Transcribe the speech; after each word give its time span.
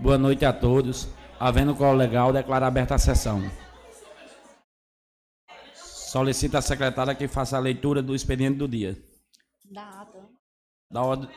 Boa 0.00 0.16
noite 0.16 0.46
a 0.46 0.52
todos. 0.52 1.08
Havendo 1.38 1.74
qual 1.74 1.94
legal, 1.94 2.32
declaro 2.32 2.64
aberta 2.64 2.94
a 2.94 2.98
sessão. 2.98 3.42
Solicito 5.74 6.56
a 6.56 6.62
secretária 6.62 7.14
que 7.14 7.28
faça 7.28 7.58
a 7.58 7.60
leitura 7.60 8.02
do 8.02 8.14
expediente 8.14 8.56
do 8.56 8.66
dia. 8.66 8.96
Da 9.70 10.00
ata. 10.00 10.26
Da, 10.90 11.02
ord... 11.02 11.28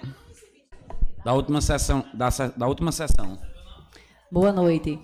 da 1.25 1.33
última 1.33 1.59
sessão. 1.59 2.05
Da, 2.13 2.29
da 2.55 2.67
última 2.67 2.93
sessão. 2.93 3.37
Boa 4.31 4.53
noite. 4.53 4.97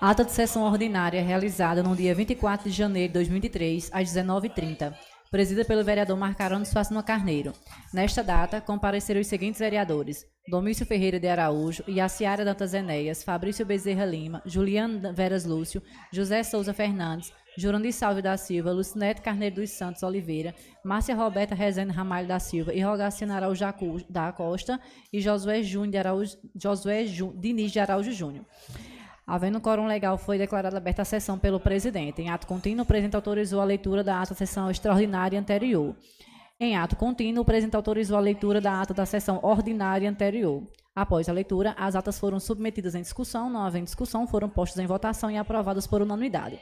Ata 0.00 0.24
de 0.24 0.32
sessão 0.32 0.62
ordinária 0.62 1.22
realizada 1.22 1.82
no 1.82 1.94
dia 1.94 2.14
24 2.14 2.70
de 2.70 2.74
janeiro 2.74 3.08
de 3.08 3.14
2003, 3.14 3.90
às 3.92 4.08
19h30 4.08 4.94
presida 5.30 5.64
pelo 5.64 5.84
vereador 5.84 6.16
Marcarano 6.16 6.64
Suassuna 6.64 7.02
Carneiro. 7.02 7.52
Nesta 7.92 8.22
data, 8.22 8.60
compareceram 8.60 9.20
os 9.20 9.26
seguintes 9.26 9.60
vereadores: 9.60 10.24
Domício 10.48 10.86
Ferreira 10.86 11.18
de 11.18 11.28
Araújo, 11.28 11.84
Yaciara 11.88 12.44
Dantas 12.44 12.74
Enéas, 12.74 13.24
Fabrício 13.24 13.66
Bezerra 13.66 14.04
Lima, 14.04 14.42
Juliano 14.46 15.12
Veras 15.12 15.44
Lúcio, 15.44 15.82
José 16.14 16.42
Souza 16.42 16.72
Fernandes, 16.72 17.32
Jurandir 17.58 17.92
Salve 17.92 18.20
da 18.20 18.36
Silva, 18.36 18.70
Lucinete 18.70 19.22
Carneiro 19.22 19.56
dos 19.56 19.70
Santos 19.70 20.02
Oliveira, 20.02 20.54
Márcia 20.84 21.14
Roberta 21.14 21.54
Rezende 21.54 21.92
Ramalho 21.92 22.28
da 22.28 22.38
Silva 22.38 22.72
e 22.74 22.80
Rogaciano 22.80 23.32
Araújo 23.32 23.64
da 24.10 24.32
Costa 24.32 24.78
e 25.12 25.20
Josué 25.20 25.62
Júnior 25.62 25.90
de 25.90 25.98
Araújo, 25.98 26.36
Josué 26.54 27.06
Jú, 27.06 27.32
Diniz 27.34 27.72
de 27.72 27.80
Araújo 27.80 28.12
Júnior. 28.12 28.44
Havendo 29.26 29.60
quórum 29.60 29.86
legal, 29.86 30.16
foi 30.16 30.38
declarada 30.38 30.76
aberta 30.76 31.02
a 31.02 31.04
sessão 31.04 31.36
pelo 31.36 31.58
presidente. 31.58 32.22
Em 32.22 32.30
ato 32.30 32.46
contínuo, 32.46 32.84
o 32.84 32.86
presidente 32.86 33.16
autorizou 33.16 33.60
a 33.60 33.64
leitura 33.64 34.04
da 34.04 34.22
ata 34.22 34.34
da 34.34 34.36
sessão 34.36 34.70
extraordinária 34.70 35.40
anterior. 35.40 35.96
Em 36.60 36.76
ato 36.76 36.94
contínuo, 36.94 37.42
o 37.42 37.44
presidente 37.44 37.74
autorizou 37.74 38.16
a 38.16 38.20
leitura 38.20 38.60
da 38.60 38.80
ata 38.80 38.94
da 38.94 39.04
sessão 39.04 39.40
ordinária 39.42 40.08
anterior. 40.08 40.62
Após 40.94 41.28
a 41.28 41.32
leitura, 41.32 41.74
as 41.76 41.96
atas 41.96 42.20
foram 42.20 42.38
submetidas 42.38 42.94
em 42.94 43.02
discussão, 43.02 43.50
não 43.50 43.62
havendo 43.62 43.86
discussão, 43.86 44.28
foram 44.28 44.48
postas 44.48 44.78
em 44.78 44.86
votação 44.86 45.28
e 45.28 45.36
aprovadas 45.36 45.88
por 45.88 46.00
unanimidade. 46.00 46.60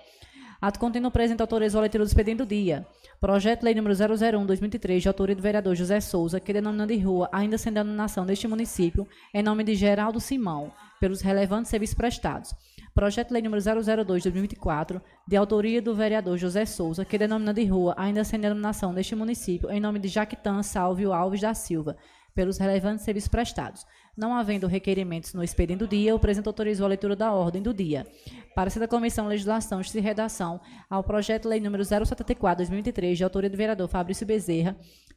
Ato 0.58 0.81
contínuo, 0.81 1.10
o 1.10 1.12
presidente 1.12 1.42
autorizou 1.42 1.81
a 1.81 1.83
leitura 1.83 2.03
do 2.03 2.08
expediente 2.08 2.38
do 2.38 2.47
dia. 2.47 2.86
Projeto 3.20 3.60
de 3.60 3.66
Lei 3.66 3.75
número 3.75 3.94
001-2003, 3.94 5.00
de 5.00 5.08
autoria 5.08 5.36
do 5.36 5.42
vereador 5.42 5.75
José 5.75 6.00
Souza, 6.00 6.41
que 6.41 6.53
denomina 6.53 6.86
de 6.86 6.97
rua, 6.97 7.28
ainda 7.31 7.58
sem 7.58 7.70
denominação 7.70 8.25
deste 8.25 8.48
município, 8.48 9.06
em 9.34 9.42
nome 9.42 9.62
de 9.64 9.75
Geraldo 9.75 10.19
Simão, 10.19 10.72
pelos 11.05 11.20
relevantes 11.20 11.70
serviços 11.70 11.94
prestados. 11.94 12.55
Projeto 12.94 13.28
de 13.28 13.34
Lei 13.34 13.42
número 13.42 13.60
002-2024, 13.60 15.02
de 15.28 15.36
autoria 15.36 15.83
do 15.83 15.94
vereador 15.94 16.38
José 16.38 16.64
Souza, 16.64 17.05
que 17.05 17.19
denomina 17.19 17.52
de 17.52 17.62
rua, 17.66 17.92
ainda 17.98 18.24
sem 18.24 18.41
denominação 18.41 18.94
deste 18.94 19.14
município, 19.14 19.70
em 19.70 19.78
nome 19.78 19.98
de 19.98 20.08
Jaquitã 20.08 20.62
Salvio 20.62 21.12
Alves 21.12 21.42
da 21.42 21.52
Silva, 21.52 21.94
pelos 22.34 22.56
relevantes 22.56 23.05
serviços 23.05 23.28
prestados. 23.28 23.84
Não 24.16 24.34
havendo 24.34 24.66
requerimentos 24.66 25.34
no 25.34 25.44
expediente 25.44 25.80
do 25.80 25.88
dia, 25.88 26.14
o 26.14 26.19
presidente 26.19 26.47
autorizou 26.47 26.86
a 26.86 26.88
leitura 26.88 27.14
da 27.14 27.32
ordem 27.32 27.60
do 27.60 27.75
dia. 27.75 28.06
Para 28.55 28.70
ser 28.70 28.80
da 28.80 28.88
Comissão 28.88 29.27
Legislação 29.27 29.82
e 29.82 30.00
Redação 30.00 30.58
ao 30.88 31.05
projeto 31.05 31.42
de 31.42 31.48
lei 31.48 31.60
número 31.60 31.82
074/2023, 31.82 33.16
de 33.16 33.25
autoria 33.25 33.50
do 33.50 33.58
vereador 33.58 33.88
Fabrício 33.88 34.27
Bezerra, 34.27 34.75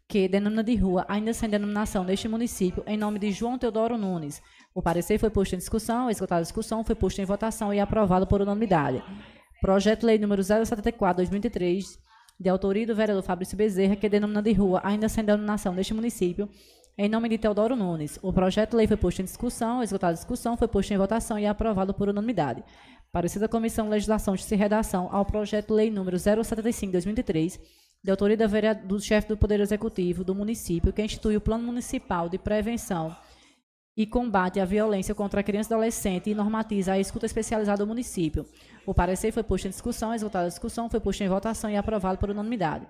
que 0.08 0.28
denomina 0.28 0.64
de 0.64 0.76
rua, 0.76 1.06
ainda 1.10 1.34
sem 1.34 1.50
denominação 1.50 2.06
deste 2.06 2.30
município, 2.30 2.82
em 2.88 2.96
nome 2.96 3.20
de 3.20 3.30
João 3.32 3.58
Teodoro 3.58 3.98
Nunes. 3.98 4.42
O 4.74 4.82
parecer 4.82 5.20
foi 5.20 5.30
posto 5.30 5.54
em 5.54 5.58
discussão, 5.58 6.10
esgotada 6.10 6.40
a 6.40 6.44
discussão, 6.44 6.84
foi 6.84 6.96
posto 6.96 7.20
em 7.22 7.26
votação 7.26 7.74
e 7.74 7.80
aprovado 7.80 8.26
por 8.26 8.42
unanimidade. 8.42 9.04
Projeto 9.60 10.02
de 10.02 10.06
lei 10.06 10.18
número 10.18 10.42
074/2023, 10.42 11.98
de 12.40 12.50
autoria 12.50 12.88
do 12.88 12.96
vereador 12.96 13.24
Fabrício 13.24 13.58
Bezerra, 13.58 13.98
que 13.98 14.08
denomina 14.08 14.42
de 14.42 14.54
rua, 14.54 14.80
ainda 14.84 15.10
sem 15.10 15.26
denominação 15.26 15.76
deste 15.76 15.94
município, 15.94 16.48
em 16.98 17.10
nome 17.10 17.28
de 17.30 17.38
Teodoro 17.38 17.76
Nunes, 17.76 18.18
o 18.24 18.32
projeto 18.32 18.72
de 18.72 18.78
lei 18.78 18.88
foi 18.88 18.98
posto 18.98 19.22
em 19.22 19.26
discussão, 19.26 19.84
esgotada 19.84 20.14
a 20.14 20.16
discussão, 20.16 20.56
foi 20.56 20.68
posto 20.68 20.94
em 20.94 20.98
votação 20.98 21.38
e 21.38 21.46
aprovado 21.46 21.94
por 21.94 22.08
unanimidade. 22.08 22.64
Parecida 23.12 23.46
a 23.46 23.50
Comissão 23.50 23.90
Legislação 23.90 24.36
de 24.36 24.56
Redação 24.56 25.10
ao 25.12 25.26
projeto 25.26 25.68
de 25.68 25.74
lei 25.74 25.92
número 25.92 26.18
075/2003, 26.18 27.60
de 28.04 28.12
autoria 28.12 28.38
do 28.76 29.00
chefe 29.00 29.28
do 29.28 29.38
Poder 29.38 29.60
Executivo 29.60 30.24
do 30.24 30.36
município, 30.36 30.94
que 30.94 31.02
institui 31.02 31.36
o 31.36 31.42
Plano 31.42 31.64
Municipal 31.64 32.30
de 32.30 32.38
Prevenção 32.38 33.16
e 33.98 34.06
Combate 34.06 34.60
à 34.60 34.66
Violência 34.66 35.16
contra 35.16 35.40
a 35.40 35.44
Criança 35.44 35.74
e 35.74 35.74
Adolescente 35.74 36.30
e 36.30 36.36
normatiza 36.36 36.94
a 36.94 37.00
escuta 37.00 37.26
especializada 37.26 37.80
do 37.80 37.88
município. 37.88 38.46
O 38.86 38.94
parecer 38.94 39.32
foi 39.32 39.42
posto 39.42 39.66
em 39.66 39.72
discussão, 39.72 40.14
esgotada 40.14 40.46
a 40.46 40.50
discussão, 40.50 40.90
foi 40.90 41.00
posto 41.00 41.24
em 41.24 41.28
votação 41.28 41.70
e 41.70 41.76
aprovado 41.76 42.20
por 42.20 42.30
unanimidade. 42.30 42.86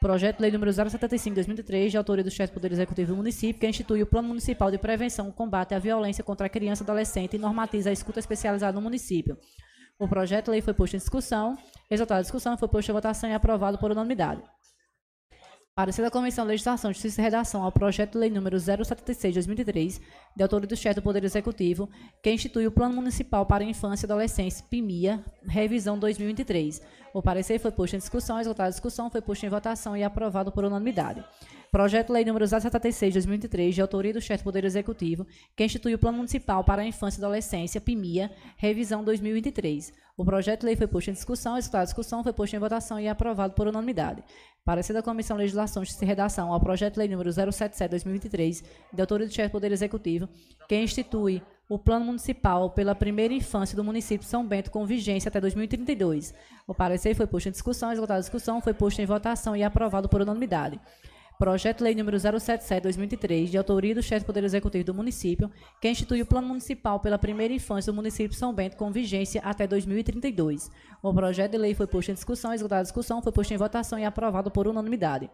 Projeto 0.00 0.36
de 0.36 0.42
Lei 0.42 0.50
número 0.50 0.70
075/2003, 0.70 1.90
de 1.90 1.96
autoria 1.96 2.24
do 2.24 2.30
chefe 2.30 2.52
do 2.52 2.54
Poder 2.54 2.72
Executivo 2.72 3.12
do 3.12 3.16
município, 3.16 3.60
que 3.60 3.68
institui 3.68 4.02
o 4.02 4.06
Plano 4.06 4.28
Municipal 4.28 4.70
de 4.70 4.78
Prevenção 4.78 5.28
e 5.28 5.32
Combate 5.32 5.74
à 5.74 5.78
Violência 5.78 6.24
contra 6.24 6.46
a 6.46 6.50
Criança 6.50 6.82
e 6.82 6.84
Adolescente 6.84 7.36
e 7.36 7.38
normatiza 7.38 7.90
a 7.90 7.92
escuta 7.92 8.18
especializada 8.18 8.74
no 8.74 8.82
município. 8.82 9.36
O 9.98 10.06
projeto 10.06 10.46
de 10.46 10.50
lei 10.50 10.60
foi 10.60 10.74
posto 10.74 10.94
em 10.94 10.98
discussão, 10.98 11.56
resultado 11.88 12.18
da 12.18 12.22
discussão 12.22 12.58
foi 12.58 12.68
posto 12.68 12.90
em 12.90 12.92
votação 12.92 13.30
e 13.30 13.32
aprovado 13.32 13.78
por 13.78 13.90
unanimidade. 13.90 14.42
Parecer 15.76 16.00
da 16.00 16.10
Comissão 16.10 16.46
de 16.46 16.52
Legislação, 16.52 16.90
Justiça 16.90 17.20
e 17.20 17.24
Redação 17.24 17.62
ao 17.62 17.70
projeto 17.70 18.12
de 18.12 18.18
lei 18.18 18.30
número 18.30 18.58
076 18.58 19.34
de 19.34 19.40
2003, 19.40 20.00
de 20.34 20.42
autoria 20.42 20.66
do 20.66 20.74
chefe 20.74 20.94
do 20.94 21.02
Poder 21.02 21.22
Executivo, 21.22 21.86
que 22.22 22.32
institui 22.32 22.66
o 22.66 22.72
Plano 22.72 22.94
Municipal 22.94 23.44
para 23.44 23.62
a 23.62 23.66
Infância 23.66 24.06
e 24.06 24.10
Adolescência, 24.10 24.64
PIMIA, 24.70 25.22
revisão 25.46 25.98
2023. 25.98 26.80
O 27.12 27.20
parecer 27.20 27.58
foi 27.58 27.70
posto 27.70 27.94
em 27.94 27.98
discussão, 27.98 28.40
esgotada 28.40 28.68
a 28.68 28.70
discussão, 28.70 29.10
foi 29.10 29.20
posto 29.20 29.44
em 29.44 29.50
votação 29.50 29.94
e 29.94 30.02
aprovado 30.02 30.50
por 30.50 30.64
unanimidade. 30.64 31.22
Projeto 31.70 32.06
de 32.06 32.12
Lei 32.14 32.24
número 32.24 32.46
076 32.46 33.12
de 33.12 33.18
2003, 33.18 33.74
de 33.74 33.82
autoria 33.82 34.14
do 34.14 34.20
chefe 34.20 34.42
do 34.42 34.44
Poder 34.44 34.64
Executivo, 34.64 35.26
que 35.54 35.62
institui 35.62 35.92
o 35.92 35.98
Plano 35.98 36.16
Municipal 36.16 36.64
para 36.64 36.80
a 36.80 36.86
Infância 36.86 37.20
e 37.20 37.22
Adolescência, 37.22 37.82
PIMIA, 37.82 38.30
revisão 38.56 39.04
2023. 39.04 39.92
O 40.16 40.24
projeto 40.24 40.60
de 40.60 40.66
lei 40.66 40.76
foi 40.76 40.86
posto 40.86 41.10
em 41.10 41.12
discussão, 41.12 41.58
esgotada 41.58 41.82
a 41.82 41.84
discussão, 41.84 42.22
foi 42.22 42.32
posto 42.32 42.56
em 42.56 42.58
votação 42.58 42.98
e 42.98 43.06
aprovado 43.06 43.52
por 43.52 43.68
unanimidade. 43.68 44.24
Parecer 44.66 44.92
da 44.92 45.00
Comissão 45.00 45.36
Legislação 45.36 45.84
e 45.84 46.04
Redação 46.04 46.52
ao 46.52 46.58
projeto 46.58 46.94
de 46.94 46.98
lei 46.98 47.06
número 47.06 47.30
077/2023, 47.30 48.64
de 48.92 49.00
autoria 49.00 49.24
do 49.24 49.32
chefe 49.32 49.48
do 49.48 49.52
Poder 49.52 49.70
Executivo, 49.70 50.28
que 50.68 50.74
institui 50.74 51.40
o 51.68 51.78
Plano 51.78 52.06
Municipal 52.06 52.68
pela 52.70 52.92
Primeira 52.92 53.32
Infância 53.32 53.76
do 53.76 53.84
município 53.84 54.24
de 54.24 54.28
São 54.28 54.44
Bento 54.44 54.72
com 54.72 54.84
vigência 54.84 55.28
até 55.28 55.40
2032. 55.40 56.34
O 56.66 56.74
parecer 56.74 57.14
foi 57.14 57.28
posto 57.28 57.48
em 57.48 57.52
discussão, 57.52 57.92
esgotada 57.92 58.18
a 58.18 58.20
discussão, 58.20 58.60
foi 58.60 58.74
posto 58.74 59.00
em 59.00 59.06
votação 59.06 59.54
e 59.54 59.62
aprovado 59.62 60.08
por 60.08 60.20
unanimidade. 60.20 60.80
Projeto 61.38 61.82
Lei 61.82 61.94
número 61.94 62.16
077/2003, 62.16 63.50
de 63.50 63.58
autoria 63.58 63.94
do 63.94 64.02
chefe 64.02 64.24
do 64.24 64.26
Poder 64.26 64.42
Executivo 64.42 64.84
do 64.84 64.94
município, 64.94 65.50
que 65.78 65.88
institui 65.88 66.22
o 66.22 66.26
Plano 66.26 66.48
Municipal 66.48 66.98
pela 66.98 67.18
Primeira 67.18 67.52
Infância 67.52 67.92
do 67.92 67.96
município 67.96 68.30
de 68.30 68.36
São 68.36 68.54
Bento 68.54 68.76
com 68.76 68.90
vigência 68.90 69.42
até 69.44 69.66
2032. 69.66 70.70
O 71.02 71.12
projeto 71.12 71.50
de 71.52 71.58
lei 71.58 71.74
foi 71.74 71.86
posto 71.86 72.10
em 72.10 72.14
discussão, 72.14 72.54
esgotada 72.54 72.80
a 72.80 72.84
discussão, 72.84 73.20
foi 73.20 73.32
posto 73.32 73.52
em 73.52 73.58
votação 73.58 73.98
e 73.98 74.04
aprovado 74.06 74.50
por 74.50 74.66
unanimidade. 74.66 75.30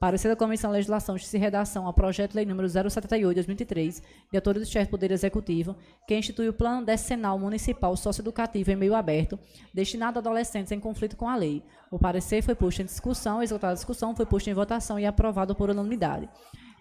Parecer 0.00 0.28
da 0.28 0.36
Comissão 0.36 0.70
de 0.70 0.76
Legislação, 0.76 1.16
Justiça 1.16 1.38
e 1.38 1.40
Redação 1.40 1.84
ao 1.84 1.92
projeto 1.92 2.30
de 2.30 2.36
lei 2.36 2.46
número 2.46 2.68
078/2003, 2.68 4.00
de 4.30 4.36
autoria 4.36 4.62
do 4.62 4.68
chefe 4.68 4.86
do 4.86 4.90
Poder 4.90 5.10
Executivo, 5.10 5.74
que 6.06 6.16
institui 6.16 6.48
o 6.48 6.52
Plano 6.52 6.86
Decenal 6.86 7.36
Municipal 7.36 7.96
Socioeducativo 7.96 8.70
em 8.70 8.76
meio 8.76 8.94
aberto, 8.94 9.36
destinado 9.74 10.18
a 10.18 10.20
adolescentes 10.20 10.70
em 10.70 10.78
conflito 10.78 11.16
com 11.16 11.28
a 11.28 11.34
lei. 11.34 11.64
O 11.90 11.98
parecer 11.98 12.42
foi 12.42 12.54
posto 12.54 12.80
em 12.80 12.84
discussão, 12.84 13.42
esgotada 13.42 13.72
a 13.72 13.74
discussão, 13.74 14.14
foi 14.14 14.24
posto 14.24 14.48
em 14.48 14.54
votação 14.54 15.00
e 15.00 15.06
aprovado 15.06 15.52
por 15.56 15.68
unanimidade. 15.68 16.28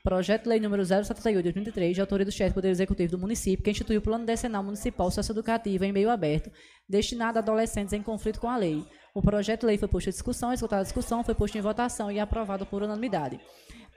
Projeto 0.08 0.44
de 0.44 0.50
Lei 0.52 0.60
número 0.62 0.86
078 0.86 1.36
de 1.36 1.52
2003, 1.52 1.94
de 1.94 2.00
autoria 2.00 2.26
do 2.26 2.32
chefe 2.32 2.52
do 2.52 2.54
Poder 2.54 2.70
Executivo 2.70 3.12
do 3.12 3.18
município, 3.18 3.62
que 3.62 3.70
institui 3.70 3.98
o 3.98 4.02
Plano 4.02 4.26
Decenal 4.26 4.64
Municipal 4.64 5.12
Socioeducativo 5.12 5.84
em 5.84 5.92
meio 5.92 6.10
aberto, 6.10 6.50
destinado 6.88 7.38
a 7.38 7.42
adolescentes 7.42 7.92
em 7.92 8.02
conflito 8.02 8.40
com 8.40 8.50
a 8.50 8.56
lei. 8.56 8.86
O 9.14 9.22
projeto 9.22 9.62
de 9.62 9.66
lei 9.66 9.78
foi 9.78 9.90
posto 9.90 10.08
em 10.08 10.12
discussão, 10.12 10.54
esgotada 10.54 10.80
a 10.80 10.84
discussão, 10.86 11.26
foi 11.26 11.36
posto 11.36 11.58
em 11.58 11.62
votação 11.62 12.10
e 12.10 12.22
aprovado 12.22 12.66
por 12.66 12.82
unanimidade. 12.84 13.38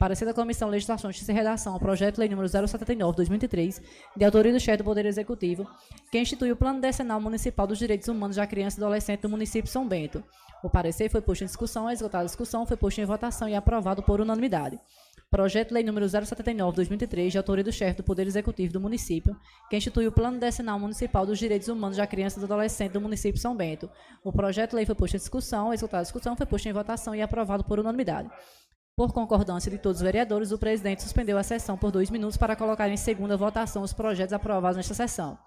Parecer 0.00 0.24
da 0.24 0.34
Comissão 0.34 0.68
Legislação, 0.68 1.12
Justiça 1.12 1.30
e 1.30 1.34
Redação 1.36 1.74
ao 1.74 1.78
projeto 1.78 2.16
de 2.16 2.20
lei 2.22 2.28
número 2.28 2.48
079, 2.48 3.14
2003, 3.14 3.80
de 4.16 4.24
autoria 4.24 4.52
do 4.52 4.58
chefe 4.58 4.78
do 4.78 4.84
Poder 4.84 5.06
Executivo, 5.06 5.64
que 6.10 6.18
institui 6.18 6.50
o 6.50 6.56
Plano 6.56 6.80
Decenal 6.80 7.20
Municipal 7.20 7.68
dos 7.68 7.78
Direitos 7.78 8.08
Humanos 8.08 8.34
da 8.34 8.48
Criança 8.48 8.80
e 8.80 8.82
Adolescente 8.82 9.20
do 9.20 9.28
município 9.28 9.62
de 9.62 9.70
São 9.70 9.86
Bento. 9.86 10.24
O 10.62 10.68
parecer 10.68 11.08
foi 11.08 11.22
posto 11.22 11.42
em 11.42 11.46
discussão, 11.46 11.90
esgotada 11.90 12.24
a 12.24 12.26
discussão, 12.26 12.66
foi 12.66 12.76
posto 12.76 13.00
em 13.00 13.04
votação 13.04 13.48
e 13.48 13.54
aprovado 13.54 14.02
por 14.02 14.20
unanimidade. 14.20 14.78
Projeto 15.30 15.70
Lei 15.70 15.84
número 15.84 16.06
079/2003, 16.06 17.30
de 17.30 17.38
autoria 17.38 17.62
do 17.62 17.70
chefe 17.70 17.98
do 17.98 18.02
Poder 18.02 18.26
Executivo 18.26 18.72
do 18.72 18.80
município, 18.80 19.36
que 19.68 19.76
institui 19.76 20.08
o 20.08 20.12
Plano 20.12 20.40
Decenal 20.40 20.76
Municipal 20.76 21.24
dos 21.24 21.38
Direitos 21.38 21.68
Humanos 21.68 21.98
da 21.98 22.06
Criança 22.06 22.36
e 22.36 22.40
do 22.40 22.46
Adolescente 22.46 22.90
do 22.90 23.00
município 23.00 23.34
de 23.34 23.40
São 23.40 23.56
Bento. 23.56 23.88
O 24.24 24.32
projeto 24.32 24.74
lei 24.74 24.84
foi 24.84 24.96
posto 24.96 25.14
em 25.14 25.18
discussão, 25.18 25.72
executada 25.72 26.00
a 26.00 26.02
discussão, 26.02 26.36
foi 26.36 26.46
posto 26.46 26.68
em 26.68 26.72
votação 26.72 27.14
e 27.14 27.22
aprovado 27.22 27.62
por 27.62 27.78
unanimidade. 27.78 28.28
Por 28.96 29.12
concordância 29.12 29.70
de 29.70 29.78
todos 29.78 29.98
os 29.98 30.02
vereadores, 30.02 30.50
o 30.50 30.58
presidente 30.58 31.04
suspendeu 31.04 31.38
a 31.38 31.44
sessão 31.44 31.78
por 31.78 31.92
dois 31.92 32.10
minutos 32.10 32.36
para 32.36 32.56
colocar 32.56 32.88
em 32.88 32.96
segunda 32.96 33.36
votação 33.36 33.84
os 33.84 33.92
projetos 33.92 34.32
aprovados 34.32 34.78
nesta 34.78 34.94
sessão. 34.94 35.38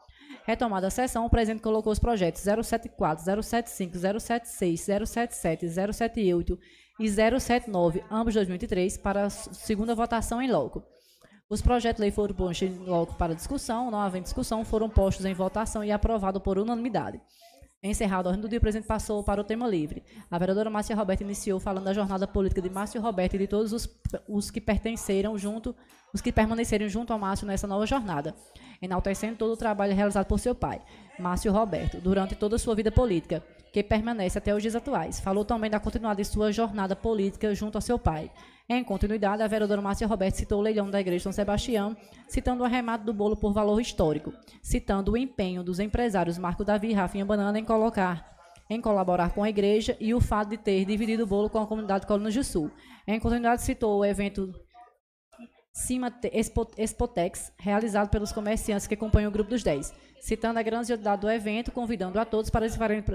Retomada 0.46 0.88
a 0.88 0.90
sessão, 0.90 1.26
o 1.26 1.30
presidente 1.30 1.62
colocou 1.62 1.92
os 1.92 2.00
projetos 2.00 2.42
074, 2.42 3.24
075, 3.24 3.98
076, 3.98 4.82
077, 4.82 5.68
078 5.70 6.58
e 7.00 7.10
079, 7.10 8.04
ambos 8.10 8.34
2003, 8.34 8.98
para 8.98 9.26
a 9.26 9.30
segunda 9.30 9.96
votação 9.96 10.42
em 10.42 10.52
loco. 10.52 10.84
Os 11.50 11.62
projetos 11.62 11.98
de 11.98 12.02
lei 12.02 12.12
foram 12.12 12.34
postos 12.34 12.78
logo 12.80 13.14
para 13.14 13.36
discussão, 13.36 13.92
não 13.92 14.00
havendo 14.00 14.24
discussão, 14.24 14.64
foram 14.64 14.90
postos 14.90 15.26
em 15.26 15.34
votação 15.34 15.84
e 15.84 15.92
aprovados 15.92 16.42
por 16.42 16.58
unanimidade. 16.58 17.22
Encerrado 17.84 18.28
a 18.28 18.30
ordem 18.30 18.42
do 18.42 18.48
dia, 18.48 18.60
o 18.60 18.62
presidente 18.62 18.88
passou 18.88 19.22
para 19.24 19.42
o 19.42 19.44
tema 19.44 19.68
livre. 19.68 20.04
A 20.32 20.40
vereadora 20.40 20.70
Márcia 20.70 20.96
Roberto 20.96 21.20
iniciou 21.20 21.60
falando 21.60 21.84
da 21.84 21.94
jornada 21.94 22.26
política 22.26 22.62
de 22.62 22.70
Márcio 22.70 23.02
Roberto 23.02 23.36
e 23.36 23.40
de 23.40 23.48
todos 23.48 23.74
os, 23.74 23.90
os 24.26 24.50
que 24.50 24.62
pertenceram 24.62 25.38
junto, 25.38 25.76
os 26.14 26.22
que 26.22 26.32
permaneceram 26.32 26.88
junto 26.88 27.12
ao 27.12 27.20
Márcio 27.20 27.46
nessa 27.46 27.68
nova 27.68 27.86
jornada, 27.86 28.34
enaltecendo 28.82 29.36
todo 29.36 29.52
o 29.52 29.58
trabalho 29.58 29.94
realizado 29.94 30.26
por 30.28 30.40
seu 30.40 30.56
pai, 30.56 30.82
Márcio 31.20 31.52
Roberto, 31.52 32.00
durante 32.00 32.36
toda 32.36 32.56
a 32.56 32.60
sua 32.60 32.74
vida 32.74 32.90
política, 32.90 33.44
que 33.74 33.82
permanece 33.82 34.38
até 34.38 34.54
os 34.54 34.62
dias 34.62 34.76
atuais. 34.76 35.20
Falou 35.20 35.44
também 35.44 35.70
da 35.70 35.80
continuidade 35.80 36.22
de 36.22 36.28
sua 36.28 36.52
jornada 36.52 36.96
política 36.96 37.54
junto 37.56 37.76
ao 37.76 37.82
seu 37.82 37.98
pai. 37.98 38.32
Em 38.70 38.84
continuidade, 38.84 39.42
a 39.42 39.48
vereadora 39.48 39.82
Márcia 39.82 40.06
Roberto 40.06 40.36
citou 40.36 40.60
o 40.60 40.62
leilão 40.62 40.92
da 40.92 41.02
Igreja 41.02 41.24
São 41.24 41.32
Sebastião, 41.32 41.98
citando 42.28 42.62
o 42.62 42.66
arremate 42.66 43.04
do 43.04 43.12
bolo 43.12 43.36
por 43.36 43.52
valor 43.52 43.82
histórico, 43.82 44.32
citando 44.62 45.14
o 45.14 45.18
empenho 45.18 45.64
dos 45.64 45.80
empresários 45.80 46.38
Marco 46.38 46.64
Davi 46.64 46.92
e 46.92 46.94
Rafinha 46.94 47.26
Banana 47.26 47.58
em 47.58 47.66
colocar 47.66 48.32
em 48.70 48.80
colaborar 48.80 49.34
com 49.34 49.44
a 49.44 49.50
igreja 49.50 49.98
e 50.00 50.14
o 50.14 50.22
fato 50.22 50.50
de 50.50 50.58
ter 50.58 50.86
dividido 50.86 51.24
o 51.24 51.28
bolo 51.28 51.50
com 51.50 51.60
a 51.60 51.68
comunidade 51.68 52.08
Colinas 52.08 52.34
do 52.34 52.44
Sul. 52.44 52.72
Em 53.06 53.20
continuidade, 53.20 53.62
citou 53.64 54.00
o 54.00 54.06
evento 54.06 54.54
Cima 55.74 56.14
Expotex, 56.78 57.52
realizado 57.60 58.10
pelos 58.10 58.32
comerciantes 58.32 58.88
que 58.88 58.94
acompanham 58.94 59.30
o 59.30 59.34
Grupo 59.34 59.50
dos 59.50 59.64
10, 59.64 59.94
citando 60.24 60.58
a 60.58 60.64
grandiosidade 60.64 61.22
do 61.22 61.30
evento, 61.30 61.70
convidando 61.70 62.18
a 62.18 62.24
todos 62.24 62.50
para 62.50 62.66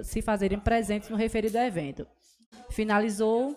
se 0.05 0.20
fazerem 0.20 0.60
presentes 0.60 1.08
no 1.08 1.16
referido 1.16 1.56
evento. 1.56 2.06
Finalizou 2.69 3.56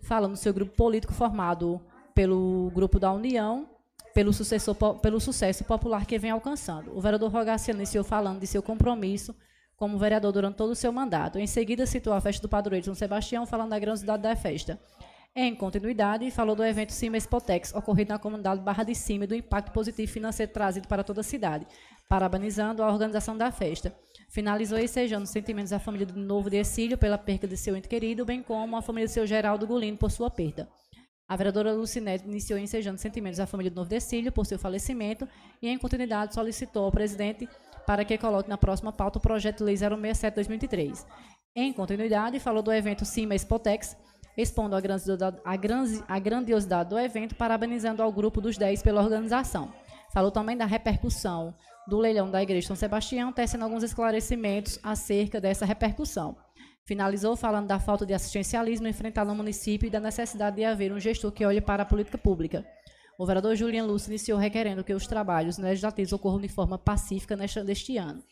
falando 0.00 0.34
do 0.34 0.38
seu 0.38 0.54
grupo 0.54 0.76
político 0.76 1.12
formado 1.12 1.80
pelo 2.14 2.70
Grupo 2.72 3.00
da 3.00 3.12
União, 3.12 3.68
pelo, 4.14 4.32
sucessor, 4.32 4.76
pelo 5.00 5.18
sucesso 5.18 5.64
popular 5.64 6.06
que 6.06 6.16
vem 6.20 6.30
alcançando. 6.30 6.96
O 6.96 7.00
vereador 7.00 7.32
Rogaciano 7.32 7.80
iniciou 7.80 8.04
falando 8.04 8.38
de 8.38 8.46
seu 8.46 8.62
compromisso 8.62 9.34
como 9.76 9.98
vereador 9.98 10.30
durante 10.30 10.54
todo 10.54 10.70
o 10.70 10.76
seu 10.76 10.92
mandato. 10.92 11.40
Em 11.40 11.48
seguida, 11.48 11.86
citou 11.86 12.12
a 12.12 12.20
festa 12.20 12.42
do 12.42 12.48
padroeiro 12.48 12.82
de 12.82 12.86
São 12.86 12.94
Sebastião, 12.94 13.44
falando 13.44 13.70
da 13.70 13.78
grandiosidade 13.80 14.22
da 14.22 14.36
festa. 14.36 14.78
Em 15.36 15.52
continuidade, 15.52 16.30
falou 16.30 16.54
do 16.54 16.62
evento 16.62 16.92
Cima 16.92 17.16
Expotex, 17.16 17.74
ocorrido 17.74 18.10
na 18.10 18.20
comunidade 18.20 18.60
Barra 18.60 18.84
de 18.84 18.94
Cima 18.94 19.24
e 19.24 19.26
do 19.26 19.34
impacto 19.34 19.72
positivo 19.72 20.12
financeiro 20.12 20.52
trazido 20.52 20.86
para 20.86 21.02
toda 21.02 21.22
a 21.22 21.24
cidade, 21.24 21.66
parabenizando 22.08 22.82
a 22.82 22.90
organização 22.90 23.36
da 23.36 23.50
festa. 23.50 23.94
Finalizou 24.28 24.78
ensejando 24.78 25.24
os 25.24 25.30
sentimentos 25.30 25.70
da 25.70 25.78
família 25.78 26.06
do 26.06 26.18
novo 26.18 26.50
de 26.50 26.56
Exílio 26.56 26.98
pela 26.98 27.18
perda 27.18 27.46
de 27.46 27.56
seu 27.56 27.76
ente 27.76 27.88
querido, 27.88 28.24
bem 28.24 28.42
como 28.42 28.76
a 28.76 28.82
família 28.82 29.06
do 29.06 29.12
seu 29.12 29.26
Geraldo 29.26 29.66
Gulino 29.66 29.96
por 29.96 30.10
sua 30.10 30.30
perda. 30.30 30.68
A 31.26 31.36
vereadora 31.36 31.72
Lucinete 31.72 32.26
iniciou 32.26 32.58
ensejando 32.58 32.96
os 32.96 33.00
sentimentos 33.00 33.38
da 33.38 33.46
família 33.46 33.70
do 33.70 33.76
novo 33.76 33.88
Decílio 33.88 34.30
por 34.30 34.44
seu 34.44 34.58
falecimento 34.58 35.26
e, 35.62 35.68
em 35.68 35.78
continuidade, 35.78 36.34
solicitou 36.34 36.84
ao 36.84 36.92
presidente 36.92 37.48
para 37.86 38.04
que 38.04 38.18
coloque 38.18 38.48
na 38.48 38.58
próxima 38.58 38.92
pauta 38.92 39.18
o 39.18 39.22
projeto 39.22 39.64
lei 39.64 39.74
067-2023. 39.74 41.04
Em 41.56 41.72
continuidade, 41.72 42.40
falou 42.40 42.62
do 42.62 42.72
evento 42.72 43.04
Cima 43.04 43.34
Expotex, 43.34 43.96
expondo 44.36 44.74
a, 44.76 44.80
grandiosidade 46.18 46.90
do 46.90 46.98
evento, 46.98 47.34
parabenizando 47.36 48.02
ao 48.02 48.12
grupo 48.12 48.40
dos 48.40 48.58
10 48.58 48.82
pela 48.82 49.02
organização. 49.02 49.72
Falou 50.12 50.30
também 50.30 50.56
da 50.56 50.66
repercussão 50.66 51.54
do 51.86 51.98
leilão 51.98 52.30
da 52.30 52.42
Igreja 52.42 52.66
São 52.66 52.76
Sebastião, 52.76 53.32
tecendo 53.32 53.64
alguns 53.64 53.82
esclarecimentos 53.82 54.78
acerca 54.82 55.40
dessa 55.40 55.66
repercussão. 55.66 56.36
Finalizou 56.86 57.34
falando 57.36 57.66
da 57.66 57.80
falta 57.80 58.04
de 58.04 58.12
assistencialismo 58.12 58.86
enfrentado 58.86 59.30
no 59.30 59.36
município 59.36 59.86
e 59.86 59.90
da 59.90 60.00
necessidade 60.00 60.56
de 60.56 60.64
haver 60.64 60.92
um 60.92 61.00
gestor 61.00 61.32
que 61.32 61.44
olhe 61.44 61.60
para 61.60 61.82
a 61.82 61.86
política 61.86 62.18
pública. 62.18 62.66
O 63.18 63.24
vereador 63.24 63.54
Julian 63.54 63.84
Lúcio 63.84 64.10
iniciou 64.10 64.38
requerendo 64.38 64.84
que 64.84 64.92
os 64.92 65.06
trabalhos 65.06 65.56
legislativos 65.56 66.12
ocorram 66.12 66.40
de 66.40 66.48
forma 66.48 66.76
pacífica 66.76 67.36
neste 67.36 67.96
ano. 67.96 68.22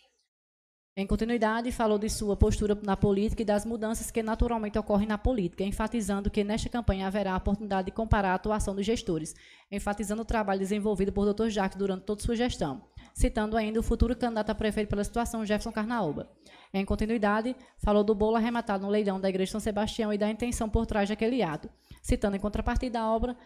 Em 0.94 1.06
continuidade, 1.06 1.72
falou 1.72 1.98
de 1.98 2.10
sua 2.10 2.36
postura 2.36 2.78
na 2.82 2.94
política 2.94 3.40
e 3.40 3.46
das 3.46 3.64
mudanças 3.64 4.10
que 4.10 4.22
naturalmente 4.22 4.78
ocorrem 4.78 5.08
na 5.08 5.16
política, 5.16 5.64
enfatizando 5.64 6.30
que 6.30 6.44
nesta 6.44 6.68
campanha 6.68 7.06
haverá 7.06 7.32
a 7.32 7.38
oportunidade 7.38 7.86
de 7.86 7.92
comparar 7.92 8.32
a 8.32 8.34
atuação 8.34 8.74
dos 8.74 8.84
gestores, 8.84 9.34
enfatizando 9.70 10.20
o 10.20 10.26
trabalho 10.26 10.60
desenvolvido 10.60 11.10
por 11.10 11.32
Dr. 11.32 11.48
Jacques 11.48 11.78
durante 11.78 12.04
toda 12.04 12.20
sua 12.20 12.36
gestão, 12.36 12.82
citando 13.14 13.56
ainda 13.56 13.80
o 13.80 13.82
futuro 13.82 14.16
candidato 14.16 14.50
a 14.50 14.54
prefeito 14.54 14.88
pela 14.88 15.04
situação, 15.04 15.44
Jefferson 15.44 15.72
Carnaúba. 15.72 16.30
Em 16.72 16.84
continuidade, 16.84 17.54
falou 17.78 18.02
do 18.02 18.14
bolo 18.14 18.36
arrematado 18.36 18.84
no 18.84 18.90
leilão 18.90 19.20
da 19.20 19.28
Igreja 19.28 19.52
São 19.52 19.60
Sebastião 19.60 20.12
e 20.12 20.18
da 20.18 20.30
intenção 20.30 20.68
por 20.68 20.86
trás 20.86 21.08
daquele 21.08 21.42
ato, 21.42 21.68
citando 22.02 22.36
em 22.36 22.40
contrapartida 22.40 23.00
a 23.00 23.12
obra 23.12 23.36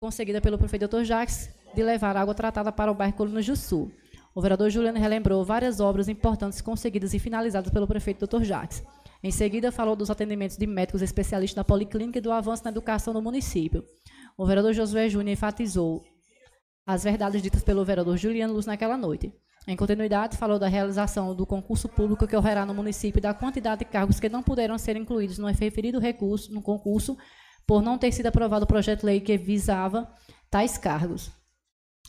conseguida 0.00 0.40
pelo 0.40 0.58
prefeito 0.58 0.86
Dr. 0.86 1.02
Jacques 1.02 1.50
de 1.74 1.82
levar 1.82 2.16
água 2.16 2.34
tratada 2.34 2.70
para 2.70 2.90
o 2.90 2.94
bairro 2.94 3.14
Colinas 3.14 3.46
do 3.46 3.56
Sul. 3.56 3.90
O 4.34 4.40
vereador 4.40 4.68
Juliano 4.68 4.98
relembrou 4.98 5.44
várias 5.44 5.78
obras 5.80 6.08
importantes 6.08 6.60
conseguidas 6.60 7.14
e 7.14 7.18
finalizadas 7.18 7.72
pelo 7.72 7.86
prefeito 7.86 8.26
Dr. 8.26 8.42
Jacques. 8.42 8.82
Em 9.22 9.30
seguida, 9.30 9.72
falou 9.72 9.96
dos 9.96 10.10
atendimentos 10.10 10.56
de 10.56 10.66
médicos 10.66 11.00
especialistas 11.00 11.56
na 11.56 11.64
policlínica 11.64 12.18
e 12.18 12.20
do 12.20 12.32
avanço 12.32 12.64
na 12.64 12.70
educação 12.70 13.14
no 13.14 13.22
município. 13.22 13.84
O 14.36 14.44
vereador 14.44 14.74
Josué 14.74 15.08
Júnior 15.08 15.32
enfatizou 15.32 16.04
as 16.86 17.04
verdades 17.04 17.42
ditas 17.42 17.62
pelo 17.62 17.84
vereador 17.84 18.16
Juliano 18.16 18.52
Luz 18.52 18.66
naquela 18.66 18.96
noite. 18.96 19.32
Em 19.66 19.76
continuidade, 19.76 20.36
falou 20.36 20.58
da 20.58 20.68
realização 20.68 21.34
do 21.34 21.46
concurso 21.46 21.88
público 21.88 22.26
que 22.26 22.36
ocorrerá 22.36 22.66
no 22.66 22.74
município 22.74 23.18
e 23.18 23.22
da 23.22 23.32
quantidade 23.32 23.78
de 23.78 23.84
cargos 23.86 24.20
que 24.20 24.28
não 24.28 24.42
puderam 24.42 24.76
ser 24.76 24.94
incluídos 24.94 25.38
no 25.38 25.46
referido 25.46 25.98
recurso 25.98 26.52
no 26.52 26.60
concurso 26.60 27.16
por 27.66 27.82
não 27.82 27.96
ter 27.96 28.12
sido 28.12 28.26
aprovado 28.26 28.64
o 28.64 28.68
projeto 28.68 29.00
de 29.00 29.06
lei 29.06 29.20
que 29.20 29.38
visava 29.38 30.06
tais 30.50 30.76
cargos. 30.76 31.32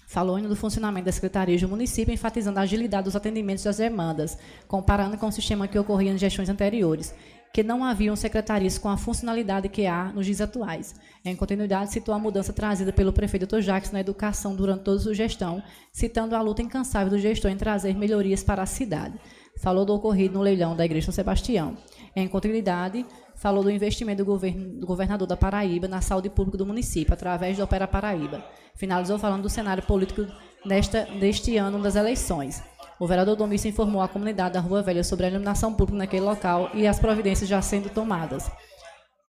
Falou 0.07 0.35
ainda 0.35 0.49
do 0.49 0.55
funcionamento 0.55 1.05
das 1.05 1.15
secretarias 1.15 1.61
do 1.61 1.69
município, 1.69 2.13
enfatizando 2.13 2.59
a 2.59 2.63
agilidade 2.63 3.05
dos 3.05 3.15
atendimentos 3.15 3.63
das 3.63 3.77
demandas, 3.77 4.37
comparando 4.67 5.17
com 5.17 5.27
o 5.27 5.31
sistema 5.31 5.67
que 5.67 5.79
ocorria 5.79 6.11
em 6.11 6.17
gestões 6.17 6.49
anteriores, 6.49 7.15
que 7.55 7.63
não 7.63 7.85
haviam 7.85 8.17
secretarias 8.17 8.77
com 8.77 8.89
a 8.89 8.97
funcionalidade 8.97 9.69
que 9.69 9.85
há 9.85 10.11
nos 10.11 10.25
dias 10.25 10.41
atuais. 10.41 10.93
Em 11.23 11.33
continuidade, 11.37 11.93
citou 11.93 12.13
a 12.13 12.19
mudança 12.19 12.51
trazida 12.51 12.91
pelo 12.91 13.13
prefeito 13.13 13.47
Dr. 13.47 13.61
Jacques 13.61 13.93
na 13.93 14.01
educação 14.01 14.53
durante 14.53 14.83
toda 14.83 14.97
a 14.97 14.99
sua 14.99 15.13
gestão, 15.13 15.63
citando 15.89 16.35
a 16.35 16.41
luta 16.41 16.61
incansável 16.61 17.09
do 17.09 17.17
gestor 17.17 17.49
em 17.49 17.55
trazer 17.55 17.95
melhorias 17.95 18.43
para 18.43 18.61
a 18.61 18.65
cidade. 18.65 19.17
Falou 19.57 19.85
do 19.85 19.93
ocorrido 19.93 20.33
no 20.33 20.41
leilão 20.41 20.75
da 20.75 20.83
Igreja 20.83 21.05
São 21.05 21.13
Sebastião. 21.13 21.77
Em 22.13 22.27
continuidade, 22.27 23.05
falou 23.35 23.63
do 23.63 23.71
investimento 23.71 24.17
do, 24.17 24.25
govern 24.25 24.77
do 24.77 24.85
governador 24.85 25.25
da 25.25 25.37
Paraíba 25.37 25.87
na 25.87 26.01
saúde 26.01 26.29
pública 26.29 26.57
do 26.57 26.65
município, 26.65 27.13
através 27.13 27.55
do 27.55 27.63
Opera 27.63 27.87
Paraíba. 27.87 28.43
Finalizou 28.75 29.17
falando 29.17 29.43
do 29.43 29.49
cenário 29.49 29.81
político 29.81 30.27
desta, 30.65 31.05
deste 31.21 31.55
ano 31.55 31.81
das 31.81 31.95
eleições. 31.95 32.61
O 32.99 33.07
vereador 33.07 33.35
Domício 33.35 33.69
informou 33.69 34.01
a 34.01 34.07
comunidade 34.07 34.53
da 34.53 34.59
Rua 34.61 34.81
Velha 34.81 35.03
sobre 35.03 35.25
a 35.25 35.29
iluminação 35.29 35.73
pública 35.73 35.97
naquele 35.97 36.23
local 36.23 36.69
e 36.73 36.87
as 36.87 36.99
providências 36.99 37.49
já 37.49 37.61
sendo 37.61 37.89
tomadas. 37.89 38.49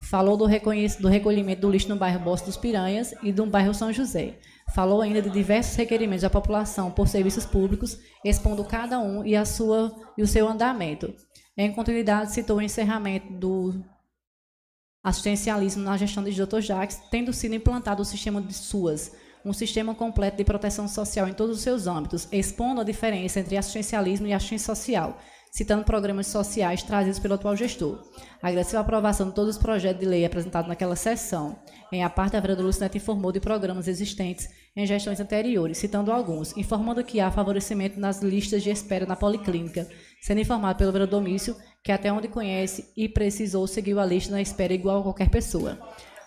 Falou 0.04 0.36
do, 0.36 0.46
do 0.46 1.08
recolhimento 1.08 1.62
do 1.62 1.72
lixo 1.72 1.88
no 1.88 1.96
bairro 1.96 2.20
Bosque 2.20 2.48
dos 2.48 2.58
Piranhas 2.58 3.14
e 3.24 3.32
do 3.32 3.46
bairro 3.46 3.74
São 3.74 3.92
José. 3.94 4.38
Falou 4.76 5.02
ainda 5.02 5.22
de 5.22 5.30
diversos 5.30 5.76
requerimentos 5.76 6.24
da 6.24 6.30
população 6.30 6.92
por 6.92 7.08
serviços 7.08 7.46
públicos, 7.46 7.98
expondo 8.24 8.66
cada 8.66 9.00
um 9.00 9.26
e, 9.26 9.36
a 9.36 9.46
sua, 9.46 9.96
e 10.18 10.22
o 10.22 10.28
seu 10.28 10.48
andamento. 10.48 11.14
Em 11.56 11.72
continuidade, 11.72 12.34
citou 12.34 12.58
o 12.58 12.62
encerramento 12.62 13.32
do 13.32 13.82
assistencialismo 15.02 15.84
na 15.84 15.96
gestão 15.96 16.24
de 16.24 16.32
Dr. 16.32 16.60
Jacques, 16.60 17.02
tendo 17.10 17.32
sido 17.32 17.56
implantado 17.56 18.02
o 18.02 18.06
sistema 18.06 18.42
de 18.42 18.54
SUAS, 18.54 19.12
um 19.46 19.54
sistema 19.54 19.94
completo 19.94 20.38
de 20.38 20.44
proteção 20.44 20.88
social 20.88 21.28
em 21.28 21.34
todos 21.34 21.58
os 21.58 21.64
seus 21.64 21.88
âmbitos, 21.88 22.28
expondo 22.32 22.82
a 22.82 22.84
diferença 22.84 23.40
entre 23.40 23.58
assistencialismo 23.58 24.28
e 24.28 24.34
assistência 24.34 24.74
social, 24.74 25.18
citando 25.52 25.84
programas 25.84 26.28
sociais 26.28 26.82
trazidos 26.82 27.20
pelo 27.20 27.36
atual 27.36 27.56
gestor. 27.56 28.04
Agradeceu 28.42 28.80
a 28.80 28.82
aprovação 28.82 29.30
de 29.30 29.36
todos 29.36 29.56
os 29.56 29.62
projetos 29.62 30.00
de 30.00 30.06
lei 30.08 30.26
apresentados 30.26 30.68
naquela 30.68 30.96
sessão. 30.96 31.60
Em 31.92 32.04
a 32.04 32.10
parte, 32.10 32.36
a 32.36 32.40
vereadora 32.40 32.66
Lucinete 32.66 32.98
informou 32.98 33.32
de 33.32 33.40
programas 33.40 33.88
existentes 33.88 34.50
em 34.76 34.88
gestões 34.88 35.20
anteriores, 35.20 35.78
citando 35.78 36.12
alguns, 36.12 36.58
informando 36.58 37.04
que 37.04 37.20
há 37.20 37.30
favorecimento 37.30 38.00
nas 38.00 38.22
listas 38.24 38.64
de 38.64 38.72
espera 38.72 39.06
na 39.06 39.16
policlínica, 39.16 39.88
sendo 40.22 40.42
informado 40.42 40.80
pelo 40.80 40.92
vereador 40.92 41.22
Mício 41.22 41.56
que 41.84 41.92
até 41.92 42.12
onde 42.12 42.28
conhece 42.30 42.92
e 42.98 43.08
precisou 43.08 43.68
seguir 43.68 43.98
a 44.00 44.06
lista 44.06 44.32
na 44.32 44.42
espera 44.42 44.74
igual 44.74 45.02
a 45.02 45.04
qualquer 45.04 45.30
pessoa. 45.30 45.78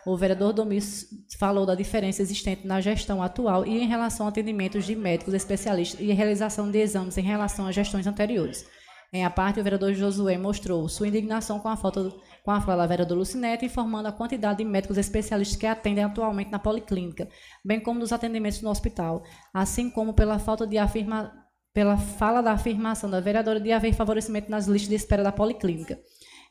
O 0.06 0.16
vereador 0.16 0.52
Domis 0.52 1.08
falou 1.36 1.66
da 1.66 1.74
diferença 1.74 2.22
existente 2.22 2.64
na 2.64 2.80
gestão 2.80 3.20
atual 3.20 3.66
e 3.66 3.82
em 3.82 3.88
relação 3.88 4.24
a 4.24 4.28
atendimentos 4.28 4.84
de 4.84 4.94
médicos 4.94 5.34
especialistas 5.34 5.98
e 6.00 6.12
realização 6.12 6.70
de 6.70 6.78
exames 6.78 7.18
em 7.18 7.22
relação 7.22 7.66
às 7.66 7.74
gestões 7.74 8.06
anteriores. 8.06 8.64
Em 9.12 9.24
a 9.24 9.30
parte, 9.30 9.58
o 9.58 9.64
vereador 9.64 9.92
Josué 9.94 10.38
mostrou 10.38 10.88
sua 10.88 11.08
indignação 11.08 11.58
com 11.58 11.68
a 11.68 11.76
falta 11.76 12.12
com 12.44 12.52
a 12.52 12.60
fala 12.60 12.82
da 12.82 12.86
vereadora 12.86 13.18
Lucinete, 13.18 13.66
informando 13.66 14.06
a 14.06 14.12
quantidade 14.12 14.58
de 14.58 14.64
médicos 14.64 14.96
especialistas 14.96 15.56
que 15.56 15.66
atendem 15.66 16.04
atualmente 16.04 16.52
na 16.52 16.60
policlínica, 16.60 17.28
bem 17.64 17.80
como 17.80 17.98
dos 17.98 18.12
atendimentos 18.12 18.62
no 18.62 18.70
hospital, 18.70 19.24
assim 19.52 19.90
como 19.90 20.14
pela 20.14 20.38
falta 20.38 20.64
de 20.64 20.78
afirma, 20.78 21.32
pela 21.74 21.96
fala 21.96 22.40
da 22.40 22.52
afirmação 22.52 23.10
da 23.10 23.18
vereadora 23.18 23.58
de 23.58 23.72
haver 23.72 23.92
favorecimento 23.92 24.48
nas 24.48 24.68
listas 24.68 24.88
de 24.88 24.94
espera 24.94 25.24
da 25.24 25.32
policlínica. 25.32 25.98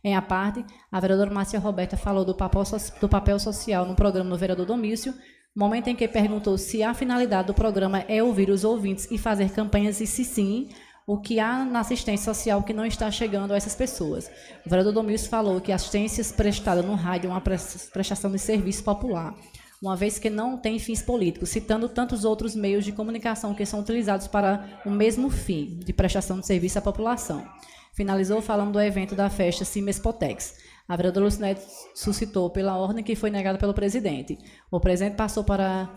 Em 0.05 0.15
a 0.15 0.21
parte, 0.21 0.63
a 0.91 0.99
vereadora 0.99 1.31
Márcia 1.33 1.59
Roberta 1.59 1.97
falou 1.97 2.23
do 2.23 2.35
papel, 2.35 2.61
do 3.01 3.09
papel 3.09 3.39
social 3.39 3.87
no 3.87 3.95
programa 3.95 4.29
do 4.29 4.37
vereador 4.37 4.67
Domício, 4.67 5.15
Momento 5.55 5.87
em 5.87 5.95
que 5.95 6.05
perguntou 6.05 6.57
se 6.57 6.83
a 6.83 6.93
finalidade 6.93 7.47
do 7.47 7.53
programa 7.53 8.03
é 8.09 8.21
ouvir 8.21 8.49
os 8.49 8.65
ouvintes 8.65 9.07
e 9.09 9.17
fazer 9.17 9.51
campanhas, 9.51 10.01
e 10.01 10.05
se 10.05 10.25
sim, 10.25 10.67
o 11.07 11.17
que 11.17 11.39
há 11.39 11.63
na 11.63 11.79
assistência 11.79 12.33
social 12.33 12.61
que 12.61 12.73
não 12.73 12.85
está 12.85 13.09
chegando 13.09 13.53
a 13.53 13.55
essas 13.55 13.73
pessoas. 13.73 14.29
O 14.65 14.69
vereador 14.69 14.91
Domingos 14.91 15.27
falou 15.27 15.61
que 15.61 15.71
assistências 15.71 16.29
prestadas 16.29 16.83
no 16.83 16.93
rádio 16.93 17.29
é 17.29 17.31
uma 17.31 17.39
prestação 17.39 18.29
de 18.31 18.37
serviço 18.37 18.83
popular, 18.83 19.33
uma 19.81 19.95
vez 19.95 20.19
que 20.19 20.29
não 20.29 20.57
tem 20.57 20.77
fins 20.77 21.01
políticos, 21.01 21.49
citando 21.49 21.87
tantos 21.87 22.25
outros 22.25 22.53
meios 22.53 22.83
de 22.83 22.91
comunicação 22.91 23.55
que 23.55 23.65
são 23.65 23.79
utilizados 23.79 24.27
para 24.27 24.81
o 24.85 24.91
mesmo 24.91 25.29
fim, 25.29 25.79
de 25.79 25.93
prestação 25.93 26.41
de 26.41 26.45
serviço 26.45 26.79
à 26.79 26.81
população. 26.81 27.47
Finalizou 27.95 28.41
falando 28.41 28.73
do 28.73 28.81
evento 28.81 29.15
da 29.15 29.29
festa 29.29 29.63
Cimespotex. 29.63 30.55
A 30.85 30.97
vereadora 30.97 31.27
Lucinete 31.27 31.61
suscitou 31.95 32.49
pela 32.49 32.77
ordem 32.77 33.01
que 33.01 33.15
foi 33.15 33.29
negada 33.29 33.57
pelo 33.57 33.73
presidente. 33.73 34.37
O 34.69 34.81
presidente 34.81 35.15
passou 35.15 35.45
para 35.45 35.89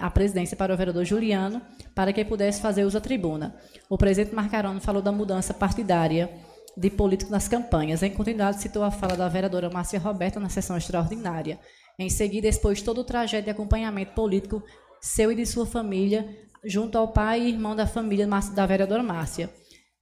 a 0.00 0.10
presidência 0.10 0.56
para 0.56 0.72
o 0.72 0.76
vereador 0.76 1.04
Juliano 1.04 1.60
para 1.92 2.12
que 2.12 2.24
pudesse 2.24 2.60
fazer 2.60 2.84
uso 2.84 2.94
da 2.94 3.00
tribuna. 3.00 3.56
O 3.90 3.98
presidente 3.98 4.32
Marcarone 4.32 4.78
falou 4.78 5.02
da 5.02 5.10
mudança 5.10 5.52
partidária 5.52 6.30
de 6.76 6.88
político 6.88 7.32
nas 7.32 7.48
campanhas. 7.48 8.04
Em 8.04 8.12
continuidade, 8.12 8.62
citou 8.62 8.84
a 8.84 8.92
fala 8.92 9.16
da 9.16 9.28
vereadora 9.28 9.68
Márcia 9.68 9.98
Roberta 9.98 10.38
na 10.38 10.48
sessão 10.48 10.76
extraordinária. 10.76 11.58
Em 11.98 12.08
seguida, 12.08 12.46
expôs 12.46 12.80
todo 12.80 13.00
o 13.00 13.04
trajeto 13.04 13.46
de 13.46 13.50
acompanhamento 13.50 14.12
político 14.12 14.62
seu 15.00 15.32
e 15.32 15.34
de 15.34 15.44
sua 15.44 15.66
família, 15.66 16.28
junto 16.64 16.96
ao 16.96 17.08
pai 17.08 17.40
e 17.40 17.48
irmão 17.48 17.74
da 17.74 17.88
família 17.88 18.26
da 18.54 18.66
vereadora 18.66 19.02
Márcia 19.02 19.50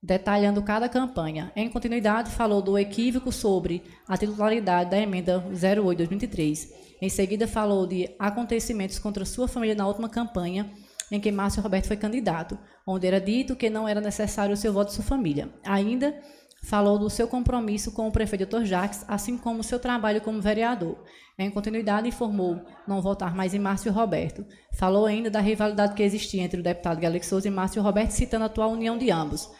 detalhando 0.02 0.62
cada 0.62 0.88
campanha. 0.88 1.52
Em 1.54 1.68
continuidade, 1.68 2.30
falou 2.30 2.60
do 2.60 2.76
equívoco 2.76 3.30
sobre 3.30 3.84
a 4.08 4.18
titularidade 4.18 4.90
da 4.90 4.98
emenda 4.98 5.46
08-2023. 5.52 6.68
Em 7.00 7.08
seguida, 7.08 7.46
falou 7.46 7.86
de 7.86 8.10
acontecimentos 8.18 8.98
contra 8.98 9.24
sua 9.24 9.46
família 9.46 9.76
na 9.76 9.86
última 9.86 10.08
campanha, 10.08 10.72
em 11.10 11.20
que 11.20 11.30
Márcio 11.30 11.62
Roberto 11.62 11.86
foi 11.86 11.96
candidato, 11.96 12.58
onde 12.86 13.06
era 13.06 13.20
dito 13.20 13.54
que 13.54 13.70
não 13.70 13.86
era 13.86 14.00
necessário 14.00 14.54
o 14.54 14.56
seu 14.56 14.72
voto 14.72 14.88
de 14.88 14.94
sua 14.94 15.04
família. 15.04 15.52
Ainda 15.64 16.18
falou 16.64 16.98
do 16.98 17.10
seu 17.10 17.28
compromisso 17.28 17.92
com 17.92 18.08
o 18.08 18.12
prefeito 18.12 18.46
Dr. 18.46 18.64
Jacques, 18.64 19.04
assim 19.06 19.36
como 19.36 19.60
o 19.60 19.64
seu 19.64 19.78
trabalho 19.78 20.20
como 20.20 20.40
vereador. 20.40 20.96
Em 21.38 21.50
continuidade, 21.50 22.08
informou 22.08 22.60
não 22.86 23.02
votar 23.02 23.34
mais 23.34 23.54
em 23.54 23.58
Márcio 23.58 23.92
Roberto. 23.92 24.44
Falou 24.74 25.06
ainda 25.06 25.30
da 25.30 25.40
rivalidade 25.40 25.94
que 25.94 26.02
existia 26.02 26.42
entre 26.42 26.60
o 26.60 26.62
deputado 26.62 27.00
Galix 27.00 27.26
Souza 27.26 27.48
e 27.48 27.50
Márcio 27.50 27.82
Roberto, 27.82 28.10
citando 28.10 28.44
a 28.44 28.46
atual 28.46 28.70
união 28.70 28.96
de 28.96 29.10
ambos. 29.10 29.50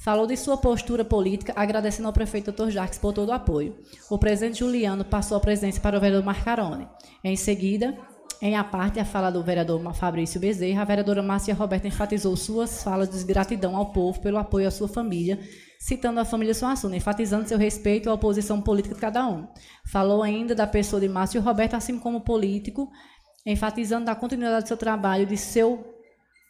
Falou 0.00 0.26
de 0.26 0.34
sua 0.34 0.56
postura 0.56 1.04
política, 1.04 1.52
agradecendo 1.54 2.08
ao 2.08 2.14
prefeito 2.14 2.50
Dr. 2.50 2.70
Jacques 2.70 2.98
por 2.98 3.12
todo 3.12 3.28
o 3.28 3.32
apoio. 3.32 3.76
O 4.08 4.16
presidente 4.16 4.60
Juliano 4.60 5.04
passou 5.04 5.36
a 5.36 5.40
presidência 5.40 5.78
para 5.82 5.98
o 5.98 6.00
vereador 6.00 6.24
Marcarone. 6.24 6.88
Em 7.22 7.36
seguida, 7.36 7.94
em 8.40 8.56
a 8.56 8.64
parte 8.64 8.98
a 8.98 9.04
fala 9.04 9.30
do 9.30 9.42
vereador 9.42 9.78
Fabrício 9.92 10.40
Bezerra, 10.40 10.80
a 10.80 10.86
vereadora 10.86 11.22
Márcia 11.22 11.54
Roberta 11.54 11.86
enfatizou 11.86 12.34
suas 12.34 12.82
falas 12.82 13.10
de 13.10 13.22
gratidão 13.24 13.76
ao 13.76 13.92
povo 13.92 14.18
pelo 14.22 14.38
apoio 14.38 14.66
à 14.66 14.70
sua 14.70 14.88
família, 14.88 15.38
citando 15.78 16.18
a 16.18 16.24
família 16.24 16.54
Suassuna, 16.54 16.96
enfatizando 16.96 17.46
seu 17.46 17.58
respeito 17.58 18.08
à 18.08 18.14
oposição 18.14 18.58
política 18.58 18.94
de 18.94 19.00
cada 19.02 19.28
um. 19.28 19.46
Falou 19.84 20.22
ainda 20.22 20.54
da 20.54 20.66
pessoa 20.66 20.98
de 20.98 21.10
Márcio 21.10 21.42
Roberto, 21.42 21.74
assim 21.74 21.98
como 21.98 22.22
político, 22.22 22.90
enfatizando 23.44 24.10
a 24.10 24.14
continuidade 24.14 24.64
do 24.64 24.68
seu 24.68 24.78
trabalho 24.78 25.26
de 25.26 25.36
seu 25.36 25.84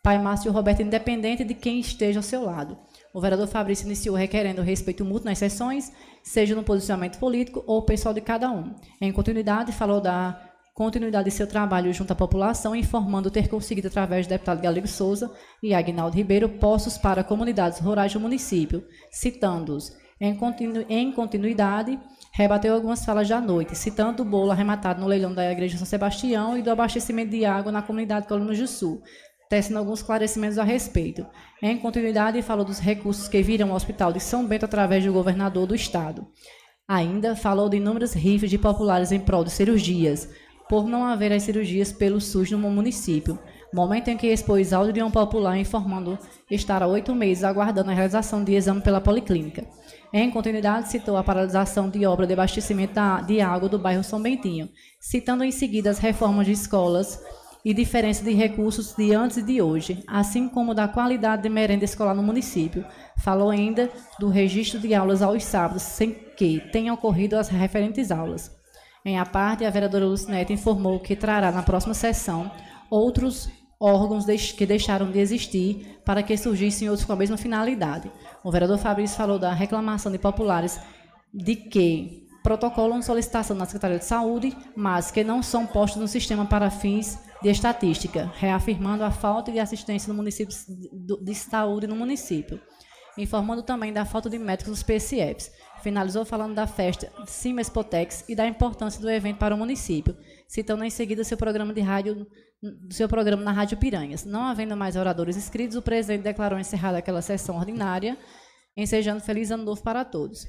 pai 0.05 0.19
Márcio 0.23 0.53
Roberto, 0.53 0.83
independente 0.83 1.43
de 1.43 1.55
quem 1.55 1.81
esteja 1.81 2.21
ao 2.21 2.23
seu 2.23 2.45
lado. 2.45 2.79
O 3.13 3.21
vereador 3.21 3.49
Fabrício 3.49 3.87
iniciou 3.87 4.17
requerendo 4.17 4.63
respeito 4.63 5.05
mútuo 5.05 5.29
nas 5.29 5.39
sessões, 5.39 5.93
seja 6.23 6.55
no 6.55 6.63
posicionamento 6.63 7.19
político 7.19 7.65
ou 7.67 7.83
pessoal 7.83 8.15
de 8.15 8.21
cada 8.21 8.51
um. 8.51 8.73
Em 9.01 9.11
continuidade, 9.11 9.73
falou 9.73 10.01
da 10.01 10.41
continuidade 10.75 11.25
de 11.29 11.35
seu 11.35 11.47
trabalho 11.47 11.93
junto 11.93 12.13
à 12.13 12.17
população, 12.17 12.75
informando 12.75 13.31
ter 13.31 13.49
conseguido, 13.49 13.89
através 13.89 14.27
do 14.27 14.31
deputado 14.31 14.63
Galego 14.63 14.87
Souza 14.87 15.31
e 15.63 15.75
Agnaldo 15.75 16.17
Ribeiro, 16.17 16.49
postos 16.49 16.97
para 16.97 17.25
comunidades 17.25 17.81
rurais 17.81 18.13
do 18.13 18.21
município, 18.21 18.87
citando-os. 19.11 19.99
Em, 20.21 20.35
continu 20.35 20.85
em 20.89 21.11
continuidade, 21.13 21.99
rebateu 22.33 22.75
algumas 22.75 23.05
falas 23.05 23.29
da 23.29 23.41
noite, 23.41 23.77
citando 23.77 24.23
o 24.23 24.27
bolo 24.27 24.53
arrematado 24.53 25.01
no 25.01 25.07
leilão 25.07 25.35
da 25.35 25.51
Igreja 25.51 25.79
São 25.79 25.87
Sebastião 25.87 26.57
e 26.57 26.63
do 26.63 26.71
abastecimento 26.71 27.31
de 27.31 27.45
água 27.45 27.73
na 27.73 27.83
comunidade 27.83 28.29
Colinas 28.29 28.59
do 28.59 28.69
Sul, 28.69 29.03
tecendo 29.51 29.81
alguns 29.81 29.99
esclarecimentos 29.99 30.59
a 30.59 30.63
respeito. 30.63 31.27
Em 31.61 31.77
continuidade, 31.77 32.41
falou 32.41 32.65
dos 32.65 32.79
recursos 32.79 33.27
que 33.27 33.43
viram 33.43 33.71
ao 33.71 33.75
Hospital 33.75 34.13
de 34.13 34.21
São 34.21 34.47
Bento 34.47 34.65
através 34.65 35.05
do 35.05 35.13
governador 35.13 35.67
do 35.67 35.75
Estado. 35.75 36.25
Ainda 36.87 37.35
falou 37.35 37.69
de 37.69 37.77
inúmeras 37.77 38.15
rifas 38.15 38.49
de 38.49 38.57
populares 38.57 39.11
em 39.11 39.19
prol 39.19 39.43
de 39.43 39.51
cirurgias, 39.51 40.29
por 40.69 40.87
não 40.87 41.05
haver 41.05 41.33
as 41.33 41.43
cirurgias 41.43 41.91
pelo 41.91 42.21
SUS 42.21 42.53
no 42.53 42.59
município. 42.59 43.41
Momento 43.75 44.07
em 44.07 44.17
que 44.17 44.29
expôs 44.29 44.73
áudio 44.73 44.93
de 44.93 45.03
um 45.03 45.11
popular 45.11 45.59
informando 45.59 46.17
estar 46.49 46.81
há 46.81 46.87
oito 46.87 47.13
meses 47.13 47.43
aguardando 47.43 47.91
a 47.91 47.95
realização 47.95 48.45
de 48.45 48.55
exame 48.55 48.81
pela 48.81 49.01
Policlínica. 49.01 49.67
Em 50.13 50.31
continuidade, 50.31 50.91
citou 50.91 51.17
a 51.17 51.25
paralisação 51.25 51.89
de 51.91 52.07
obra 52.07 52.25
de 52.25 52.35
abastecimento 52.35 53.01
de 53.27 53.41
água 53.41 53.69
do 53.69 53.79
bairro 53.81 54.05
São 54.05 54.23
Bentinho, 54.23 54.69
citando 55.01 55.43
em 55.43 55.51
seguida 55.51 55.91
as 55.91 55.99
reformas 55.99 56.47
de 56.47 56.53
escolas 56.53 57.21
e 57.65 57.75
diferença 57.75 58.25
de 58.25 58.33
recursos 58.33 58.95
de 58.95 59.15
antes 59.15 59.37
e 59.37 59.43
de 59.43 59.61
hoje, 59.61 60.03
assim 60.07 60.49
como 60.49 60.75
da 60.75 60.89
qualidade 60.89 61.43
de 61.43 61.49
merenda 61.49 61.85
escolar 61.85 62.15
no 62.15 62.23
município. 62.23 62.85
Falou 63.19 63.51
ainda 63.51 63.91
do 64.19 64.29
registro 64.29 64.81
de 64.81 64.95
aulas 64.95 65.23
aos 65.23 65.45
sábados, 65.45 65.83
sem 65.83 66.13
que 66.37 66.61
tenham 66.73 66.95
ocorrido 66.95 67.37
as 67.37 67.49
referentes 67.49 68.11
aulas. 68.11 68.51
Em 69.05 69.19
a 69.19 69.27
parte, 69.27 69.65
a 69.65 69.71
vereadora 69.71 70.07
Lucinete 70.07 70.53
informou 70.53 71.01
que 71.01 71.17
trará 71.17 71.51
na 71.51 71.63
próxima 71.63 71.95
sessão 71.95 72.51
outros 72.91 73.49
órgãos 73.79 74.27
que 74.53 74.67
deixaram 74.67 75.11
de 75.11 75.19
existir 75.19 76.01
para 76.05 76.23
que 76.23 76.37
surgissem 76.37 76.89
outros 76.89 77.07
com 77.07 77.13
a 77.13 77.17
mesma 77.17 77.39
finalidade. 77.39 78.11
O 78.45 78.51
vereador 78.51 78.79
Fabrício 78.79 79.17
falou 79.17 79.39
da 79.39 79.53
reclamação 79.53 80.13
de 80.13 80.19
populares 80.19 80.79
de 81.33 81.57
que 81.57 82.27
protocolam 82.43 83.01
solicitação 83.01 83.57
na 83.57 83.65
Secretaria 83.65 83.99
de 83.99 84.05
Saúde, 84.05 84.57
mas 84.77 85.11
que 85.11 85.25
não 85.25 85.43
são 85.43 85.67
postos 85.67 86.01
no 86.01 86.09
sistema 86.09 86.45
para 86.45 86.71
fins 86.71 87.19
de 87.43 87.49
estatística, 87.49 88.31
reafirmando 88.37 89.05
a 89.05 89.11
falta 89.11 89.51
de 89.51 89.59
assistência 89.59 90.09
no 90.09 90.15
município 90.15 90.55
de 91.23 91.35
saúde 91.35 91.87
no 91.87 91.97
município, 91.97 92.61
informando 93.17 93.63
também 93.63 93.93
da 93.93 94.05
falta 94.05 94.29
de 94.29 94.39
médicos 94.39 94.71
nos 94.71 94.83
PSFs. 94.83 95.51
Finalizou 95.83 96.27
falando 96.27 96.55
da 96.55 96.67
festa 96.67 97.11
Cima 97.27 97.63
Expotex 97.63 98.25
e 98.29 98.35
da 98.35 98.47
importância 98.47 99.01
do 99.01 99.09
evento 99.09 99.39
para 99.39 99.55
o 99.55 99.59
município, 99.59 100.15
citando 100.47 100.85
em 100.85 100.91
seguida 100.91 101.25
seu 101.25 101.39
programa 101.39 101.73
de 101.73 101.81
rádio, 101.81 102.27
seu 102.91 103.09
programa 103.09 103.43
na 103.43 103.53
Rádio 103.53 103.79
Piranhas. 103.79 104.27
Não 104.27 104.43
havendo 104.43 104.77
mais 104.77 104.95
oradores 104.95 105.39
inscritos, 105.39 105.79
o 105.79 105.83
presidente 105.83 106.23
declarou 106.23 106.59
encerrada 106.59 106.99
aquela 106.99 107.23
sessão 107.23 107.57
ordinária, 107.57 108.19
ensejando 108.77 109.23
feliz 109.23 109.51
ano 109.51 109.65
novo 109.65 109.83
para 109.83 110.05
todos. 110.05 110.47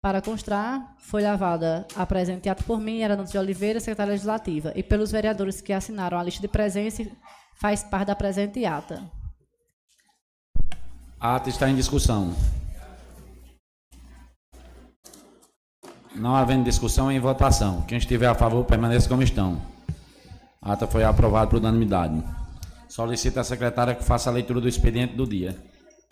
Para 0.00 0.22
constar, 0.22 0.94
foi 0.98 1.22
lavada 1.22 1.84
a 1.96 2.06
presente 2.06 2.48
ato 2.48 2.62
por 2.62 2.80
mim, 2.80 3.02
Ana 3.02 3.24
de 3.24 3.36
Oliveira, 3.36 3.80
secretária 3.80 4.12
legislativa, 4.12 4.72
e 4.76 4.82
pelos 4.82 5.10
vereadores 5.10 5.60
que 5.60 5.72
assinaram 5.72 6.16
a 6.16 6.22
lista 6.22 6.40
de 6.40 6.46
presença 6.46 7.04
faz 7.60 7.82
parte 7.82 8.06
da 8.06 8.14
presente 8.14 8.64
ata. 8.64 9.02
A 11.18 11.34
ata 11.34 11.48
está 11.48 11.68
em 11.68 11.74
discussão. 11.74 12.32
Não 16.14 16.36
havendo 16.36 16.62
discussão, 16.62 17.10
em 17.10 17.18
votação. 17.18 17.82
Quem 17.82 17.98
estiver 17.98 18.28
a 18.28 18.36
favor, 18.36 18.64
permaneça 18.64 19.08
como 19.08 19.24
estão. 19.24 19.60
A 20.62 20.74
ata 20.74 20.86
foi 20.86 21.02
aprovada 21.02 21.50
por 21.50 21.58
unanimidade. 21.58 22.22
Solicito 22.88 23.38
à 23.38 23.44
secretária 23.44 23.96
que 23.96 24.04
faça 24.04 24.30
a 24.30 24.32
leitura 24.32 24.60
do 24.60 24.68
expediente 24.68 25.16
do 25.16 25.26
dia. 25.26 25.58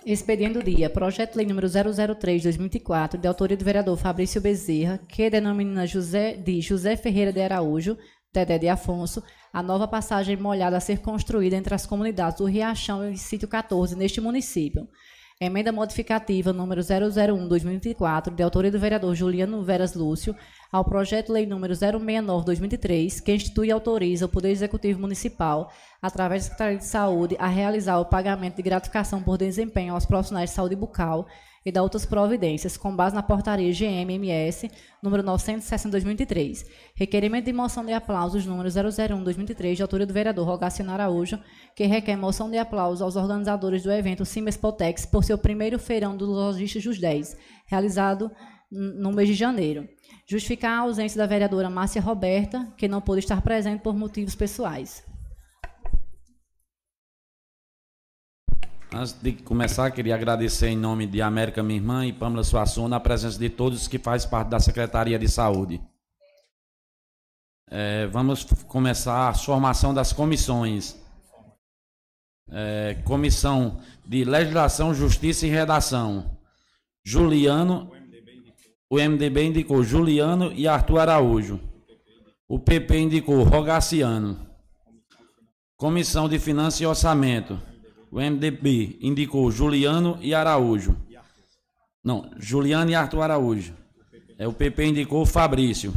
Expediente 0.07 0.55
do 0.55 0.63
dia. 0.63 0.89
Projeto 0.89 1.33
de 1.33 1.39
Lei 1.39 1.47
número 1.49 1.67
003-2024, 1.67 3.17
de 3.19 3.27
autoria 3.27 3.57
do 3.57 3.65
vereador 3.65 3.97
Fabrício 3.97 4.41
Bezerra, 4.41 5.01
que 5.09 5.29
denomina 5.29 5.85
José, 5.85 6.37
de 6.37 6.63
José 6.63 6.97
Ferreira 6.97 7.33
de 7.33 7.41
Araújo, 7.41 7.99
Dedé 8.33 8.57
de 8.57 8.69
Afonso, 8.69 9.21
a 9.53 9.61
nova 9.65 9.89
passagem 9.89 10.37
molhada 10.37 10.77
a 10.77 10.81
ser 10.81 11.01
construída 11.01 11.57
entre 11.57 11.75
as 11.75 11.87
comunidades 11.87 12.39
do 12.39 12.45
Riachão 12.45 13.11
e 13.11 13.19
Sítio 13.19 13.49
14, 13.49 13.97
neste 13.97 14.21
município. 14.21 14.87
Emenda 15.39 15.71
modificativa 15.71 16.51
número 16.51 16.81
001-2024, 16.81 18.35
de 18.35 18.43
autoria 18.43 18.71
do 18.71 18.79
vereador 18.79 19.15
Juliano 19.15 19.63
Veras 19.63 19.95
Lúcio, 19.95 20.35
ao 20.73 20.83
projeto 20.83 21.31
lei 21.31 21.45
número 21.45 21.75
069-2003, 21.75 23.21
que 23.23 23.35
institui 23.35 23.67
e 23.67 23.71
autoriza 23.71 24.25
o 24.25 24.31
Poder 24.31 24.49
Executivo 24.49 24.99
Municipal, 24.99 25.71
através 26.01 26.45
da 26.45 26.49
Secretaria 26.49 26.79
de 26.79 26.87
Saúde, 26.87 27.37
a 27.39 27.49
realizar 27.49 27.99
o 27.99 28.07
pagamento 28.07 28.57
de 28.57 28.63
gratificação 28.63 29.23
por 29.23 29.37
desempenho 29.37 29.93
aos 29.93 30.07
profissionais 30.07 30.49
de 30.49 30.57
saúde 30.57 30.75
bucal 30.75 31.27
e 31.67 31.73
da 31.73 31.83
outras 31.83 32.07
providências, 32.07 32.77
com 32.77 32.95
base 32.95 33.13
na 33.13 33.25
portaria 33.25 33.73
GMMS 33.73 34.71
número 35.03 35.25
960/2003. 35.25 36.65
Requerimento 36.95 37.47
de 37.47 37.53
moção 37.53 37.85
de 37.85 37.93
aplausos 37.93 38.47
número 38.47 38.69
001/2003, 38.69 39.75
de 39.75 39.83
autoria 39.83 40.07
do 40.07 40.15
vereador 40.15 40.47
Rogaciano 40.47 40.93
Araújo, 40.93 41.41
que 41.75 41.85
requer 41.85 42.17
moção 42.17 42.49
de 42.49 42.57
aplausos 42.57 43.03
aos 43.03 43.17
organizadores 43.17 43.83
do 43.83 43.91
evento 43.91 44.25
Simespotex 44.25 45.05
por 45.05 45.25
seu 45.25 45.37
primeiro 45.37 45.77
feirão 45.77 46.17
do 46.17 46.25
Logística 46.25 46.89
dos 46.89 47.01
10, 47.01 47.37
realizado 47.67 48.31
no 48.71 49.11
mês 49.11 49.29
de 49.29 49.35
janeiro. 49.35 49.89
Justificar 50.25 50.71
a 50.71 50.83
ausência 50.83 51.19
da 51.19 51.27
vereadora 51.27 51.69
Márcia 51.69 52.01
Roberta, 52.01 52.73
que 52.77 52.87
não 52.87 53.01
pôde 53.01 53.21
estar 53.21 53.43
presente 53.43 53.81
por 53.81 53.97
motivos 53.97 54.37
pessoais. 54.37 55.03
Antes 58.99 59.13
de 59.13 59.33
começar, 59.33 59.91
queria 59.91 60.15
agradecer 60.15 60.69
em 60.69 60.77
nome 60.77 61.07
de 61.07 61.21
América, 61.21 61.63
minha 61.63 61.79
irmã, 61.79 62.07
e 62.07 62.15
Pamela 62.15 62.43
Suassuna, 62.43 62.97
a 62.97 63.01
presença 63.01 63.39
de 63.39 63.51
todos 63.51 63.87
que 63.87 63.99
fazem 63.99 64.31
parte 64.31 64.49
da 64.49 64.59
Secretaria 64.59 65.19
de 65.19 65.29
Saúde. 65.29 65.83
É, 67.69 68.07
vamos 68.07 68.45
começar 68.67 69.29
a 69.29 69.35
formação 69.35 69.93
das 69.93 70.15
comissões. 70.15 70.99
É, 72.49 72.97
comissão 73.05 73.83
de 74.07 74.25
Legislação, 74.25 74.95
Justiça 74.95 75.47
e 75.47 75.51
Redação. 75.51 76.39
Juliano, 77.05 77.93
o 78.89 78.97
MDB 78.97 79.45
indicou 79.45 79.83
Juliano 79.83 80.51
e 80.55 80.67
Arthur 80.67 81.01
Araújo. 81.01 81.61
O 82.49 82.59
PP 82.59 82.99
indicou 82.99 83.43
Rogaciano. 83.43 84.49
Comissão 85.77 86.31
de 86.31 86.39
Finanças 86.39 86.81
e 86.81 86.87
Orçamento. 86.87 87.61
O 88.11 88.21
MDB 88.21 88.99
indicou 89.01 89.51
Juliano 89.51 90.19
e 90.21 90.35
Araújo. 90.35 90.97
Não, 92.03 92.31
Juliano 92.39 92.91
e 92.91 92.95
Arthur 92.95 93.23
Araújo. 93.23 93.75
É, 94.39 94.47
o 94.47 94.53
PP 94.53 94.87
indicou 94.87 95.27
Fabrício. 95.27 95.93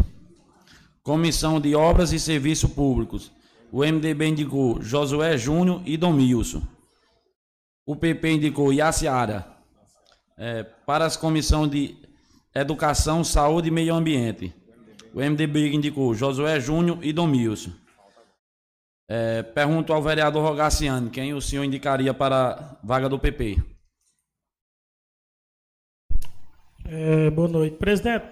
Comissão 1.04 1.60
de 1.60 1.76
Obras 1.76 2.12
e 2.12 2.20
Serviços 2.20 2.72
Públicos. 2.72 3.32
O 3.72 3.80
MDB 3.80 4.28
indicou 4.28 4.82
Josué 4.82 5.38
Júnior 5.38 5.82
e 5.86 5.98
Domilson. 5.98 6.62
O 7.86 7.96
PP 7.96 8.32
indicou 8.32 8.74
Yaciara. 8.74 9.46
É, 10.38 10.64
para 10.64 11.06
as 11.06 11.16
comissões 11.16 11.70
de 11.70 11.96
Educação, 12.56 13.24
Saúde 13.24 13.68
e 13.68 13.72
Meio 13.72 13.94
Ambiente. 13.94 14.54
O 15.14 15.20
MDB 15.20 15.74
indicou 15.74 16.14
Josué 16.16 16.60
Júnior 16.60 17.00
e 17.04 17.14
Domilson. 17.14 17.72
É, 19.12 19.42
pergunto 19.42 19.92
ao 19.92 20.04
vereador 20.04 20.44
Rogaciano, 20.44 21.10
quem 21.10 21.34
o 21.34 21.42
senhor 21.42 21.64
indicaria 21.64 22.14
para 22.14 22.52
a 22.52 22.78
vaga 22.84 23.10
do 23.10 23.18
PP? 23.18 23.58
É, 26.86 27.28
boa 27.32 27.48
noite. 27.48 27.76
Presidente, 27.78 28.28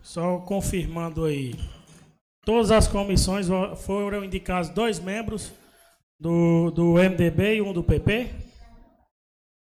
só 0.00 0.38
confirmando 0.38 1.24
aí, 1.24 1.54
todas 2.44 2.70
as 2.70 2.86
comissões 2.86 3.48
foram 3.84 4.24
indicados 4.24 4.70
dois 4.70 5.00
membros 5.00 5.52
do, 6.20 6.70
do 6.70 6.94
MDB 6.94 7.56
e 7.56 7.62
um 7.62 7.72
do 7.72 7.82
PP? 7.82 8.30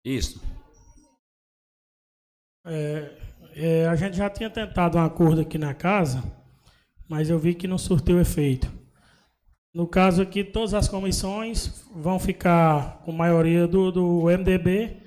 Isso. 0.04 0.42
É, 2.66 3.18
é, 3.54 3.88
a 3.88 3.96
gente 3.96 4.14
já 4.18 4.28
tinha 4.28 4.50
tentado 4.50 4.98
um 4.98 5.02
acordo 5.02 5.40
aqui 5.40 5.56
na 5.56 5.72
casa, 5.72 6.22
mas 7.08 7.30
eu 7.30 7.38
vi 7.38 7.54
que 7.54 7.66
não 7.66 7.78
surtiu 7.78 8.20
efeito. 8.20 8.85
No 9.76 9.86
caso 9.86 10.22
aqui, 10.22 10.42
todas 10.42 10.72
as 10.72 10.88
comissões 10.88 11.84
vão 11.94 12.18
ficar 12.18 13.02
com 13.04 13.12
maioria 13.12 13.68
do, 13.68 13.92
do 13.92 14.22
MDB. 14.22 15.02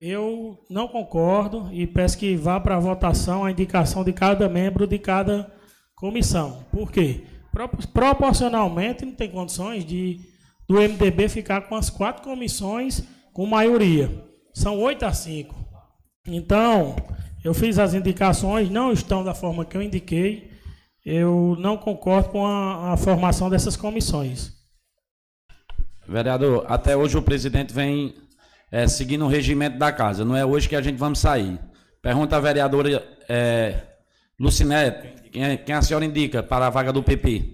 Eu 0.00 0.58
não 0.68 0.88
concordo 0.88 1.68
e 1.72 1.86
peço 1.86 2.18
que 2.18 2.34
vá 2.34 2.58
para 2.58 2.74
a 2.74 2.80
votação 2.80 3.44
a 3.44 3.52
indicação 3.52 4.02
de 4.02 4.12
cada 4.12 4.48
membro 4.48 4.84
de 4.84 4.98
cada 4.98 5.48
comissão. 5.94 6.66
Por 6.72 6.90
quê? 6.90 7.22
Proporcionalmente 7.92 9.04
não 9.04 9.12
tem 9.14 9.30
condições 9.30 9.84
de 9.84 10.18
do 10.68 10.74
MDB 10.74 11.28
ficar 11.28 11.60
com 11.68 11.76
as 11.76 11.88
quatro 11.88 12.24
comissões 12.24 13.00
com 13.32 13.46
maioria. 13.46 14.10
São 14.52 14.76
oito 14.80 15.04
a 15.04 15.12
cinco. 15.12 15.54
Então, 16.26 16.96
eu 17.44 17.54
fiz 17.54 17.78
as 17.78 17.94
indicações, 17.94 18.68
não 18.68 18.90
estão 18.90 19.22
da 19.22 19.34
forma 19.34 19.64
que 19.64 19.76
eu 19.76 19.82
indiquei 19.82 20.50
eu 21.04 21.54
não 21.58 21.76
concordo 21.76 22.30
com 22.30 22.46
a, 22.46 22.94
a, 22.94 22.96
formação 22.96 23.50
dessas 23.50 23.76
comissões. 23.76 24.52
Vereador, 26.08 26.64
até 26.68 26.96
hoje 26.96 27.16
o 27.16 27.22
presidente 27.22 27.74
vem 27.74 28.14
é, 28.70 28.88
seguindo 28.88 29.24
o 29.24 29.28
regimento 29.28 29.78
da 29.78 29.92
casa. 29.92 30.24
Não 30.24 30.36
é 30.36 30.44
hoje 30.44 30.68
que 30.68 30.76
a 30.76 30.82
gente 30.82 30.96
vamos 30.96 31.18
sair. 31.18 31.58
Pergunta 32.00 32.36
a 32.36 32.40
vereadora 32.40 33.02
é, 33.28 33.82
Lucinete, 34.38 35.30
quem, 35.30 35.44
é, 35.44 35.56
quem 35.56 35.74
a 35.74 35.82
senhora 35.82 36.04
indica 36.04 36.42
para 36.42 36.66
a 36.66 36.70
vaga 36.70 36.92
do 36.92 37.02
PP? 37.02 37.52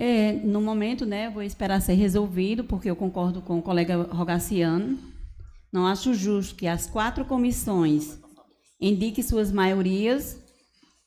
É, 0.00 0.32
no 0.32 0.60
momento, 0.60 1.04
né, 1.04 1.28
vou 1.28 1.42
esperar 1.42 1.80
ser 1.82 1.94
resolvido, 1.94 2.62
porque 2.62 2.88
eu 2.88 2.94
concordo 2.94 3.42
com 3.42 3.58
o 3.58 3.62
colega 3.62 3.96
Rogaciano 3.96 5.17
não 5.72 5.86
acho 5.86 6.14
justo 6.14 6.54
que 6.54 6.66
as 6.66 6.86
quatro 6.86 7.24
comissões 7.24 8.18
indiquem 8.80 9.22
suas 9.22 9.52
maiorias. 9.52 10.42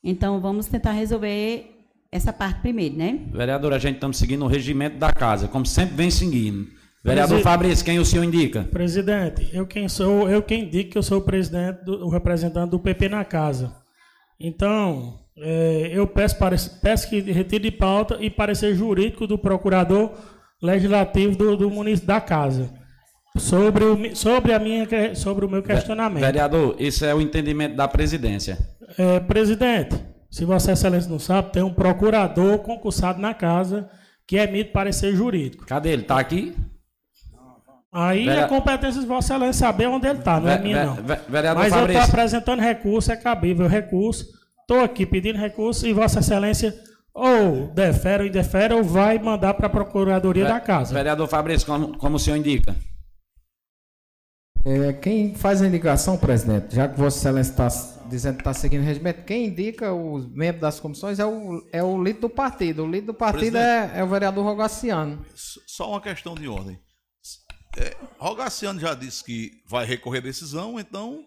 Então, 0.02 0.40
vamos 0.40 0.66
tentar 0.66 0.92
resolver 0.92 1.72
essa 2.10 2.32
parte 2.32 2.60
primeiro, 2.60 2.96
né? 2.96 3.20
Vereador, 3.32 3.72
a 3.72 3.78
gente 3.78 3.94
estamos 3.94 4.16
seguindo 4.16 4.44
o 4.44 4.48
regimento 4.48 4.98
da 4.98 5.12
casa, 5.12 5.48
como 5.48 5.64
sempre 5.64 5.96
vem 5.96 6.10
seguindo. 6.10 6.68
Vereador 7.04 7.36
Presid... 7.36 7.44
Fabrício, 7.44 7.84
quem 7.84 7.98
o 7.98 8.04
senhor 8.04 8.22
indica? 8.22 8.62
Presidente, 8.64 9.48
eu 9.52 9.66
quem 9.66 9.88
sou, 9.88 10.28
eu 10.28 10.42
quem 10.42 10.64
indico 10.64 10.90
que 10.90 10.98
eu 10.98 11.02
sou 11.02 11.18
o 11.18 11.22
presidente, 11.22 11.84
do, 11.84 12.06
o 12.06 12.08
representante 12.08 12.70
do 12.70 12.78
PP 12.78 13.08
na 13.08 13.24
casa. 13.24 13.74
Então, 14.38 15.18
é, 15.36 15.90
eu 15.92 16.06
peço, 16.06 16.38
para, 16.38 16.54
peço 16.80 17.08
que 17.08 17.20
retire 17.20 17.62
de 17.62 17.70
pauta 17.70 18.18
e 18.20 18.30
parecer 18.30 18.74
jurídico 18.74 19.26
do 19.26 19.38
procurador 19.38 20.12
legislativo 20.62 21.36
do, 21.36 21.56
do 21.56 21.70
município 21.70 22.06
da 22.06 22.20
casa. 22.20 22.81
Sobre 23.36 23.84
o, 23.84 24.14
sobre, 24.16 24.52
a 24.52 24.58
minha, 24.58 24.86
sobre 25.14 25.46
o 25.46 25.48
meu 25.48 25.62
questionamento. 25.62 26.22
Vereador, 26.22 26.76
isso 26.78 27.04
é 27.04 27.14
o 27.14 27.20
entendimento 27.20 27.74
da 27.74 27.88
presidência. 27.88 28.58
É, 28.98 29.20
presidente, 29.20 29.96
se 30.30 30.44
Vossa 30.44 30.72
Excelência 30.72 31.10
não 31.10 31.18
sabe, 31.18 31.52
tem 31.52 31.62
um 31.62 31.72
procurador 31.72 32.58
concursado 32.58 33.20
na 33.20 33.32
casa 33.32 33.88
que 34.26 34.36
emite 34.36 34.70
parecer 34.70 35.14
jurídico. 35.14 35.64
Cadê 35.64 35.90
ele? 35.90 36.02
Está 36.02 36.18
aqui? 36.18 36.54
Aí 37.90 38.24
Vereador... 38.24 38.44
é 38.44 38.48
competência 38.48 39.00
de 39.00 39.06
Vossa 39.06 39.34
Excelência 39.34 39.66
saber 39.66 39.86
onde 39.86 40.06
ele 40.06 40.18
está, 40.18 40.40
não 40.40 40.50
é 40.50 40.58
minha, 40.58 40.86
não. 40.86 40.94
Vereador 41.28 41.62
Mas 41.62 41.72
Fabrício. 41.72 41.78
eu 41.78 41.86
estou 41.88 42.02
apresentando 42.02 42.60
recurso, 42.60 43.12
é 43.12 43.16
cabível 43.16 43.66
recurso. 43.66 44.26
Estou 44.60 44.80
aqui 44.80 45.04
pedindo 45.04 45.38
recurso 45.38 45.86
e 45.86 45.92
Vossa 45.92 46.20
Excelência 46.20 46.74
ou 47.14 47.68
defere 47.68 48.22
ou 48.22 48.28
indefere 48.28 48.72
ou 48.72 48.82
vai 48.82 49.18
mandar 49.18 49.54
para 49.54 49.66
a 49.66 49.70
Procuradoria 49.70 50.46
da 50.46 50.60
Casa. 50.60 50.94
Vereador 50.94 51.28
Fabrício, 51.28 51.66
como, 51.66 51.96
como 51.98 52.16
o 52.16 52.18
senhor 52.18 52.36
indica? 52.36 52.74
É, 54.64 54.92
quem 54.92 55.34
faz 55.34 55.60
a 55.60 55.66
indicação, 55.66 56.16
presidente, 56.16 56.76
já 56.76 56.88
que 56.88 56.96
Vossa 56.96 57.18
Excelência 57.18 57.50
está 57.50 57.68
dizendo 58.08 58.36
que 58.36 58.42
está 58.42 58.54
seguindo 58.54 58.82
o 58.82 58.84
regimento, 58.84 59.24
quem 59.24 59.46
indica 59.46 59.92
os 59.92 60.26
membros 60.32 60.60
das 60.60 60.78
comissões 60.78 61.18
é 61.18 61.26
o, 61.26 61.66
é 61.72 61.82
o 61.82 62.00
líder 62.02 62.20
do 62.20 62.30
partido. 62.30 62.84
O 62.84 62.86
líder 62.86 63.06
do 63.06 63.14
partido 63.14 63.56
é, 63.56 63.92
é, 63.96 64.04
o 64.04 64.06
vereador 64.06 64.44
Rogaciano. 64.44 65.24
Só 65.34 65.90
uma 65.90 66.00
questão 66.00 66.34
de 66.34 66.46
ordem. 66.46 66.78
É, 67.76 67.96
Rogaciano 68.18 68.78
já 68.78 68.94
disse 68.94 69.24
que 69.24 69.50
vai 69.66 69.84
recorrer 69.84 70.18
a 70.18 70.22
decisão, 70.22 70.78
então 70.78 71.24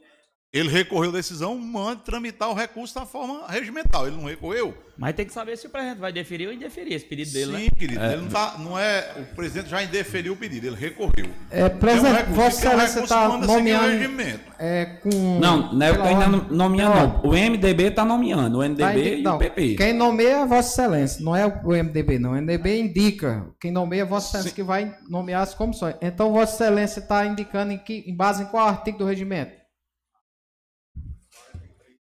ele 0.55 0.69
recorreu 0.69 1.09
a 1.09 1.13
decisão, 1.13 1.57
manda 1.57 1.97
tramitar 1.97 2.49
o 2.49 2.53
recurso 2.53 2.95
da 2.95 3.05
forma 3.05 3.45
regimental. 3.49 4.07
Ele 4.07 4.15
não 4.15 4.23
recorreu. 4.23 4.73
Mas 4.97 5.13
tem 5.13 5.25
que 5.25 5.33
saber 5.33 5.57
se 5.57 5.67
o 5.67 5.69
presidente 5.69 5.99
vai 5.99 6.13
deferir 6.13 6.47
ou 6.47 6.53
indeferir 6.53 6.93
esse 6.93 7.03
pedido 7.03 7.33
dele, 7.33 7.57
Sim, 7.57 7.63
né? 7.63 7.69
querido. 7.77 8.01
É. 8.01 8.13
Ele 8.13 8.21
não, 8.21 8.29
tá, 8.29 8.55
não 8.57 8.79
é. 8.79 9.15
O 9.17 9.35
presidente 9.35 9.67
já 9.67 9.83
indeferiu 9.83 10.31
o 10.31 10.37
pedido, 10.37 10.67
ele 10.67 10.77
recorreu. 10.77 11.29
É, 11.51 11.67
presidente, 11.67 12.21
é 12.21 12.23
um 12.29 12.33
Vossa 12.33 12.67
Excelência 12.67 12.99
está 13.01 13.37
nomeando. 13.37 14.39
É, 14.57 14.85
com, 14.85 15.39
não, 15.41 15.73
não 15.73 15.85
é 15.85 15.91
o 15.91 15.95
que 15.95 16.07
está 16.07 16.27
nomeando, 16.29 16.95
não. 16.95 17.21
O 17.25 17.33
MDB 17.33 17.83
está 17.83 18.05
nomeando, 18.05 18.59
o 18.59 18.61
MDB 18.61 18.81
tá 18.81 18.97
e 18.97 19.21
não, 19.21 19.35
o 19.35 19.39
PP. 19.39 19.75
Quem 19.75 19.91
nomeia 19.91 20.37
é 20.37 20.45
Vossa 20.45 20.83
Excelência, 20.83 21.21
não 21.21 21.35
é 21.35 21.45
o 21.45 21.71
MDB, 21.71 22.17
não. 22.17 22.31
O 22.31 22.35
MDB 22.41 22.79
indica. 22.79 23.45
Quem 23.59 23.71
nomeia 23.71 24.03
é 24.03 24.05
Vossa 24.05 24.29
Excelência 24.29 24.51
Sim. 24.51 24.55
que 24.55 24.63
vai 24.63 24.95
nomear 25.09 25.41
as 25.41 25.53
comissões. 25.53 25.95
Então, 26.01 26.31
Vossa 26.31 26.63
Excelência 26.63 27.01
está 27.01 27.25
indicando 27.25 27.73
em, 27.73 27.77
que, 27.77 28.05
em 28.07 28.15
base 28.15 28.43
em 28.43 28.45
qual 28.45 28.69
artigo 28.69 28.99
do 28.99 29.05
regimento? 29.05 29.64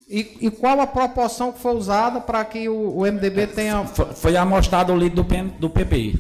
E, 0.08 0.38
e, 0.42 0.52
qual 0.52 0.80
a 0.80 0.88
proporção 0.88 1.52
que 1.52 1.60
foi 1.60 1.76
usada 1.76 2.20
para 2.20 2.44
que 2.46 2.68
o, 2.68 2.98
o, 2.98 3.02
MDB 3.02 3.48
tenha. 3.48 3.86
Foi, 3.86 4.14
foi 4.14 4.38
amostrado 4.38 4.94
o 4.94 4.98
líder 4.98 5.16
do, 5.16 5.26
PM, 5.26 5.50
do 5.52 5.70
PP. 5.70 6.14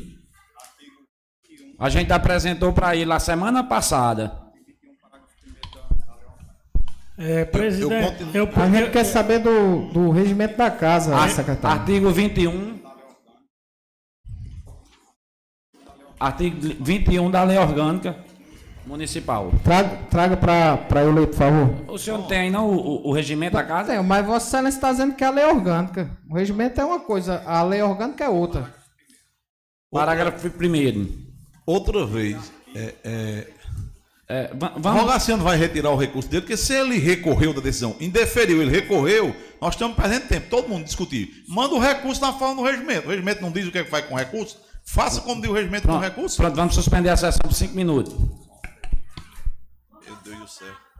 A 1.77 1.89
gente 1.89 2.11
apresentou 2.11 2.71
para 2.71 2.95
ele 2.95 3.11
a 3.11 3.19
semana 3.19 3.63
passada. 3.63 4.41
É, 7.17 7.45
presidente, 7.45 8.23
eu, 8.33 8.45
eu, 8.45 8.51
eu, 8.51 8.63
a 8.63 8.69
gente 8.69 8.91
quer 8.91 9.03
saber 9.03 9.39
do, 9.39 9.91
do 9.91 10.09
regimento 10.09 10.57
da 10.57 10.71
casa, 10.71 11.15
a, 11.15 11.29
secretário. 11.29 11.79
Artigo 11.81 12.09
21. 12.09 12.79
Artigo 16.19 16.57
21 16.79 17.29
da 17.29 17.43
lei 17.43 17.57
orgânica 17.57 18.15
Municipal. 18.85 19.51
Traga, 19.63 19.97
traga 20.09 20.37
para 20.77 21.01
eu 21.03 21.11
ler, 21.13 21.27
por 21.27 21.35
favor. 21.37 21.69
O 21.87 21.97
senhor 21.97 22.17
não 22.19 22.27
tem 22.27 22.39
aí 22.39 22.49
não 22.49 22.69
o, 22.69 22.75
o, 22.75 23.09
o 23.09 23.13
regimento 23.13 23.53
da 23.53 23.63
casa? 23.63 23.93
Tem, 23.93 24.03
mas 24.03 24.25
Vossa 24.25 24.47
Excelência 24.47 24.77
está 24.77 24.91
dizendo 24.91 25.15
que 25.15 25.23
é 25.23 25.27
a 25.27 25.31
lei 25.31 25.45
orgânica. 25.45 26.09
O 26.29 26.35
regimento 26.35 26.79
é 26.81 26.85
uma 26.85 26.99
coisa, 26.99 27.41
a 27.45 27.63
lei 27.63 27.81
orgânica 27.81 28.23
é 28.25 28.29
outra. 28.29 28.73
Parágrafo 29.91 30.49
primeiro. 30.51 31.09
Outra 31.65 32.05
vez, 32.05 32.51
É, 34.27 34.51
va- 34.55 34.73
O 34.75 34.79
vamos, 34.79 35.01
Rogaciano 35.01 35.43
vai 35.43 35.57
retirar 35.57 35.91
o 35.91 35.95
recurso 35.97 36.29
dele, 36.29 36.41
porque 36.41 36.57
se 36.57 36.73
ele 36.73 36.97
recorreu 36.97 37.53
da 37.53 37.59
decisão, 37.61 37.95
indeferiu, 37.99 38.61
ele 38.61 38.71
recorreu, 38.71 39.35
nós 39.61 39.75
estamos 39.75 39.95
perdendo 39.95 40.27
tempo, 40.27 40.47
todo 40.49 40.67
mundo 40.69 40.85
discutir. 40.85 41.43
Manda 41.47 41.75
o 41.75 41.79
recurso 41.79 42.21
na 42.21 42.33
forma 42.33 42.55
do 42.55 42.63
regimento. 42.63 43.07
O 43.07 43.11
regimento 43.11 43.41
não 43.41 43.51
diz 43.51 43.67
o 43.67 43.71
que, 43.71 43.77
é 43.79 43.83
que 43.83 43.89
faz 43.91 44.05
com 44.05 44.15
o 44.15 44.17
recurso? 44.17 44.57
Faça 44.85 45.21
como 45.21 45.41
diz 45.41 45.49
o 45.51 45.53
regimento 45.53 45.87
com 45.87 45.93
o 45.93 45.99
pronto, 45.99 46.09
recurso. 46.15 46.37
pronto, 46.37 46.55
vamos 46.55 46.73
suspender 46.73 47.09
a 47.09 47.17
sessão 47.17 47.41
por 47.43 47.53
cinco 47.53 47.75
minutos. 47.75 48.13
Meu 50.33 50.39
Deus 50.39 50.59
do 50.59 50.92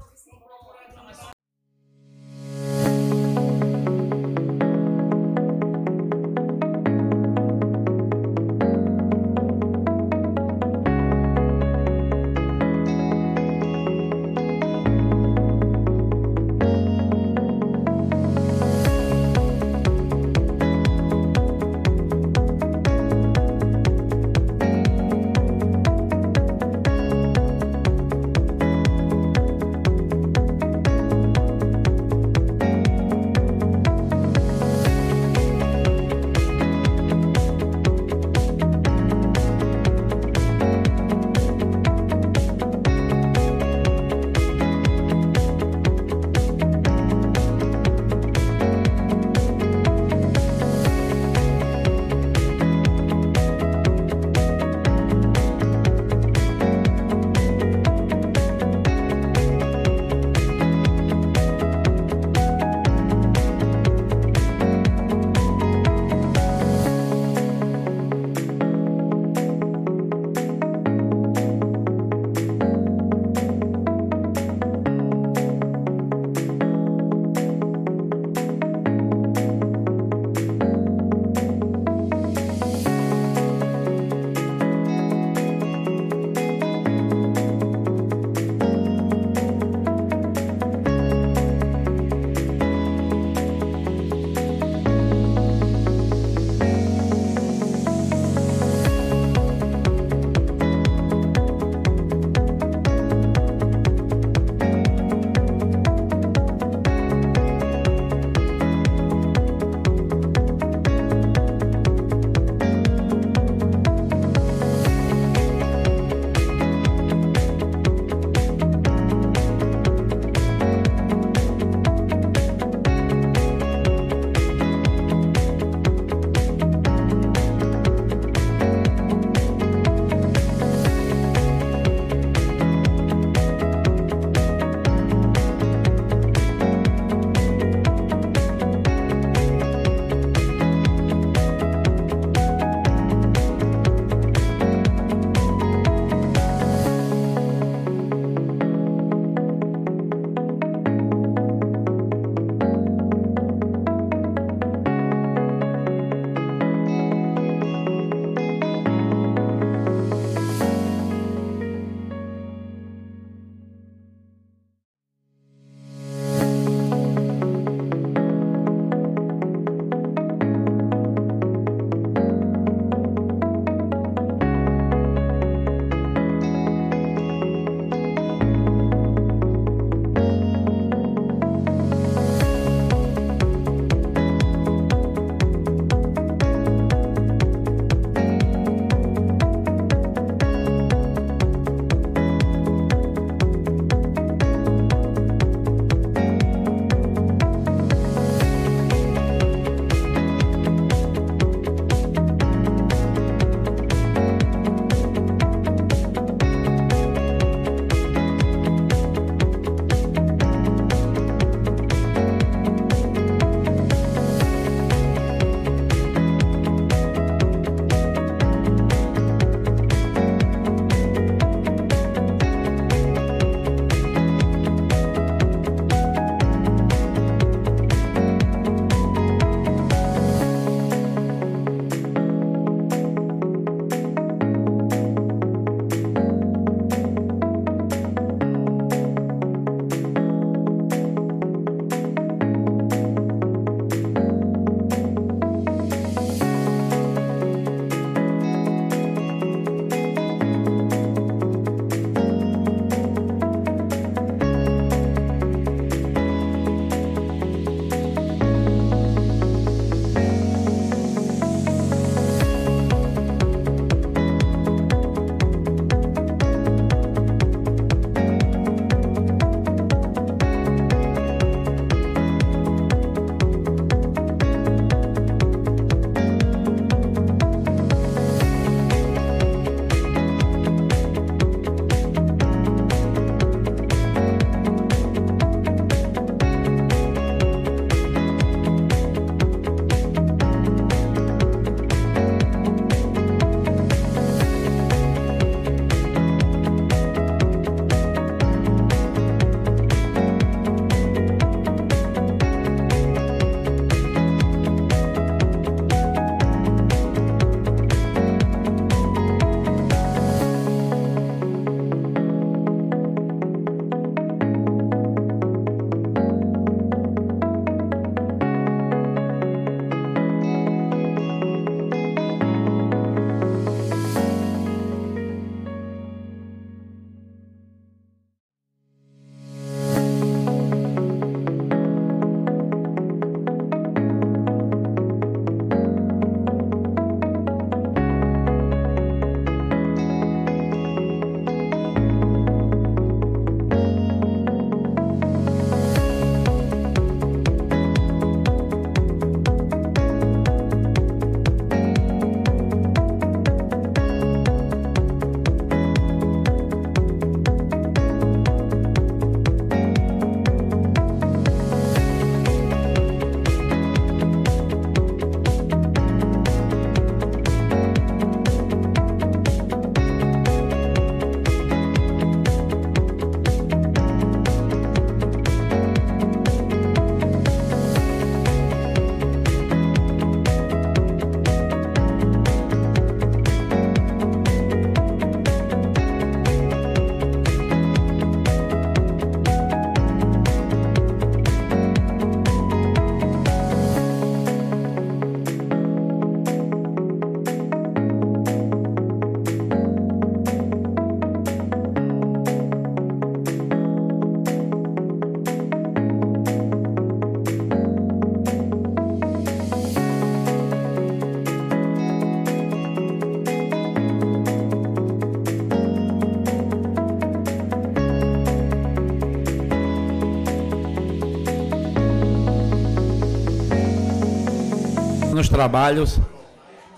trabalhos, 425.54 426.20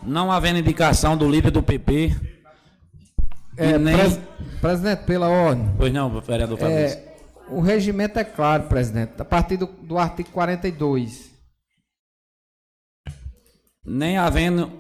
não 0.02 0.32
havendo 0.32 0.60
indicação 0.60 1.18
do 1.18 1.30
líder 1.30 1.52
do 1.52 1.62
PP, 1.62 2.16
É, 3.58 3.78
nem... 3.78 3.96
pres- 3.98 4.20
presidente, 4.62 5.04
pela 5.04 5.28
ordem. 5.30 5.70
Pois 5.78 5.92
não, 5.94 6.10
vereador 6.22 6.58
Fabrício. 6.58 6.98
É, 6.98 7.16
o 7.50 7.60
regimento 7.60 8.18
é 8.18 8.24
claro, 8.24 8.64
presidente, 8.64 9.12
a 9.20 9.26
partir 9.26 9.58
do, 9.58 9.68
do 9.68 9.98
artigo 9.98 10.30
42. 10.32 11.32
nem 13.88 14.18
havendo 14.18 14.72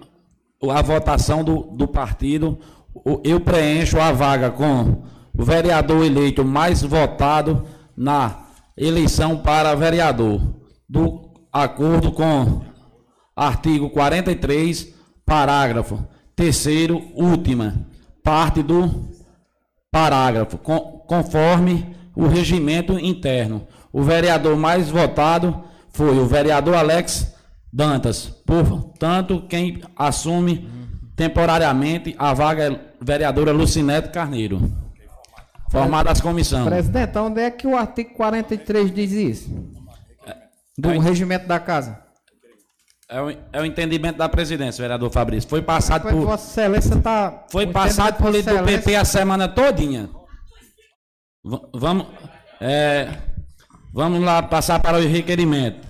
a 0.72 0.82
votação 0.82 1.44
do, 1.44 1.62
do 1.62 1.88
partido, 1.88 2.58
eu 3.24 3.40
preencho 3.40 4.00
a 4.00 4.12
vaga 4.12 4.50
com 4.50 5.04
o 5.38 5.44
vereador 5.44 6.04
eleito 6.04 6.44
mais 6.44 6.82
votado 6.82 7.68
na 7.96 8.46
eleição 8.76 9.38
para 9.38 9.76
vereador, 9.76 10.42
do 10.90 11.30
acordo 11.54 12.12
com 12.12 12.62
artigo 13.36 13.90
43, 13.90 14.94
parágrafo 15.26 16.06
terceiro, 16.36 17.02
última, 17.16 17.88
parte 18.24 18.62
do 18.62 19.10
parágrafo, 19.92 20.58
com- 20.58 21.04
conforme 21.08 21.96
o 22.16 22.28
regimento 22.28 23.00
interno. 23.00 23.68
O 23.92 24.04
vereador 24.04 24.56
mais 24.58 24.90
votado 24.90 25.64
foi 25.90 26.18
o 26.20 26.26
vereador 26.26 26.76
Alex 26.76 27.34
Dantas. 27.72 28.28
Portanto, 28.46 29.46
quem 29.50 29.82
assume 29.96 30.70
temporariamente 31.16 32.14
a 32.18 32.34
vaga 32.34 32.64
é 32.74 32.80
vereadora 33.02 33.52
Lucinete 33.54 34.10
Carneiro. 34.10 34.72
Formada 35.72 36.12
as 36.12 36.20
comissões. 36.22 36.66
Presidente, 36.66 37.18
onde 37.18 37.42
é 37.42 37.50
que 37.52 37.66
o 37.68 37.76
artigo 37.76 38.14
43 38.14 38.94
diz 38.94 39.12
isso? 39.12 39.50
Do 40.78 40.92
É- 40.92 41.00
regimento 41.00 41.48
da 41.48 41.60
casa. 41.60 42.00
É 43.10 43.22
o, 43.22 43.30
é 43.30 43.62
o 43.62 43.66
entendimento 43.66 44.18
da 44.18 44.28
presidência, 44.28 44.82
vereador 44.82 45.12
Fabrício. 45.12 45.48
Foi 45.50 45.62
passado 45.62 46.02
por, 46.10 46.26
Vossa 46.26 46.50
Excelência 46.62 46.96
está. 46.96 47.46
foi 47.52 47.68
passado 47.68 48.18
por 48.18 48.32
líder 48.32 48.58
do 48.60 48.66
PP 48.66 48.96
a 48.96 49.06
semana 49.06 49.48
todinha. 49.48 50.10
V- 51.44 51.62
vamos, 51.76 52.08
é, 52.60 53.10
vamos 53.94 54.22
lá 54.24 54.42
passar 54.42 54.80
para 54.80 54.98
o 54.98 55.02
requerimento. 55.08 55.88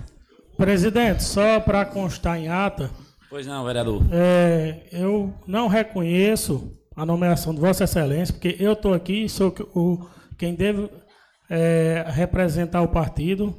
Presidente, 0.58 1.22
só 1.22 1.58
para 1.60 1.84
constar 1.86 2.38
em 2.38 2.48
ata, 2.48 2.90
Pois 3.30 3.46
não, 3.46 3.64
vereador. 3.64 4.02
é, 4.12 4.82
eu 4.92 5.32
não 5.46 5.68
reconheço 5.68 6.70
a 6.94 7.04
nomeação 7.06 7.54
de 7.54 7.60
Vossa 7.60 7.84
Excelência, 7.84 8.34
porque 8.34 8.56
eu 8.60 8.74
estou 8.74 8.92
aqui, 8.92 9.26
sou 9.28 9.54
o, 9.74 10.06
quem 10.38 10.54
deve 10.54 10.90
é, 11.48 12.04
representar 12.08 12.82
o 12.82 12.88
partido. 12.88 13.56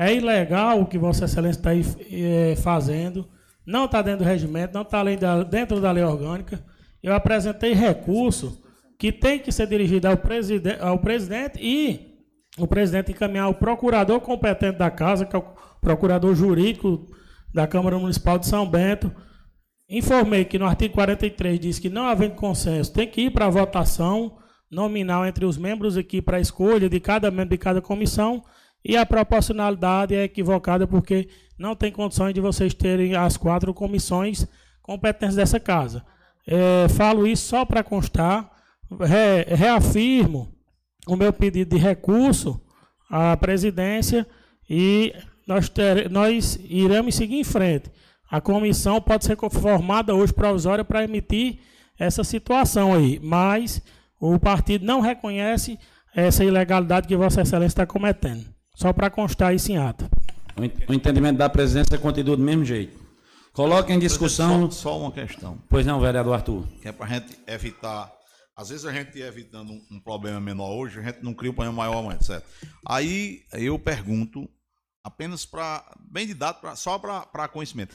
É 0.00 0.14
ilegal 0.14 0.80
o 0.80 0.86
que 0.86 0.96
Vossa 0.96 1.24
Excelência 1.24 1.58
está 1.58 1.70
aí 1.70 1.84
é, 2.12 2.54
fazendo, 2.54 3.28
não 3.66 3.86
está 3.86 4.00
dentro 4.00 4.20
do 4.20 4.28
regimento, 4.28 4.72
não 4.72 4.82
está 4.82 5.02
dentro 5.42 5.80
da 5.80 5.90
lei 5.90 6.04
orgânica. 6.04 6.64
Eu 7.02 7.12
apresentei 7.12 7.72
recurso 7.72 8.62
que 8.96 9.10
tem 9.10 9.40
que 9.40 9.50
ser 9.50 9.66
dirigido 9.66 10.06
ao, 10.06 10.16
preside 10.16 10.76
ao 10.78 11.00
presidente 11.00 11.58
e 11.60 12.16
o 12.56 12.68
presidente 12.68 13.10
encaminhar 13.10 13.46
ao 13.46 13.54
procurador 13.54 14.20
competente 14.20 14.78
da 14.78 14.88
casa, 14.88 15.26
que 15.26 15.34
é 15.34 15.38
o 15.40 15.44
procurador 15.80 16.32
jurídico 16.32 17.04
da 17.52 17.66
Câmara 17.66 17.98
Municipal 17.98 18.38
de 18.38 18.46
São 18.46 18.70
Bento. 18.70 19.10
Informei 19.90 20.44
que 20.44 20.60
no 20.60 20.66
artigo 20.66 20.94
43 20.94 21.58
diz 21.58 21.78
que 21.80 21.90
não 21.90 22.06
havendo 22.06 22.36
consenso, 22.36 22.92
tem 22.92 23.08
que 23.08 23.22
ir 23.22 23.32
para 23.32 23.46
a 23.46 23.50
votação 23.50 24.38
nominal 24.70 25.26
entre 25.26 25.44
os 25.44 25.58
membros 25.58 25.96
aqui 25.96 26.22
para 26.22 26.36
a 26.36 26.40
escolha 26.40 26.88
de 26.88 27.00
cada 27.00 27.32
membro 27.32 27.50
de 27.50 27.58
cada 27.58 27.82
comissão 27.82 28.44
e 28.84 28.96
a 28.96 29.04
proporcionalidade 29.04 30.14
é 30.14 30.24
equivocada 30.24 30.86
porque 30.86 31.28
não 31.58 31.74
tem 31.74 31.90
condições 31.92 32.32
de 32.32 32.40
vocês 32.40 32.72
terem 32.72 33.14
as 33.14 33.36
quatro 33.36 33.74
comissões 33.74 34.46
competentes 34.82 35.36
dessa 35.36 35.58
casa. 35.60 36.04
É, 36.46 36.88
falo 36.88 37.26
isso 37.26 37.46
só 37.46 37.64
para 37.64 37.82
constar, 37.82 38.50
re- 39.00 39.54
reafirmo 39.54 40.48
o 41.06 41.16
meu 41.16 41.32
pedido 41.32 41.76
de 41.76 41.82
recurso 41.82 42.60
à 43.10 43.36
presidência 43.36 44.26
e 44.68 45.12
nós, 45.46 45.68
ter, 45.68 46.08
nós 46.10 46.58
iremos 46.64 47.14
seguir 47.14 47.40
em 47.40 47.44
frente. 47.44 47.90
A 48.30 48.40
comissão 48.40 49.00
pode 49.00 49.24
ser 49.24 49.36
formada 49.50 50.14
hoje 50.14 50.32
provisória 50.32 50.84
para 50.84 51.04
emitir 51.04 51.58
essa 51.98 52.22
situação 52.22 52.94
aí, 52.94 53.18
mas 53.22 53.82
o 54.20 54.38
partido 54.38 54.84
não 54.84 55.00
reconhece 55.00 55.78
essa 56.14 56.44
ilegalidade 56.44 57.08
que 57.08 57.16
Vossa 57.16 57.40
Excelência 57.42 57.72
está 57.72 57.86
cometendo. 57.86 58.46
Só 58.78 58.92
para 58.92 59.10
constar 59.10 59.52
isso 59.54 59.72
em 59.72 59.76
ato. 59.76 60.08
O 60.56 60.64
en- 60.64 60.70
O 60.88 60.94
entendimento 60.94 61.36
da 61.36 61.48
presidência 61.48 61.98
continua 61.98 62.36
do 62.36 62.42
mesmo 62.42 62.64
jeito. 62.64 62.96
Coloque 63.52 63.92
em 63.92 63.98
discussão. 63.98 64.70
Só, 64.70 64.90
só 64.90 65.00
uma 65.00 65.10
questão, 65.10 65.58
Pois 65.68 65.84
não, 65.84 65.98
vereador 66.00 66.34
Arthur. 66.34 66.64
que 66.80 66.86
é 66.86 66.92
para 66.92 67.06
a 67.06 67.08
gente 67.08 67.36
evitar. 67.46 68.12
Às 68.56 68.68
vezes 68.68 68.84
a 68.86 68.92
gente 68.92 69.18
evitando 69.20 69.72
um, 69.72 69.82
um 69.92 70.00
problema 70.00 70.40
menor 70.40 70.70
hoje, 70.76 71.00
a 71.00 71.02
gente 71.02 71.22
não 71.24 71.34
cria 71.34 71.50
um 71.50 71.54
problema 71.54 71.76
maior 71.76 71.98
amanhã, 71.98 72.20
certo? 72.20 72.44
Aí 72.86 73.42
eu 73.52 73.76
pergunto, 73.80 74.48
apenas 75.02 75.44
para. 75.44 75.84
bem 76.10 76.26
de 76.26 76.34
dado, 76.34 76.60
pra, 76.60 76.76
só 76.76 76.98
para 76.98 77.48
conhecimento. 77.48 77.94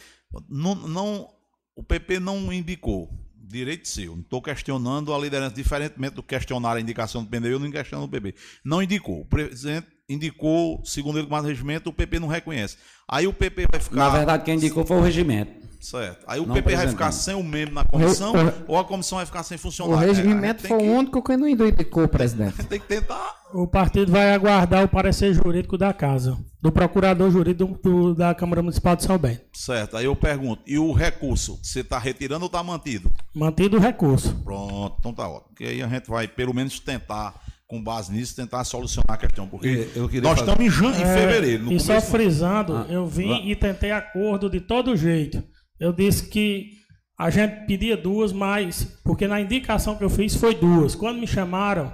Não, 0.50 0.76
não, 0.76 1.30
o 1.78 1.84
PP 1.84 2.20
não 2.20 2.52
indicou. 2.52 3.10
Direito 3.46 3.88
seu. 3.88 4.16
Não 4.16 4.22
estou 4.24 4.42
questionando 4.42 5.14
a 5.14 5.18
liderança, 5.20 5.54
diferentemente 5.56 6.16
do 6.16 6.24
questionar 6.24 6.76
a 6.76 6.82
indicação 6.82 7.24
do 7.24 7.30
PNB, 7.30 7.54
eu 7.54 7.60
não 7.60 7.70
questiono 7.72 8.06
o 8.06 8.10
PP. 8.10 8.34
Não 8.66 8.82
indicou. 8.82 9.22
O 9.22 9.26
presidente 9.26 9.88
indicou, 10.10 10.82
segundo 10.86 11.20
ele, 11.20 11.28
mais 11.30 11.46
regimento, 11.46 11.90
o 11.90 11.94
PP 11.94 12.20
não 12.20 12.28
reconhece. 12.28 12.78
Aí 13.08 13.28
o 13.28 13.34
PP 13.34 13.68
vai 13.72 13.82
ficar. 13.82 13.96
Na 13.96 14.10
verdade, 14.10 14.44
quem 14.44 14.56
indicou 14.56 14.86
foi 14.86 14.98
o 14.98 15.02
regimento. 15.02 15.64
Certo. 15.80 16.24
Aí 16.30 16.40
o 16.40 16.46
Não 16.46 16.54
PP 16.56 16.78
vai 16.78 16.88
ficar 16.88 17.12
sem 17.12 17.36
o 17.36 17.44
membro 17.44 17.76
na 17.76 17.84
comissão 17.84 18.32
O- 18.34 18.38
o- 18.48 18.54
ou 18.70 18.80
a 18.80 18.86
comissão 18.86 19.18
vai 19.18 19.26
ficar 19.26 19.44
sem 19.44 19.58
O 19.58 19.60
funcionário? 19.60 20.10
É, 20.10 20.14
gente 20.14 20.24
regimento 20.26 20.66
foi 20.66 20.78
que- 20.78 20.84
o 20.86 20.94
único 20.94 21.22
que 21.22 21.36
não 21.36 21.46
indicou, 21.46 22.08
presidente. 22.08 22.54
Tem 22.64 22.80
que 22.80 22.88
tentar. 22.88 23.36
O 23.54 23.68
partido 23.68 24.10
vai 24.10 24.34
aguardar 24.34 24.86
o 24.86 24.88
parecer 24.88 25.34
jurídico 25.34 25.78
da 25.78 25.92
casa, 25.94 26.38
do 26.62 26.72
procurador 26.72 27.30
jurídico 27.30 27.78
do- 27.84 28.16
da 28.16 28.34
Câmara 28.34 28.62
Municipal 28.64 28.96
de 28.96 29.04
São 29.04 29.18
Bento. 29.18 29.42
Certo. 29.52 29.98
Aí 29.98 30.06
eu 30.06 30.16
pergunto, 30.16 30.64
e 30.66 30.80
o 30.80 30.94
recurso, 30.94 31.60
você 31.62 31.82
está 31.82 32.00
retirando 32.00 32.44
ou 32.44 32.48
está 32.48 32.64
mantido? 32.64 33.12
Mantido 33.36 33.76
o 33.76 33.80
recurso. 33.82 34.34
Pronto, 34.42 34.96
então 35.00 35.14
tá 35.14 35.28
ótimo. 35.28 35.50
Porque 35.50 35.66
aí 35.66 35.82
a 35.84 35.88
gente 35.90 36.10
vai, 36.10 36.30
pelo 36.30 36.54
menos, 36.54 36.80
tentar, 36.80 37.36
com 37.74 37.84
base 37.84 38.12
nisso, 38.14 38.36
tentar 38.36 38.64
solucionar 38.64 39.16
a 39.16 39.18
questão. 39.18 39.48
Porque 39.48 39.68
Eu- 39.96 40.04
eu 40.04 40.08
queria 40.10 40.30
nós 40.30 40.40
fazer- 40.40 40.52
estamos 40.52 40.66
em, 40.66 40.70
jan- 40.70 40.96
em 41.00 41.02
É, 41.04 41.18
fevereiro. 41.18 41.64
No 41.64 41.72
e 41.74 41.80
só 41.80 42.00
frisando, 42.00 42.76
Ah, 42.78 42.86
eu 42.88 43.08
vim 43.08 43.48
e 43.50 43.56
tentei 43.56 43.92
acordo 43.92 44.48
de 44.48 44.60
todo 44.62 44.96
jeito. 44.96 45.44
Eu 45.80 45.92
disse 45.92 46.28
que 46.30 46.70
a 47.18 47.32
gente 47.32 47.66
pedia 47.66 47.98
duas, 47.98 48.32
mas 48.32 48.84
porque 49.04 49.28
na 49.28 49.42
indicação 49.42 49.96
que 49.96 50.04
eu 50.04 50.10
fiz 50.10 50.36
foi 50.36 50.54
duas. 50.54 50.94
Quando 50.94 51.20
me 51.20 51.26
chamaram, 51.26 51.92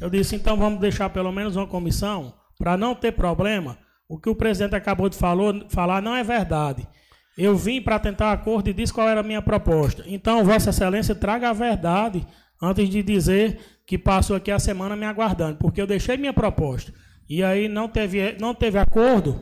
eu 0.00 0.08
disse 0.08 0.36
então 0.36 0.56
vamos 0.56 0.78
deixar 0.80 1.10
pelo 1.10 1.32
menos 1.32 1.56
uma 1.56 1.66
comissão 1.66 2.32
para 2.56 2.76
não 2.76 2.94
ter 2.94 3.10
problema. 3.12 3.76
O 4.08 4.18
que 4.20 4.30
o 4.30 4.36
presidente 4.36 4.76
acabou 4.76 5.08
de 5.08 5.16
falou, 5.16 5.64
falar 5.68 6.00
não 6.00 6.14
é 6.14 6.22
verdade. 6.22 6.86
Eu 7.36 7.56
vim 7.56 7.80
para 7.82 7.98
tentar 7.98 8.32
acordo 8.32 8.68
e 8.70 8.72
disse 8.72 8.92
qual 8.92 9.08
era 9.08 9.20
a 9.20 9.24
minha 9.24 9.42
proposta. 9.42 10.04
Então, 10.06 10.44
Vossa 10.44 10.70
Excelência, 10.70 11.14
traga 11.14 11.50
a 11.50 11.52
verdade 11.52 12.24
antes 12.62 12.88
de 12.88 13.02
dizer 13.02 13.60
que 13.88 13.96
passou 13.96 14.36
aqui 14.36 14.50
a 14.50 14.58
semana 14.58 14.94
me 14.94 15.06
aguardando, 15.06 15.56
porque 15.56 15.80
eu 15.80 15.86
deixei 15.86 16.18
minha 16.18 16.34
proposta. 16.34 16.92
E 17.26 17.42
aí 17.42 17.68
não 17.68 17.88
teve, 17.88 18.36
não 18.38 18.54
teve 18.54 18.78
acordo 18.78 19.40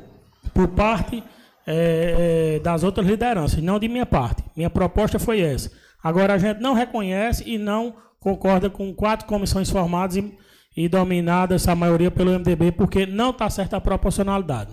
por 0.54 0.68
parte 0.68 1.20
eh, 1.66 2.54
eh, 2.56 2.60
das 2.60 2.84
outras 2.84 3.04
lideranças, 3.04 3.60
não 3.60 3.80
de 3.80 3.88
minha 3.88 4.06
parte. 4.06 4.44
Minha 4.56 4.70
proposta 4.70 5.18
foi 5.18 5.40
essa. 5.40 5.72
Agora 6.00 6.34
a 6.34 6.38
gente 6.38 6.60
não 6.60 6.74
reconhece 6.74 7.42
e 7.44 7.58
não 7.58 7.96
concorda 8.20 8.70
com 8.70 8.94
quatro 8.94 9.26
comissões 9.26 9.68
formadas 9.68 10.14
e, 10.14 10.38
e 10.76 10.88
dominadas, 10.88 11.66
a 11.66 11.74
maioria 11.74 12.12
pelo 12.12 12.30
MDB, 12.30 12.70
porque 12.70 13.04
não 13.04 13.30
está 13.30 13.50
certa 13.50 13.78
a 13.78 13.80
proporcionalidade. 13.80 14.70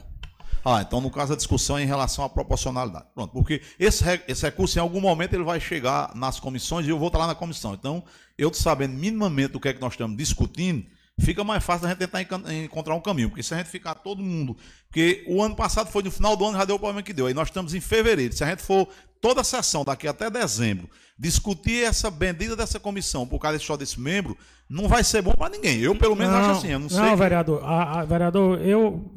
Ah, 0.66 0.82
então 0.82 1.02
no 1.02 1.12
caso 1.12 1.34
a 1.34 1.36
discussão 1.36 1.78
é 1.78 1.84
em 1.84 1.86
relação 1.86 2.24
à 2.24 2.30
proporcionalidade. 2.30 3.06
Pronto, 3.14 3.32
porque 3.34 3.62
esse, 3.78 4.04
esse 4.28 4.46
recurso 4.46 4.78
em 4.78 4.82
algum 4.82 5.02
momento 5.02 5.34
ele 5.34 5.44
vai 5.44 5.60
chegar 5.60 6.16
nas 6.16 6.40
comissões 6.40 6.88
e 6.88 6.90
eu 6.90 6.98
vou 6.98 7.08
estar 7.08 7.20
lá 7.20 7.28
na 7.28 7.36
comissão. 7.36 7.74
Então, 7.74 8.04
eu 8.38 8.54
sabendo 8.54 8.94
minimamente 8.94 9.58
o 9.58 9.60
que 9.60 9.68
é 9.68 9.74
que 9.74 9.82
nós 9.82 9.94
estamos 9.94 10.16
discutindo, 10.16 10.86
fica 11.20 11.44
mais 11.44 11.64
fácil 11.64 11.88
a 11.88 11.90
gente 11.90 12.00
tentar 12.00 12.22
encontrar 12.64 12.96
um 12.96 13.02
caminho. 13.02 13.30
Porque 13.30 13.44
se 13.44 13.54
a 13.54 13.58
gente 13.58 13.70
ficar 13.70 13.96
todo 13.96 14.24
mundo. 14.24 14.56
Porque 14.88 15.26
o 15.28 15.44
ano 15.44 15.56
passado 15.56 15.92
foi 15.92 16.02
no 16.02 16.12
final 16.12 16.38
do 16.38 16.46
ano, 16.46 16.58
já 16.58 16.66
deu 16.66 16.78
o 16.78 16.80
problema 16.80 17.04
que 17.04 17.14
deu. 17.14 17.28
Aí 17.28 17.34
nós 17.34 17.50
estamos 17.50 17.74
em 17.74 17.82
fevereiro. 17.82 18.34
Se 18.34 18.44
a 18.44 18.48
gente 18.48 18.62
for 18.62 18.88
toda 19.24 19.40
a 19.40 19.44
sessão 19.44 19.86
daqui 19.86 20.06
até 20.08 20.30
dezembro 20.30 20.90
discutir 21.18 21.84
essa 21.86 22.12
bendita 22.12 22.56
dessa 22.56 22.80
comissão 22.80 23.26
por 23.26 23.40
causa 23.40 23.58
só 23.60 23.78
desse 23.78 24.00
membro, 24.00 24.36
não 24.70 24.88
vai 24.90 25.04
ser 25.04 25.22
bom 25.22 25.32
para 25.32 25.50
ninguém. 25.56 25.80
Eu, 25.80 25.96
pelo 25.96 26.16
menos, 26.16 26.34
acho 26.36 26.50
assim. 26.52 26.68
Eu 26.72 26.80
não, 26.80 26.90
sei. 26.90 27.00
que- 27.12 27.16
vereador, 27.16 27.64
a, 27.64 28.00
a- 28.02 28.06
vereador, 28.06 28.60
eu 28.62 29.14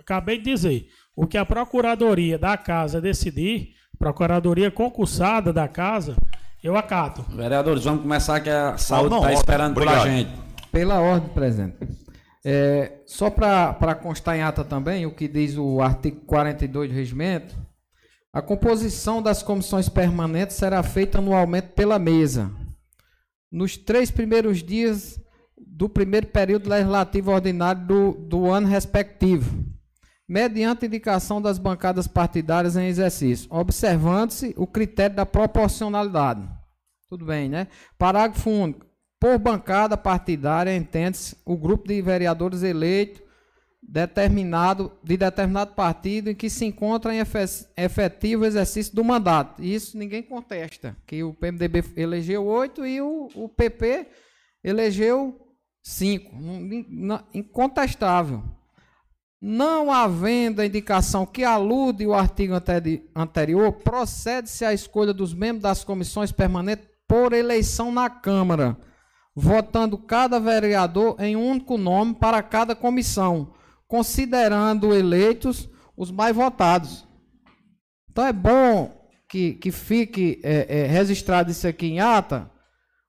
acabei 0.00 0.38
de 0.38 0.44
dizer. 0.44 0.88
O 1.14 1.26
que 1.26 1.36
a 1.36 1.44
Procuradoria 1.44 2.38
da 2.38 2.56
Casa 2.56 3.00
decidir, 3.00 3.74
Procuradoria 3.98 4.70
concursada 4.70 5.52
da 5.52 5.68
Casa, 5.68 6.16
eu 6.62 6.76
acato. 6.76 7.22
Vereadores, 7.28 7.84
vamos 7.84 8.02
começar 8.02 8.40
que 8.40 8.48
a 8.48 8.78
saúde 8.78 9.10
não, 9.10 9.18
está 9.18 9.32
esperando 9.34 9.74
por 9.74 9.82
a 9.86 9.90
obrigado. 10.00 10.06
gente. 10.16 10.30
Pela 10.72 11.00
ordem, 11.00 11.28
presidente. 11.30 11.76
É, 12.44 12.92
só 13.06 13.28
para 13.28 13.94
constar 13.96 14.36
em 14.36 14.42
ata 14.42 14.64
também 14.64 15.04
o 15.04 15.14
que 15.14 15.28
diz 15.28 15.58
o 15.58 15.82
artigo 15.82 16.20
42 16.26 16.88
do 16.88 16.94
regimento, 16.94 17.54
A 18.32 18.40
composição 18.40 19.20
das 19.20 19.42
comissões 19.42 19.88
permanentes 19.88 20.56
será 20.56 20.82
feita 20.84 21.18
anualmente 21.18 21.68
pela 21.74 21.98
mesa. 21.98 22.50
Nos 23.50 23.76
três 23.76 24.08
primeiros 24.08 24.62
dias 24.62 25.20
do 25.58 25.88
primeiro 25.88 26.28
período 26.28 26.70
legislativo 26.70 27.32
ordinário 27.32 27.84
do, 27.84 28.12
do 28.12 28.48
ano 28.48 28.68
respectivo, 28.68 29.64
mediante 30.28 30.86
indicação 30.86 31.42
das 31.42 31.58
bancadas 31.58 32.06
partidárias 32.06 32.76
em 32.76 32.86
exercício, 32.86 33.48
observando-se 33.50 34.54
o 34.56 34.66
critério 34.66 35.16
da 35.16 35.26
proporcionalidade. 35.26 36.48
Tudo 37.08 37.24
bem, 37.24 37.48
né? 37.48 37.66
Parágrafo 37.98 38.48
único. 38.48 38.86
Por 39.18 39.38
bancada 39.38 39.96
partidária, 39.96 40.74
entende-se 40.74 41.36
o 41.44 41.56
grupo 41.56 41.88
de 41.88 42.00
vereadores 42.00 42.62
eleitos 42.62 43.22
determinado, 43.82 44.92
de 45.02 45.16
determinado 45.16 45.74
partido 45.74 46.30
em 46.30 46.34
que 46.34 46.50
se 46.50 46.64
encontra 46.64 47.14
em 47.14 47.22
efetivo 47.76 48.44
exercício 48.44 48.94
do 48.94 49.02
mandato. 49.02 49.62
Isso 49.62 49.96
ninguém 49.96 50.22
contesta, 50.22 50.96
que 51.06 51.22
o 51.22 51.34
PMDB 51.34 51.84
elegeu 51.96 52.44
oito 52.46 52.86
e 52.86 53.00
o, 53.00 53.28
o 53.34 53.48
PP 53.48 54.06
elegeu 54.62 55.38
cinco. 55.82 56.36
Incontestável. 57.32 58.42
Não 59.42 59.90
havendo 59.90 60.60
a 60.60 60.66
indicação 60.66 61.24
que 61.24 61.42
alude 61.42 62.06
o 62.06 62.12
artigo 62.12 62.52
anterior, 63.16 63.72
procede-se 63.72 64.66
à 64.66 64.74
escolha 64.74 65.14
dos 65.14 65.32
membros 65.32 65.62
das 65.62 65.82
comissões 65.82 66.30
permanentes 66.30 66.86
por 67.08 67.32
eleição 67.32 67.90
na 67.90 68.10
Câmara, 68.10 68.76
votando 69.34 69.96
cada 69.96 70.38
vereador 70.38 71.16
em 71.18 71.36
um 71.36 71.48
único 71.48 71.78
nome 71.78 72.14
para 72.14 72.42
cada 72.42 72.76
comissão, 72.76 73.54
considerando 73.90 74.94
eleitos 74.94 75.68
os 75.96 76.12
mais 76.12 76.34
votados. 76.34 77.04
Então 78.08 78.24
é 78.24 78.32
bom 78.32 78.96
que, 79.28 79.54
que 79.54 79.72
fique 79.72 80.40
é, 80.44 80.82
é, 80.82 80.86
registrado 80.86 81.50
isso 81.50 81.66
aqui 81.66 81.88
em 81.88 82.00
ata, 82.00 82.48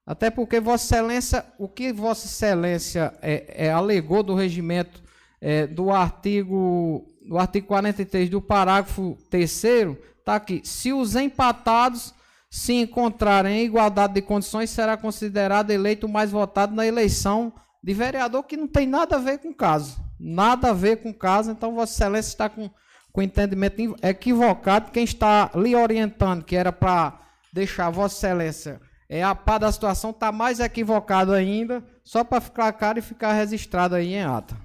até 0.06 0.32
porque 0.32 0.60
Vossa 0.60 0.96
Excelência, 0.96 1.46
o 1.60 1.70
que 1.70 1.94
Vossa 1.94 2.26
Excelência 2.26 3.14
é, 3.22 3.68
é 3.68 3.72
alegou 3.72 4.24
do 4.24 4.34
regimento 4.34 5.04
é, 5.40 5.68
do 5.68 5.92
artigo 5.92 7.08
do 7.28 7.38
artigo 7.38 7.68
43 7.68 8.30
do 8.30 8.42
parágrafo 8.42 9.16
3 9.30 9.52
está 9.52 10.36
aqui. 10.36 10.62
Se 10.64 10.92
os 10.92 11.16
empatados 11.16 12.12
se 12.50 12.74
encontrarem 12.74 13.60
em 13.60 13.66
igualdade 13.66 14.16
de 14.16 14.22
condições, 14.24 14.72
será 14.72 14.98
considerado 14.98 15.70
eleito 15.70 16.08
o 16.08 16.10
mais 16.10 16.32
votado 16.32 16.76
na 16.76 16.88
eleição 16.88 17.54
de 17.84 17.94
vereador, 17.94 18.44
que 18.44 18.56
não 18.56 18.68
tem 18.68 18.86
nada 18.86 19.16
a 19.16 19.20
ver 19.20 19.40
com 19.40 19.50
o 19.50 19.56
caso. 19.56 20.00
Nada 20.20 20.70
a 20.70 20.74
ver 20.74 20.98
com 20.98 21.10
o 21.10 21.14
caso, 21.14 21.52
então 21.52 21.74
Vossa 21.74 21.94
Excelência 21.94 22.30
está 22.30 22.48
com, 22.50 22.70
com 23.12 23.22
entendimento 23.22 23.96
equivocado. 24.04 24.92
Quem 24.92 25.04
está 25.04 25.50
lhe 25.56 25.76
orientando, 25.76 26.44
que 26.44 26.56
era 26.56 26.72
para 26.72 27.20
deixar 27.52 27.90
Vossa 27.90 28.16
Excelência 28.28 28.80
é, 29.10 29.24
a 29.24 29.34
par 29.34 29.60
da 29.60 29.72
situação, 29.72 30.12
está 30.12 30.32
mais 30.32 30.60
equivocado 30.60 31.34
ainda, 31.34 31.84
só 32.04 32.24
para 32.24 32.40
ficar 32.40 32.72
claro 32.74 33.00
e 33.00 33.02
ficar 33.02 33.34
registrado 33.34 33.96
aí 33.96 34.14
em 34.14 34.24
ata. 34.24 34.56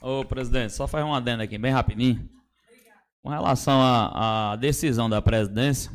Ô, 0.00 0.24
presidente, 0.24 0.72
só 0.72 0.86
faz 0.86 1.04
um 1.04 1.14
adendo 1.14 1.42
aqui, 1.42 1.56
bem 1.58 1.72
rapidinho. 1.72 2.28
Com 3.22 3.30
relação 3.30 3.80
à 3.82 4.56
decisão 4.56 5.08
da 5.08 5.20
presidência, 5.20 5.90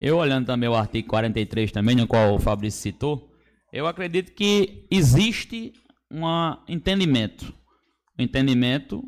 eu 0.00 0.16
olhando 0.16 0.46
também 0.46 0.68
o 0.68 0.74
artigo 0.74 1.08
43 1.08 1.72
também, 1.72 1.96
no 1.96 2.06
qual 2.06 2.34
o 2.34 2.38
Fabrício 2.38 2.80
citou, 2.80 3.33
eu 3.74 3.88
acredito 3.88 4.32
que 4.32 4.86
existe 4.88 5.72
um 6.08 6.22
entendimento. 6.68 7.52
Entendimento 8.16 9.02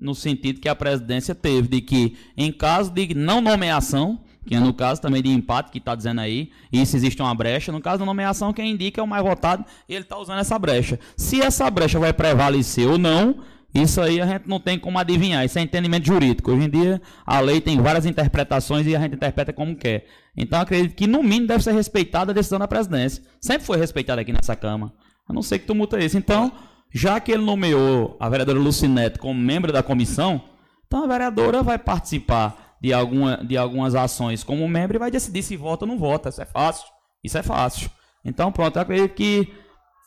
no 0.00 0.14
sentido 0.14 0.60
que 0.60 0.68
a 0.68 0.74
presidência 0.74 1.34
teve 1.34 1.68
de 1.68 1.80
que, 1.82 2.16
em 2.34 2.50
caso 2.50 2.90
de 2.90 3.14
não 3.14 3.42
nomeação, 3.42 4.24
que 4.46 4.54
é 4.54 4.60
no 4.60 4.72
caso 4.72 5.02
também 5.02 5.22
de 5.22 5.28
empate, 5.28 5.70
que 5.70 5.76
está 5.76 5.94
dizendo 5.94 6.22
aí, 6.22 6.50
isso 6.72 6.96
existe 6.96 7.20
uma 7.20 7.34
brecha, 7.34 7.70
no 7.70 7.82
caso 7.82 7.98
da 7.98 8.06
nomeação, 8.06 8.50
quem 8.50 8.70
indica 8.70 8.98
é 8.98 9.04
o 9.04 9.06
mais 9.06 9.22
votado, 9.22 9.62
e 9.86 9.92
ele 9.94 10.04
está 10.04 10.16
usando 10.16 10.38
essa 10.38 10.58
brecha. 10.58 10.98
Se 11.14 11.42
essa 11.42 11.70
brecha 11.70 11.98
vai 11.98 12.14
prevalecer 12.14 12.88
ou 12.88 12.96
não, 12.96 13.40
isso 13.74 14.00
aí 14.00 14.20
a 14.20 14.26
gente 14.26 14.48
não 14.48 14.58
tem 14.58 14.78
como 14.78 14.98
adivinhar, 14.98 15.44
isso 15.44 15.58
é 15.58 15.62
entendimento 15.62 16.06
jurídico. 16.06 16.50
Hoje 16.50 16.66
em 16.66 16.70
dia 16.70 17.02
a 17.26 17.40
lei 17.40 17.60
tem 17.60 17.80
várias 17.80 18.06
interpretações 18.06 18.86
e 18.86 18.96
a 18.96 19.00
gente 19.00 19.14
interpreta 19.14 19.52
como 19.52 19.76
quer. 19.76 20.06
Então 20.36 20.60
acredito 20.60 20.94
que 20.94 21.06
no 21.06 21.22
mínimo 21.22 21.48
deve 21.48 21.62
ser 21.62 21.72
respeitada 21.72 22.32
a 22.32 22.34
decisão 22.34 22.58
da 22.58 22.66
presidência. 22.66 23.22
Sempre 23.40 23.66
foi 23.66 23.76
respeitada 23.76 24.20
aqui 24.20 24.32
nessa 24.32 24.56
Câmara. 24.56 24.92
A 25.28 25.32
não 25.32 25.42
ser 25.42 25.58
que 25.58 25.66
tumulta 25.66 26.02
isso. 26.02 26.16
Então, 26.16 26.50
já 26.90 27.20
que 27.20 27.30
ele 27.30 27.44
nomeou 27.44 28.16
a 28.18 28.28
vereadora 28.30 28.58
Lucinete 28.58 29.18
como 29.18 29.38
membro 29.38 29.70
da 29.70 29.82
comissão, 29.82 30.42
então 30.86 31.04
a 31.04 31.06
vereadora 31.06 31.62
vai 31.62 31.78
participar 31.78 32.76
de, 32.80 32.94
alguma, 32.94 33.36
de 33.44 33.56
algumas 33.56 33.94
ações 33.94 34.42
como 34.42 34.66
membro 34.66 34.96
e 34.96 34.98
vai 34.98 35.10
decidir 35.10 35.42
se 35.42 35.56
vota 35.56 35.84
ou 35.84 35.90
não 35.90 35.98
vota. 35.98 36.30
Isso 36.30 36.40
é 36.40 36.46
fácil. 36.46 36.86
Isso 37.22 37.36
é 37.36 37.42
fácil. 37.42 37.90
Então, 38.24 38.50
pronto, 38.50 38.76
eu 38.76 38.82
acredito 38.82 39.14
que 39.14 39.52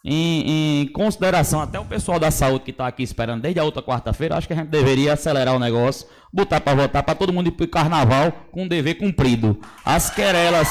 em, 0.04 0.82
em, 0.82 0.88
consideração 0.88 1.62
até 1.62 1.80
o 1.80 1.86
pessoal 1.86 2.20
da 2.20 2.32
saúde 2.32 2.66
que 2.66 2.72
está 2.72 2.88
aqui 2.88 3.04
esperando 3.04 3.42
desde 3.42 3.60
a 3.60 3.64
outra 3.64 3.84
quarta-feira, 3.84 4.36
acho 4.36 4.48
que 4.48 4.54
a 4.54 4.58
gente 4.58 4.70
deveria 4.70 5.14
acelerar 5.14 5.56
o 5.56 5.60
negócio, 5.60 6.08
botar 6.34 6.60
para 6.60 6.76
votar, 6.76 7.04
para 7.04 7.16
todo 7.16 7.32
mundo 7.32 7.48
ir 7.48 7.52
para 7.52 7.66
o 7.66 7.70
carnaval 7.70 8.32
com 8.52 8.66
o 8.66 8.70
dever 8.70 8.96
cumprido. 8.96 9.60
As 9.86 10.10
querelas, 10.10 10.70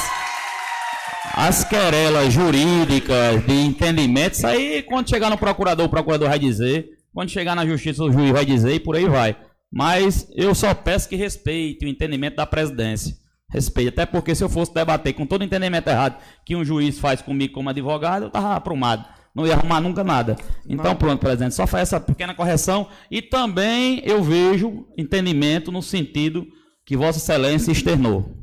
as 1.35 1.63
querelas 1.63 2.33
jurídicas 2.33 3.47
de 3.47 3.53
entendimento, 3.53 4.35
isso 4.35 4.47
aí 4.47 4.83
quando 4.83 5.09
chegar 5.09 5.31
no 5.31 5.39
procurador, 5.39 5.87
o 5.87 5.91
procurador 5.91 6.29
vai 6.29 6.39
dizer, 6.39 6.89
quando 7.15 7.31
chegar 7.31 7.55
na 7.55 7.65
justiça, 7.65 8.03
o 8.03 8.13
juiz 8.13 8.33
vai 8.33 8.45
dizer 8.45 8.75
e 8.75 8.81
por 8.81 8.97
aí 8.97 9.09
vai. 9.09 9.37
Mas 9.73 10.29
eu 10.35 10.53
só 10.57 10.75
peço 10.75 11.09
que 11.09 11.15
respeite 11.15 11.87
o 11.87 11.89
entendimento 11.89 12.35
da 12.35 12.47
presidência. 12.47 13.15
Respeite, 13.49 13.91
até 13.91 14.07
porque 14.07 14.35
se 14.35 14.43
eu 14.43 14.49
fosse 14.49 14.75
debater 14.75 15.13
com 15.13 15.27
todo 15.27 15.43
o 15.43 15.45
entendimento 15.45 15.89
errado 15.89 16.21
que 16.45 16.55
um 16.57 16.65
juiz 16.65 16.99
faz 16.99 17.21
comigo 17.23 17.53
como 17.53 17.69
advogado, 17.69 18.23
eu 18.23 18.29
estava 18.29 18.55
aprumado 18.55 19.05
não 19.35 19.47
ia 19.47 19.55
arrumar 19.55 19.81
nunca 19.81 20.03
nada. 20.03 20.37
Então, 20.69 20.93
não. 20.93 20.97
pronto, 20.97 21.21
presidente, 21.21 21.55
só 21.55 21.67
faz 21.67 21.83
essa 21.89 22.01
pequena 22.01 22.35
correção. 22.35 22.89
E 23.11 23.23
também 23.23 24.03
eu 24.05 24.23
vejo 24.23 24.87
entendimento 24.97 25.71
no 25.71 25.83
sentido 25.83 26.47
que 26.85 26.97
Vossa 26.97 27.19
Excelência 27.19 27.71
externou. 27.71 28.37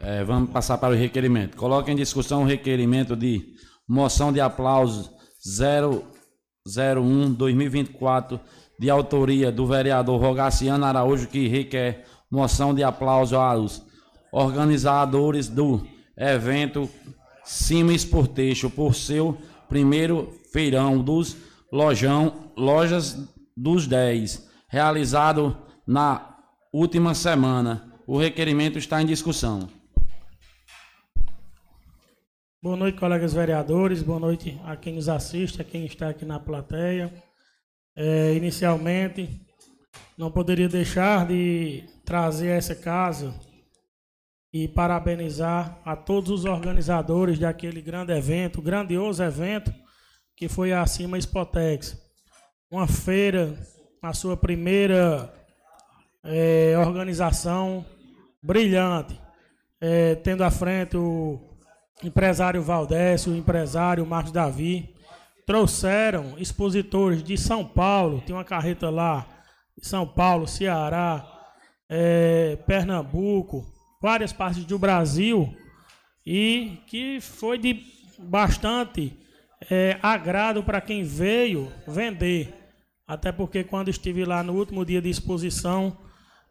É, 0.00 0.22
vamos 0.24 0.50
passar 0.50 0.78
para 0.78 0.94
o 0.94 0.96
requerimento. 0.96 1.56
Coloque 1.56 1.90
em 1.90 1.96
discussão 1.96 2.42
o 2.42 2.46
requerimento 2.46 3.16
de 3.16 3.54
moção 3.88 4.32
de 4.32 4.40
aplauso 4.40 5.10
001-2024, 6.66 8.40
de 8.78 8.90
autoria 8.90 9.52
do 9.52 9.66
vereador 9.66 10.20
Rogaciano 10.20 10.84
Araújo, 10.84 11.28
que 11.28 11.46
requer 11.48 12.04
moção 12.30 12.74
de 12.74 12.82
aplauso 12.82 13.36
aos 13.36 13.82
organizadores 14.32 15.48
do 15.48 15.86
evento 16.16 16.88
Simes 17.44 18.04
Porteixo 18.04 18.70
por 18.70 18.94
seu 18.94 19.36
primeiro 19.68 20.38
feirão 20.52 21.02
dos 21.02 21.36
lojão, 21.72 22.52
lojas 22.56 23.28
dos 23.56 23.86
10, 23.86 24.48
realizado 24.68 25.56
na 25.86 26.36
última 26.72 27.14
semana. 27.14 27.92
O 28.06 28.18
requerimento 28.18 28.78
está 28.78 29.00
em 29.00 29.06
discussão. 29.06 29.68
Boa 32.62 32.76
noite, 32.76 32.98
colegas 32.98 33.32
vereadores. 33.32 34.02
Boa 34.02 34.20
noite 34.20 34.60
a 34.64 34.76
quem 34.76 34.94
nos 34.94 35.08
assiste, 35.08 35.60
a 35.60 35.64
quem 35.64 35.84
está 35.84 36.10
aqui 36.10 36.24
na 36.24 36.38
plateia. 36.38 37.12
É, 37.96 38.34
inicialmente, 38.34 39.40
não 40.16 40.30
poderia 40.30 40.68
deixar 40.68 41.26
de 41.26 41.84
trazer 42.04 42.56
esse 42.58 42.74
caso 42.76 43.34
e 44.52 44.68
parabenizar 44.68 45.80
a 45.84 45.96
todos 45.96 46.30
os 46.30 46.44
organizadores 46.44 47.38
daquele 47.38 47.80
grande 47.80 48.12
evento, 48.12 48.60
grandioso 48.60 49.22
evento 49.22 49.72
que 50.36 50.48
foi 50.48 50.72
a 50.72 50.84
Cima 50.86 51.18
Spotex. 51.18 51.96
Uma 52.70 52.86
feira, 52.86 53.56
a 54.02 54.12
sua 54.12 54.36
primeira 54.36 55.32
é, 56.24 56.74
organização 56.76 57.84
brilhante, 58.42 59.18
é, 59.80 60.16
tendo 60.16 60.42
à 60.42 60.50
frente 60.50 60.96
o 60.96 61.40
empresário 62.02 62.62
Valdécio, 62.62 63.32
o 63.32 63.36
empresário 63.36 64.04
Marcos 64.04 64.32
Davi. 64.32 64.94
Trouxeram 65.46 66.38
expositores 66.38 67.22
de 67.22 67.36
São 67.36 67.64
Paulo, 67.64 68.20
tem 68.20 68.34
uma 68.34 68.44
carreta 68.44 68.90
lá, 68.90 69.26
de 69.76 69.86
São 69.86 70.06
Paulo, 70.06 70.46
Ceará, 70.46 71.26
é, 71.88 72.56
Pernambuco, 72.66 73.66
várias 74.02 74.32
partes 74.32 74.64
do 74.64 74.76
Brasil 74.78 75.56
e 76.26 76.78
que 76.88 77.20
foi 77.20 77.56
de 77.56 77.84
bastante 78.18 79.16
é, 79.70 79.96
agrado 80.02 80.62
para 80.64 80.80
quem 80.80 81.04
veio 81.04 81.72
vender. 81.86 82.52
Até 83.06 83.30
porque 83.30 83.62
quando 83.62 83.88
estive 83.88 84.24
lá 84.24 84.42
no 84.42 84.54
último 84.54 84.84
dia 84.84 85.00
de 85.00 85.08
exposição, 85.08 85.96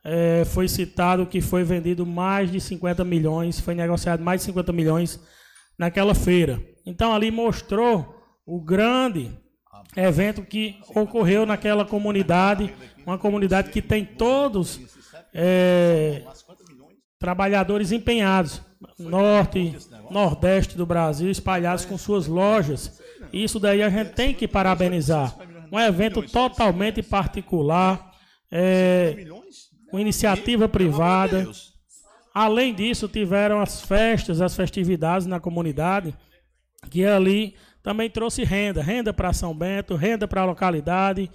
é, 0.04 0.45
foi 0.45 0.68
citado 0.70 1.26
que 1.26 1.41
foi 1.41 1.64
vendido 1.64 2.06
mais 2.06 2.49
de 2.49 2.62
50 2.62 3.04
milhões, 3.04 3.60
foi 3.60 3.76
negociado 3.76 4.24
mais 4.24 4.39
de 4.41 4.45
50 4.45 4.72
milhões 4.72 5.20
naquela 5.78 6.16
feira. 6.16 6.62
Então 6.86 7.14
ali 7.14 7.30
mostrou 7.32 8.16
o 8.45 8.62
grande 8.62 9.30
evento 9.95 10.41
que 10.41 10.80
ocorreu 10.95 11.45
naquela 11.45 11.84
comunidade, 11.84 12.74
uma 13.06 13.18
comunidade 13.18 13.72
que 13.72 13.82
tem 13.82 14.06
todos 14.06 14.80
é, 15.34 16.24
trabalhadores 17.22 17.92
empenhados, 17.92 18.64
norte, 18.98 19.78
nordeste 20.10 20.76
do 20.76 20.88
Brasil, 20.88 21.30
espalhados 21.30 21.86
com 21.86 21.96
suas 21.96 22.26
lojas. 22.26 23.00
Isso 23.32 23.60
daí 23.60 23.84
a 23.84 23.90
gente 23.90 24.14
tem 24.14 24.34
que 24.34 24.48
parabenizar. 24.48 25.38
Um 25.72 25.80
evento 25.80 26.24
totalmente 26.24 27.04
particular, 27.04 28.12
é, 28.52 29.28
com 29.92 30.00
iniciativa 30.00 30.68
privada. 30.68 31.48
Além 32.34 32.74
disso, 32.74 33.08
tiveram 33.08 33.62
as 33.62 33.82
festas, 33.82 34.42
as 34.42 34.56
festividades 34.56 35.28
na 35.28 35.40
comunidade, 35.40 36.16
que 36.90 37.06
ali 37.06 37.56
também 37.84 38.10
trouxe 38.10 38.44
renda, 38.44 38.82
renda 38.82 39.14
para 39.14 39.32
São 39.32 39.56
Bento, 39.56 39.96
renda 39.96 40.28
para 40.28 40.42
a 40.42 40.46
localidade, 40.46 41.30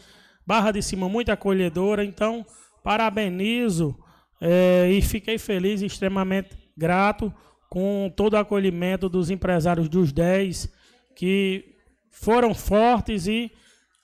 Barra 0.44 0.72
de 0.72 0.82
Cima 0.82 1.08
muito 1.08 1.30
acolhedora. 1.30 2.04
Então, 2.04 2.44
parabenizo 2.82 3.96
é, 4.40 4.88
e 4.90 5.00
fiquei 5.02 5.38
feliz 5.38 5.82
e 5.82 5.86
extremamente 5.86 6.50
grato 6.76 7.32
com 7.68 8.12
todo 8.14 8.34
o 8.34 8.38
acolhimento 8.38 9.08
dos 9.08 9.30
empresários 9.30 9.88
dos 9.88 10.12
10 10.12 10.72
que 11.14 11.76
foram 12.10 12.54
fortes 12.54 13.26
e 13.26 13.50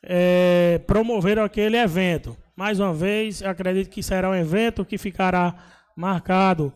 é, 0.02 0.80
promoveram 0.86 1.44
aquele 1.44 1.76
evento. 1.76 2.36
Mais 2.56 2.80
uma 2.80 2.92
vez, 2.92 3.42
acredito 3.42 3.90
que 3.90 4.02
será 4.02 4.30
um 4.30 4.34
evento 4.34 4.84
que 4.84 4.98
ficará 4.98 5.54
marcado 5.96 6.72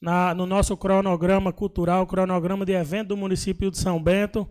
na, 0.00 0.34
no 0.34 0.46
nosso 0.46 0.76
cronograma 0.76 1.52
cultural, 1.52 2.06
cronograma 2.06 2.64
de 2.64 2.72
evento 2.72 3.08
do 3.08 3.16
município 3.16 3.70
de 3.70 3.78
São 3.78 4.02
Bento, 4.02 4.48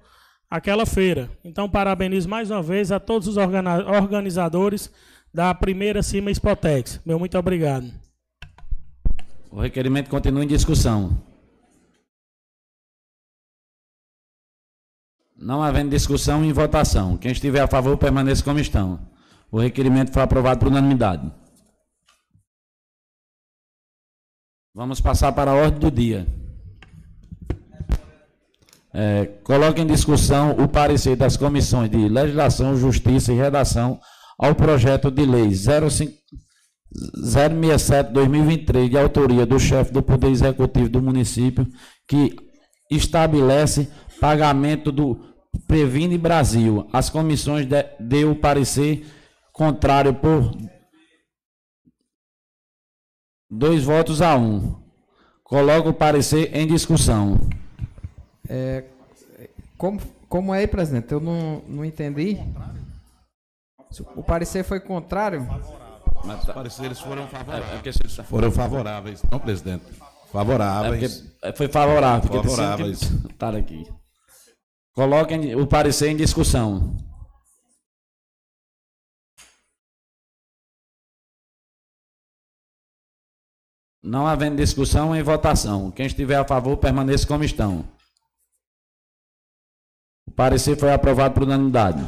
aquela 0.49 0.85
feira. 0.85 1.29
Então, 1.43 1.69
parabenizo 1.69 2.29
mais 2.29 2.51
uma 2.51 2.61
vez 2.61 2.91
a 2.91 2.99
todos 2.99 3.27
os 3.27 3.37
organizadores 3.37 4.91
da 5.33 5.53
primeira 5.53 6.03
Cima 6.03 6.31
Expotex. 6.31 7.01
Meu 7.05 7.17
muito 7.17 7.37
obrigado. 7.37 8.06
O 9.51 9.61
requerimento 9.61 10.09
continua 10.09 10.43
em 10.43 10.47
discussão. 10.47 11.23
Não 15.35 15.61
havendo 15.61 15.91
discussão 15.91 16.43
em 16.43 16.51
votação. 16.51 17.17
Quem 17.17 17.31
estiver 17.31 17.61
a 17.61 17.67
favor, 17.67 17.97
permaneça 17.97 18.43
como 18.43 18.59
estão. 18.59 18.99
O 19.51 19.59
requerimento 19.59 20.11
foi 20.11 20.21
aprovado 20.21 20.59
por 20.59 20.67
unanimidade. 20.67 21.31
Vamos 24.73 24.99
passar 24.99 25.31
para 25.31 25.51
a 25.51 25.55
ordem 25.55 25.79
do 25.79 25.91
dia. 25.91 26.27
É, 28.93 29.25
coloque 29.43 29.81
em 29.81 29.87
discussão 29.87 30.51
o 30.51 30.67
parecer 30.67 31.15
das 31.15 31.37
comissões 31.37 31.89
de 31.89 32.09
Legislação, 32.09 32.75
Justiça 32.75 33.31
e 33.31 33.35
Redação 33.35 33.99
ao 34.37 34.55
projeto 34.55 35.09
de 35.11 35.25
lei 35.25 35.53
067-2023, 36.95 38.89
de 38.89 38.97
autoria 38.97 39.45
do 39.45 39.59
chefe 39.59 39.91
do 39.91 40.01
Poder 40.01 40.29
Executivo 40.29 40.89
do 40.89 41.01
município, 41.01 41.67
que 42.07 42.35
estabelece 42.89 43.89
pagamento 44.19 44.91
do 44.91 45.19
Previne 45.67 46.17
Brasil. 46.17 46.87
As 46.93 47.09
comissões 47.09 47.65
de, 47.65 47.83
deu 47.99 48.35
parecer 48.35 49.05
contrário 49.51 50.13
por 50.13 50.55
dois 53.49 53.83
votos 53.83 54.21
a 54.21 54.35
um. 54.35 54.75
Coloco 55.43 55.89
o 55.89 55.93
parecer 55.93 56.55
em 56.55 56.67
discussão. 56.67 57.37
É, 58.49 58.83
como, 59.77 60.01
como 60.27 60.53
é 60.53 60.65
presidente? 60.67 61.11
Eu 61.11 61.19
não, 61.19 61.61
não 61.67 61.85
entendi. 61.85 62.37
O 64.15 64.23
parecer 64.23 64.63
foi 64.63 64.79
contrário? 64.79 65.47
Mas 66.23 66.39
os 66.39 66.53
pareceres 66.53 66.99
foram 66.99 67.27
favoráveis. 67.27 68.19
É, 68.19 68.23
foram 68.23 68.51
favoráveis, 68.51 69.21
não, 69.31 69.39
presidente? 69.39 69.85
Favoráveis. 70.31 71.23
É 71.41 71.53
foi 71.53 71.67
favorável. 71.67 72.43
Favoráveis. 72.43 73.01
Estar 73.01 73.55
aqui. 73.55 73.87
Coloquem 74.93 75.55
o 75.55 75.65
parecer 75.67 76.09
em 76.09 76.15
discussão. 76.15 76.97
Não 84.03 84.25
havendo 84.25 84.55
discussão, 84.55 85.15
em 85.15 85.21
votação. 85.21 85.91
Quem 85.91 86.05
estiver 86.05 86.37
a 86.37 86.45
favor, 86.45 86.77
permaneça 86.77 87.27
como 87.27 87.43
estão. 87.43 87.85
O 90.25 90.31
parecer 90.31 90.77
foi 90.77 90.93
aprovado 90.93 91.33
por 91.33 91.43
unanimidade. 91.43 92.01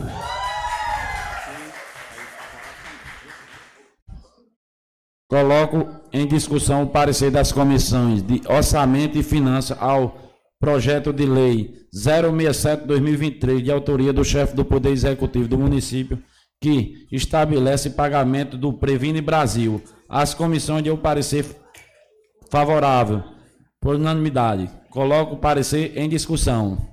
Coloco 5.30 5.88
em 6.12 6.26
discussão 6.26 6.82
o 6.84 6.88
parecer 6.88 7.30
das 7.30 7.52
comissões 7.52 8.24
de 8.24 8.42
Orçamento 8.50 9.16
e 9.16 9.22
Finanças 9.22 9.78
ao 9.80 10.18
projeto 10.60 11.14
de 11.14 11.24
lei 11.24 11.86
067-2023, 11.96 13.62
de 13.62 13.72
autoria 13.72 14.12
do 14.12 14.26
chefe 14.26 14.56
do 14.56 14.66
Poder 14.66 14.90
Executivo 14.90 15.48
do 15.48 15.58
município, 15.58 16.20
que 16.60 17.08
estabelece 17.12 17.92
pagamento 17.92 18.58
do 18.58 18.74
Previne 18.74 19.22
Brasil. 19.22 19.80
As 20.10 20.34
comissões 20.34 20.84
de 20.84 20.90
o 20.90 20.98
parecer 20.98 21.46
favorável, 22.50 23.24
por 23.80 23.96
unanimidade. 23.96 24.68
Coloco 24.90 25.36
o 25.36 25.40
parecer 25.40 25.96
em 25.96 26.10
discussão. 26.10 26.90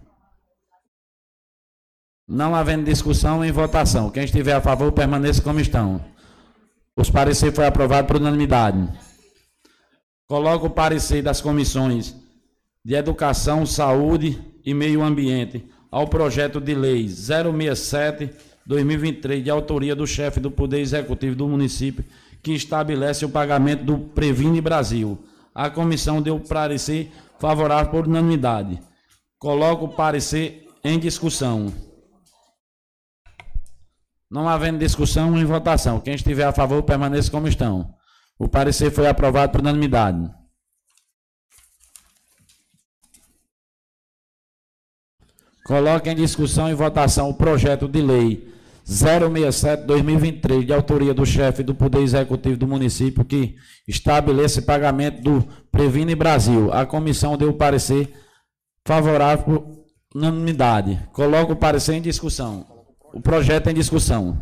Não 2.29 2.55
havendo 2.55 2.85
discussão, 2.85 3.43
em 3.43 3.51
votação. 3.51 4.11
Quem 4.11 4.25
estiver 4.25 4.53
a 4.53 4.61
favor, 4.61 4.93
permaneça 4.93 5.41
como 5.41 5.59
estão. 5.59 6.05
Os 6.97 7.11
pareceres 7.11 7.55
foram 7.55 7.69
aprovados 7.69 8.09
por 8.09 8.17
unanimidade. 8.17 8.89
Coloco 10.27 10.67
o 10.67 10.71
parecer 10.71 11.23
das 11.23 11.43
comissões 11.43 12.17
de 12.83 12.95
Educação, 12.95 13.67
Saúde 13.67 14.43
e 14.65 14.73
Meio 14.73 15.03
Ambiente 15.03 15.69
ao 15.91 16.09
projeto 16.09 16.59
de 16.61 16.75
lei 16.75 17.07
067-2023, 17.07 19.43
de 19.43 19.51
autoria 19.51 19.95
do 19.95 20.07
chefe 20.07 20.41
do 20.41 20.51
Poder 20.51 20.81
Executivo 20.81 21.37
do 21.37 21.47
município, 21.47 22.03
que 22.43 22.53
estabelece 22.53 23.25
o 23.25 23.31
pagamento 23.31 23.85
do 23.85 23.99
Previne 23.99 24.61
Brasil. 24.61 25.19
A 25.55 25.71
comissão 25.71 26.21
deu 26.23 26.41
parecer 26.41 27.13
favorável 27.39 27.91
por 27.91 28.07
unanimidade. 28.07 28.81
Coloco 29.39 29.85
o 29.85 29.95
parecer 29.95 30.67
em 30.83 30.99
discussão. 30.99 31.73
Não 34.31 34.49
havendo 34.49 34.79
discussão, 34.79 35.37
em 35.39 35.45
votação. 35.45 36.01
Quem 36.01 36.15
estiver 36.15 36.45
a 36.45 36.53
favor, 36.53 36.83
permaneça 36.83 37.31
como 37.31 37.47
estão. 37.47 37.95
O 38.39 38.49
parecer 38.49 38.91
foi 38.91 39.07
aprovado 39.07 39.53
por 39.53 39.61
unanimidade. 39.61 40.31
Coloque 45.65 46.09
em 46.11 46.15
discussão 46.15 46.69
e 46.69 46.75
votação 46.75 47.29
o 47.29 47.35
projeto 47.35 47.89
de 47.89 48.01
lei 48.01 48.55
067-2023, 48.89 50.65
de 50.65 50.73
autoria 50.73 51.13
do 51.13 51.27
chefe 51.27 51.65
do 51.65 51.75
Poder 51.75 52.03
Executivo 52.03 52.57
do 52.57 52.69
município, 52.69 53.25
que 53.25 53.57
estabelece 53.87 54.63
pagamento 54.63 55.21
do 55.23 55.43
Previne 55.73 56.15
Brasil. 56.15 56.73
A 56.73 56.87
comissão 56.87 57.37
deu 57.37 57.53
parecer 57.53 58.15
favorável 58.87 59.45
por 59.45 59.85
unanimidade. 60.15 61.01
Coloco 61.13 61.53
o 61.53 61.57
parecer 61.57 61.95
em 61.95 62.03
discussão. 62.03 62.76
O 63.13 63.21
projeto 63.21 63.69
é 63.69 63.71
em 63.71 63.75
discussão. 63.75 64.41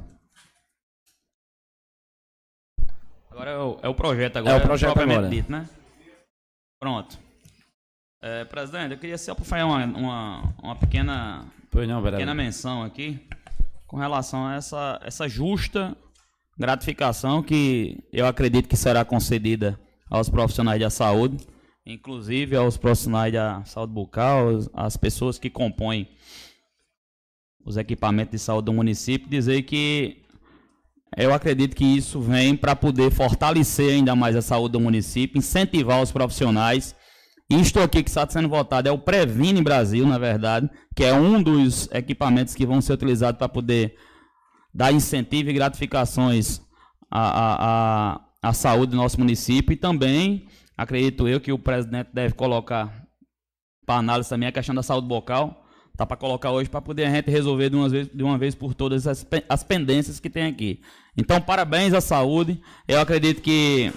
Agora 3.30 3.50
é 3.50 3.58
o, 3.58 3.78
é 3.82 3.88
o 3.88 3.94
projeto 3.94 4.36
agora. 4.36 4.54
É 4.54 4.58
o 4.58 4.62
projeto 4.62 4.98
agora. 4.98 5.28
Dito, 5.28 5.50
né? 5.50 5.68
Pronto. 6.80 7.18
É, 8.22 8.44
presidente, 8.44 8.92
eu 8.92 8.98
queria 8.98 9.18
só 9.18 9.34
fazer 9.34 9.64
uma, 9.64 9.84
uma, 9.84 10.54
uma 10.62 10.76
pequena, 10.76 11.44
não, 11.72 12.02
pequena 12.02 12.34
menção 12.34 12.82
aqui 12.82 13.20
com 13.86 13.98
relação 13.98 14.46
a 14.46 14.54
essa, 14.54 15.00
essa 15.04 15.28
justa 15.28 15.96
gratificação 16.58 17.42
que 17.42 18.02
eu 18.12 18.26
acredito 18.26 18.68
que 18.68 18.76
será 18.76 19.04
concedida 19.04 19.78
aos 20.10 20.28
profissionais 20.28 20.80
da 20.80 20.90
saúde, 20.90 21.46
inclusive 21.84 22.56
aos 22.56 22.76
profissionais 22.76 23.32
da 23.32 23.62
saúde 23.64 23.92
bucal, 23.92 24.48
as 24.72 24.96
pessoas 24.96 25.38
que 25.38 25.50
compõem 25.50 26.08
os 27.64 27.76
equipamentos 27.76 28.32
de 28.32 28.38
saúde 28.38 28.66
do 28.66 28.72
município, 28.72 29.28
dizer 29.28 29.62
que 29.62 30.22
eu 31.16 31.32
acredito 31.32 31.76
que 31.76 31.84
isso 31.84 32.20
vem 32.20 32.56
para 32.56 32.74
poder 32.74 33.10
fortalecer 33.10 33.94
ainda 33.94 34.16
mais 34.16 34.34
a 34.34 34.42
saúde 34.42 34.72
do 34.72 34.80
município, 34.80 35.38
incentivar 35.38 36.02
os 36.02 36.10
profissionais. 36.10 36.94
Isto 37.48 37.80
aqui 37.80 38.02
que 38.02 38.10
está 38.10 38.28
sendo 38.28 38.48
votado 38.48 38.88
é 38.88 38.92
o 38.92 38.98
Previne 38.98 39.62
Brasil, 39.62 40.06
na 40.06 40.18
verdade, 40.18 40.68
que 40.94 41.04
é 41.04 41.14
um 41.14 41.42
dos 41.42 41.88
equipamentos 41.92 42.54
que 42.54 42.66
vão 42.66 42.80
ser 42.80 42.94
utilizados 42.94 43.38
para 43.38 43.48
poder 43.48 43.96
dar 44.72 44.92
incentivo 44.92 45.50
e 45.50 45.52
gratificações 45.52 46.60
à, 47.10 47.20
à, 47.20 48.14
à, 48.14 48.20
à 48.42 48.52
saúde 48.52 48.90
do 48.90 48.96
nosso 48.96 49.18
município. 49.20 49.72
E 49.72 49.76
também 49.76 50.48
acredito 50.76 51.28
eu 51.28 51.40
que 51.40 51.52
o 51.52 51.58
presidente 51.58 52.10
deve 52.12 52.34
colocar 52.34 53.06
para 53.86 54.00
análise 54.00 54.28
também 54.28 54.48
a 54.48 54.52
questão 54.52 54.74
da 54.74 54.82
saúde 54.82 55.06
bucal 55.06 55.63
Tá 55.96 56.04
para 56.04 56.16
colocar 56.16 56.50
hoje 56.50 56.68
para 56.68 56.80
poder 56.80 57.04
a 57.04 57.10
gente 57.10 57.30
resolver 57.30 57.70
de 57.70 57.76
uma 57.76 57.88
vez, 57.88 58.08
de 58.12 58.22
uma 58.24 58.36
vez 58.36 58.52
por 58.52 58.74
todas 58.74 59.06
as, 59.06 59.24
as 59.48 59.62
pendências 59.62 60.18
que 60.18 60.28
tem 60.28 60.46
aqui. 60.46 60.80
Então, 61.16 61.40
parabéns 61.40 61.94
à 61.94 62.00
saúde. 62.00 62.60
Eu 62.88 62.98
acredito 63.00 63.40
que 63.40 63.92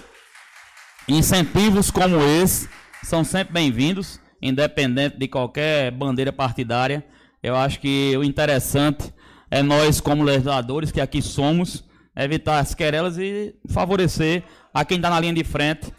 incentivos 1.08 1.90
como 1.90 2.20
esse 2.20 2.68
são 3.02 3.24
sempre 3.24 3.52
bem-vindos, 3.52 4.20
independente 4.40 5.18
de 5.18 5.26
qualquer 5.26 5.90
bandeira 5.90 6.32
partidária. 6.32 7.04
Eu 7.42 7.56
acho 7.56 7.80
que 7.80 8.16
o 8.16 8.22
interessante 8.22 9.12
é 9.50 9.60
nós, 9.60 10.00
como 10.00 10.22
legisladores, 10.22 10.92
que 10.92 11.00
aqui 11.00 11.20
somos, 11.20 11.82
evitar 12.14 12.60
as 12.60 12.76
querelas 12.76 13.18
e 13.18 13.56
favorecer 13.68 14.44
a 14.72 14.84
quem 14.84 14.98
está 14.98 15.10
na 15.10 15.18
linha 15.18 15.34
de 15.34 15.42
frente, 15.42 15.92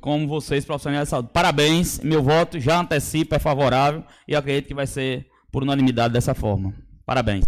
como 0.00 0.28
vocês, 0.28 0.64
profissionais 0.64 1.04
de 1.04 1.10
saúde. 1.10 1.30
Parabéns, 1.32 1.98
meu 1.98 2.22
voto 2.22 2.60
já 2.60 2.78
antecipa, 2.78 3.34
é 3.34 3.38
favorável 3.40 4.04
e 4.28 4.36
acredito 4.36 4.68
que 4.68 4.74
vai 4.74 4.86
ser 4.86 5.29
por 5.50 5.62
unanimidade 5.62 6.14
dessa 6.14 6.34
forma. 6.34 6.74
Parabéns. 7.04 7.44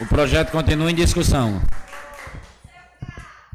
O 0.00 0.06
projeto 0.06 0.50
continua 0.50 0.90
em 0.90 0.94
discussão. 0.94 1.60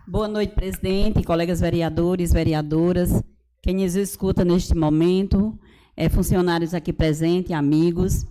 Boa 0.07 0.27
noite, 0.27 0.55
presidente, 0.55 1.23
colegas 1.23 1.59
vereadores, 1.59 2.33
vereadoras, 2.33 3.21
quem 3.61 3.75
nos 3.75 3.95
escuta 3.95 4.43
neste 4.43 4.73
momento, 4.73 5.59
é, 5.95 6.09
funcionários 6.09 6.73
aqui 6.73 6.91
presentes, 6.91 7.51
amigos, 7.51 8.25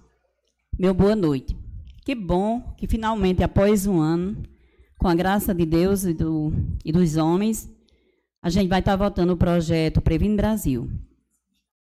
meu 0.77 0.93
boa 0.93 1.15
noite. 1.15 1.57
Que 2.05 2.15
bom 2.15 2.75
que 2.77 2.87
finalmente, 2.87 3.45
após 3.45 3.87
um 3.87 4.01
ano, 4.01 4.43
com 4.99 5.07
a 5.07 5.15
graça 5.15 5.55
de 5.55 5.67
Deus 5.67 6.05
e, 6.05 6.15
do, 6.15 6.53
e 6.85 6.91
dos 6.91 7.17
homens, 7.17 7.71
a 8.43 8.49
gente 8.49 8.69
vai 8.69 8.81
estar 8.81 8.97
votando 8.97 9.35
o 9.35 9.37
projeto 9.37 10.01
Previne 10.01 10.35
Brasil. 10.35 10.91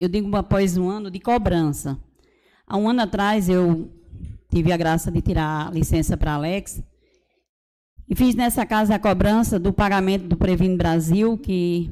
Eu 0.02 0.10
digo 0.10 0.36
após 0.36 0.78
um 0.78 0.90
ano 0.90 1.12
de 1.12 1.20
cobrança. 1.20 1.96
Há 2.66 2.76
um 2.76 2.90
ano 2.90 3.04
atrás 3.04 3.48
eu 3.48 3.88
tive 4.50 4.72
a 4.72 4.78
graça 4.78 5.12
de 5.12 5.22
tirar 5.22 5.68
a 5.68 5.72
licença 5.72 6.18
para 6.18 6.34
Alex 6.34 6.84
e 8.10 8.16
fiz 8.16 8.34
nessa 8.34 8.66
casa 8.66 8.96
a 8.96 9.00
cobrança 9.00 9.60
do 9.60 9.72
pagamento 9.72 10.28
do 10.28 10.36
Previne 10.36 10.76
Brasil, 10.76 11.38
que 11.38 11.92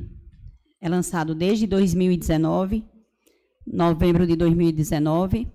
é 0.82 0.90
lançado 0.90 1.36
desde 1.36 1.68
2019, 1.68 2.84
novembro 3.68 4.26
de 4.26 4.36
2019. 4.36 5.48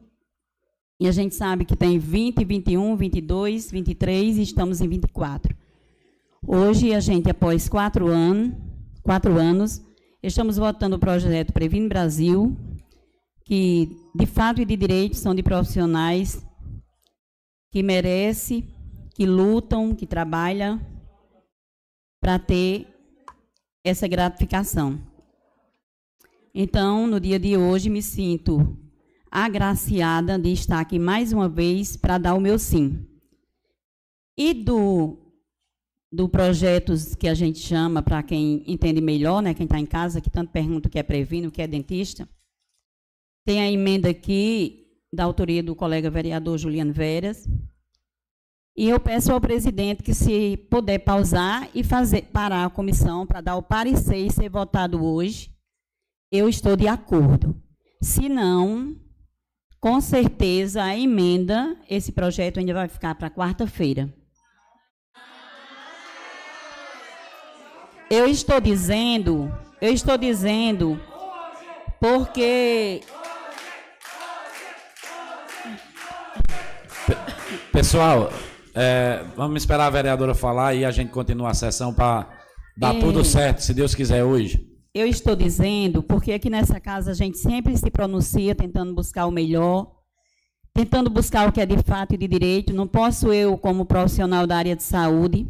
E 1.01 1.09
a 1.09 1.11
gente 1.11 1.35
sabe 1.35 1.65
que 1.65 1.75
tem 1.75 1.99
20, 1.99 2.45
21, 2.45 2.97
22, 2.97 3.73
23 3.73 4.39
e 4.39 4.43
estamos 4.43 4.81
em 4.81 4.87
24. 4.87 5.57
Hoje, 6.47 6.95
a 6.95 7.01
gente, 7.01 7.29
após 7.29 7.69
quatro, 7.69 8.07
quatro 9.03 9.41
anos, 9.41 9.83
estamos 10.29 10.57
votando 10.57 10.97
o 10.97 10.99
projeto 10.99 11.53
Previne 11.53 11.89
Brasil, 11.89 12.57
que, 13.45 13.95
de 14.15 14.25
fato 14.25 14.61
e 14.61 14.65
de 14.65 14.77
direito, 14.77 15.17
são 15.17 15.35
de 15.35 15.43
profissionais 15.43 16.45
que 17.71 17.83
merecem 17.83 18.67
que 19.15 19.27
lutam, 19.27 19.95
que 19.95 20.07
trabalham 20.07 20.81
para 22.21 22.39
ter 22.39 22.87
essa 23.85 24.09
gratificação. 24.09 24.99
Então, 26.55 27.07
no 27.07 27.21
dia 27.21 27.39
de 27.39 27.57
hoje, 27.57 27.91
me 27.91 28.03
sinto 28.03 28.77
agraciada 29.31 30.39
de 30.39 30.53
estar 30.53 30.81
aqui 30.81 30.99
mais 30.99 31.33
uma 31.33 31.49
vez 31.49 31.97
para 31.97 32.19
dar 32.19 32.35
o 32.35 32.41
meu 32.41 32.59
sim. 32.59 33.07
E 34.37 34.55
do, 34.55 35.24
do 36.15 36.29
projetos 36.29 37.17
que 37.17 37.27
a 37.27 37.35
gente 37.35 37.59
chama, 37.59 38.01
para 38.01 38.23
quem 38.23 38.63
entende 38.69 39.01
melhor, 39.01 39.43
né, 39.43 39.53
quem 39.53 39.65
está 39.65 39.81
em 39.81 39.87
casa, 39.87 40.21
que 40.21 40.31
tanto 40.31 40.53
pergunta 40.53 40.87
o 40.87 40.91
que 40.91 40.99
é 40.99 41.03
previno, 41.03 41.49
o 41.49 41.51
que 41.51 41.61
é 41.61 41.67
dentista, 41.67 42.29
tem 43.45 43.61
a 43.61 43.71
emenda 43.71 44.09
aqui 44.09 44.87
da 45.13 45.25
autoria 45.25 45.61
do 45.61 45.75
colega 45.75 46.09
vereador 46.09 46.57
Juliano 46.57 46.93
Veras, 46.93 47.49
e 48.77 48.89
eu 48.89 49.01
peço 49.01 49.33
ao 49.33 49.41
presidente 49.41 50.05
que, 50.05 50.15
se 50.15 50.57
puder 50.71 51.01
pausar 51.01 51.69
e 51.75 51.83
fazer 51.83 52.23
parar 52.33 52.65
a 52.65 52.71
comissão 52.71 53.27
para 53.27 53.41
dar 53.41 53.57
o 53.57 53.63
parecer 53.63 54.19
e 54.19 54.33
ser 54.33 54.49
votado 54.49 55.05
hoje, 55.05 55.51
eu 56.31 56.49
estou 56.49 56.77
de 56.77 56.87
acordo. 56.87 57.61
Se 58.01 58.29
não, 58.29 58.97
com 59.81 60.01
certeza 60.01 60.83
a 60.83 60.97
emenda, 60.97 61.77
esse 61.91 62.13
projeto 62.13 62.59
ainda 62.59 62.75
vai 62.75 62.89
ficar 62.89 63.15
para 63.17 63.31
quarta-feira. 63.31 64.13
Eu 68.11 68.27
estou 68.27 68.61
dizendo, 68.61 69.53
eu 69.81 69.93
estou 69.93 70.17
dizendo, 70.17 71.01
porque 72.01 73.03
Pessoal, 77.73 78.33
é, 78.73 79.25
vamos 79.37 79.63
esperar 79.63 79.87
a 79.87 79.91
vereadora 79.91 80.33
falar 80.33 80.75
e 80.75 80.85
a 80.85 80.93
gente 80.93 81.11
continua 81.11 81.51
a 81.51 81.55
sessão 81.55 81.93
para 81.93 82.29
dar 82.77 82.95
é, 82.95 83.01
tudo 83.01 83.25
certo, 83.25 83.61
se 83.61 83.75
Deus 83.75 83.97
quiser, 83.97 84.23
hoje. 84.23 84.65
Eu 84.95 85.09
estou 85.09 85.35
dizendo 85.35 86.01
porque 86.01 86.33
aqui 86.33 86.49
nessa 86.49 86.79
casa 86.79 87.11
a 87.11 87.15
gente 87.15 87.37
sempre 87.37 87.77
se 87.77 87.91
pronuncia 87.91 88.55
tentando 88.55 88.95
buscar 88.95 89.27
o 89.27 89.31
melhor, 89.33 89.91
tentando 90.73 91.11
buscar 91.11 91.49
o 91.49 91.53
que 91.53 91.61
é 91.61 91.67
de 91.67 91.83
fato 91.83 92.15
e 92.15 92.17
de 92.17 92.29
direito. 92.29 92.73
Não 92.73 92.87
posso 92.87 93.33
eu, 93.33 93.59
como 93.59 93.85
profissional 93.85 94.47
da 94.47 94.57
área 94.57 94.77
de 94.77 94.83
saúde, 94.85 95.45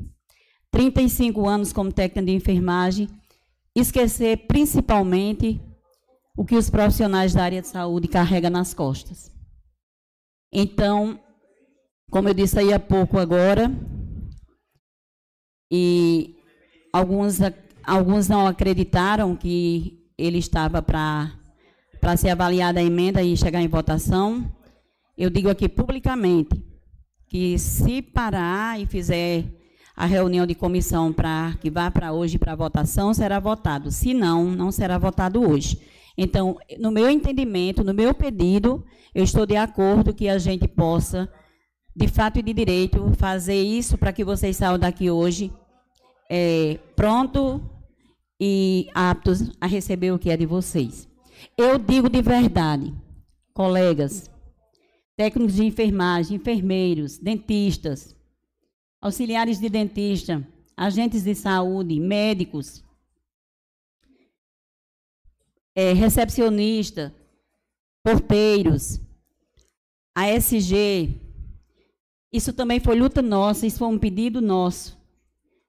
35 0.74 1.48
anos 1.48 1.72
como 1.72 1.92
técnica 1.92 2.26
de 2.26 2.32
enfermagem, 2.32 3.08
esquecer 3.76 4.48
principalmente 4.48 5.60
o 6.36 6.44
que 6.44 6.56
os 6.56 6.68
profissionais 6.68 7.32
da 7.32 7.44
área 7.44 7.62
de 7.62 7.68
saúde 7.68 8.08
carregam 8.08 8.50
nas 8.50 8.74
costas. 8.74 9.32
Então, 10.52 11.16
como 12.10 12.28
eu 12.28 12.34
disse 12.34 12.58
aí 12.58 12.72
há 12.72 12.80
pouco 12.80 13.20
agora, 13.20 13.70
e 15.70 16.34
alguns, 16.92 17.38
alguns 17.84 18.28
não 18.28 18.44
acreditaram 18.44 19.36
que 19.36 20.04
ele 20.18 20.38
estava 20.38 20.82
para 20.82 22.16
ser 22.16 22.30
avaliada 22.30 22.80
a 22.80 22.84
emenda 22.84 23.22
e 23.22 23.36
chegar 23.36 23.62
em 23.62 23.68
votação. 23.68 24.52
Eu 25.16 25.30
digo 25.30 25.48
aqui 25.48 25.68
publicamente 25.68 26.60
que 27.28 27.56
se 27.60 28.02
parar 28.02 28.80
e 28.80 28.86
fizer 28.86 29.44
a 29.96 30.06
reunião 30.06 30.46
de 30.46 30.54
comissão 30.54 31.12
para 31.12 31.56
vá 31.72 31.90
para 31.90 32.12
hoje 32.12 32.38
para 32.38 32.54
votação, 32.54 33.14
será 33.14 33.38
votado. 33.38 33.90
Se 33.90 34.12
não, 34.12 34.44
não 34.44 34.72
será 34.72 34.98
votado 34.98 35.48
hoje. 35.48 35.80
Então, 36.16 36.56
no 36.78 36.90
meu 36.90 37.08
entendimento, 37.08 37.84
no 37.84 37.94
meu 37.94 38.14
pedido, 38.14 38.84
eu 39.14 39.24
estou 39.24 39.46
de 39.46 39.56
acordo 39.56 40.14
que 40.14 40.28
a 40.28 40.38
gente 40.38 40.66
possa 40.68 41.28
de 41.96 42.08
fato 42.08 42.38
e 42.38 42.42
de 42.42 42.52
direito, 42.52 43.12
fazer 43.16 43.62
isso 43.62 43.96
para 43.96 44.12
que 44.12 44.24
vocês 44.24 44.56
saiam 44.56 44.78
daqui 44.78 45.10
hoje 45.10 45.52
é, 46.28 46.78
pronto 46.96 47.60
e 48.40 48.88
aptos 48.94 49.52
a 49.60 49.66
receber 49.66 50.12
o 50.12 50.18
que 50.18 50.30
é 50.30 50.36
de 50.36 50.46
vocês. 50.46 51.08
Eu 51.56 51.78
digo 51.78 52.08
de 52.08 52.20
verdade, 52.20 52.92
colegas, 53.52 54.28
técnicos 55.16 55.54
de 55.54 55.64
enfermagem, 55.64 56.36
enfermeiros, 56.36 57.18
dentistas, 57.18 58.16
auxiliares 59.04 59.60
de 59.60 59.68
dentista, 59.68 60.42
agentes 60.74 61.24
de 61.24 61.34
saúde, 61.34 62.00
médicos, 62.00 62.82
é, 65.74 65.92
recepcionista, 65.92 67.14
porteiros, 68.02 68.98
ASG, 70.14 71.20
isso 72.32 72.54
também 72.54 72.80
foi 72.80 72.98
luta 72.98 73.20
nossa, 73.20 73.66
isso 73.66 73.78
foi 73.78 73.88
um 73.88 73.98
pedido 73.98 74.40
nosso 74.40 74.96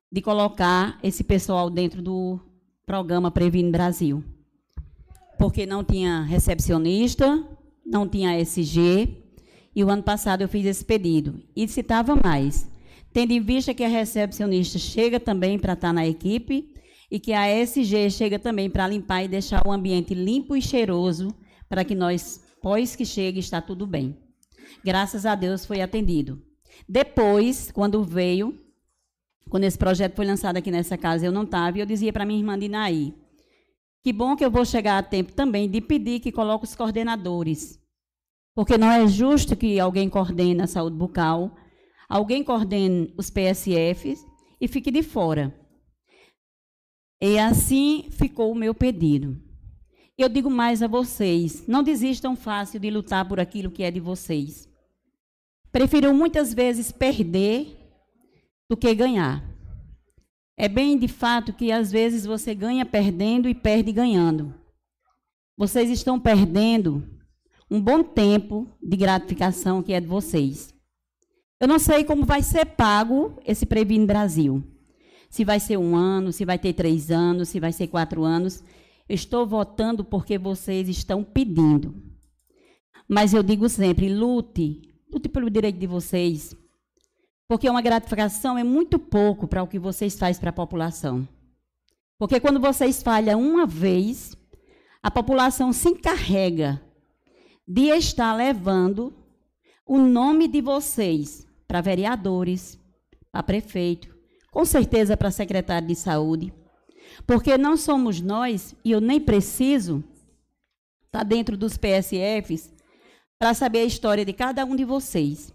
de 0.10 0.22
colocar 0.22 0.98
esse 1.04 1.22
pessoal 1.22 1.70
dentro 1.70 2.02
do 2.02 2.40
programa 2.86 3.30
Previne 3.30 3.70
Brasil. 3.70 4.24
Porque 5.38 5.66
não 5.66 5.84
tinha 5.84 6.22
recepcionista, 6.22 7.46
não 7.86 8.08
tinha 8.08 8.40
SG, 8.40 9.10
e 9.76 9.84
o 9.84 9.90
ano 9.90 10.04
passado 10.04 10.42
eu 10.42 10.48
fiz 10.48 10.66
esse 10.66 10.86
pedido. 10.86 11.44
E 11.54 11.68
citava 11.68 12.16
mais. 12.16 12.74
Tendo 13.16 13.32
em 13.32 13.40
vista 13.40 13.74
que 13.74 13.82
a 13.82 13.88
recepcionista 13.88 14.78
chega 14.78 15.22
também 15.22 15.58
para 15.58 15.72
estar 15.72 15.94
na 15.94 16.06
equipe 16.06 16.74
e 17.10 17.18
que 17.18 17.32
a 17.32 17.48
SG 17.48 18.10
chega 18.12 18.38
também 18.38 18.70
para 18.70 18.90
limpar 18.90 19.24
e 19.24 19.30
deixar 19.30 19.66
o 19.66 19.72
ambiente 19.72 20.14
limpo 20.14 20.54
e 20.54 20.62
cheiroso 20.62 21.34
para 21.70 21.86
que 21.86 21.96
nós, 21.96 22.44
pós 22.62 22.94
que 22.94 23.06
chegue, 23.06 23.40
está 23.40 23.62
tudo 23.62 23.88
bem. 23.88 24.18
Graças 24.84 25.26
a 25.26 25.34
Deus 25.34 25.66
foi 25.66 25.80
atendido. 25.80 26.44
Depois, 26.90 27.72
quando 27.72 28.04
veio, 28.04 28.60
quando 29.50 29.64
esse 29.64 29.78
projeto 29.78 30.18
foi 30.18 30.26
lançado 30.26 30.58
aqui 30.58 30.70
nessa 30.70 30.98
casa, 30.98 31.26
eu 31.26 31.32
não 31.32 31.44
estava, 31.44 31.78
e 31.78 31.80
eu 31.80 31.86
dizia 31.86 32.12
para 32.12 32.26
minha 32.26 32.40
irmã 32.40 32.60
Dinaí, 32.60 33.14
que 34.04 34.12
bom 34.12 34.36
que 34.36 34.44
eu 34.44 34.52
vou 34.52 34.66
chegar 34.66 34.98
a 34.98 35.02
tempo 35.02 35.32
também 35.32 35.70
de 35.70 35.80
pedir 35.80 36.20
que 36.20 36.34
coloque 36.34 36.66
os 36.66 36.76
coordenadores. 36.76 37.80
Porque 38.54 38.78
não 38.78 38.92
é 38.92 39.08
justo 39.08 39.56
que 39.56 39.80
alguém 39.80 40.10
coordene 40.10 40.62
a 40.62 40.68
saúde 40.68 40.98
bucal, 40.98 41.56
alguém 42.16 42.44
coordene 42.44 43.14
os 43.18 43.30
PSFs 43.30 44.26
e 44.60 44.68
fique 44.68 44.92
de 44.92 45.04
fora. 45.04 45.54
E 47.22 47.38
assim 47.40 48.08
ficou 48.12 48.52
o 48.52 48.56
meu 48.56 48.74
pedido. 48.74 49.42
Eu 50.18 50.30
digo 50.30 50.50
mais 50.50 50.82
a 50.84 50.88
vocês: 50.88 51.68
não 51.68 51.84
desistam 51.84 52.36
fácil 52.36 52.80
de 52.80 52.90
lutar 52.90 53.28
por 53.28 53.40
aquilo 53.40 53.72
que 53.72 53.84
é 53.84 53.92
de 53.92 54.00
vocês 54.00 54.74
preferiu 55.76 56.14
muitas 56.14 56.54
vezes 56.54 56.90
perder 56.90 57.78
do 58.70 58.78
que 58.78 58.96
ganhar. 58.96 59.44
É 60.56 60.70
bem 60.70 60.98
de 60.98 61.10
fato 61.10 61.52
que 61.52 61.70
às 61.70 61.92
vezes 61.92 62.26
você 62.26 62.56
ganha 62.56 62.86
perdendo 62.86 63.50
e 63.50 63.54
perde 63.54 63.92
ganhando. 63.92 64.56
Vocês 65.58 65.90
estão 65.90 66.18
perdendo 66.18 67.06
um 67.70 67.82
bom 67.82 68.02
tempo 68.04 68.70
de 68.82 68.96
gratificação 68.96 69.84
que 69.84 69.92
é 69.92 70.00
de 70.00 70.08
vocês. 70.08 70.74
Eu 71.66 71.68
não 71.68 71.80
sei 71.80 72.04
como 72.04 72.26
vai 72.26 72.44
ser 72.44 72.64
pago 72.64 73.40
esse 73.44 73.66
Previne 73.66 74.06
Brasil. 74.06 74.64
Se 75.32 75.44
vai 75.44 75.60
ser 75.60 75.78
um 75.78 75.96
ano, 75.96 76.32
se 76.32 76.46
vai 76.46 76.60
ter 76.60 76.74
três 76.74 77.10
anos, 77.10 77.50
se 77.50 77.60
vai 77.60 77.72
ser 77.72 77.88
quatro 77.88 78.24
anos. 78.24 78.64
Eu 79.10 79.16
estou 79.16 79.48
votando 79.48 80.06
porque 80.06 80.38
vocês 80.38 80.88
estão 80.88 81.24
pedindo. 81.24 81.96
Mas 83.10 83.34
eu 83.34 83.42
digo 83.42 83.68
sempre: 83.68 84.14
lute, 84.14 84.94
lute 85.12 85.28
pelo 85.28 85.50
direito 85.50 85.80
de 85.80 85.88
vocês. 85.88 86.56
Porque 87.48 87.68
uma 87.68 87.82
gratificação 87.82 88.60
é 88.60 88.64
muito 88.64 89.00
pouco 89.00 89.48
para 89.48 89.64
o 89.64 89.68
que 89.68 89.80
vocês 89.80 90.16
fazem 90.20 90.40
para 90.40 90.52
a 90.52 90.54
população. 90.54 91.28
Porque 92.20 92.40
quando 92.40 92.60
vocês 92.60 93.02
falham 93.02 93.42
uma 93.42 93.66
vez, 93.66 94.38
a 95.02 95.10
população 95.10 95.74
se 95.74 95.90
encarrega 95.90 96.80
de 97.68 97.90
estar 97.90 98.36
levando 98.36 99.12
o 99.84 99.98
nome 99.98 100.48
de 100.48 100.62
vocês 100.62 101.45
para 101.68 101.82
vereadores, 101.82 102.80
para 103.32 103.44
prefeito, 103.44 104.16
com 104.52 104.64
certeza 104.66 105.18
para 105.18 105.32
secretário 105.32 105.88
de 105.88 105.96
saúde. 105.96 106.54
Porque 107.26 107.58
não 107.58 107.78
somos 107.78 108.22
nós, 108.22 108.76
e 108.84 108.92
eu 108.92 109.02
nem 109.02 109.20
preciso 109.20 110.04
estar 111.06 111.20
tá 111.20 111.24
dentro 111.24 111.58
dos 111.58 111.78
PSFs 111.78 112.74
para 113.38 113.54
saber 113.54 113.80
a 113.80 113.86
história 113.86 114.26
de 114.26 114.34
cada 114.34 114.66
um 114.66 114.76
de 114.76 114.86
vocês. 114.86 115.54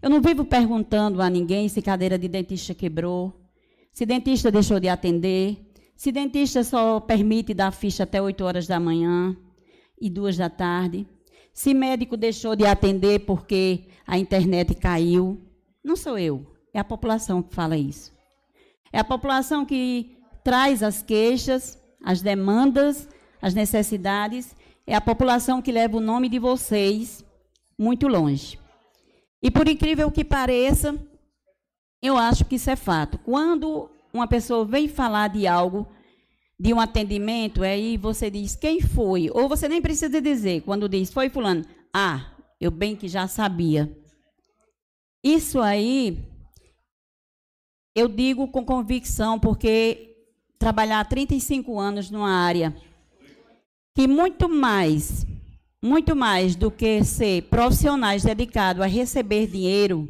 Eu 0.00 0.10
não 0.10 0.20
vivo 0.20 0.44
perguntando 0.44 1.20
a 1.20 1.28
ninguém 1.28 1.68
se 1.68 1.82
cadeira 1.82 2.18
de 2.18 2.28
dentista 2.28 2.74
quebrou, 2.74 3.50
se 3.92 4.06
dentista 4.06 4.50
deixou 4.50 4.78
de 4.78 4.88
atender, 4.88 5.58
se 5.96 6.12
dentista 6.12 6.62
só 6.62 7.00
permite 7.00 7.52
dar 7.52 7.72
ficha 7.72 8.04
até 8.04 8.22
8 8.22 8.44
horas 8.44 8.66
da 8.66 8.78
manhã 8.78 9.36
e 10.00 10.08
2 10.08 10.36
da 10.36 10.48
tarde, 10.48 11.06
se 11.58 11.74
médico 11.74 12.16
deixou 12.16 12.54
de 12.54 12.64
atender 12.64 13.26
porque 13.26 13.88
a 14.06 14.16
internet 14.16 14.76
caiu. 14.76 15.40
Não 15.82 15.96
sou 15.96 16.16
eu, 16.16 16.46
é 16.72 16.78
a 16.78 16.84
população 16.84 17.42
que 17.42 17.52
fala 17.52 17.76
isso. 17.76 18.12
É 18.92 19.00
a 19.00 19.04
população 19.04 19.66
que 19.66 20.16
traz 20.44 20.84
as 20.84 21.02
queixas, 21.02 21.76
as 22.04 22.22
demandas, 22.22 23.08
as 23.42 23.54
necessidades, 23.54 24.54
é 24.86 24.94
a 24.94 25.00
população 25.00 25.60
que 25.60 25.72
leva 25.72 25.96
o 25.96 26.00
nome 26.00 26.28
de 26.28 26.38
vocês 26.38 27.24
muito 27.76 28.06
longe. 28.06 28.56
E 29.42 29.50
por 29.50 29.66
incrível 29.66 30.12
que 30.12 30.22
pareça, 30.22 30.94
eu 32.00 32.16
acho 32.16 32.44
que 32.44 32.54
isso 32.54 32.70
é 32.70 32.76
fato. 32.76 33.18
Quando 33.18 33.90
uma 34.12 34.28
pessoa 34.28 34.64
vem 34.64 34.86
falar 34.86 35.26
de 35.26 35.48
algo, 35.48 35.88
de 36.60 36.74
um 36.74 36.80
atendimento, 36.80 37.62
aí 37.62 37.96
você 37.96 38.30
diz 38.30 38.56
quem 38.56 38.80
foi, 38.80 39.30
ou 39.30 39.48
você 39.48 39.68
nem 39.68 39.80
precisa 39.80 40.20
dizer, 40.20 40.62
quando 40.62 40.88
diz 40.88 41.12
foi 41.12 41.30
fulano, 41.30 41.64
ah, 41.94 42.32
eu 42.60 42.70
bem 42.70 42.96
que 42.96 43.06
já 43.06 43.28
sabia. 43.28 43.96
Isso 45.22 45.60
aí 45.60 46.18
eu 47.94 48.08
digo 48.08 48.48
com 48.48 48.64
convicção, 48.64 49.38
porque 49.38 50.16
trabalhar 50.58 51.04
35 51.08 51.78
anos 51.78 52.10
numa 52.10 52.30
área 52.30 52.74
que 53.94 54.06
muito 54.06 54.48
mais 54.48 55.26
muito 55.82 56.16
mais 56.16 56.56
do 56.56 56.70
que 56.70 57.04
ser 57.04 57.42
profissionais 57.42 58.24
dedicados 58.24 58.82
a 58.82 58.86
receber 58.86 59.46
dinheiro, 59.46 60.08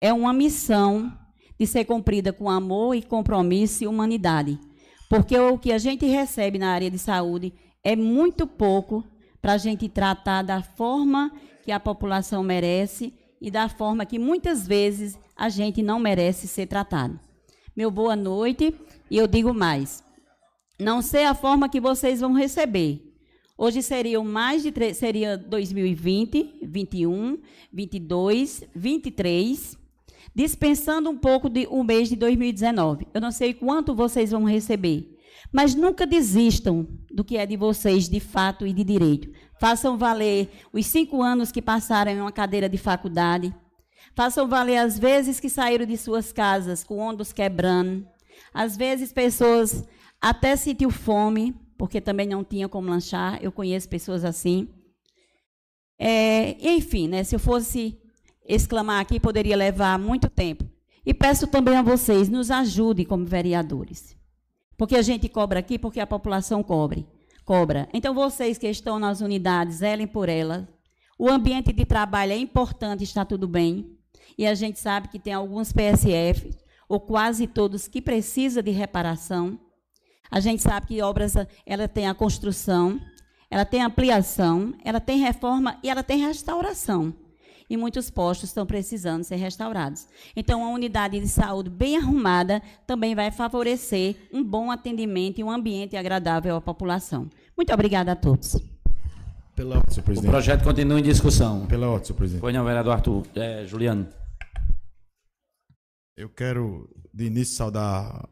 é 0.00 0.12
uma 0.12 0.32
missão 0.32 1.12
de 1.58 1.66
ser 1.66 1.84
cumprida 1.84 2.32
com 2.32 2.48
amor 2.48 2.94
e 2.94 3.02
compromisso 3.02 3.82
e 3.82 3.88
humanidade. 3.88 4.58
Porque 5.08 5.38
o 5.38 5.58
que 5.58 5.72
a 5.72 5.78
gente 5.78 6.06
recebe 6.06 6.58
na 6.58 6.70
área 6.70 6.90
de 6.90 6.98
saúde 6.98 7.52
é 7.82 7.96
muito 7.96 8.46
pouco 8.46 9.04
para 9.40 9.54
a 9.54 9.58
gente 9.58 9.88
tratar 9.88 10.42
da 10.42 10.62
forma 10.62 11.32
que 11.64 11.72
a 11.72 11.80
população 11.80 12.42
merece 12.42 13.14
e 13.40 13.50
da 13.50 13.68
forma 13.68 14.04
que 14.04 14.18
muitas 14.18 14.66
vezes 14.66 15.18
a 15.36 15.48
gente 15.48 15.82
não 15.82 15.98
merece 15.98 16.46
ser 16.46 16.66
tratado. 16.66 17.18
Meu 17.76 17.90
boa 17.90 18.16
noite, 18.16 18.74
e 19.10 19.16
eu 19.16 19.26
digo 19.26 19.54
mais. 19.54 20.02
Não 20.78 21.00
sei 21.00 21.24
a 21.24 21.34
forma 21.34 21.68
que 21.68 21.80
vocês 21.80 22.20
vão 22.20 22.32
receber, 22.32 23.08
Hoje 23.60 23.82
seriam 23.82 24.22
mais 24.22 24.62
de 24.62 24.94
seria 24.94 25.36
2020, 25.36 26.60
21, 26.62 27.38
22, 27.72 28.62
23, 28.72 29.76
dispensando 30.34 31.10
um 31.10 31.16
pouco 31.16 31.48
de 31.48 31.66
um 31.70 31.82
mês 31.82 32.08
de 32.08 32.16
2019. 32.16 33.08
Eu 33.12 33.20
não 33.20 33.30
sei 33.30 33.54
quanto 33.54 33.94
vocês 33.94 34.30
vão 34.30 34.44
receber, 34.44 35.16
mas 35.52 35.74
nunca 35.74 36.06
desistam 36.06 36.86
do 37.10 37.24
que 37.24 37.36
é 37.36 37.46
de 37.46 37.56
vocês 37.56 38.08
de 38.08 38.20
fato 38.20 38.66
e 38.66 38.72
de 38.72 38.84
direito. 38.84 39.30
Façam 39.60 39.96
valer 39.96 40.50
os 40.72 40.86
cinco 40.86 41.22
anos 41.22 41.50
que 41.50 41.60
passaram 41.60 42.12
em 42.12 42.20
uma 42.20 42.32
cadeira 42.32 42.68
de 42.68 42.78
faculdade. 42.78 43.54
Façam 44.14 44.48
valer 44.48 44.78
as 44.78 44.98
vezes 44.98 45.40
que 45.40 45.48
saíram 45.48 45.86
de 45.86 45.96
suas 45.96 46.32
casas 46.32 46.84
com 46.84 46.98
ondas 46.98 47.32
quebrando. 47.32 48.06
Às 48.52 48.76
vezes 48.76 49.12
pessoas 49.12 49.84
até 50.20 50.56
sentiu 50.56 50.90
fome, 50.90 51.54
porque 51.76 52.00
também 52.00 52.26
não 52.26 52.44
tinha 52.44 52.68
como 52.68 52.88
lanchar. 52.88 53.38
Eu 53.42 53.52
conheço 53.52 53.88
pessoas 53.88 54.24
assim. 54.24 54.68
É, 55.98 56.56
enfim, 56.74 57.08
né, 57.08 57.24
se 57.24 57.34
eu 57.34 57.40
fosse 57.40 57.98
exclamar 58.48 59.00
aqui, 59.00 59.20
poderia 59.20 59.56
levar 59.56 59.98
muito 59.98 60.30
tempo. 60.30 60.64
E 61.04 61.12
peço 61.12 61.46
também 61.46 61.76
a 61.76 61.82
vocês, 61.82 62.28
nos 62.28 62.50
ajudem 62.50 63.04
como 63.04 63.24
vereadores. 63.24 64.16
Porque 64.76 64.96
a 64.96 65.02
gente 65.02 65.28
cobra 65.28 65.60
aqui, 65.60 65.78
porque 65.78 66.00
a 66.00 66.06
população 66.06 66.62
cobre, 66.62 67.06
cobra. 67.44 67.88
Então, 67.92 68.14
vocês 68.14 68.56
que 68.56 68.68
estão 68.68 68.98
nas 68.98 69.20
unidades, 69.20 69.76
zelem 69.76 70.06
por 70.06 70.28
elas. 70.28 70.64
O 71.18 71.28
ambiente 71.28 71.72
de 71.72 71.84
trabalho 71.84 72.32
é 72.32 72.36
importante, 72.36 73.04
está 73.04 73.24
tudo 73.24 73.46
bem. 73.46 73.98
E 74.36 74.46
a 74.46 74.54
gente 74.54 74.78
sabe 74.78 75.08
que 75.08 75.18
tem 75.18 75.32
alguns 75.32 75.72
PSF, 75.72 76.56
ou 76.88 77.00
quase 77.00 77.46
todos, 77.46 77.88
que 77.88 78.00
precisa 78.00 78.62
de 78.62 78.70
reparação. 78.70 79.58
A 80.30 80.40
gente 80.40 80.62
sabe 80.62 80.86
que 80.86 81.02
obras 81.02 81.34
ela 81.66 81.88
tem 81.88 82.06
a 82.06 82.14
construção, 82.14 83.00
ela 83.50 83.64
tem 83.64 83.82
ampliação, 83.82 84.74
ela 84.84 85.00
tem 85.00 85.18
reforma 85.18 85.78
e 85.82 85.90
ela 85.90 86.02
tem 86.02 86.18
restauração. 86.18 87.14
E 87.70 87.76
muitos 87.76 88.10
postos 88.10 88.48
estão 88.48 88.64
precisando 88.64 89.24
ser 89.24 89.36
restaurados. 89.36 90.08
Então, 90.34 90.62
uma 90.62 90.70
unidade 90.70 91.20
de 91.20 91.28
saúde 91.28 91.68
bem 91.68 91.96
arrumada 91.96 92.62
também 92.86 93.14
vai 93.14 93.30
favorecer 93.30 94.16
um 94.32 94.42
bom 94.42 94.70
atendimento 94.70 95.38
e 95.38 95.44
um 95.44 95.50
ambiente 95.50 95.96
agradável 95.96 96.56
à 96.56 96.60
população. 96.60 97.28
Muito 97.56 97.72
obrigada 97.72 98.12
a 98.12 98.16
todos. 98.16 98.56
Pela 99.54 99.76
ordem, 99.76 99.94
senhor 99.94 100.04
presidente. 100.04 100.28
O 100.28 100.32
projeto 100.32 100.64
continua 100.64 100.98
em 100.98 101.02
discussão. 101.02 101.66
Pela 101.66 101.88
ordem, 101.88 102.06
senhor 102.06 102.16
presidente. 102.16 102.40
Pois 102.40 102.54
não, 102.54 102.64
vereador 102.64 102.92
Arthur. 102.94 103.26
É, 103.34 103.66
Juliano. 103.66 104.08
Eu 106.16 106.28
quero, 106.28 106.88
de 107.12 107.26
início, 107.26 107.56
saudar 107.56 108.28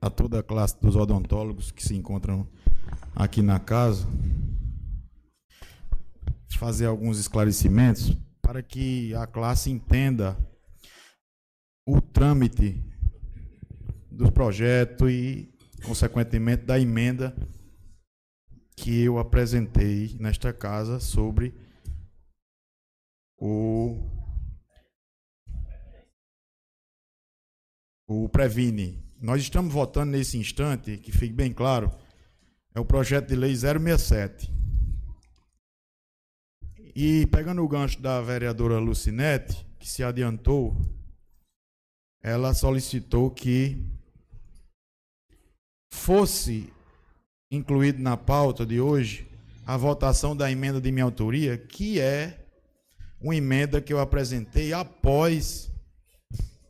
a 0.00 0.10
toda 0.10 0.40
a 0.40 0.42
classe 0.42 0.80
dos 0.80 0.94
odontólogos 0.94 1.70
que 1.70 1.82
se 1.82 1.94
encontram 1.96 2.46
aqui 3.14 3.42
na 3.42 3.58
casa, 3.58 4.06
fazer 6.58 6.86
alguns 6.86 7.18
esclarecimentos 7.18 8.16
para 8.46 8.62
que 8.62 9.12
a 9.16 9.26
classe 9.26 9.68
entenda 9.68 10.38
o 11.84 12.00
trâmite 12.00 12.80
do 14.08 14.30
projeto 14.30 15.10
e, 15.10 15.52
consequentemente, 15.84 16.64
da 16.64 16.78
emenda 16.78 17.36
que 18.76 19.02
eu 19.02 19.18
apresentei 19.18 20.16
nesta 20.20 20.52
casa 20.52 21.00
sobre 21.00 21.52
o 23.36 24.12
o 28.08 28.28
Previne, 28.28 29.04
nós 29.20 29.42
estamos 29.42 29.74
votando 29.74 30.12
nesse 30.12 30.38
instante, 30.38 30.98
que 30.98 31.10
fique 31.10 31.34
bem 31.34 31.52
claro, 31.52 31.90
é 32.72 32.78
o 32.78 32.84
projeto 32.84 33.26
de 33.26 33.34
lei 33.34 33.56
067. 33.56 34.54
E 36.98 37.26
pegando 37.26 37.62
o 37.62 37.68
gancho 37.68 38.00
da 38.00 38.22
vereadora 38.22 38.78
Lucinete, 38.78 39.66
que 39.78 39.86
se 39.86 40.02
adiantou, 40.02 40.74
ela 42.22 42.54
solicitou 42.54 43.30
que 43.30 43.86
fosse 45.92 46.72
incluído 47.50 48.02
na 48.02 48.16
pauta 48.16 48.64
de 48.64 48.80
hoje 48.80 49.28
a 49.66 49.76
votação 49.76 50.34
da 50.34 50.50
emenda 50.50 50.80
de 50.80 50.90
minha 50.90 51.04
autoria, 51.04 51.58
que 51.58 52.00
é 52.00 52.42
uma 53.20 53.36
emenda 53.36 53.78
que 53.82 53.92
eu 53.92 54.00
apresentei 54.00 54.72
após 54.72 55.70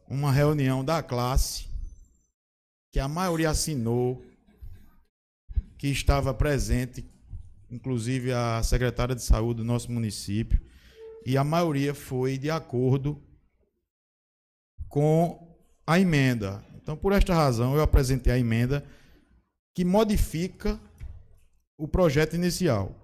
uma 0.09 0.33
reunião 0.33 0.85
da 0.85 1.05
classe 1.05 1.68
que 2.93 2.99
a 2.99 3.07
maioria 3.07 3.51
assinou, 3.51 4.27
que 5.79 5.87
estava 5.87 6.35
presente, 6.35 7.09
inclusive 7.70 8.32
a 8.32 8.62
secretária 8.62 9.14
de 9.14 9.22
saúde 9.22 9.58
do 9.58 9.64
nosso 9.64 9.90
município, 9.90 10.60
e 11.24 11.36
a 11.36 11.44
maioria 11.44 11.94
foi 11.94 12.38
de 12.38 12.50
acordo 12.50 13.20
com 14.88 15.56
a 15.86 15.98
emenda. 15.98 16.64
Então, 16.76 16.96
por 16.96 17.12
esta 17.12 17.34
razão, 17.34 17.74
eu 17.74 17.82
apresentei 17.82 18.32
a 18.32 18.38
emenda 18.38 18.84
que 19.74 19.84
modifica 19.84 20.80
o 21.76 21.86
projeto 21.86 22.34
inicial. 22.34 22.94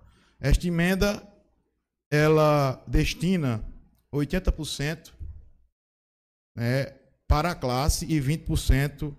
Esta 0.40 0.66
emenda 0.66 1.22
ela 2.10 2.82
destina 2.86 3.64
80% 4.12 5.12
né, 6.54 6.94
para 7.26 7.52
a 7.52 7.54
classe 7.54 8.04
e 8.04 8.20
20% 8.20 9.14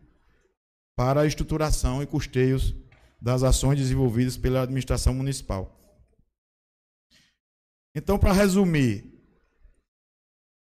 para 0.96 1.22
a 1.22 1.26
estruturação 1.26 2.04
e 2.04 2.06
custeios 2.06 2.76
das 3.24 3.42
ações 3.42 3.80
desenvolvidas 3.80 4.36
pela 4.36 4.64
administração 4.64 5.14
municipal. 5.14 5.80
Então, 7.96 8.20
para 8.20 8.34
resumir, 8.34 9.18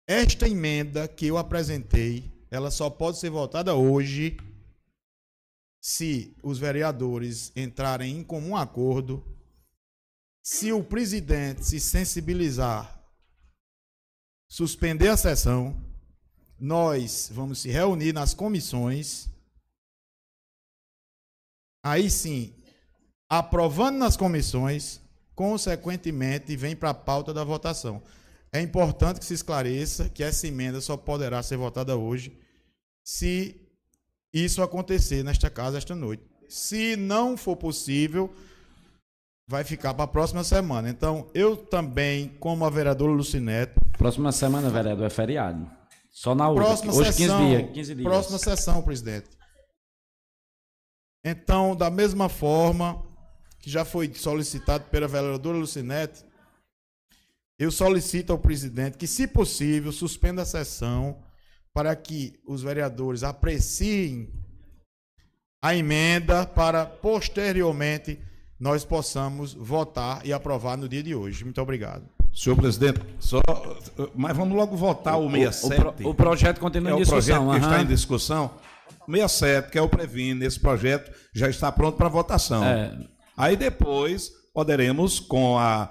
esta 0.07 0.47
emenda 0.47 1.09
que 1.09 1.27
eu 1.27 1.39
apresentei, 1.39 2.47
ela 2.51 2.71
só 2.71 2.91
pode 2.91 3.19
ser 3.19 3.31
votada 3.31 3.75
hoje 3.75 4.37
se 5.81 6.37
os 6.43 6.59
vereadores 6.59 7.51
entrarem 7.57 8.19
em 8.19 8.23
comum 8.23 8.55
acordo, 8.55 9.25
se 10.45 10.73
o 10.73 10.85
presidente 10.85 11.65
se 11.65 11.81
sensibilizar, 11.81 13.03
suspender 14.47 15.09
a 15.09 15.17
sessão, 15.17 15.83
nós 16.59 17.31
vamos 17.33 17.61
se 17.61 17.71
reunir 17.71 18.13
nas 18.13 18.35
comissões. 18.35 19.32
Aí 21.83 22.09
sim, 22.09 22.55
aprovando 23.29 23.99
nas 23.99 24.17
comissões, 24.17 25.01
consequentemente 25.35 26.57
vem 26.57 26.77
para 26.77 26.91
a 26.91 26.95
pauta 26.95 27.35
da 27.35 27.43
votação. 27.43 28.03
É 28.53 28.61
importante 28.61 29.19
que 29.19 29.25
se 29.25 29.35
esclareça 29.35 30.09
que 30.09 30.23
essa 30.23 30.47
emenda 30.47 30.81
só 30.81 30.97
poderá 30.97 31.43
ser 31.43 31.57
votada 31.57 31.97
hoje 31.97 32.39
se 33.03 33.61
isso 34.33 34.63
acontecer 34.63 35.25
nesta 35.25 35.51
casa 35.51 35.79
esta 35.79 35.95
noite. 35.95 36.23
Se 36.49 36.97
não 36.97 37.37
for 37.37 37.57
possível, 37.57 38.33
vai 39.49 39.65
ficar 39.65 39.95
para 39.95 40.05
a 40.05 40.09
próxima 40.09 40.45
semana. 40.45 40.89
Então, 40.89 41.27
eu 41.35 41.57
também, 41.57 42.29
como 42.39 42.65
a 42.65 42.71
vereadora 42.71 43.13
Lucinete. 43.13 43.73
Próxima 43.97 44.31
semana, 44.33 44.71
vereador, 44.71 45.07
é 45.07 45.11
feriado. 45.11 45.69
Só 46.11 46.35
na 46.35 46.49
outra. 46.49 46.65
Próxima 46.67 46.93
Hoje 46.93 47.13
sessão, 47.13 47.39
15 47.39 47.57
dias, 47.57 47.73
15 47.73 47.95
dias. 47.95 48.05
Próxima 48.07 48.39
sessão, 48.39 48.83
presidente. 48.83 49.31
Então, 51.25 51.77
da 51.77 51.91
mesma 51.91 52.29
forma 52.29 53.03
que 53.61 53.71
já 53.71 53.85
foi 53.85 54.13
solicitado 54.15 54.85
pela 54.85 55.07
vereadora 55.07 55.57
Lucinete, 55.57 56.25
eu 57.59 57.71
solicito 57.71 58.33
ao 58.33 58.39
presidente 58.39 58.99
que, 58.99 59.07
se 59.07 59.27
possível, 59.29 59.93
suspenda 59.93 60.43
a 60.43 60.47
sessão 60.47 61.19
para 61.73 61.95
que 61.95 62.35
os 62.47 62.63
vereadores 62.63 63.23
apreciem 63.23 64.29
a 65.63 65.75
emenda 65.77 66.45
para 66.45 66.85
posteriormente 66.85 68.19
nós 68.59 68.85
possamos 68.85 69.55
votar 69.55 70.25
e 70.27 70.33
aprovar 70.33 70.77
no 70.77 70.89
dia 70.89 71.03
de 71.03 71.15
hoje. 71.15 71.45
Muito 71.45 71.61
obrigado. 71.61 72.05
Senhor 72.35 72.57
presidente, 72.57 73.01
só, 73.21 73.41
mas 74.15 74.37
vamos 74.37 74.57
logo 74.57 74.77
votar 74.77 75.19
o, 75.21 75.31
67. 75.31 75.67
O, 75.81 75.93
pro- 75.93 76.11
o 76.11 76.15
projeto 76.15 76.59
continua 76.61 76.91
é 76.91 76.93
em 76.95 76.97
o 76.97 76.99
discussão. 77.01 77.45
projeto 77.45 77.51
que 77.61 77.65
está 77.67 77.77
aham. 77.77 77.83
em 77.83 77.87
discussão. 77.87 78.51
67, 79.09 79.71
que 79.71 79.79
é 79.79 79.83
o 79.83 79.89
Previne, 79.89 80.45
esse 80.45 80.59
projeto 80.59 81.11
já 81.35 81.49
está 81.49 81.71
pronto 81.71 81.97
para 81.97 82.09
votação. 82.09 82.65
É. 82.65 82.97
Aí 83.37 83.57
depois 83.57 84.31
poderemos, 84.55 85.19
com 85.19 85.59
a, 85.59 85.91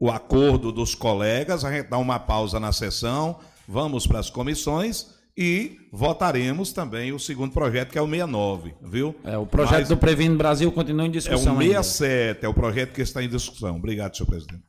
o 0.00 0.10
acordo 0.10 0.72
dos 0.72 0.94
colegas, 0.94 1.64
a 1.64 1.72
gente 1.72 1.88
dá 1.88 1.98
uma 1.98 2.18
pausa 2.18 2.58
na 2.58 2.72
sessão, 2.72 3.38
vamos 3.66 4.06
para 4.06 4.18
as 4.18 4.30
comissões 4.30 5.06
e 5.36 5.78
votaremos 5.92 6.72
também 6.72 7.12
o 7.12 7.18
segundo 7.18 7.52
projeto, 7.52 7.90
que 7.90 7.98
é 7.98 8.02
o 8.02 8.06
69, 8.08 8.74
viu? 8.82 9.14
É, 9.24 9.38
o 9.38 9.46
projeto 9.46 9.80
Mas 9.80 9.88
do 9.88 9.96
Previno 9.96 10.36
Brasil 10.36 10.70
continua 10.70 11.04
em 11.04 11.08
é 11.08 11.10
o 11.10 11.12
discussão 11.12 11.58
ainda. 11.58 11.82
67, 11.82 12.44
é 12.44 12.48
o 12.48 12.54
projeto 12.54 12.92
que 12.92 13.00
está 13.00 13.22
em 13.22 13.28
discussão. 13.28 13.76
Obrigado, 13.76 14.16
senhor 14.16 14.28
presidente. 14.28 14.64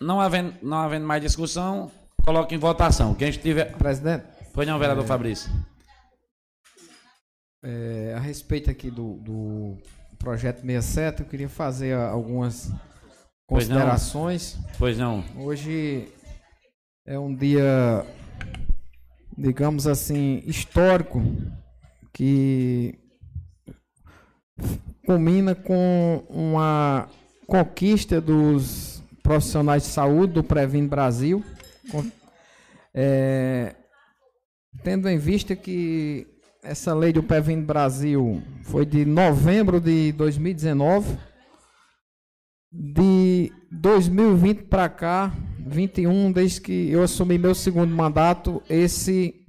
Não 0.00 0.20
havendo, 0.20 0.54
não 0.62 0.76
havendo 0.78 1.04
mais 1.06 1.20
discussão, 1.20 1.90
coloque 2.24 2.54
em 2.54 2.58
votação. 2.58 3.14
Quem 3.14 3.30
estiver. 3.30 3.76
Presidente, 3.76 4.24
Pois 4.54 4.68
não, 4.68 4.78
vereador 4.78 5.04
Fabrício. 5.04 5.50
É, 7.64 8.12
a 8.14 8.20
respeito 8.20 8.70
aqui 8.70 8.90
do, 8.90 9.14
do 9.14 9.78
projeto 10.18 10.60
67, 10.60 11.20
eu 11.22 11.26
queria 11.26 11.48
fazer 11.48 11.94
algumas 11.94 12.70
Pois 13.46 13.68
não. 13.68 13.76
considerações. 13.76 14.58
Pois 14.78 14.98
não. 14.98 15.24
Hoje 15.36 16.08
é 17.06 17.18
um 17.18 17.34
dia, 17.34 18.04
digamos 19.36 19.86
assim, 19.86 20.42
histórico, 20.46 21.22
que 22.12 22.98
culmina 25.06 25.54
com 25.54 26.24
uma 26.28 27.08
conquista 27.46 28.20
dos 28.20 29.02
profissionais 29.22 29.82
de 29.84 29.88
saúde 29.88 30.34
do 30.34 30.44
Previne 30.44 30.86
Brasil, 30.86 31.42
é, 32.94 33.74
tendo 34.82 35.08
em 35.08 35.18
vista 35.18 35.56
que 35.56 36.33
essa 36.64 36.94
lei 36.94 37.12
do 37.12 37.22
Previne 37.22 37.62
Brasil 37.62 38.42
foi 38.62 38.86
de 38.86 39.04
novembro 39.04 39.78
de 39.80 40.12
2019, 40.12 41.18
de 42.72 43.52
2020 43.70 44.62
para 44.64 44.88
cá, 44.88 45.32
21, 45.58 46.32
desde 46.32 46.60
que 46.62 46.90
eu 46.90 47.02
assumi 47.02 47.36
meu 47.38 47.54
segundo 47.54 47.94
mandato, 47.94 48.62
esse 48.68 49.46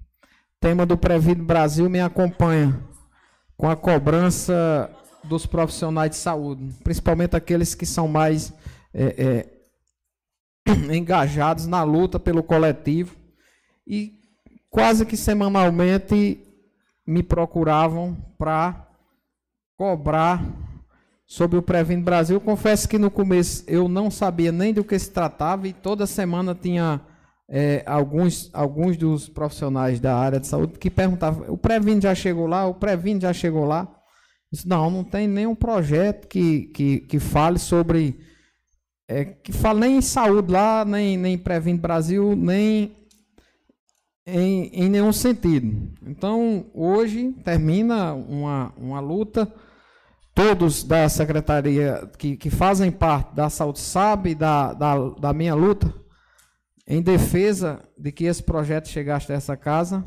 tema 0.59 0.86
do 0.86 0.97
Previne 0.97 1.41
Brasil 1.41 1.89
me 1.89 2.01
acompanha 2.01 2.78
com 3.55 3.70
a 3.70 3.76
cobrança 3.76 4.91
dos 5.24 5.45
profissionais 5.45 6.11
de 6.11 6.18
saúde, 6.18 6.74
principalmente 6.84 7.36
aqueles 7.36 7.74
que 7.74 7.86
são 7.86 8.07
mais 8.09 8.53
é, 8.93 9.47
é, 10.68 10.74
engajados 10.93 11.66
na 11.66 11.82
luta 11.82 12.20
pelo 12.20 12.43
coletivo. 12.43 13.16
E 13.88 14.20
quase 14.70 15.05
que 15.05 15.16
semanalmente 15.16 16.45
me 17.06 17.22
procuravam 17.22 18.18
para 18.38 18.88
cobrar 19.78 20.43
sobre 21.26 21.58
o 21.58 21.62
Previne 21.62 22.01
Brasil. 22.01 22.39
Confesso 22.39 22.88
que 22.88 22.97
no 22.97 23.12
começo 23.12 23.64
eu 23.68 23.88
não 23.88 24.10
sabia 24.10 24.51
nem 24.51 24.74
do 24.74 24.84
que 24.84 24.97
se 24.97 25.12
tratava 25.12 25.68
e 25.68 25.74
toda 25.74 26.08
semana 26.08 26.56
tinha 26.56 27.01
é, 27.49 27.84
alguns, 27.86 28.49
alguns 28.53 28.97
dos 28.97 29.30
profissionais 29.30 29.99
da 29.99 30.16
área 30.16 30.39
de 30.39 30.47
saúde 30.47 30.80
que 30.80 30.89
perguntavam: 30.89 31.45
o 31.51 31.58
Previne 31.58 32.01
já 32.01 32.16
chegou 32.16 32.47
lá? 32.47 32.66
O 32.68 32.74
Previne 32.74 33.22
já 33.22 33.34
chegou 33.34 33.66
lá? 33.66 33.91
Disse, 34.51 34.68
não, 34.68 34.89
não 34.89 35.03
tem 35.03 35.28
nenhum 35.28 35.56
projeto 35.56 36.28
que, 36.28 36.68
que, 36.68 36.99
que 37.01 37.20
fale 37.20 37.60
sobre. 37.60 38.20
é, 39.08 39.26
que 39.26 39.51
fale 39.51 39.82
nem 39.82 39.97
em 39.97 40.01
saúde 40.01 40.51
lá, 40.51 40.86
nem, 40.86 41.18
nem 41.18 41.34
em 41.34 41.38
Previne 41.38 41.78
Brasil, 41.78 42.36
nem 42.36 42.95
em, 44.26 44.68
em 44.74 44.90
nenhum 44.90 45.14
sentido. 45.14 45.92
Então, 46.06 46.66
hoje 46.74 47.32
termina 47.44 48.14
uma, 48.14 48.74
uma 48.78 49.00
luta. 49.00 49.52
Todos 50.34 50.84
da 50.84 51.08
secretaria 51.08 52.10
que, 52.18 52.36
que 52.36 52.50
fazem 52.50 52.92
parte 52.92 53.34
da 53.34 53.50
saúde 53.50 53.80
sabem 53.80 54.36
da, 54.36 54.74
da, 54.74 54.98
da 55.12 55.34
minha 55.34 55.56
luta 55.56 55.94
em 56.88 57.02
defesa 57.02 57.88
de 57.98 58.12
que 58.12 58.26
esse 58.26 58.44
projeto 58.44 58.90
chegasse 58.90 59.32
a 59.32 59.36
essa 59.36 59.56
casa. 59.56 60.06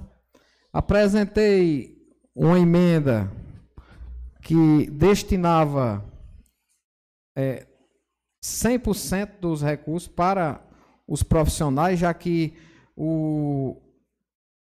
Apresentei 0.73 1.97
uma 2.35 2.59
emenda 2.59 3.33
que 4.43 4.89
destinava 4.91 6.05
é, 7.37 7.66
100% 8.45 9.41
dos 9.41 9.62
recursos 9.62 10.09
para 10.09 10.62
os 11.07 11.23
profissionais, 11.23 11.99
já 11.99 12.12
que 12.12 12.55
o, 12.95 13.81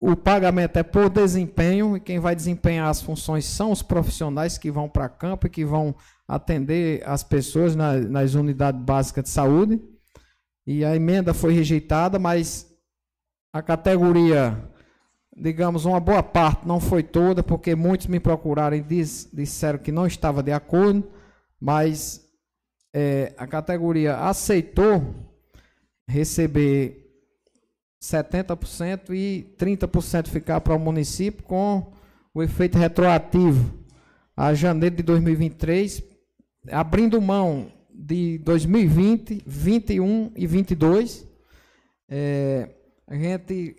o 0.01 0.14
pagamento 0.14 0.76
é 0.78 0.82
por 0.82 1.09
desempenho 1.09 1.97
e 1.97 2.01
quem 2.01 2.18
vai 2.18 2.36
desempenhar 2.36 2.88
as 2.88 3.01
funções 3.01 3.44
são 3.47 3.70
os 3.72 3.82
profissionais 3.82 4.59
que 4.59 4.70
vão 4.70 4.88
para 4.88 5.09
campo 5.09 5.47
e 5.47 5.51
que 5.51 5.64
vão 5.64 5.94
atender 6.28 7.03
as 7.07 7.22
pessoas 7.22 7.74
na- 7.74 7.97
nas 7.97 8.34
unidades 8.34 8.80
básicas 8.82 9.24
de 9.24 9.30
saúde. 9.30 9.80
E 10.66 10.84
a 10.84 10.94
emenda 10.94 11.32
foi 11.32 11.55
rejeitada, 11.55 12.18
mas 12.18 12.66
a 13.55 13.62
categoria, 13.62 14.70
digamos, 15.34 15.84
uma 15.84 16.01
boa 16.01 16.22
parte, 16.22 16.66
não 16.66 16.80
foi 16.80 17.03
toda, 17.03 17.42
porque 17.42 17.74
muitos 17.74 18.07
me 18.07 18.20
procuraram 18.20 18.76
e 18.76 18.82
diz- 18.82 19.30
disseram 19.32 19.78
que 19.78 19.92
não 19.92 20.07
estava 20.07 20.42
de 20.42 20.53
acordo, 20.53 21.09
mas 21.61 22.22
é, 22.94 23.34
a 23.38 23.47
categoria 23.47 24.16
aceitou 24.16 25.14
receber 26.09 27.06
70% 28.07 29.11
e 29.11 29.55
30% 29.59 30.29
ficar 30.29 30.61
para 30.61 30.75
o 30.75 30.79
município 30.79 31.43
com 31.43 31.93
o 32.33 32.43
efeito 32.43 32.79
retroativo 32.79 33.75
a 34.37 34.53
janeiro 34.53 34.97
de 34.97 35.03
2023, 35.03 36.03
abrindo 36.71 37.21
mão 37.21 37.73
de 37.91 38.39
2020, 38.39 39.43
21 39.47 40.33
e 40.37 40.47
22. 40.47 41.27
É, 42.09 42.69
a 43.07 43.17
gente 43.17 43.77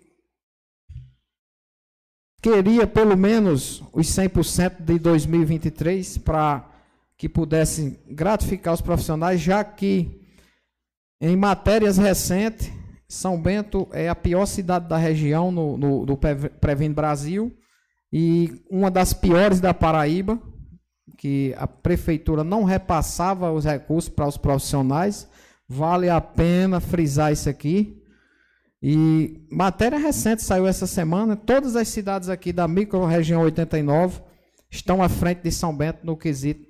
queria 2.42 2.86
pelo 2.86 3.16
menos 3.16 3.82
os 3.92 4.08
100% 4.08 4.82
de 4.82 4.98
2023 4.98 6.18
para 6.18 6.68
que 7.16 7.28
pudesse 7.28 7.98
gratificar 8.08 8.74
os 8.74 8.80
profissionais, 8.80 9.40
já 9.40 9.62
que 9.64 10.20
em 11.20 11.36
matérias 11.36 11.98
recentes, 11.98 12.70
São 13.08 13.40
Bento 13.40 13.88
é 13.92 14.08
a 14.08 14.14
pior 14.14 14.44
cidade 14.44 14.86
da 14.86 14.98
região 14.98 15.50
no, 15.50 15.78
no, 15.78 16.04
do 16.04 16.16
Prevent 16.16 16.92
Brasil 16.92 17.56
e 18.12 18.62
uma 18.70 18.90
das 18.90 19.14
piores 19.14 19.60
da 19.60 19.72
Paraíba, 19.72 20.38
que 21.16 21.54
a 21.56 21.66
prefeitura 21.66 22.44
não 22.44 22.64
repassava 22.64 23.50
os 23.50 23.64
recursos 23.64 24.10
para 24.10 24.26
os 24.26 24.36
profissionais. 24.36 25.28
Vale 25.66 26.08
a 26.10 26.20
pena 26.20 26.80
frisar 26.80 27.32
isso 27.32 27.48
aqui. 27.48 27.96
E 28.82 29.40
matéria 29.50 29.98
recente 29.98 30.42
saiu 30.42 30.66
essa 30.66 30.86
semana, 30.86 31.34
todas 31.34 31.76
as 31.76 31.88
cidades 31.88 32.28
aqui 32.28 32.52
da 32.52 32.68
microrregião 32.68 33.42
89 33.42 34.20
estão 34.70 35.02
à 35.02 35.08
frente 35.08 35.42
de 35.42 35.50
São 35.50 35.74
Bento 35.74 36.04
no 36.04 36.16
quesito 36.16 36.67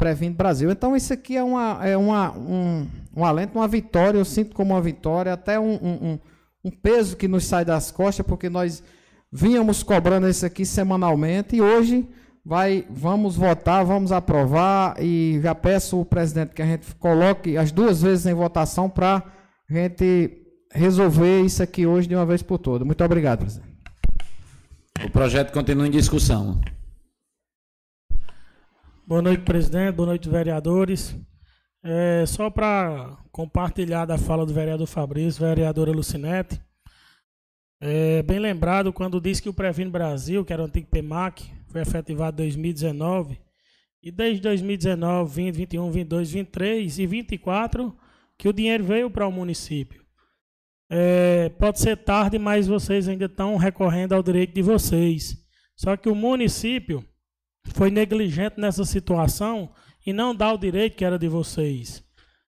Previndo 0.00 0.34
Brasil. 0.34 0.70
Então 0.70 0.96
isso 0.96 1.12
aqui 1.12 1.36
é, 1.36 1.42
uma, 1.42 1.78
é 1.86 1.94
uma, 1.94 2.32
um, 2.32 2.88
um 3.14 3.22
alento, 3.22 3.58
uma 3.58 3.68
vitória, 3.68 4.16
eu 4.16 4.24
sinto 4.24 4.54
como 4.54 4.72
uma 4.72 4.80
vitória, 4.80 5.30
até 5.30 5.60
um, 5.60 5.74
um, 5.74 6.18
um 6.64 6.70
peso 6.70 7.18
que 7.18 7.28
nos 7.28 7.44
sai 7.44 7.66
das 7.66 7.90
costas, 7.90 8.24
porque 8.24 8.48
nós 8.48 8.82
vínhamos 9.30 9.82
cobrando 9.82 10.26
isso 10.26 10.46
aqui 10.46 10.64
semanalmente 10.64 11.54
e 11.54 11.60
hoje 11.60 12.08
vai, 12.42 12.86
vamos 12.88 13.36
votar, 13.36 13.84
vamos 13.84 14.10
aprovar 14.10 14.96
e 14.98 15.38
já 15.42 15.54
peço 15.54 15.98
ao 15.98 16.04
presidente 16.06 16.54
que 16.54 16.62
a 16.62 16.66
gente 16.66 16.94
coloque 16.94 17.58
as 17.58 17.70
duas 17.70 18.00
vezes 18.00 18.24
em 18.24 18.32
votação 18.32 18.88
para 18.88 19.22
a 19.68 19.74
gente 19.74 20.30
resolver 20.72 21.42
isso 21.42 21.62
aqui 21.62 21.86
hoje 21.86 22.08
de 22.08 22.14
uma 22.14 22.24
vez 22.24 22.42
por 22.42 22.56
todas. 22.56 22.86
Muito 22.86 23.04
obrigado, 23.04 23.40
presidente. 23.40 23.68
O 25.04 25.10
projeto 25.10 25.52
continua 25.52 25.86
em 25.86 25.90
discussão. 25.90 26.58
Boa 29.10 29.22
noite, 29.22 29.42
presidente. 29.42 29.96
Boa 29.96 30.06
noite, 30.06 30.28
vereadores. 30.28 31.16
É, 31.82 32.24
só 32.28 32.48
para 32.48 33.18
compartilhar 33.32 34.04
da 34.04 34.16
fala 34.16 34.46
do 34.46 34.54
vereador 34.54 34.86
Fabrício, 34.86 35.44
vereadora 35.44 35.90
Lucinete. 35.90 36.62
É, 37.80 38.22
bem 38.22 38.38
lembrado 38.38 38.92
quando 38.92 39.20
disse 39.20 39.42
que 39.42 39.48
o 39.48 39.52
Previno 39.52 39.90
Brasil, 39.90 40.44
que 40.44 40.52
era 40.52 40.62
o 40.62 40.66
antigo 40.66 40.86
PEMAC, 40.88 41.42
foi 41.66 41.80
efetivado 41.80 42.40
em 42.40 42.46
2019. 42.46 43.40
E 44.00 44.12
desde 44.12 44.42
2019, 44.42 45.34
20, 45.34 45.56
21, 45.56 45.90
22, 45.90 46.30
23 46.30 46.98
e 47.00 47.06
24, 47.08 47.98
que 48.38 48.48
o 48.48 48.52
dinheiro 48.52 48.84
veio 48.84 49.10
para 49.10 49.26
o 49.26 49.32
município. 49.32 50.04
É, 50.88 51.48
pode 51.58 51.80
ser 51.80 51.96
tarde, 51.96 52.38
mas 52.38 52.68
vocês 52.68 53.08
ainda 53.08 53.24
estão 53.24 53.56
recorrendo 53.56 54.12
ao 54.12 54.22
direito 54.22 54.54
de 54.54 54.62
vocês. 54.62 55.36
Só 55.74 55.96
que 55.96 56.08
o 56.08 56.14
município 56.14 57.04
foi 57.74 57.90
negligente 57.90 58.60
nessa 58.60 58.84
situação 58.84 59.70
e 60.04 60.12
não 60.12 60.34
dá 60.34 60.52
o 60.52 60.58
direito 60.58 60.96
que 60.96 61.04
era 61.04 61.18
de 61.18 61.28
vocês. 61.28 62.04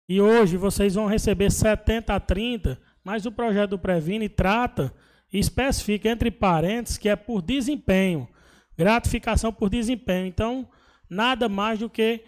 E 0.09 0.21
hoje 0.21 0.57
vocês 0.57 0.95
vão 0.95 1.07
receber 1.07 1.51
70 1.51 2.15
a 2.15 2.21
30, 2.21 2.81
mas 3.05 3.27
o 3.27 3.33
projeto 3.33 3.71
do 3.71 3.79
Previne 3.79 4.29
trata 4.29 4.93
e 5.33 5.39
especifica 5.39 6.09
entre 6.09 6.31
parênteses 6.31 6.99
que 6.99 7.09
é 7.09 7.17
por 7.17 7.41
desempenho, 7.41 8.29
gratificação 8.77 9.53
por 9.53 9.71
desempenho. 9.71 10.27
Então, 10.27 10.69
nada 11.09 11.49
mais 11.49 11.79
do 11.79 11.89
que 11.89 12.25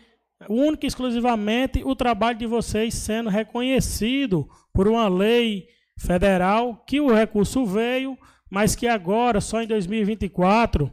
único 0.48 0.84
e 0.84 0.88
exclusivamente 0.88 1.82
o 1.84 1.94
trabalho 1.94 2.38
de 2.38 2.46
vocês 2.46 2.94
sendo 2.94 3.28
reconhecido 3.30 4.48
por 4.72 4.88
uma 4.88 5.08
lei 5.08 5.66
federal 5.98 6.82
que 6.86 7.00
o 7.00 7.12
recurso 7.12 7.64
veio, 7.66 8.16
mas 8.50 8.74
que 8.74 8.86
agora, 8.86 9.40
só 9.40 9.62
em 9.62 9.66
2024, 9.66 10.90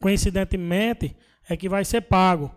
coincidentemente, 0.00 1.16
é 1.48 1.56
que 1.56 1.68
vai 1.68 1.84
ser 1.84 2.02
pago. 2.02 2.54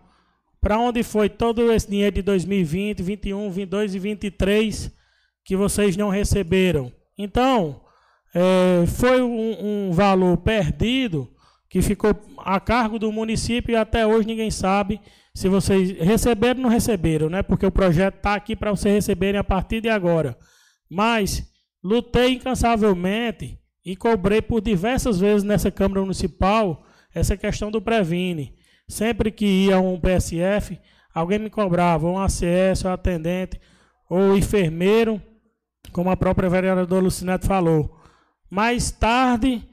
Para 0.60 0.78
onde 0.78 1.02
foi 1.02 1.30
todo 1.30 1.72
esse 1.72 1.90
dinheiro 1.90 2.16
de 2.16 2.22
2020, 2.22 3.02
21, 3.02 3.50
22 3.50 3.96
e 3.96 4.00
23 4.00 4.92
que 5.44 5.56
vocês 5.56 5.98
não 5.98 6.10
receberam? 6.10 6.92
Então, 7.18 7.82
é, 8.34 8.86
foi 8.86 9.22
um, 9.22 9.88
um 9.88 9.92
valor 9.92 10.38
perdido 10.38 11.30
que 11.70 11.82
ficou 11.82 12.12
a 12.38 12.60
cargo 12.60 13.00
do 13.00 13.12
município 13.12 13.72
e 13.72 13.76
até 13.76 14.06
hoje 14.06 14.28
ninguém 14.28 14.52
sabe 14.52 15.00
se 15.34 15.48
vocês 15.48 15.98
receberam 16.00 16.60
ou 16.60 16.64
não 16.64 16.70
receberam, 16.70 17.30
né? 17.30 17.42
Porque 17.42 17.66
o 17.66 17.72
projeto 17.72 18.18
está 18.18 18.36
aqui 18.36 18.56
para 18.56 18.72
vocês 18.72 18.94
receberem 18.94 19.40
a 19.40 19.44
partir 19.44 19.80
de 19.80 19.90
agora. 19.90 20.38
Mas 20.90 21.50
lutei 21.82 22.34
incansavelmente 22.34 23.58
e 23.86 23.96
cobrei 23.96 24.42
por 24.42 24.62
diversas 24.62 25.20
vezes 25.20 25.44
nessa 25.44 25.72
Câmara 25.72 26.02
Municipal 26.02 26.86
essa 27.14 27.36
questão 27.38 27.72
do 27.72 27.82
Previne. 27.82 28.54
Sempre 28.88 29.32
que 29.32 29.46
ia 29.46 29.80
um 29.80 30.00
PSF, 30.00 30.80
alguém 31.14 31.40
me 31.40 31.50
cobrava, 31.50 32.08
um 32.08 32.20
ACS, 32.20 32.84
um 32.86 32.90
atendente, 32.90 33.60
ou 34.10 34.38
enfermeiro, 34.38 35.22
como 35.92 36.10
a 36.10 36.18
própria 36.18 36.50
vereadora 36.50 37.02
Lucinete 37.02 37.48
falou. 37.48 37.98
Mais 38.50 38.92
tarde, 38.92 39.64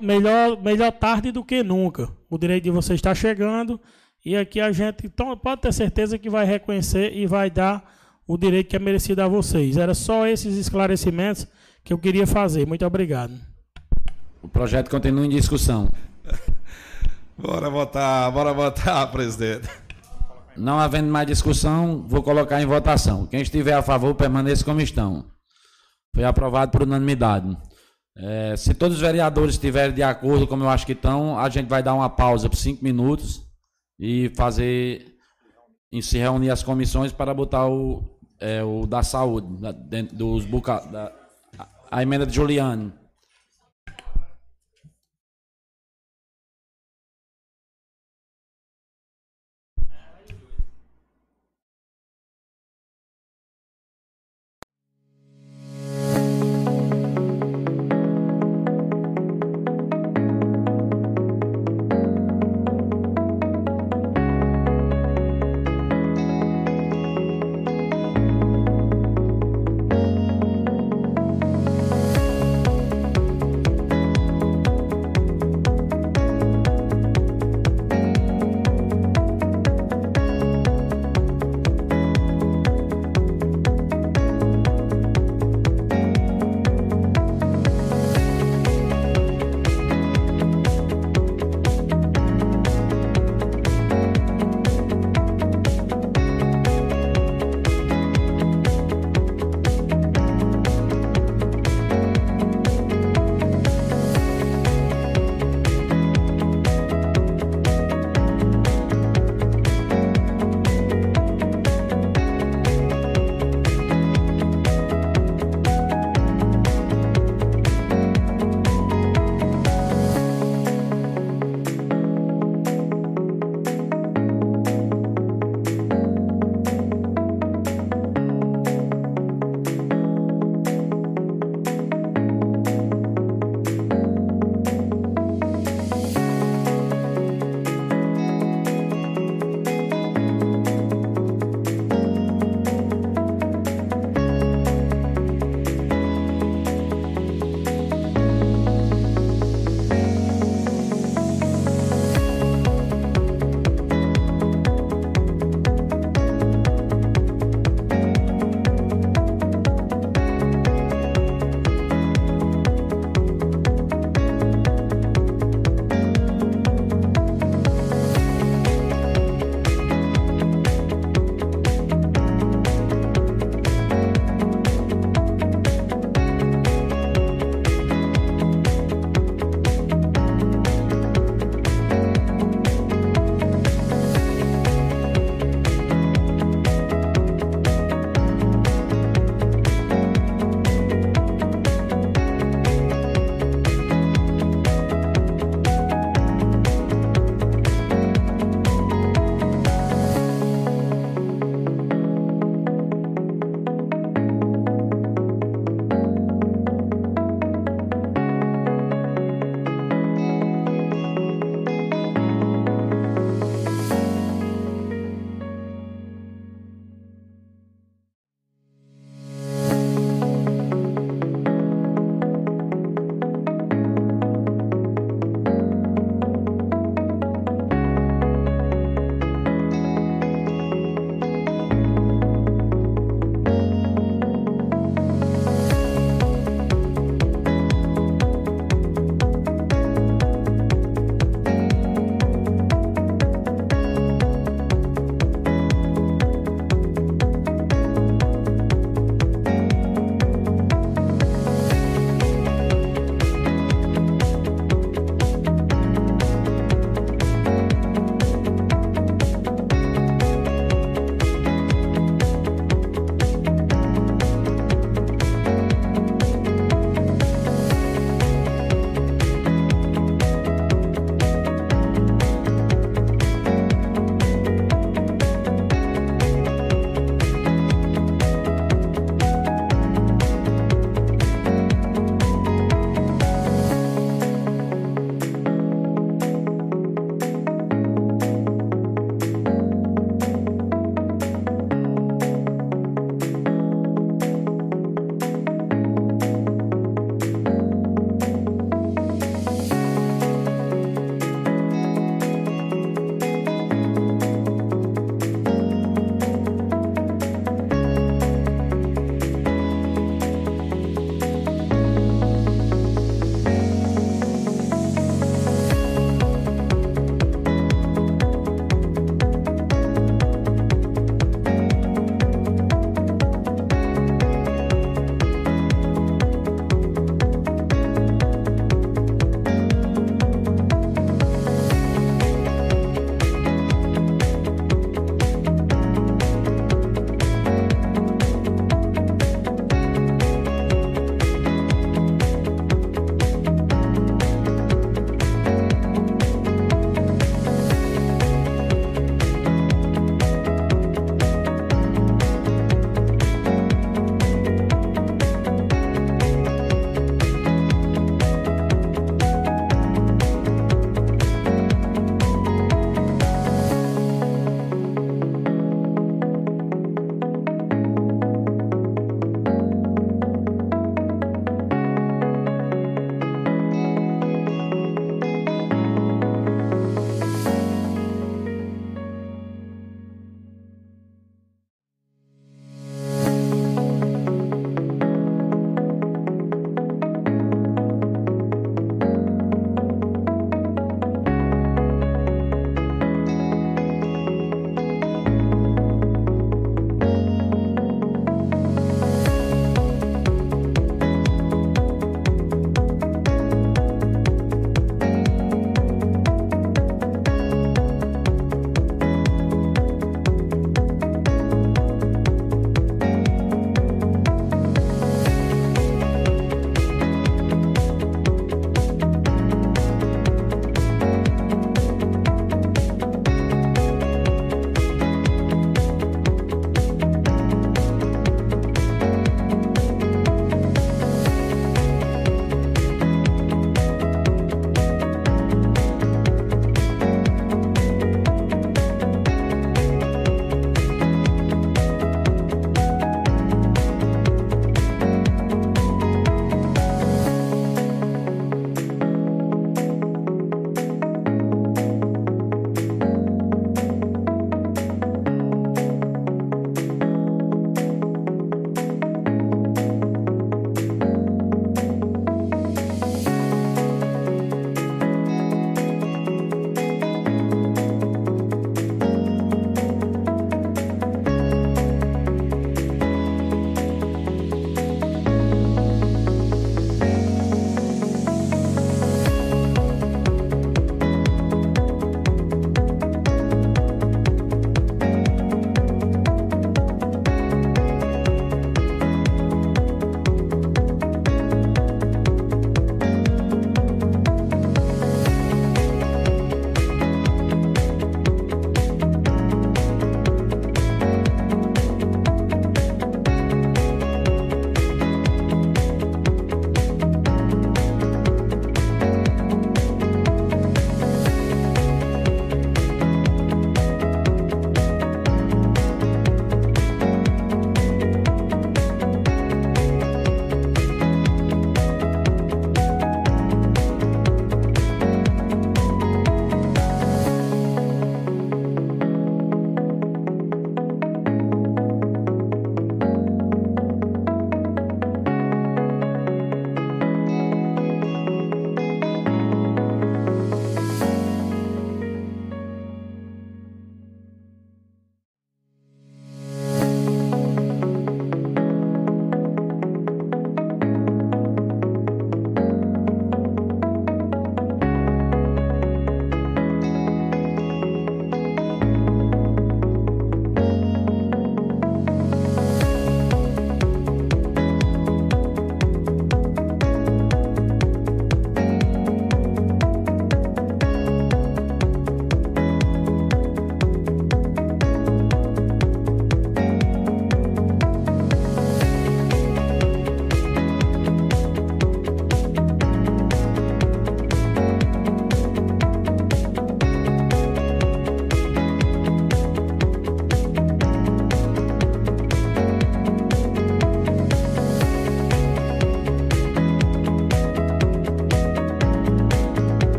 melhor, 0.00 0.60
melhor 0.62 0.92
tarde 0.92 1.32
do 1.32 1.44
que 1.44 1.62
nunca. 1.62 2.10
O 2.28 2.36
direito 2.36 2.64
de 2.64 2.70
você 2.70 2.94
está 2.94 3.14
chegando 3.14 3.80
e 4.24 4.36
aqui 4.36 4.60
a 4.60 4.70
gente 4.72 5.06
então, 5.06 5.34
pode 5.36 5.62
ter 5.62 5.72
certeza 5.72 6.18
que 6.18 6.28
vai 6.28 6.44
reconhecer 6.44 7.16
e 7.16 7.26
vai 7.26 7.50
dar 7.50 7.82
o 8.26 8.36
direito 8.36 8.68
que 8.68 8.76
é 8.76 8.78
merecido 8.78 9.22
a 9.22 9.28
vocês. 9.28 9.78
Era 9.78 9.94
só 9.94 10.26
esses 10.26 10.56
esclarecimentos 10.56 11.46
que 11.82 11.92
eu 11.92 11.98
queria 11.98 12.26
fazer. 12.26 12.66
Muito 12.66 12.84
obrigado. 12.84 13.32
O 14.42 14.48
projeto 14.48 14.90
continua 14.90 15.24
em 15.24 15.30
discussão. 15.30 15.88
bora 17.36 17.70
votar, 17.70 18.30
bora 18.32 18.52
votar, 18.52 19.10
presidente. 19.10 19.68
Não 20.56 20.78
havendo 20.78 21.10
mais 21.10 21.26
discussão, 21.26 22.04
vou 22.08 22.22
colocar 22.22 22.60
em 22.60 22.66
votação. 22.66 23.26
Quem 23.26 23.40
estiver 23.40 23.74
a 23.74 23.82
favor, 23.82 24.14
permaneça 24.14 24.64
como 24.64 24.80
estão. 24.80 25.24
Foi 26.14 26.24
aprovado 26.24 26.72
por 26.72 26.82
unanimidade. 26.82 27.56
É, 28.16 28.56
se 28.56 28.74
todos 28.74 28.96
os 28.96 29.00
vereadores 29.00 29.54
estiverem 29.54 29.94
de 29.94 30.02
acordo, 30.02 30.48
como 30.48 30.64
eu 30.64 30.68
acho 30.68 30.84
que 30.84 30.92
estão, 30.92 31.38
a 31.38 31.48
gente 31.48 31.68
vai 31.68 31.80
dar 31.80 31.94
uma 31.94 32.10
pausa 32.10 32.48
por 32.50 32.56
cinco 32.56 32.82
minutos 32.82 33.46
e 33.98 34.32
fazer. 34.36 35.14
E 35.92 36.02
se 36.02 36.18
reunir 36.18 36.50
as 36.50 36.62
comissões 36.62 37.12
para 37.12 37.32
botar 37.32 37.66
o, 37.68 38.18
é, 38.40 38.62
o 38.62 38.84
da 38.84 39.02
saúde, 39.02 39.60
da, 39.60 39.72
dentro 39.72 40.16
dos 40.16 40.44
buca, 40.44 40.80
da, 40.90 41.12
a, 41.56 41.68
a 41.90 42.02
emenda 42.02 42.26
de 42.26 42.34
Juliano. 42.34 42.92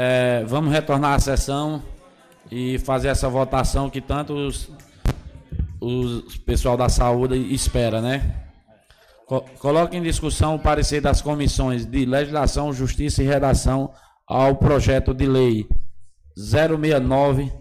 É, 0.00 0.44
vamos 0.44 0.72
retornar 0.72 1.14
à 1.14 1.18
sessão 1.18 1.82
e 2.48 2.78
fazer 2.78 3.08
essa 3.08 3.28
votação 3.28 3.90
que 3.90 4.00
tanto 4.00 4.32
os, 4.32 4.70
os 5.80 6.36
pessoal 6.36 6.76
da 6.76 6.88
saúde 6.88 7.34
espera, 7.52 8.00
né? 8.00 8.44
Co 9.26 9.40
coloque 9.58 9.96
em 9.96 10.02
discussão 10.02 10.54
o 10.54 10.58
parecer 10.60 11.00
das 11.00 11.20
comissões 11.20 11.84
de 11.84 12.06
legislação, 12.06 12.72
justiça 12.72 13.24
e 13.24 13.26
redação 13.26 13.92
ao 14.24 14.54
projeto 14.54 15.12
de 15.12 15.26
lei 15.26 15.68
069. 16.36 17.52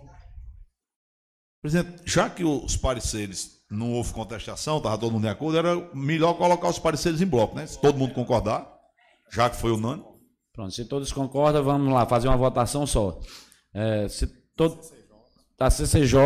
Presidente, 1.60 2.04
já 2.06 2.30
que 2.30 2.44
os 2.44 2.78
pareceres 2.78 3.64
não 3.68 3.94
houve 3.94 4.14
contestação, 4.14 4.78
estava 4.78 4.96
todo 4.96 5.12
mundo 5.12 5.24
de 5.24 5.30
acordo, 5.30 5.58
era 5.58 5.90
melhor 5.92 6.36
colocar 6.36 6.70
os 6.70 6.78
pareceres 6.78 7.20
em 7.20 7.26
bloco, 7.26 7.56
né? 7.56 7.66
Se 7.66 7.82
todo 7.82 7.98
mundo 7.98 8.14
concordar, 8.14 8.72
já 9.32 9.50
que 9.50 9.56
foi 9.56 9.72
unânime. 9.72 10.17
Pronto, 10.58 10.74
se 10.74 10.86
todos 10.86 11.14
concordam, 11.14 11.64
vamos 11.64 11.94
lá 11.94 12.04
fazer 12.08 12.28
uma 12.28 12.36
votação 12.36 12.88
só. 12.88 13.20
É, 13.72 14.08
se 14.10 14.26
todo, 14.56 14.76
da 15.56 15.70
CCJ, 15.70 16.20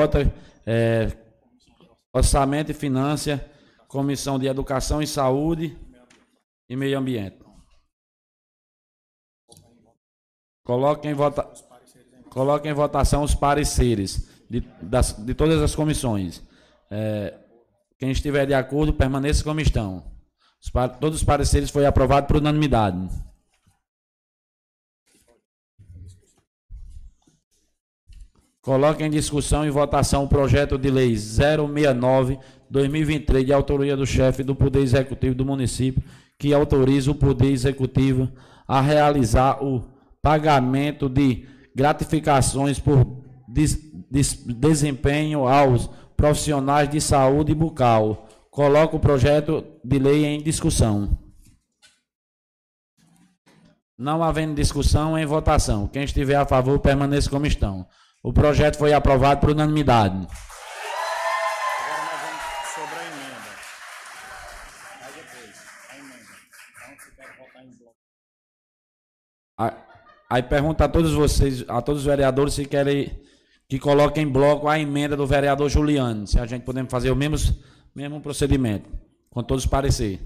é, 0.66 1.12
Orçamento 2.14 2.72
e 2.72 2.74
Finanças, 2.74 3.42
Comissão 3.90 4.40
de 4.40 4.48
Educação 4.48 5.02
e 5.02 5.06
Saúde 5.06 5.78
e 6.70 6.78
Meio 6.78 6.98
Ambiente. 6.98 7.40
Coloque 10.64 11.10
em, 11.10 11.14
vota, 11.14 11.44
coloque 12.30 12.70
em 12.70 12.74
votação 12.74 13.24
os 13.24 13.36
pareceres 13.36 14.30
de, 14.50 14.62
das, 14.82 15.12
de 15.12 15.34
todas 15.34 15.62
as 15.62 15.76
comissões. 15.76 16.42
É, 16.90 17.38
quem 18.00 18.12
estiver 18.12 18.46
de 18.46 18.54
acordo, 18.54 18.94
permaneça 18.94 19.44
como 19.44 19.60
estão. 19.60 20.10
Os, 20.64 20.72
todos 21.02 21.18
os 21.18 21.24
pareceres 21.26 21.70
foram 21.70 21.90
aprovados 21.90 22.30
por 22.30 22.38
unanimidade. 22.38 23.10
Coloque 28.62 29.04
em 29.04 29.10
discussão 29.10 29.66
e 29.66 29.72
votação 29.72 30.26
o 30.26 30.28
projeto 30.28 30.78
de 30.78 30.92
lei 30.92 31.14
069-2023, 31.14 33.46
de 33.46 33.52
autoria 33.52 33.98
do 33.98 34.06
chefe 34.06 34.44
do 34.44 34.56
Poder 34.56 34.82
Executivo 34.82 35.34
do 35.34 35.44
município, 35.44 36.04
que 36.38 36.54
autoriza 36.54 37.10
o 37.10 37.16
Poder 37.16 37.52
Executivo 37.52 38.32
a 38.68 38.80
realizar 38.80 39.64
o 39.64 39.84
pagamento 40.22 41.10
de 41.10 41.48
gratificações 41.76 42.78
por 42.78 43.24
des 43.48 43.90
des 44.12 44.34
desempenho 44.34 45.48
aos 45.48 45.90
profissionais 46.16 46.88
de 46.90 47.02
saúde 47.02 47.56
bucal. 47.56 48.28
Coloco 48.52 48.98
o 48.98 49.00
projeto 49.00 49.64
de 49.84 49.98
lei 49.98 50.26
em 50.26 50.44
discussão. 50.44 51.18
Não 53.98 54.22
havendo 54.22 54.54
discussão, 54.54 55.18
em 55.18 55.26
votação. 55.26 55.88
Quem 55.88 56.04
estiver 56.04 56.36
a 56.36 56.46
favor, 56.46 56.78
permaneça 56.80 57.30
como 57.30 57.46
estão. 57.46 57.88
O 58.24 58.32
projeto 58.32 58.78
foi 58.78 58.94
aprovado 58.94 59.42
por 59.42 59.50
unanimidade. 59.50 60.16
Agora 60.16 60.28
nós 62.06 62.22
vamos 62.22 62.42
sobre 62.76 62.96
a 63.00 63.08
emenda. 63.08 63.52
Aí 65.02 65.12
depois, 65.16 65.56
a 65.90 65.98
emenda. 65.98 66.34
Então, 66.70 67.00
se 67.00 67.12
quer 67.16 67.36
votar 67.38 67.66
em 67.66 67.72
bloco. 67.78 67.96
Aí 70.30 70.44
pergunta 70.44 70.86
a 70.86 70.90
todos 70.90 71.14
vocês, 71.14 71.66
a 71.68 71.82
todos 71.82 72.02
os 72.02 72.08
vereadores, 72.08 72.54
se 72.54 72.66
querem 72.66 73.20
que 73.68 73.80
coloquem 73.80 74.24
em 74.24 74.32
bloco 74.32 74.68
a 74.68 74.78
emenda 74.80 75.18
do 75.18 75.26
vereador 75.26 75.68
Juliano, 75.68 76.28
se 76.28 76.40
a 76.40 76.46
gente 76.46 76.64
podemos 76.64 76.92
fazer 76.92 77.10
o 77.10 77.16
mesmo, 77.16 77.38
mesmo 77.96 78.22
procedimento, 78.22 78.88
com 79.32 79.42
todos 79.42 79.66
parecer. 79.66 80.20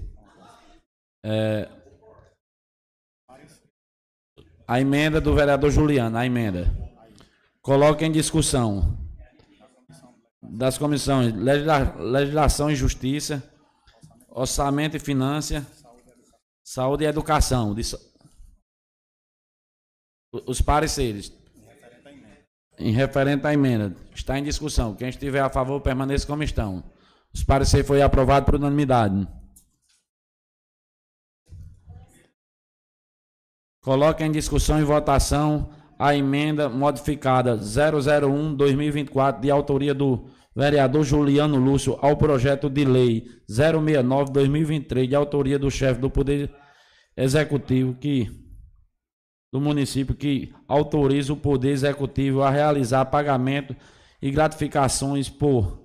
É, 1.24 1.68
a 4.68 4.80
emenda 4.80 5.18
do 5.20 5.34
vereador 5.34 5.70
Juliano, 5.70 6.18
a 6.18 6.26
emenda. 6.26 6.85
Coloque 7.66 8.04
em 8.04 8.12
discussão 8.12 8.96
das 10.40 10.78
comissões 10.78 11.34
Legisla 11.34 11.96
Legislação 11.96 12.70
e 12.70 12.76
Justiça, 12.76 13.42
Orçamento 14.28 14.96
e 14.96 15.00
Finanças, 15.00 15.64
Saúde 16.62 17.02
e 17.02 17.08
Educação. 17.08 17.74
Os 20.46 20.60
pareceres. 20.60 21.32
Em 22.78 22.92
referente 22.92 23.44
à 23.44 23.52
emenda. 23.52 23.96
Está 24.14 24.38
em 24.38 24.44
discussão. 24.44 24.94
Quem 24.94 25.08
estiver 25.08 25.40
a 25.40 25.50
favor, 25.50 25.80
permaneça 25.80 26.24
como 26.24 26.44
estão. 26.44 26.88
Os 27.34 27.42
pareceres 27.42 27.88
foi 27.88 28.00
aprovado 28.00 28.46
por 28.46 28.54
unanimidade. 28.54 29.26
Coloque 33.82 34.22
em 34.22 34.30
discussão 34.30 34.78
e 34.78 34.84
votação 34.84 35.75
a 35.98 36.14
emenda 36.14 36.68
modificada 36.68 37.56
001-2024, 37.56 39.40
de 39.40 39.50
autoria 39.50 39.94
do 39.94 40.26
vereador 40.54 41.04
Juliano 41.04 41.56
Lúcio, 41.56 41.98
ao 42.00 42.16
projeto 42.16 42.70
de 42.70 42.84
lei 42.84 43.26
069-2023, 43.50 45.08
de 45.08 45.14
autoria 45.14 45.58
do 45.58 45.70
chefe 45.70 46.00
do 46.00 46.10
Poder 46.10 46.50
Executivo, 47.16 47.94
que 47.94 48.30
do 49.52 49.60
município, 49.60 50.14
que 50.14 50.52
autoriza 50.68 51.32
o 51.32 51.36
Poder 51.36 51.70
Executivo 51.70 52.42
a 52.42 52.50
realizar 52.50 53.04
pagamento 53.06 53.74
e 54.20 54.30
gratificações 54.30 55.28
por 55.28 55.80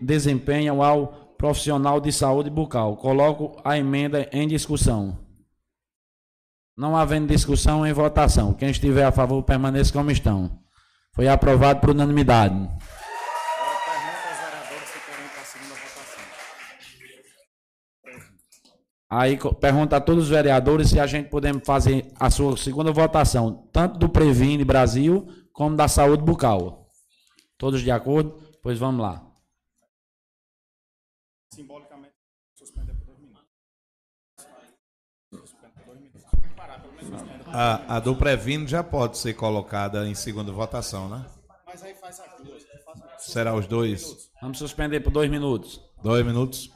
desempenho 0.00 0.82
ao 0.82 1.34
profissional 1.38 2.00
de 2.00 2.10
saúde 2.10 2.50
bucal. 2.50 2.96
Coloco 2.96 3.60
a 3.64 3.78
emenda 3.78 4.28
em 4.32 4.48
discussão. 4.48 5.25
Não 6.76 6.96
havendo 6.96 7.28
discussão 7.28 7.86
em 7.86 7.92
votação. 7.92 8.52
Quem 8.52 8.70
estiver 8.70 9.04
a 9.04 9.12
favor, 9.12 9.42
permaneça 9.42 9.92
como 9.92 10.10
estão. 10.10 10.60
Foi 11.14 11.26
aprovado 11.26 11.80
por 11.80 11.90
unanimidade. 11.90 12.68
Aí 19.08 19.38
pergunta 19.60 19.96
a 19.96 20.00
todos 20.00 20.24
os 20.24 20.30
vereadores 20.30 20.90
se 20.90 20.98
a 20.98 21.06
gente 21.06 21.30
podemos 21.30 21.64
fazer 21.64 22.12
a 22.18 22.28
sua 22.28 22.56
segunda 22.56 22.92
votação, 22.92 23.68
tanto 23.72 23.98
do 23.98 24.08
Previne 24.08 24.64
Brasil 24.64 25.26
como 25.52 25.76
da 25.76 25.86
saúde 25.86 26.24
bucal. 26.24 26.90
Todos 27.56 27.80
de 27.80 27.90
acordo? 27.90 28.42
Pois 28.60 28.78
vamos 28.78 29.00
lá. 29.00 29.24
Simbolicamente, 31.54 32.14
suspender 32.54 32.94
por 32.94 33.06
dois 33.06 33.18
minutos. 33.20 33.48
Suspender 35.32 35.70
por 35.70 35.84
dois 35.86 36.00
minutos. 36.00 36.22
Parar, 36.56 36.82
pelo 36.82 36.92
menos 36.94 37.20
suspender. 37.20 37.44
A, 37.58 37.96
a 37.96 38.00
do 38.00 38.14
Previno 38.14 38.68
já 38.68 38.82
pode 38.84 39.16
ser 39.16 39.32
colocada 39.32 40.06
em 40.06 40.14
segunda 40.14 40.52
votação, 40.52 41.08
né? 41.08 41.24
Mas 41.66 41.82
aí 41.82 41.94
faz 41.94 42.20
as 42.20 42.44
duas. 42.44 42.62
Faz 42.84 42.96
uma- 42.98 43.18
Será 43.18 43.54
os 43.54 43.66
dois? 43.66 44.28
Vamos 44.42 44.58
suspender 44.58 45.00
por 45.00 45.10
dois 45.10 45.30
minutos. 45.30 45.80
Dois 46.02 46.24
minutos. 46.26 46.70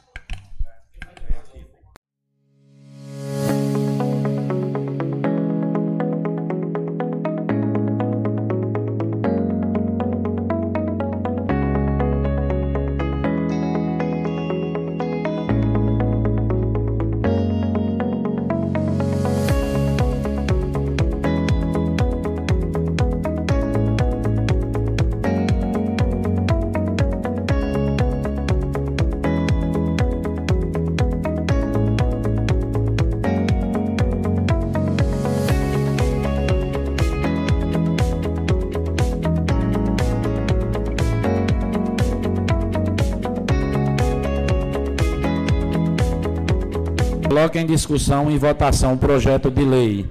Discussão 47.71 48.29
e 48.29 48.37
votação 48.37 48.93
o 48.93 48.97
projeto 48.97 49.49
de 49.49 49.63
lei 49.63 50.09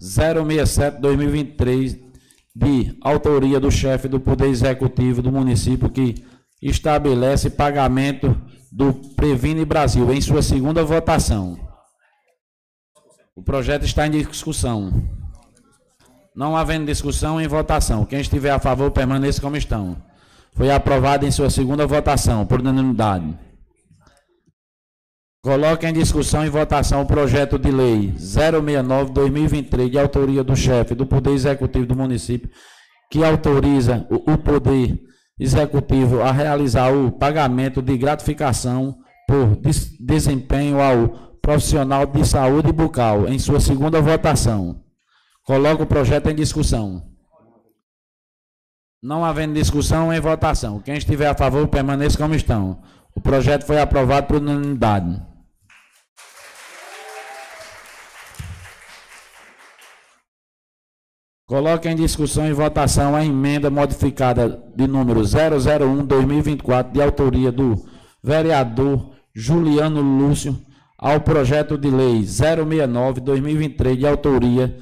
067-2023, 0.00 1.98
de 2.54 2.96
autoria 3.02 3.60
do 3.60 3.70
chefe 3.70 4.08
do 4.08 4.18
Poder 4.18 4.48
Executivo 4.48 5.20
do 5.22 5.30
município, 5.30 5.90
que 5.90 6.24
estabelece 6.62 7.50
pagamento 7.50 8.34
do 8.72 8.94
Previne 9.14 9.64
Brasil 9.64 10.12
em 10.12 10.20
sua 10.20 10.42
segunda 10.42 10.82
votação. 10.84 11.58
O 13.36 13.42
projeto 13.42 13.84
está 13.84 14.06
em 14.06 14.10
discussão. 14.10 14.92
Não 16.34 16.56
havendo 16.56 16.86
discussão, 16.86 17.40
em 17.40 17.46
votação. 17.46 18.04
Quem 18.04 18.20
estiver 18.20 18.50
a 18.50 18.58
favor, 18.58 18.90
permaneça 18.90 19.40
como 19.40 19.56
estão. 19.56 19.96
Foi 20.52 20.70
aprovado 20.70 21.26
em 21.26 21.30
sua 21.30 21.50
segunda 21.50 21.86
votação, 21.86 22.46
por 22.46 22.60
unanimidade. 22.60 23.36
Coloca 25.44 25.86
em 25.86 25.92
discussão 25.92 26.42
e 26.46 26.48
votação 26.48 27.02
o 27.02 27.06
projeto 27.06 27.58
de 27.58 27.70
lei 27.70 28.14
069-2023, 28.16 29.90
de 29.90 29.98
autoria 29.98 30.42
do 30.42 30.56
chefe 30.56 30.94
do 30.94 31.04
Poder 31.04 31.32
Executivo 31.32 31.84
do 31.84 31.94
município, 31.94 32.48
que 33.10 33.22
autoriza 33.22 34.06
o, 34.08 34.38
Poder 34.38 34.98
Executivo 35.38 36.22
a 36.22 36.32
realizar 36.32 36.90
o 36.94 37.12
pagamento 37.12 37.82
de 37.82 37.94
gratificação 37.98 38.96
por 39.28 39.54
des- 39.56 39.94
desempenho 40.00 40.80
ao 40.80 41.08
profissional 41.42 42.06
de 42.06 42.24
saúde 42.26 42.72
bucal, 42.72 43.28
em 43.28 43.38
sua 43.38 43.60
segunda 43.60 44.00
votação. 44.00 44.80
Coloca 45.44 45.82
o 45.82 45.86
projeto 45.86 46.30
em 46.30 46.34
discussão. 46.34 47.02
Não 49.02 49.22
havendo 49.22 49.52
discussão, 49.52 50.10
em 50.10 50.20
votação. 50.20 50.80
Quem 50.80 50.96
estiver 50.96 51.26
a 51.26 51.34
favor, 51.34 51.68
permaneça 51.68 52.16
como 52.16 52.34
estão. 52.34 52.80
O 53.14 53.20
projeto 53.20 53.64
foi 53.66 53.78
aprovado 53.78 54.26
por 54.26 54.36
unanimidade. 54.36 55.20
Coloque 61.46 61.86
em 61.86 61.94
discussão 61.94 62.46
e 62.48 62.54
votação 62.54 63.14
a 63.14 63.22
emenda 63.22 63.68
modificada 63.68 64.64
de 64.74 64.86
número 64.86 65.20
001-2024, 65.20 66.90
de 66.90 67.02
autoria 67.02 67.52
do 67.52 67.84
vereador 68.22 69.10
Juliano 69.34 70.00
Lúcio, 70.00 70.58
ao 70.98 71.20
projeto 71.20 71.76
de 71.76 71.90
lei 71.90 72.22
069-2023, 72.22 73.94
de 73.94 74.06
autoria 74.06 74.74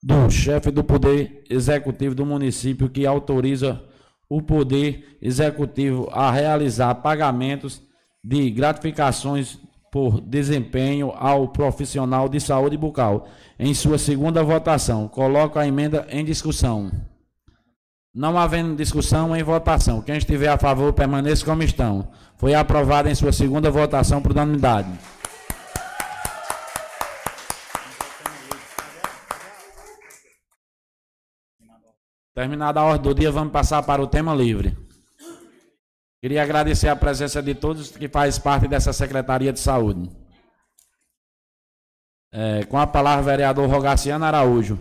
do 0.00 0.30
chefe 0.30 0.70
do 0.70 0.84
Poder 0.84 1.42
Executivo 1.50 2.14
do 2.14 2.24
município, 2.24 2.88
que 2.88 3.04
autoriza 3.04 3.82
o 4.28 4.40
Poder 4.40 5.18
Executivo 5.20 6.08
a 6.12 6.30
realizar 6.30 6.94
pagamentos 6.94 7.82
de 8.22 8.52
gratificações 8.52 9.58
por 9.94 10.20
desempenho 10.20 11.12
ao 11.16 11.46
profissional 11.46 12.28
de 12.28 12.40
saúde 12.40 12.76
bucal. 12.76 13.28
Em 13.56 13.72
sua 13.72 13.96
segunda 13.96 14.42
votação, 14.42 15.06
coloco 15.06 15.56
a 15.56 15.68
emenda 15.68 16.04
em 16.10 16.24
discussão. 16.24 16.90
Não 18.12 18.36
havendo 18.36 18.74
discussão, 18.74 19.36
em 19.36 19.42
votação. 19.44 20.02
Quem 20.02 20.16
estiver 20.16 20.48
a 20.48 20.58
favor, 20.58 20.92
permaneça 20.92 21.44
como 21.44 21.62
estão. 21.62 22.08
Foi 22.36 22.54
aprovada 22.54 23.08
em 23.08 23.14
sua 23.14 23.30
segunda 23.30 23.70
votação 23.70 24.20
por 24.20 24.32
unanimidade. 24.32 24.90
Terminada 32.34 32.80
a 32.80 32.84
ordem 32.84 33.02
do 33.02 33.14
dia, 33.14 33.30
vamos 33.30 33.52
passar 33.52 33.80
para 33.84 34.02
o 34.02 34.08
tema 34.08 34.34
livre. 34.34 34.83
Queria 36.24 36.42
agradecer 36.42 36.88
a 36.88 36.96
presença 36.96 37.42
de 37.42 37.54
todos 37.54 37.90
que 37.90 38.08
fazem 38.08 38.40
parte 38.40 38.66
dessa 38.66 38.94
Secretaria 38.94 39.52
de 39.52 39.60
Saúde. 39.60 40.10
É, 42.32 42.64
com 42.64 42.78
a 42.78 42.86
palavra, 42.86 43.22
vereador 43.22 43.68
Rogaciano 43.68 44.24
Araújo. 44.24 44.78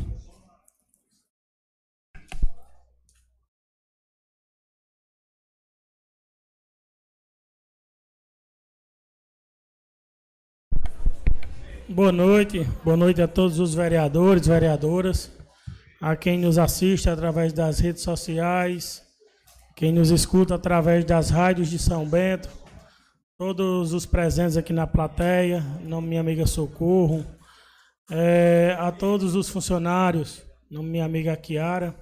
Boa 11.89 12.13
noite, 12.13 12.63
boa 12.85 12.95
noite 12.95 13.21
a 13.21 13.27
todos 13.27 13.59
os 13.59 13.75
vereadores, 13.75 14.47
vereadoras, 14.47 15.29
a 15.99 16.15
quem 16.15 16.39
nos 16.39 16.57
assiste 16.57 17.09
através 17.09 17.51
das 17.51 17.79
redes 17.79 18.01
sociais, 18.01 19.02
quem 19.83 19.91
nos 19.91 20.11
escuta 20.11 20.55
através 20.55 21.03
das 21.03 21.29
rádios 21.29 21.67
de 21.69 21.77
São 21.77 22.05
Bento, 22.05 22.47
todos 23.37 23.91
os 23.91 24.05
presentes 24.05 24.55
aqui 24.55 24.71
na 24.71 24.87
plateia, 24.87 25.59
nome 25.83 26.07
minha 26.07 26.21
amiga 26.21 26.47
Socorro, 26.47 27.25
eh, 28.09 28.77
a 28.79 28.93
todos 28.93 29.35
os 29.35 29.49
funcionários, 29.49 30.41
nome 30.71 30.89
minha 30.89 31.03
amiga 31.03 31.35
Kiara, 31.35 31.93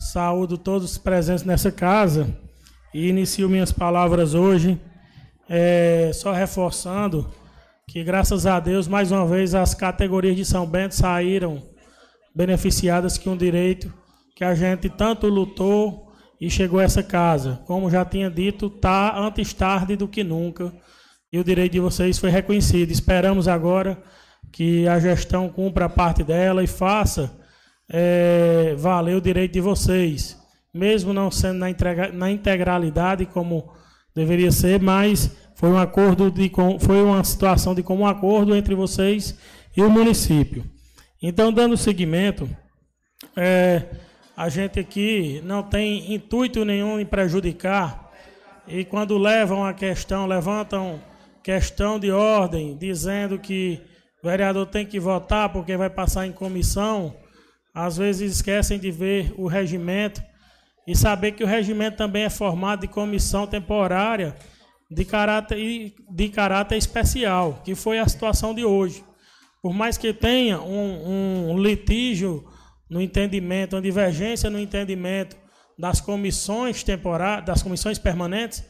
saúdo 0.00 0.56
todos 0.56 0.92
os 0.92 0.98
presentes 0.98 1.42
nessa 1.42 1.72
casa 1.72 2.28
e 2.94 3.08
inicio 3.08 3.48
minhas 3.48 3.72
palavras 3.72 4.32
hoje, 4.32 4.80
eh, 5.50 6.12
só 6.14 6.30
reforçando 6.30 7.28
que 7.88 8.04
graças 8.04 8.46
a 8.46 8.60
Deus, 8.60 8.86
mais 8.86 9.10
uma 9.10 9.26
vez, 9.26 9.52
as 9.52 9.74
categorias 9.74 10.36
de 10.36 10.44
São 10.44 10.64
Bento 10.64 10.94
saíram 10.94 11.60
beneficiadas 12.32 13.18
com 13.18 13.30
um 13.30 13.36
direito 13.36 13.92
que 14.36 14.44
a 14.44 14.54
gente 14.54 14.88
tanto 14.88 15.26
lutou 15.26 16.05
e 16.40 16.50
chegou 16.50 16.80
a 16.80 16.84
essa 16.84 17.02
casa. 17.02 17.60
Como 17.66 17.90
já 17.90 18.04
tinha 18.04 18.30
dito, 18.30 18.68
tá 18.68 19.18
antes 19.18 19.52
tarde 19.52 19.96
do 19.96 20.08
que 20.08 20.22
nunca. 20.22 20.72
E 21.32 21.38
o 21.38 21.44
direito 21.44 21.72
de 21.72 21.80
vocês 21.80 22.18
foi 22.18 22.30
reconhecido. 22.30 22.90
Esperamos 22.90 23.48
agora 23.48 24.02
que 24.52 24.86
a 24.88 24.98
gestão 24.98 25.48
cumpra 25.48 25.86
a 25.86 25.88
parte 25.88 26.22
dela 26.22 26.62
e 26.62 26.66
faça 26.66 27.38
eh, 27.90 28.74
valer 28.78 29.16
o 29.16 29.20
direito 29.20 29.52
de 29.52 29.60
vocês, 29.60 30.36
mesmo 30.72 31.12
não 31.12 31.30
sendo 31.30 31.58
na, 31.58 31.70
entrega- 31.70 32.12
na 32.12 32.30
integralidade 32.30 33.26
como 33.26 33.72
deveria 34.14 34.50
ser, 34.50 34.80
mas 34.80 35.30
foi 35.54 35.68
um 35.68 35.78
acordo 35.78 36.30
de 36.30 36.50
foi 36.80 37.02
uma 37.02 37.22
situação 37.24 37.74
de 37.74 37.82
comum 37.82 38.06
acordo 38.06 38.54
entre 38.54 38.74
vocês 38.74 39.36
e 39.76 39.82
o 39.82 39.90
município. 39.90 40.64
Então, 41.22 41.52
dando 41.52 41.76
seguimento, 41.76 42.48
é, 43.36 43.82
a 44.36 44.50
gente 44.50 44.78
aqui 44.78 45.40
não 45.44 45.62
tem 45.62 46.12
intuito 46.12 46.64
nenhum 46.64 47.00
em 47.00 47.06
prejudicar 47.06 48.12
e 48.68 48.84
quando 48.84 49.16
levam 49.16 49.64
a 49.64 49.72
questão, 49.72 50.26
levantam 50.26 51.00
questão 51.42 51.98
de 51.98 52.10
ordem, 52.10 52.76
dizendo 52.76 53.38
que 53.38 53.80
o 54.22 54.26
vereador 54.26 54.66
tem 54.66 54.84
que 54.84 55.00
votar 55.00 55.48
porque 55.48 55.76
vai 55.76 55.88
passar 55.88 56.26
em 56.26 56.32
comissão, 56.32 57.14
às 57.72 57.96
vezes 57.96 58.36
esquecem 58.36 58.78
de 58.78 58.90
ver 58.90 59.32
o 59.38 59.46
regimento 59.46 60.22
e 60.86 60.94
saber 60.94 61.32
que 61.32 61.44
o 61.44 61.46
regimento 61.46 61.96
também 61.96 62.24
é 62.24 62.30
formado 62.30 62.80
de 62.80 62.88
comissão 62.88 63.46
temporária 63.46 64.36
de 64.90 65.04
caráter, 65.04 65.94
de 66.10 66.28
caráter 66.28 66.76
especial, 66.76 67.60
que 67.64 67.74
foi 67.74 67.98
a 67.98 68.06
situação 68.06 68.54
de 68.54 68.64
hoje. 68.64 69.04
Por 69.62 69.72
mais 69.72 69.96
que 69.96 70.12
tenha 70.12 70.60
um, 70.60 71.52
um 71.52 71.58
litígio 71.58 72.44
no 72.88 73.00
entendimento, 73.00 73.76
uma 73.76 73.82
divergência 73.82 74.48
no 74.48 74.58
entendimento 74.58 75.36
das 75.78 76.00
comissões 76.00 76.82
temporárias, 76.82 77.44
das 77.44 77.62
comissões 77.62 77.98
permanentes, 77.98 78.64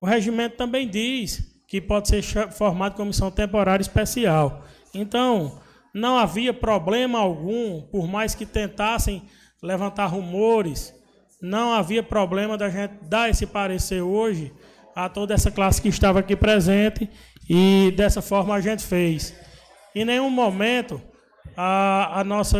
o 0.00 0.06
regimento 0.06 0.56
também 0.56 0.88
diz 0.88 1.62
que 1.66 1.80
pode 1.80 2.08
ser 2.08 2.22
formado 2.52 2.96
comissão 2.96 3.30
temporária 3.30 3.82
especial. 3.82 4.64
Então, 4.94 5.60
não 5.94 6.18
havia 6.18 6.52
problema 6.54 7.18
algum, 7.18 7.82
por 7.82 8.06
mais 8.08 8.34
que 8.34 8.46
tentassem 8.46 9.22
levantar 9.62 10.06
rumores, 10.06 10.94
não 11.40 11.72
havia 11.72 12.02
problema 12.02 12.56
da 12.56 12.68
gente 12.68 12.94
dar 13.02 13.28
esse 13.28 13.46
parecer 13.46 14.00
hoje 14.00 14.52
a 14.94 15.08
toda 15.08 15.34
essa 15.34 15.50
classe 15.50 15.80
que 15.80 15.88
estava 15.88 16.18
aqui 16.20 16.34
presente 16.34 17.08
e 17.48 17.92
dessa 17.96 18.20
forma 18.20 18.54
a 18.54 18.60
gente 18.60 18.84
fez. 18.84 19.34
Em 19.94 20.04
nenhum 20.04 20.30
momento 20.30 21.00
a, 21.60 22.20
a 22.20 22.24
nossa 22.24 22.56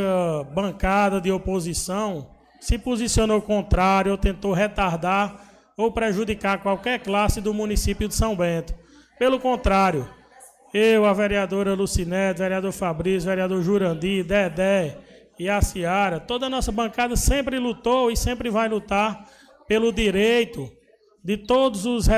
bancada 0.52 1.20
de 1.20 1.30
oposição 1.30 2.30
se 2.60 2.76
posicionou 2.76 3.40
contrário 3.40 4.10
ou 4.10 4.18
tentou 4.18 4.52
retardar 4.52 5.40
ou 5.76 5.92
prejudicar 5.92 6.60
qualquer 6.60 6.98
classe 6.98 7.40
do 7.40 7.54
município 7.54 8.08
de 8.08 8.14
São 8.16 8.34
Bento. 8.34 8.74
Pelo 9.16 9.38
contrário, 9.38 10.08
eu, 10.74 11.06
a 11.06 11.12
vereadora 11.12 11.74
Lucinete, 11.74 12.40
vereador 12.40 12.72
Fabrício, 12.72 13.28
vereador 13.28 13.62
Jurandir, 13.62 14.24
Dedé 14.24 14.98
e 15.38 15.48
a 15.48 15.62
Ciara, 15.62 16.18
toda 16.18 16.46
a 16.46 16.50
nossa 16.50 16.72
bancada 16.72 17.14
sempre 17.14 17.56
lutou 17.60 18.10
e 18.10 18.16
sempre 18.16 18.50
vai 18.50 18.68
lutar 18.68 19.24
pelo 19.68 19.92
direito 19.92 20.68
de 21.22 21.36
todos 21.36 21.86
os, 21.86 22.08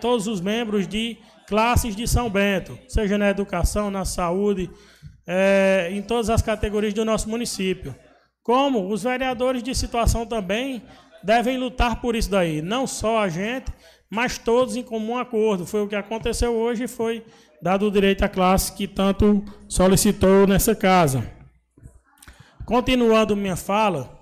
todos 0.00 0.26
os 0.26 0.40
membros 0.40 0.88
de 0.88 1.18
classes 1.46 1.94
de 1.94 2.08
São 2.08 2.30
Bento, 2.30 2.78
seja 2.88 3.18
na 3.18 3.28
educação, 3.28 3.90
na 3.90 4.06
saúde, 4.06 4.70
eh, 5.32 5.90
em 5.92 6.02
todas 6.02 6.28
as 6.28 6.42
categorias 6.42 6.92
do 6.92 7.04
nosso 7.04 7.28
município. 7.28 7.94
Como 8.42 8.92
os 8.92 9.04
vereadores 9.04 9.62
de 9.62 9.72
situação 9.76 10.26
também 10.26 10.82
devem 11.22 11.56
lutar 11.56 12.00
por 12.00 12.16
isso 12.16 12.28
daí, 12.28 12.60
não 12.60 12.84
só 12.84 13.20
a 13.20 13.28
gente, 13.28 13.72
mas 14.10 14.38
todos 14.38 14.74
em 14.74 14.82
comum 14.82 15.16
acordo. 15.16 15.64
Foi 15.64 15.82
o 15.82 15.86
que 15.86 15.94
aconteceu 15.94 16.52
hoje 16.52 16.84
e 16.84 16.88
foi 16.88 17.24
dado 17.62 17.86
o 17.86 17.92
direito 17.92 18.24
à 18.24 18.28
classe 18.28 18.72
que 18.72 18.88
tanto 18.88 19.44
solicitou 19.68 20.48
nessa 20.48 20.74
casa. 20.74 21.30
Continuando 22.66 23.36
minha 23.36 23.56
fala, 23.56 24.18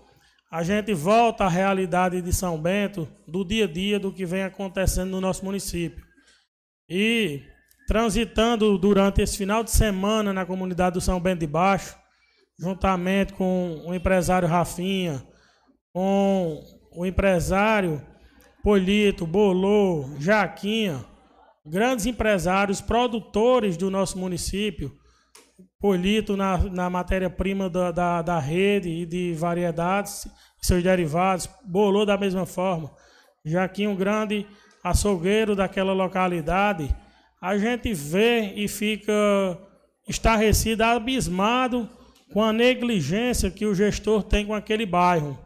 a 0.52 0.62
gente 0.62 0.92
volta 0.92 1.44
à 1.44 1.48
realidade 1.48 2.20
de 2.20 2.34
São 2.34 2.60
Bento, 2.60 3.08
do 3.26 3.42
dia 3.46 3.64
a 3.64 3.68
dia, 3.68 3.98
do 3.98 4.12
que 4.12 4.26
vem 4.26 4.42
acontecendo 4.42 5.08
no 5.08 5.22
nosso 5.22 5.42
município. 5.42 6.04
E 6.86 7.42
transitando 7.88 8.76
durante 8.76 9.22
esse 9.22 9.38
final 9.38 9.64
de 9.64 9.70
semana 9.70 10.30
na 10.30 10.44
comunidade 10.44 10.92
do 10.92 11.00
São 11.00 11.18
Bento 11.18 11.40
de 11.40 11.46
Baixo, 11.46 11.96
juntamente 12.60 13.32
com 13.32 13.82
o 13.86 13.94
empresário 13.94 14.46
Rafinha, 14.46 15.26
com 15.90 16.62
o 16.94 17.06
empresário 17.06 18.06
Polito, 18.62 19.26
Bolô, 19.26 20.04
Jaquinha, 20.18 21.02
grandes 21.64 22.04
empresários, 22.04 22.82
produtores 22.82 23.78
do 23.78 23.90
nosso 23.90 24.18
município, 24.18 24.92
Polito 25.80 26.36
na, 26.36 26.58
na 26.58 26.90
matéria-prima 26.90 27.70
da, 27.70 27.90
da, 27.90 28.20
da 28.20 28.38
rede 28.38 28.90
e 28.90 29.06
de 29.06 29.32
variedades 29.32 30.28
seus 30.60 30.82
derivados, 30.82 31.48
Bolô 31.64 32.04
da 32.04 32.18
mesma 32.18 32.44
forma, 32.44 32.90
Jaquinho 33.42 33.96
Grande, 33.96 34.46
açougueiro 34.84 35.56
daquela 35.56 35.94
localidade, 35.94 36.94
a 37.40 37.56
gente 37.56 37.92
vê 37.94 38.52
e 38.54 38.66
fica 38.66 39.12
estarrecido, 40.08 40.82
abismado 40.82 41.88
com 42.32 42.42
a 42.42 42.52
negligência 42.52 43.50
que 43.50 43.66
o 43.66 43.74
gestor 43.74 44.22
tem 44.22 44.46
com 44.46 44.54
aquele 44.54 44.84
bairro. 44.84 45.38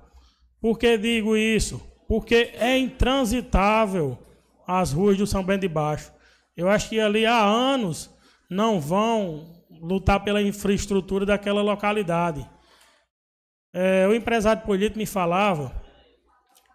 Por 0.61 0.79
que 0.79 0.97
digo 0.97 1.37
isso? 1.37 1.81
Porque 2.09 2.53
é 2.55 2.77
intransitável 2.79 4.19
as 4.67 4.93
ruas 4.93 5.17
do 5.17 5.27
São 5.27 5.43
Bento 5.43 5.63
de 5.63 5.69
Baixo. 5.69 6.13
Eu 6.57 6.69
acho 6.69 6.89
que 6.89 7.01
ali 7.01 7.27
há 7.27 7.43
anos 7.43 8.11
não 8.49 8.81
vão 8.81 9.65
lutar 9.71 10.23
pela 10.23 10.43
infraestrutura 10.43 11.27
daquela 11.27 11.63
localidade. 11.63 12.49
É, 13.75 14.07
o 14.07 14.15
empresário 14.15 14.63
político 14.63 14.99
me 14.99 15.07
falava 15.07 15.83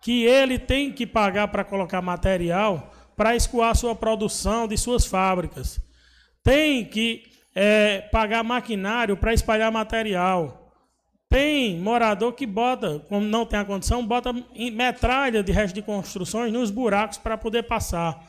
que 0.01 0.23
ele 0.23 0.57
tem 0.57 0.91
que 0.91 1.05
pagar 1.05 1.47
para 1.49 1.63
colocar 1.63 2.01
material 2.01 2.91
para 3.17 3.35
escoar 3.35 3.75
sua 3.75 3.95
produção 3.95 4.67
de 4.67 4.77
suas 4.77 5.05
fábricas. 5.05 5.81
Tem 6.43 6.85
que 6.85 7.23
é, 7.55 8.01
pagar 8.11 8.43
maquinário 8.43 9.17
para 9.17 9.33
espalhar 9.33 9.71
material. 9.71 10.71
Tem 11.27 11.77
morador 11.77 12.33
que 12.33 12.45
bota, 12.45 12.99
como 13.09 13.25
não 13.25 13.45
tem 13.45 13.59
a 13.59 13.65
condição, 13.65 14.05
bota 14.05 14.31
metralha 14.71 15.43
de 15.43 15.51
resto 15.51 15.73
de 15.73 15.81
construções 15.81 16.53
nos 16.53 16.69
buracos 16.69 17.17
para 17.17 17.35
poder 17.35 17.63
passar. 17.63 18.23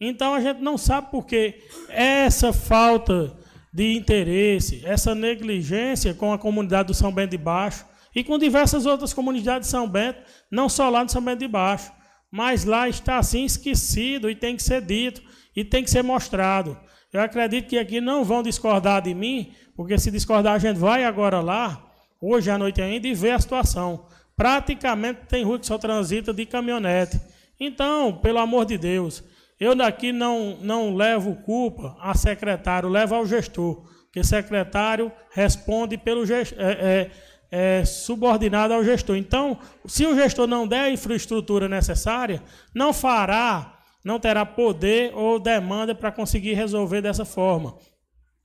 Então 0.00 0.32
a 0.32 0.40
gente 0.40 0.60
não 0.60 0.78
sabe 0.78 1.10
por 1.10 1.26
que 1.26 1.56
essa 1.88 2.52
falta 2.52 3.36
de 3.74 3.96
interesse, 3.96 4.82
essa 4.86 5.14
negligência 5.14 6.14
com 6.14 6.32
a 6.32 6.38
comunidade 6.38 6.86
do 6.86 6.94
São 6.94 7.12
Bento 7.12 7.32
de 7.32 7.38
Baixo 7.38 7.84
e 8.14 8.24
com 8.24 8.38
diversas 8.38 8.86
outras 8.86 9.12
comunidades 9.12 9.66
de 9.66 9.72
São 9.72 9.88
Bento, 9.88 10.20
não 10.50 10.68
só 10.68 10.88
lá 10.88 11.02
no 11.02 11.10
São 11.10 11.20
Bento 11.20 11.40
de 11.40 11.48
Baixo, 11.48 11.92
mas 12.30 12.64
lá 12.64 12.88
está 12.88 13.18
assim 13.18 13.44
esquecido 13.44 14.30
e 14.30 14.34
tem 14.34 14.56
que 14.56 14.62
ser 14.62 14.82
dito 14.82 15.22
e 15.56 15.64
tem 15.64 15.82
que 15.82 15.90
ser 15.90 16.02
mostrado. 16.02 16.78
Eu 17.12 17.20
acredito 17.20 17.68
que 17.68 17.78
aqui 17.78 18.00
não 18.00 18.24
vão 18.24 18.42
discordar 18.42 19.02
de 19.02 19.14
mim, 19.14 19.52
porque 19.74 19.98
se 19.98 20.10
discordar 20.10 20.54
a 20.54 20.58
gente 20.58 20.76
vai 20.76 21.04
agora 21.04 21.40
lá, 21.40 21.82
hoje 22.20 22.50
à 22.50 22.58
noite 22.58 22.82
ainda, 22.82 23.06
e 23.06 23.14
ver 23.14 23.32
a 23.32 23.40
situação. 23.40 24.06
Praticamente 24.36 25.20
tem 25.28 25.42
rua 25.42 25.58
que 25.58 25.66
só 25.66 25.78
transita 25.78 26.32
de 26.32 26.44
caminhonete. 26.44 27.20
Então, 27.58 28.12
pelo 28.18 28.38
amor 28.38 28.66
de 28.66 28.76
Deus, 28.76 29.24
eu 29.58 29.74
daqui 29.74 30.12
não, 30.12 30.58
não 30.60 30.94
levo 30.94 31.34
culpa 31.36 31.96
a 32.00 32.14
secretário, 32.14 32.88
levo 32.88 33.14
ao 33.14 33.26
gestor, 33.26 33.82
porque 34.04 34.22
secretário 34.22 35.10
responde 35.30 35.96
pelo 35.96 36.24
gestor, 36.24 36.58
é, 36.60 36.72
é, 36.72 37.10
é, 37.50 37.84
subordinado 37.84 38.74
ao 38.74 38.84
gestor. 38.84 39.16
Então, 39.16 39.58
se 39.86 40.06
o 40.06 40.14
gestor 40.14 40.46
não 40.46 40.66
der 40.66 40.80
a 40.80 40.90
infraestrutura 40.90 41.68
necessária, 41.68 42.42
não 42.74 42.92
fará, 42.92 43.80
não 44.04 44.20
terá 44.20 44.44
poder 44.44 45.12
ou 45.14 45.38
demanda 45.38 45.94
para 45.94 46.12
conseguir 46.12 46.54
resolver 46.54 47.00
dessa 47.00 47.24
forma. 47.24 47.76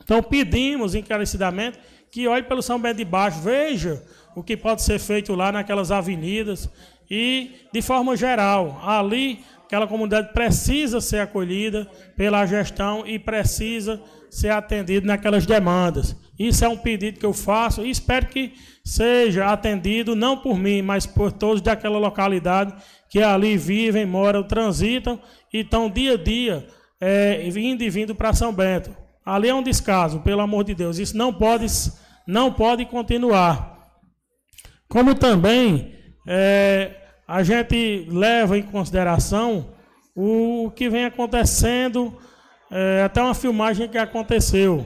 Então, 0.04 0.22
pedimos 0.22 0.96
encarecidamente 0.96 1.80
que 2.12 2.28
olhe 2.28 2.44
pelo 2.44 2.62
São 2.62 2.80
Bento 2.80 2.98
de 2.98 3.06
Baixo, 3.06 3.40
veja 3.40 4.04
o 4.36 4.44
que 4.44 4.56
pode 4.56 4.82
ser 4.82 5.00
feito 5.00 5.34
lá 5.34 5.52
naquelas 5.52 5.92
avenidas 5.92 6.70
e, 7.10 7.52
de 7.72 7.82
forma 7.82 8.16
geral, 8.16 8.80
ali 8.84 9.44
Aquela 9.74 9.88
comunidade 9.88 10.32
precisa 10.34 11.02
ser 11.02 11.18
acolhida 11.18 11.90
pela 12.16 12.46
gestão 12.46 13.08
e 13.08 13.18
precisa 13.18 14.00
ser 14.30 14.50
atendida 14.50 15.08
naquelas 15.08 15.48
demandas. 15.48 16.16
Isso 16.38 16.64
é 16.64 16.70
um 16.70 16.78
pedido 16.78 17.20
que 17.20 17.26
eu 17.26 17.34
faço 17.34 17.84
e 17.84 17.90
espero 17.90 18.28
que 18.28 18.54
seja 18.84 19.52
atendido 19.52 20.16
não 20.16 20.38
por 20.38 20.58
mim, 20.58 20.82
mas 20.82 21.06
por 21.06 21.32
todos 21.32 21.62
daquela 21.62 21.98
localidade 21.98 22.74
que 23.10 23.22
ali 23.22 23.58
vivem, 23.58 24.06
moram, 24.06 24.44
transitam 24.44 25.20
e 25.54 25.60
estão 25.60 25.90
dia 25.90 26.14
a 26.14 26.18
dia 26.18 26.68
é, 27.00 27.48
indo 27.48 27.84
e 27.84 27.90
vindo 27.90 28.16
para 28.16 28.34
São 28.34 28.54
Bento. 28.54 28.96
Ali 29.26 29.48
é 29.48 29.54
um 29.54 29.64
descaso, 29.64 30.20
pelo 30.20 30.42
amor 30.42 30.64
de 30.64 30.76
Deus. 30.76 30.98
Isso 30.98 31.16
não 31.16 31.34
pode, 31.34 31.66
não 32.28 32.52
pode 32.52 32.86
continuar. 32.86 33.74
Como 34.90 35.16
também 35.16 35.96
é, 36.28 36.92
a 37.28 37.42
gente 37.42 38.08
leva 38.10 38.58
em 38.58 38.64
consideração 38.64 39.74
o 40.16 40.72
que 40.76 40.90
vem 40.90 41.06
acontecendo, 41.06 42.18
é, 42.70 43.04
até 43.04 43.22
uma 43.22 43.34
filmagem 43.34 43.88
que 43.88 43.98
aconteceu. 43.98 44.86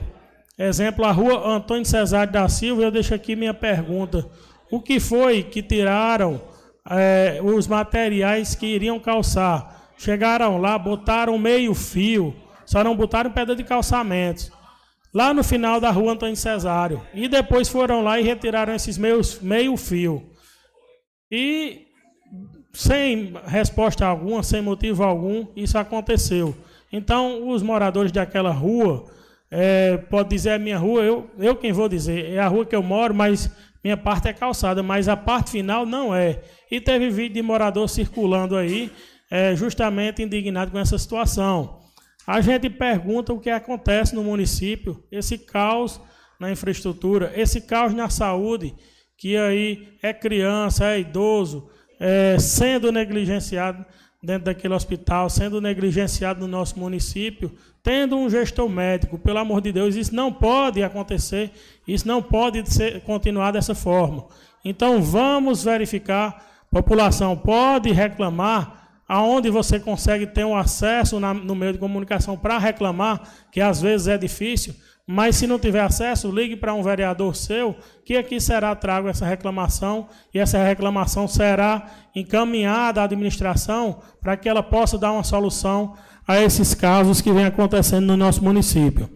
Exemplo, 0.58 1.04
a 1.04 1.12
rua 1.12 1.48
Antônio 1.48 1.84
Cesário 1.84 2.32
da 2.32 2.48
Silva, 2.48 2.82
eu 2.82 2.90
deixo 2.90 3.14
aqui 3.14 3.36
minha 3.36 3.54
pergunta. 3.54 4.28
O 4.70 4.80
que 4.80 4.98
foi 4.98 5.44
que 5.44 5.62
tiraram 5.62 6.40
é, 6.90 7.38
os 7.42 7.68
materiais 7.68 8.56
que 8.56 8.66
iriam 8.66 8.98
calçar? 8.98 9.92
Chegaram 9.96 10.58
lá, 10.58 10.76
botaram 10.76 11.38
meio 11.38 11.74
fio, 11.74 12.34
só 12.66 12.82
não 12.82 12.96
botaram 12.96 13.30
pedra 13.30 13.54
de 13.54 13.62
calçamentos. 13.62 14.50
Lá 15.14 15.32
no 15.32 15.44
final 15.44 15.80
da 15.80 15.90
rua 15.90 16.12
Antônio 16.12 16.36
Cesário. 16.36 17.00
E 17.14 17.28
depois 17.28 17.68
foram 17.68 18.02
lá 18.02 18.20
e 18.20 18.24
retiraram 18.24 18.74
esses 18.74 18.98
meios, 18.98 19.40
meio 19.40 19.76
fio. 19.76 20.30
E 21.30 21.86
sem 22.72 23.32
resposta 23.46 24.04
alguma, 24.04 24.42
sem 24.42 24.60
motivo 24.60 25.02
algum, 25.04 25.46
isso 25.56 25.78
aconteceu. 25.78 26.54
Então, 26.92 27.48
os 27.48 27.62
moradores 27.62 28.12
daquela 28.12 28.50
rua, 28.50 29.06
é, 29.50 29.96
pode 29.96 30.30
dizer 30.30 30.50
é 30.50 30.58
minha 30.58 30.78
rua, 30.78 31.02
eu, 31.02 31.30
eu 31.38 31.56
quem 31.56 31.72
vou 31.72 31.88
dizer, 31.88 32.32
é 32.32 32.38
a 32.38 32.48
rua 32.48 32.66
que 32.66 32.76
eu 32.76 32.82
moro, 32.82 33.14
mas 33.14 33.50
minha 33.82 33.96
parte 33.96 34.28
é 34.28 34.32
calçada, 34.32 34.82
mas 34.82 35.08
a 35.08 35.16
parte 35.16 35.50
final 35.50 35.86
não 35.86 36.14
é. 36.14 36.42
E 36.70 36.80
teve 36.80 37.08
vídeo 37.10 37.34
de 37.34 37.42
morador 37.42 37.88
circulando 37.88 38.56
aí, 38.56 38.90
é, 39.30 39.54
justamente 39.56 40.22
indignado 40.22 40.70
com 40.70 40.78
essa 40.78 40.98
situação. 40.98 41.80
A 42.26 42.40
gente 42.40 42.68
pergunta 42.68 43.32
o 43.32 43.40
que 43.40 43.48
acontece 43.48 44.14
no 44.14 44.22
município, 44.22 45.02
esse 45.10 45.38
caos 45.38 46.00
na 46.38 46.50
infraestrutura, 46.50 47.32
esse 47.34 47.62
caos 47.62 47.94
na 47.94 48.10
saúde, 48.10 48.74
que 49.16 49.36
aí 49.36 49.88
é 50.02 50.12
criança, 50.12 50.86
é 50.86 51.00
idoso, 51.00 51.70
é, 51.98 52.38
sendo 52.38 52.92
negligenciado 52.92 53.84
dentro 54.22 54.44
daquele 54.44 54.74
hospital, 54.74 55.30
sendo 55.30 55.60
negligenciado 55.60 56.40
no 56.40 56.48
nosso 56.48 56.78
município, 56.78 57.52
tendo 57.88 58.18
um 58.18 58.28
gestor 58.28 58.68
médico, 58.68 59.18
pelo 59.18 59.38
amor 59.38 59.62
de 59.62 59.72
Deus, 59.72 59.94
isso 59.94 60.14
não 60.14 60.30
pode 60.30 60.82
acontecer, 60.82 61.50
isso 61.86 62.06
não 62.06 62.20
pode 62.20 62.70
ser, 62.70 63.00
continuar 63.00 63.50
dessa 63.50 63.74
forma. 63.74 64.26
Então 64.62 65.00
vamos 65.00 65.64
verificar, 65.64 66.66
população 66.70 67.34
pode 67.34 67.90
reclamar 67.90 68.90
aonde 69.08 69.48
você 69.48 69.80
consegue 69.80 70.26
ter 70.26 70.44
um 70.44 70.54
acesso 70.54 71.18
na, 71.18 71.32
no 71.32 71.54
meio 71.54 71.72
de 71.72 71.78
comunicação 71.78 72.36
para 72.36 72.58
reclamar, 72.58 73.22
que 73.50 73.58
às 73.58 73.80
vezes 73.80 74.06
é 74.06 74.18
difícil, 74.18 74.74
mas 75.06 75.36
se 75.36 75.46
não 75.46 75.58
tiver 75.58 75.80
acesso, 75.80 76.30
ligue 76.30 76.56
para 76.56 76.74
um 76.74 76.82
vereador 76.82 77.34
seu, 77.34 77.74
que 78.04 78.18
aqui 78.18 78.38
será 78.38 78.76
trago 78.76 79.08
essa 79.08 79.24
reclamação, 79.24 80.08
e 80.34 80.38
essa 80.38 80.62
reclamação 80.62 81.26
será 81.26 81.86
encaminhada 82.14 83.00
à 83.00 83.04
administração 83.04 84.02
para 84.20 84.36
que 84.36 84.46
ela 84.46 84.62
possa 84.62 84.98
dar 84.98 85.10
uma 85.10 85.24
solução 85.24 85.96
a 86.28 86.40
esses 86.40 86.74
casos 86.74 87.20
que 87.20 87.32
vêm 87.32 87.46
acontecendo 87.46 88.06
no 88.06 88.16
nosso 88.16 88.44
município. 88.44 89.08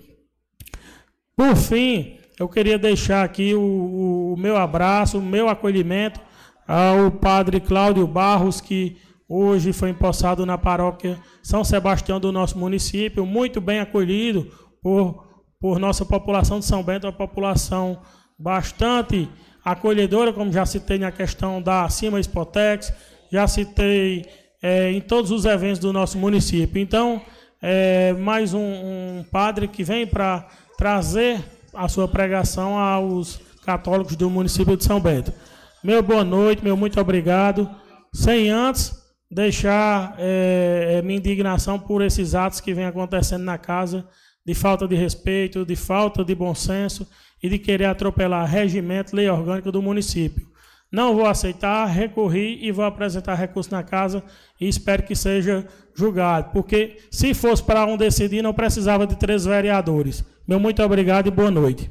Por 1.37 1.55
fim, 1.55 2.17
eu 2.41 2.49
queria 2.49 2.79
deixar 2.79 3.23
aqui 3.23 3.55
o, 3.55 4.33
o 4.33 4.37
meu 4.37 4.57
abraço, 4.57 5.19
o 5.19 5.23
meu 5.23 5.49
acolhimento 5.49 6.19
ao 6.67 7.11
padre 7.11 7.61
Cláudio 7.61 8.07
Barros, 8.07 8.61
que 8.61 8.97
hoje 9.29 9.73
foi 9.73 9.91
empossado 9.91 10.47
na 10.47 10.57
paróquia 10.57 11.19
São 11.43 11.63
Sebastião 11.63 12.19
do 12.19 12.33
nosso 12.33 12.59
município, 12.59 13.27
muito 13.27 13.61
bem 13.61 13.79
acolhido 13.79 14.51
por 14.83 15.31
por 15.63 15.79
nossa 15.79 16.05
população 16.05 16.59
de 16.59 16.65
São 16.65 16.83
Bento, 16.83 17.07
uma 17.07 17.13
população 17.13 18.03
bastante 18.37 19.29
acolhedora, 19.65 20.33
como 20.33 20.51
já 20.51 20.67
citei 20.67 20.99
na 20.99 21.13
questão 21.13 21.63
da 21.63 21.89
Cima 21.89 22.19
Spotex, 22.19 22.93
já 23.31 23.47
citei 23.47 24.27
é, 24.63 24.93
em 24.93 25.01
todos 25.01 25.31
os 25.31 25.45
eventos 25.45 25.81
do 25.81 25.93
nosso 25.93 26.17
município. 26.17 26.81
Então, 26.81 27.21
é, 27.61 28.13
mais 28.13 28.55
um, 28.55 28.61
um 28.61 29.25
padre 29.31 29.67
que 29.67 29.83
vem 29.83 30.07
para 30.07 30.47
trazer 30.79 31.41
a 31.75 31.89
sua 31.89 32.07
pregação 32.07 32.79
aos 32.79 33.41
católicos 33.65 34.17
do 34.17 34.31
município 34.31 34.77
de 34.77 34.85
São 34.85 35.01
Bento. 35.01 35.33
Meu 35.83 36.03
boa 36.03 36.25
noite, 36.25 36.63
meu 36.63 36.77
muito 36.77 37.01
obrigado. 37.01 37.69
Sem 38.15 38.51
antes 38.51 38.93
deixar 39.31 40.15
é, 40.19 41.01
minha 41.03 41.19
indignação 41.19 41.79
por 41.79 42.03
esses 42.03 42.35
atos 42.35 42.61
que 42.61 42.75
vem 42.75 42.85
acontecendo 42.85 43.43
na 43.43 43.59
casa 43.59 44.07
de 44.45 44.55
falta 44.55 44.87
de 44.87 44.95
respeito, 44.95 45.65
de 45.65 45.75
falta 45.75 46.25
de 46.25 46.35
bom 46.35 46.55
senso 46.55 47.09
e 47.43 47.49
de 47.49 47.59
querer 47.59 47.87
atropelar 47.87 48.49
regimento, 48.49 49.17
lei 49.17 49.29
orgânica 49.29 49.73
do 49.73 49.81
município. 49.81 50.52
Não 50.93 51.15
vou 51.15 51.25
aceitar, 51.25 51.87
recorri 51.87 52.59
e 52.61 52.71
vou 52.71 52.85
apresentar 52.85 53.35
recurso 53.35 53.71
na 53.73 53.83
casa 53.83 54.23
e 54.61 54.69
espero 54.69 55.03
que 55.03 55.17
seja 55.17 55.67
julgado. 55.95 56.51
Porque 56.53 56.99
se 57.11 57.33
fosse 57.33 57.63
para 57.63 57.87
um 57.87 57.97
decidir, 57.97 58.43
não 58.43 58.53
precisava 58.53 59.07
de 59.07 59.17
três 59.17 59.47
vereadores. 59.47 60.23
Meu 60.47 60.61
muito 60.61 60.83
obrigado 60.83 61.29
e 61.29 61.31
boa 61.31 61.51
noite. 61.51 61.91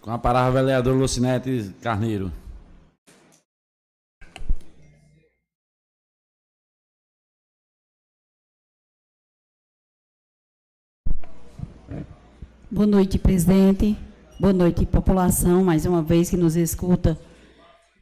Com 0.00 0.10
a 0.12 0.18
palavra, 0.18 0.62
vereador 0.62 0.96
Lucinete 0.96 1.74
Carneiro. 1.80 2.30
Boa 12.70 12.86
noite, 12.86 13.18
presidente. 13.18 13.96
Boa 14.42 14.52
noite, 14.52 14.84
população, 14.84 15.62
mais 15.62 15.86
uma 15.86 16.02
vez 16.02 16.28
que 16.28 16.36
nos 16.36 16.56
escuta 16.56 17.16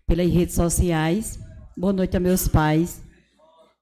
pelas 0.06 0.32
redes 0.32 0.54
sociais. 0.54 1.38
Boa 1.76 1.92
noite 1.92 2.16
a 2.16 2.20
meus 2.20 2.48
pais, 2.48 3.02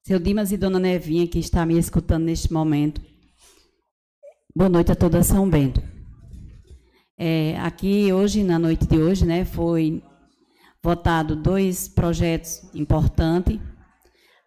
seu 0.02 0.18
Dimas 0.18 0.50
e 0.50 0.56
Dona 0.56 0.80
Nevinha, 0.80 1.28
que 1.28 1.38
está 1.38 1.64
me 1.64 1.78
escutando 1.78 2.24
neste 2.24 2.52
momento. 2.52 3.00
Boa 4.56 4.68
noite 4.68 4.90
a 4.90 4.96
toda 4.96 5.22
São 5.22 5.48
Bento. 5.48 5.80
É, 7.16 7.56
aqui 7.60 8.12
hoje, 8.12 8.42
na 8.42 8.58
noite 8.58 8.88
de 8.88 8.98
hoje, 8.98 9.24
né, 9.24 9.44
foi 9.44 10.02
votado 10.82 11.36
dois 11.36 11.86
projetos 11.86 12.60
importantes 12.74 13.60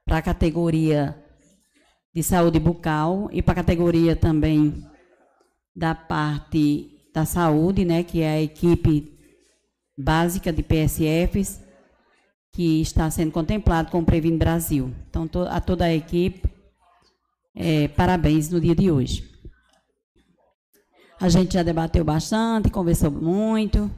para 0.04 0.18
a 0.18 0.22
categoria 0.22 1.18
de 2.14 2.22
saúde 2.22 2.60
bucal 2.60 3.30
e 3.32 3.42
para 3.42 3.54
a 3.54 3.64
categoria 3.64 4.18
também 4.18 4.86
da 5.74 5.96
parte 5.96 6.98
da 7.14 7.26
saúde, 7.26 7.84
né, 7.86 8.04
que 8.04 8.22
é 8.22 8.30
a 8.30 8.42
equipe 8.42 9.18
básica 9.98 10.52
de 10.52 10.64
PSFs, 10.64 11.62
que 12.52 12.82
está 12.82 13.10
sendo 13.10 13.32
contemplado 13.32 13.92
com 13.92 14.00
o 14.00 14.06
Previne 14.06 14.38
Brasil. 14.38 14.94
Então, 15.10 15.28
to, 15.28 15.42
a 15.42 15.62
toda 15.62 15.86
a 15.86 15.94
equipe, 15.94 16.44
é, 17.56 17.88
parabéns 17.90 18.50
no 18.50 18.60
dia 18.60 18.76
de 18.76 18.92
hoje. 18.92 19.30
A 21.20 21.30
gente 21.30 21.54
já 21.54 21.64
debateu 21.64 22.04
bastante, 22.04 22.70
conversou 22.70 23.12
muito. 23.12 23.92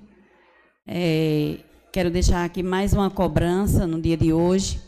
É, 0.86 1.60
quero 1.92 2.12
deixar 2.12 2.44
aqui 2.44 2.62
mais 2.62 2.94
uma 2.94 3.10
cobrança 3.10 3.88
no 3.88 4.02
dia 4.02 4.18
de 4.18 4.34
hoje. 4.34 4.82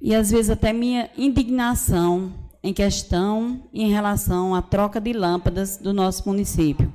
E 0.00 0.14
às 0.14 0.30
vezes 0.30 0.50
até 0.50 0.72
minha 0.72 1.10
indignação 1.16 2.43
em 2.64 2.72
questão 2.72 3.68
em 3.74 3.92
relação 3.92 4.54
à 4.54 4.62
troca 4.62 4.98
de 4.98 5.12
lâmpadas 5.12 5.76
do 5.76 5.92
nosso 5.92 6.26
município. 6.26 6.90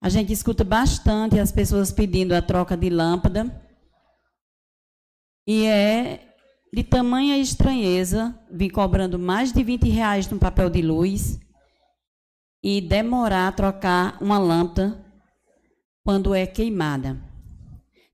A 0.00 0.08
gente 0.08 0.32
escuta 0.32 0.62
bastante 0.62 1.40
as 1.40 1.50
pessoas 1.50 1.90
pedindo 1.90 2.32
a 2.32 2.40
troca 2.40 2.76
de 2.76 2.88
lâmpada 2.88 3.60
e 5.44 5.66
é 5.66 6.32
de 6.72 6.84
tamanha 6.84 7.38
estranheza 7.38 8.38
vir 8.48 8.70
cobrando 8.70 9.18
mais 9.18 9.52
de 9.52 9.64
20 9.64 9.88
reais 9.88 10.30
no 10.30 10.38
papel 10.38 10.70
de 10.70 10.80
luz 10.80 11.40
e 12.62 12.80
demorar 12.80 13.48
a 13.48 13.52
trocar 13.52 14.16
uma 14.22 14.38
lâmpada 14.38 15.04
quando 16.04 16.36
é 16.36 16.46
queimada. 16.46 17.20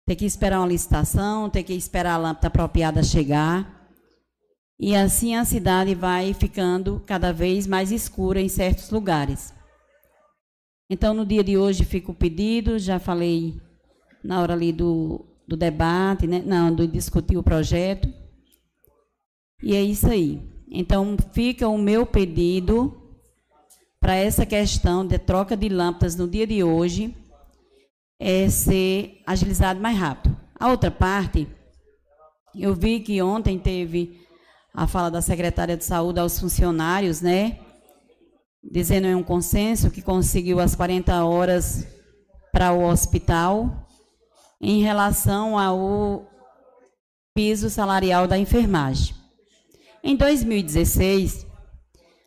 Ter 0.07 0.17
que 0.17 0.25
esperar 0.25 0.61
uma 0.61 0.69
licitação, 0.69 1.51
ter 1.51 1.63
que 1.63 1.75
esperar 1.75 2.15
a 2.15 2.17
lâmpada 2.17 2.47
apropriada 2.47 3.03
chegar. 3.03 3.76
E 4.79 4.95
assim 4.95 5.35
a 5.35 5.45
cidade 5.45 5.95
vai 5.95 6.35
ficando 6.35 7.03
cada 7.07 7.33
vez 7.33 7.67
mais 7.67 7.91
escura 7.91 8.41
em 8.41 8.49
certos 8.49 8.91
lugares. 8.91 9.55
Então, 10.89 11.15
no 11.15 11.25
dia 11.25 11.43
de 11.43 11.57
hoje 11.57 11.85
fica 11.85 12.11
o 12.11 12.15
pedido, 12.15 12.79
já 12.79 12.99
falei 12.99 13.61
na 14.23 14.41
hora 14.41 14.53
ali 14.53 14.73
do, 14.73 15.25
do 15.49 15.57
debate, 15.57 16.27
né? 16.27 16.43
não, 16.45 16.75
do 16.75 16.87
discutir 16.87 17.37
o 17.37 17.43
projeto. 17.43 18.09
E 19.63 19.75
é 19.75 19.83
isso 19.83 20.07
aí. 20.09 20.41
Então, 20.69 21.17
fica 21.33 21.69
o 21.69 21.79
meu 21.79 22.05
pedido 22.05 22.95
para 23.99 24.15
essa 24.15 24.45
questão 24.45 25.07
de 25.07 25.19
troca 25.19 25.57
de 25.57 25.69
lâmpadas 25.69 26.15
no 26.15 26.29
dia 26.29 26.47
de 26.47 26.63
hoje 26.63 27.17
é 28.19 28.49
ser 28.49 29.23
agilizado 29.27 29.81
mais 29.81 29.97
rápido. 29.97 30.37
A 30.55 30.71
outra 30.71 30.91
parte, 30.91 31.49
eu 32.55 32.75
vi 32.75 33.01
que 33.01 33.21
ontem 33.21 33.59
teve 33.59 34.26
a 34.77 34.87
fala 34.87 35.11
da 35.11 35.23
secretária 35.23 35.75
de 35.75 35.85
saúde 35.87 36.21
aos 36.21 36.39
funcionários, 36.39 37.23
né? 37.23 37.59
Dizendo 38.63 39.07
em 39.07 39.15
um 39.15 39.23
consenso 39.23 39.91
que 39.91 40.03
conseguiu 40.03 40.61
as 40.61 40.75
40 40.75 41.25
horas 41.25 41.87
para 42.53 42.73
o 42.73 42.85
hospital 42.85 43.89
em 44.61 44.83
relação 44.83 45.59
ao 45.59 46.31
piso 47.35 47.71
salarial 47.71 48.29
da 48.29 48.37
enfermagem. 48.37 49.15
Em 50.05 50.15
2016, 50.15 51.47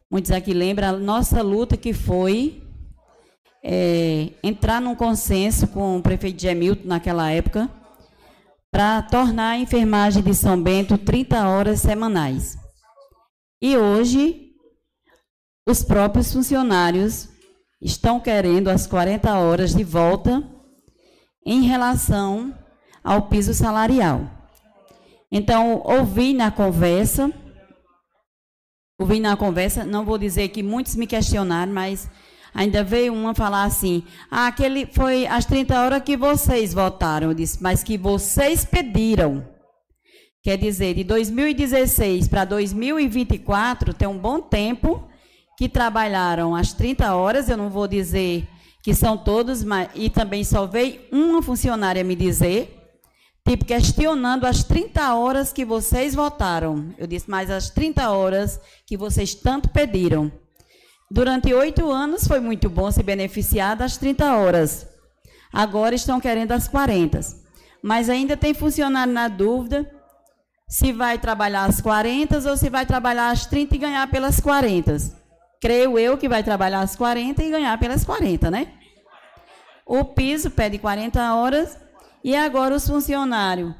muitos 0.09 0.31
aqui 0.31 0.51
lembram 0.51 0.89
a 0.89 0.93
nossa 0.93 1.43
luta 1.43 1.77
que 1.77 1.93
foi 1.93 2.63
é, 3.63 4.31
entrar 4.41 4.81
num 4.81 4.95
consenso 4.95 5.67
com 5.67 5.97
o 5.97 6.01
prefeito 6.01 6.41
Gemilton 6.41 6.87
naquela 6.87 7.29
época, 7.29 7.69
para 8.71 9.01
tornar 9.01 9.51
a 9.51 9.57
enfermagem 9.57 10.21
de 10.21 10.33
São 10.33 10.61
Bento 10.61 10.97
30 10.97 11.47
horas 11.47 11.81
semanais. 11.81 12.57
E 13.61 13.75
hoje, 13.75 14.53
os 15.67 15.83
próprios 15.83 16.31
funcionários 16.31 17.29
estão 17.81 18.19
querendo 18.19 18.69
as 18.69 18.85
40 18.85 19.33
horas 19.37 19.73
de 19.73 19.83
volta 19.83 20.43
em 21.45 21.63
relação 21.63 22.53
ao 23.03 23.23
piso 23.27 23.53
salarial. 23.53 24.29
Então, 25.31 25.81
ouvi 25.85 26.33
na 26.33 26.51
conversa, 26.51 27.31
ouvi 28.99 29.19
na 29.19 29.37
conversa, 29.37 29.83
não 29.83 30.05
vou 30.05 30.17
dizer 30.17 30.49
que 30.49 30.63
muitos 30.63 30.95
me 30.95 31.07
questionaram, 31.07 31.71
mas 31.71 32.09
Ainda 32.53 32.83
veio 32.83 33.13
uma 33.13 33.35
falar 33.35 33.63
assim: 33.63 34.03
ah, 34.29 34.47
aquele 34.47 34.85
foi 34.85 35.27
as 35.27 35.45
30 35.45 35.79
horas 35.79 36.03
que 36.03 36.17
vocês 36.17 36.73
votaram. 36.73 37.29
Eu 37.29 37.33
disse, 37.33 37.61
mas 37.61 37.83
que 37.83 37.97
vocês 37.97 38.65
pediram. 38.65 39.45
Quer 40.41 40.57
dizer, 40.57 40.95
de 40.95 41.03
2016 41.03 42.27
para 42.27 42.45
2024, 42.45 43.93
tem 43.93 44.07
um 44.07 44.17
bom 44.17 44.39
tempo 44.39 45.03
que 45.57 45.67
trabalharam 45.67 46.55
as 46.55 46.71
30 46.71 47.13
horas. 47.13 47.49
Eu 47.49 47.57
não 47.57 47.69
vou 47.69 47.87
dizer 47.87 48.47
que 48.81 48.93
são 48.93 49.17
todos, 49.17 49.63
mas, 49.63 49.89
e 49.93 50.09
também 50.09 50.43
só 50.43 50.65
veio 50.65 51.01
uma 51.11 51.41
funcionária 51.41 52.03
me 52.03 52.15
dizer, 52.15 52.75
tipo, 53.45 53.65
questionando 53.65 54.45
as 54.45 54.63
30 54.63 55.13
horas 55.15 55.51
que 55.51 55.65
vocês 55.65 56.15
votaram. 56.15 56.93
Eu 56.97 57.05
disse, 57.05 57.29
mas 57.29 57.51
as 57.51 57.69
30 57.69 58.09
horas 58.09 58.59
que 58.85 58.95
vocês 58.95 59.35
tanto 59.35 59.69
pediram. 59.69 60.31
Durante 61.11 61.51
oito 61.53 61.91
anos 61.91 62.27
foi 62.27 62.39
muito 62.39 62.69
bom 62.69 62.91
se 62.91 63.01
beneficiar 63.01 63.75
das 63.75 63.97
30 63.97 64.35
horas. 64.35 64.87
Agora 65.51 65.95
estão 65.95 66.19
querendo 66.19 66.51
as 66.51 66.67
40. 66.67 67.19
Mas 67.81 68.09
ainda 68.09 68.37
tem 68.37 68.53
funcionário 68.53 69.11
na 69.11 69.27
dúvida 69.27 69.89
se 70.67 70.93
vai 70.93 71.17
trabalhar 71.17 71.65
as 71.65 71.81
40 71.81 72.47
ou 72.47 72.55
se 72.55 72.69
vai 72.69 72.85
trabalhar 72.85 73.31
as 73.31 73.47
30 73.47 73.75
e 73.75 73.79
ganhar 73.79 74.07
pelas 74.11 74.39
40. 74.39 74.97
Creio 75.59 75.97
eu 75.97 76.15
que 76.15 76.29
vai 76.29 76.43
trabalhar 76.43 76.81
as 76.81 76.95
40 76.95 77.43
e 77.43 77.49
ganhar 77.49 77.77
pelas 77.79 78.05
40, 78.05 78.51
né? 78.51 78.73
O 79.85 80.05
piso 80.05 80.51
pede 80.51 80.77
40 80.77 81.33
horas 81.33 81.75
e 82.23 82.35
agora 82.35 82.75
os 82.75 82.87
funcionários, 82.87 83.73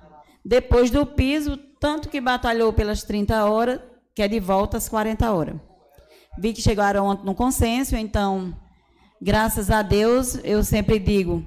depois 0.44 0.90
do 0.90 1.06
piso, 1.06 1.58
tanto 1.80 2.10
que 2.10 2.20
batalhou 2.20 2.74
pelas 2.74 3.04
30 3.04 3.46
horas, 3.46 3.80
quer 4.16 4.28
de 4.28 4.40
volta 4.40 4.78
as 4.78 4.90
40 4.90 5.32
horas. 5.32 5.69
Vi 6.38 6.54
que 6.54 6.62
chegaram 6.62 7.06
ontem 7.06 7.26
no 7.26 7.34
consenso, 7.34 7.96
então, 7.96 8.54
graças 9.22 9.70
a 9.70 9.82
Deus, 9.82 10.40
eu 10.44 10.64
sempre 10.64 11.00
digo: 11.00 11.46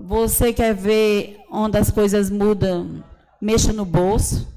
você 0.00 0.52
quer 0.52 0.74
ver 0.74 1.40
onde 1.50 1.78
as 1.78 1.90
coisas 1.90 2.30
mudam, 2.30 3.04
mexa 3.40 3.72
no 3.72 3.84
bolso. 3.84 4.54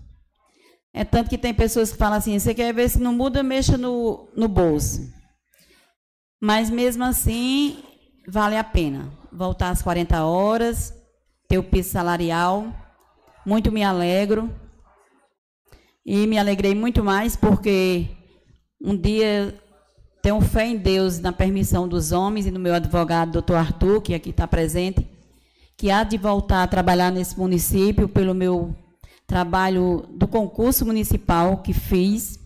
É 0.93 1.05
tanto 1.05 1.29
que 1.29 1.37
tem 1.37 1.53
pessoas 1.53 1.91
que 1.91 1.97
falam 1.97 2.17
assim: 2.17 2.37
você 2.37 2.53
quer 2.53 2.73
ver 2.73 2.89
se 2.89 2.99
não 2.99 3.13
muda, 3.13 3.43
mexa 3.43 3.77
no, 3.77 4.29
no 4.35 4.47
bolso. 4.47 5.01
Mas 6.41 6.69
mesmo 6.69 7.03
assim, 7.03 7.83
vale 8.27 8.55
a 8.57 8.63
pena 8.63 9.11
voltar 9.31 9.69
às 9.69 9.81
40 9.81 10.23
horas, 10.23 10.93
ter 11.47 11.57
o 11.57 11.63
piso 11.63 11.89
salarial. 11.89 12.73
Muito 13.45 13.71
me 13.71 13.83
alegro. 13.83 14.53
E 16.05 16.25
me 16.27 16.37
alegrei 16.37 16.73
muito 16.73 17.03
mais 17.03 17.35
porque 17.35 18.07
um 18.81 18.95
dia 18.95 19.59
tenho 20.21 20.41
fé 20.41 20.67
em 20.67 20.77
Deus, 20.77 21.19
na 21.19 21.31
permissão 21.31 21.87
dos 21.87 22.11
homens 22.11 22.45
e 22.45 22.51
no 22.51 22.59
meu 22.59 22.73
advogado, 22.73 23.31
doutor 23.31 23.55
Arthur, 23.55 24.01
que 24.01 24.13
aqui 24.13 24.31
está 24.31 24.47
presente, 24.47 25.07
que 25.77 25.89
há 25.89 26.03
de 26.03 26.17
voltar 26.17 26.63
a 26.63 26.67
trabalhar 26.67 27.11
nesse 27.11 27.37
município 27.37 28.07
pelo 28.09 28.33
meu 28.33 28.75
trabalho 29.25 30.05
do 30.09 30.27
concurso 30.27 30.85
municipal 30.85 31.61
que 31.61 31.71
fiz, 31.71 32.37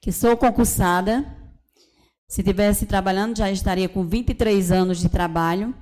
que 0.00 0.12
sou 0.12 0.36
concursada, 0.36 1.36
Se 2.28 2.44
tivesse 2.44 2.86
trabalhando, 2.86 3.36
já 3.36 3.50
estaria 3.50 3.88
com 3.88 4.06
23 4.06 4.70
anos 4.70 5.00
de 5.00 5.08
trabalho. 5.08 5.74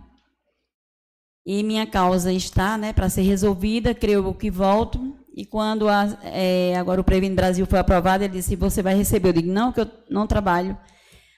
E 1.45 1.63
minha 1.63 1.87
causa 1.87 2.33
está 2.33 2.79
né, 2.79 2.91
para 2.91 3.11
ser 3.11 3.21
resolvida, 3.21 3.95
creio 3.95 4.33
que 4.33 4.51
volto. 4.51 5.18
E 5.39 5.47
quando 5.47 5.89
a, 5.89 6.19
é, 6.25 6.75
agora 6.77 7.01
o 7.01 7.05
Previne 7.05 7.33
Brasil 7.33 7.65
foi 7.65 7.79
aprovado, 7.79 8.25
ele 8.25 8.33
disse: 8.33 8.57
Você 8.57 8.83
vai 8.83 8.97
receber. 8.97 9.29
Eu 9.29 9.35
digo: 9.35 9.53
Não, 9.53 9.71
que 9.71 9.81
eu 9.81 9.89
não 10.11 10.27
trabalho. 10.27 10.77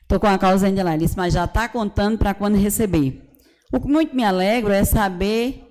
Estou 0.00 0.18
com 0.18 0.26
a 0.26 0.38
causa 0.38 0.66
ainda 0.66 0.82
lá. 0.82 0.94
Ele 0.94 1.04
disse: 1.04 1.18
Mas 1.18 1.34
já 1.34 1.44
está 1.44 1.68
contando 1.68 2.16
para 2.16 2.32
quando 2.32 2.56
receber. 2.56 3.22
O 3.70 3.78
que 3.78 3.86
muito 3.86 4.16
me 4.16 4.24
alegro 4.24 4.72
é 4.72 4.84
saber 4.84 5.70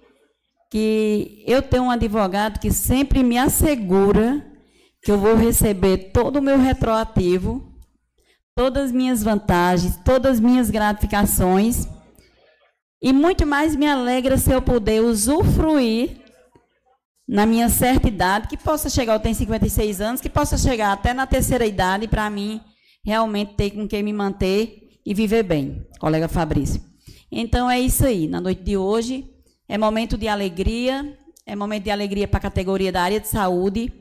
que 0.69 1.43
eu 1.47 1.63
tenho 1.63 1.85
um 1.85 1.89
advogado 1.89 2.59
que 2.59 2.71
sempre 2.71 3.23
me 3.23 3.35
assegura 3.35 4.45
que 5.01 5.11
eu 5.11 5.17
vou 5.17 5.35
receber 5.35 6.11
todo 6.13 6.35
o 6.35 6.41
meu 6.41 6.59
retroativo, 6.59 7.73
todas 8.55 8.85
as 8.85 8.91
minhas 8.91 9.23
vantagens, 9.23 9.97
todas 10.05 10.33
as 10.33 10.39
minhas 10.39 10.69
gratificações. 10.69 11.87
E 13.01 13.11
muito 13.11 13.47
mais 13.47 13.75
me 13.75 13.87
alegra 13.87 14.37
se 14.37 14.51
eu 14.51 14.61
puder 14.61 15.01
usufruir 15.01 16.28
na 17.29 17.45
minha 17.45 17.69
certa 17.69 18.07
idade, 18.07 18.47
que 18.47 18.57
possa 18.57 18.89
chegar, 18.89 19.13
eu 19.13 19.19
tenho 19.19 19.35
56 19.35 20.01
anos, 20.01 20.19
que 20.19 20.27
possa 20.27 20.57
chegar 20.57 20.91
até 20.91 21.13
na 21.13 21.27
terceira 21.27 21.63
idade 21.63 22.07
para 22.07 22.27
mim 22.27 22.59
realmente 23.05 23.53
ter 23.53 23.69
com 23.69 23.87
quem 23.87 24.01
me 24.01 24.11
manter 24.11 24.99
e 25.05 25.13
viver 25.13 25.43
bem, 25.43 25.87
colega 25.99 26.27
Fabrício. 26.27 26.81
Então 27.31 27.69
é 27.69 27.79
isso 27.79 28.03
aí, 28.03 28.27
na 28.27 28.41
noite 28.41 28.63
de 28.63 28.75
hoje 28.75 29.29
é 29.67 29.77
momento 29.77 30.17
de 30.17 30.27
alegria, 30.27 31.15
é 31.45 31.55
momento 31.55 31.83
de 31.83 31.91
alegria 31.91 32.27
para 32.27 32.39
a 32.39 32.41
categoria 32.41 32.91
da 32.91 33.03
área 33.03 33.19
de 33.19 33.27
saúde. 33.27 33.93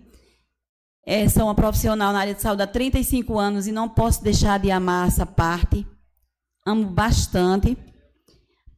É, 1.04 1.28
sou 1.28 1.44
uma 1.44 1.54
profissional 1.54 2.14
na 2.14 2.20
área 2.20 2.34
de 2.34 2.40
saúde 2.40 2.62
há 2.62 2.66
35 2.66 3.38
anos 3.38 3.66
e 3.66 3.72
não 3.72 3.90
posso 3.90 4.24
deixar 4.24 4.58
de 4.58 4.70
amar 4.70 5.06
essa 5.06 5.26
parte. 5.26 5.86
Amo 6.66 6.86
bastante. 6.86 7.76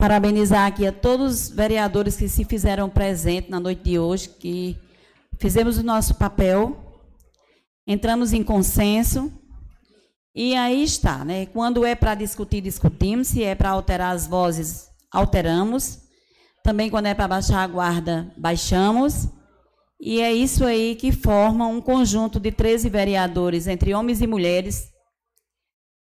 Parabenizar 0.01 0.67
aqui 0.67 0.87
a 0.87 0.93
todos 0.93 1.31
os 1.31 1.51
vereadores 1.51 2.17
que 2.17 2.27
se 2.27 2.43
fizeram 2.43 2.89
presentes 2.89 3.51
na 3.51 3.61
noite 3.61 3.83
de 3.83 3.99
hoje, 3.99 4.31
que 4.31 4.75
fizemos 5.39 5.77
o 5.77 5.83
nosso 5.83 6.15
papel, 6.15 7.03
entramos 7.87 8.33
em 8.33 8.43
consenso. 8.43 9.31
E 10.35 10.57
aí 10.57 10.83
está, 10.83 11.23
né? 11.23 11.45
Quando 11.45 11.85
é 11.85 11.95
para 11.95 12.15
discutir, 12.15 12.63
discutimos. 12.63 13.29
Se 13.29 13.45
é 13.45 13.55
para 13.55 13.69
alterar 13.69 14.15
as 14.17 14.27
vozes, 14.27 14.89
alteramos. 15.13 15.99
Também, 16.65 16.89
quando 16.89 17.05
é 17.05 17.13
para 17.13 17.29
baixar 17.29 17.63
a 17.63 17.67
guarda, 17.67 18.33
baixamos. 18.39 19.29
E 20.01 20.23
é 20.23 20.33
isso 20.33 20.65
aí 20.65 20.95
que 20.95 21.13
forma 21.13 21.67
um 21.67 21.79
conjunto 21.79 22.41
de 22.41 22.51
13 22.51 22.89
vereadores, 22.89 23.67
entre 23.67 23.93
homens 23.93 24.23
e 24.23 24.27
mulheres, 24.27 24.91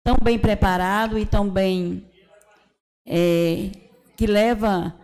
tão 0.05 0.19
bem 0.23 0.39
preparado 0.39 1.19
e 1.19 1.25
tão 1.25 1.49
bem. 1.49 2.07
É, 3.07 3.86
que 4.17 4.27
leva 4.27 4.95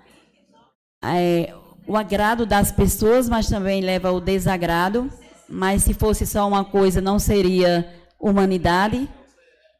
é, 1.04 1.54
o 1.86 1.96
agrado 1.96 2.46
das 2.46 2.72
pessoas, 2.72 3.28
mas 3.28 3.48
também 3.48 3.80
leva 3.80 4.10
o 4.10 4.20
desagrado. 4.20 5.10
Mas 5.48 5.82
se 5.82 5.92
fosse 5.92 6.26
só 6.26 6.48
uma 6.48 6.64
coisa, 6.64 7.00
não 7.00 7.18
seria 7.18 7.86
humanidade. 8.18 9.08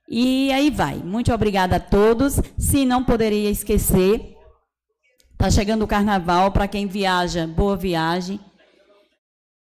E 0.09 0.53
aí 0.53 0.71
vai. 0.71 0.97
Muito 0.97 1.33
obrigada 1.33 1.77
a 1.77 1.81
todos. 1.81 2.41
Se 2.59 2.85
não 2.85 3.03
poderia 3.03 3.51
esquecer 3.51 4.33
Está 5.43 5.51
chegando 5.51 5.83
o 5.83 5.89
carnaval, 5.89 6.53
para 6.53 6.69
quem 6.69 6.87
viaja, 6.87 7.49
boa 7.49 7.77
viagem. 7.77 8.39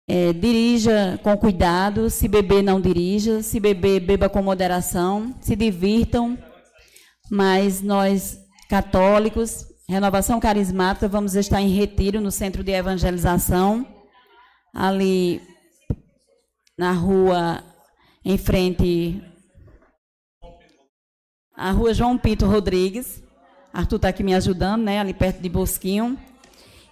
É, 0.07 0.33
dirija 0.33 1.19
com 1.21 1.37
cuidado, 1.37 2.09
se 2.09 2.27
beber, 2.27 2.63
não 2.63 2.81
dirija, 2.81 3.43
se 3.43 3.59
beber, 3.59 3.99
beba 3.99 4.27
com 4.27 4.41
moderação, 4.41 5.31
se 5.39 5.55
divirtam. 5.55 6.35
Mas 7.29 7.83
nós, 7.83 8.39
católicos, 8.69 9.65
Renovação 9.89 10.39
Carismática, 10.39 11.07
vamos 11.07 11.33
estar 11.33 11.59
em 11.59 11.69
retiro 11.69 12.21
no 12.21 12.29
centro 12.29 12.63
de 12.63 12.71
evangelização, 12.71 13.85
ali 14.71 15.41
na 16.77 16.91
rua, 16.91 17.63
em 18.23 18.37
frente 18.37 19.19
à 21.57 21.71
rua 21.71 21.95
João 21.95 22.15
Pinto 22.15 22.45
Rodrigues. 22.45 23.23
Arthur 23.73 23.95
está 23.95 24.09
aqui 24.09 24.21
me 24.21 24.35
ajudando, 24.35 24.83
né? 24.83 24.99
Ali 24.99 25.13
perto 25.13 25.41
de 25.41 25.49
Bosquinho. 25.49 26.17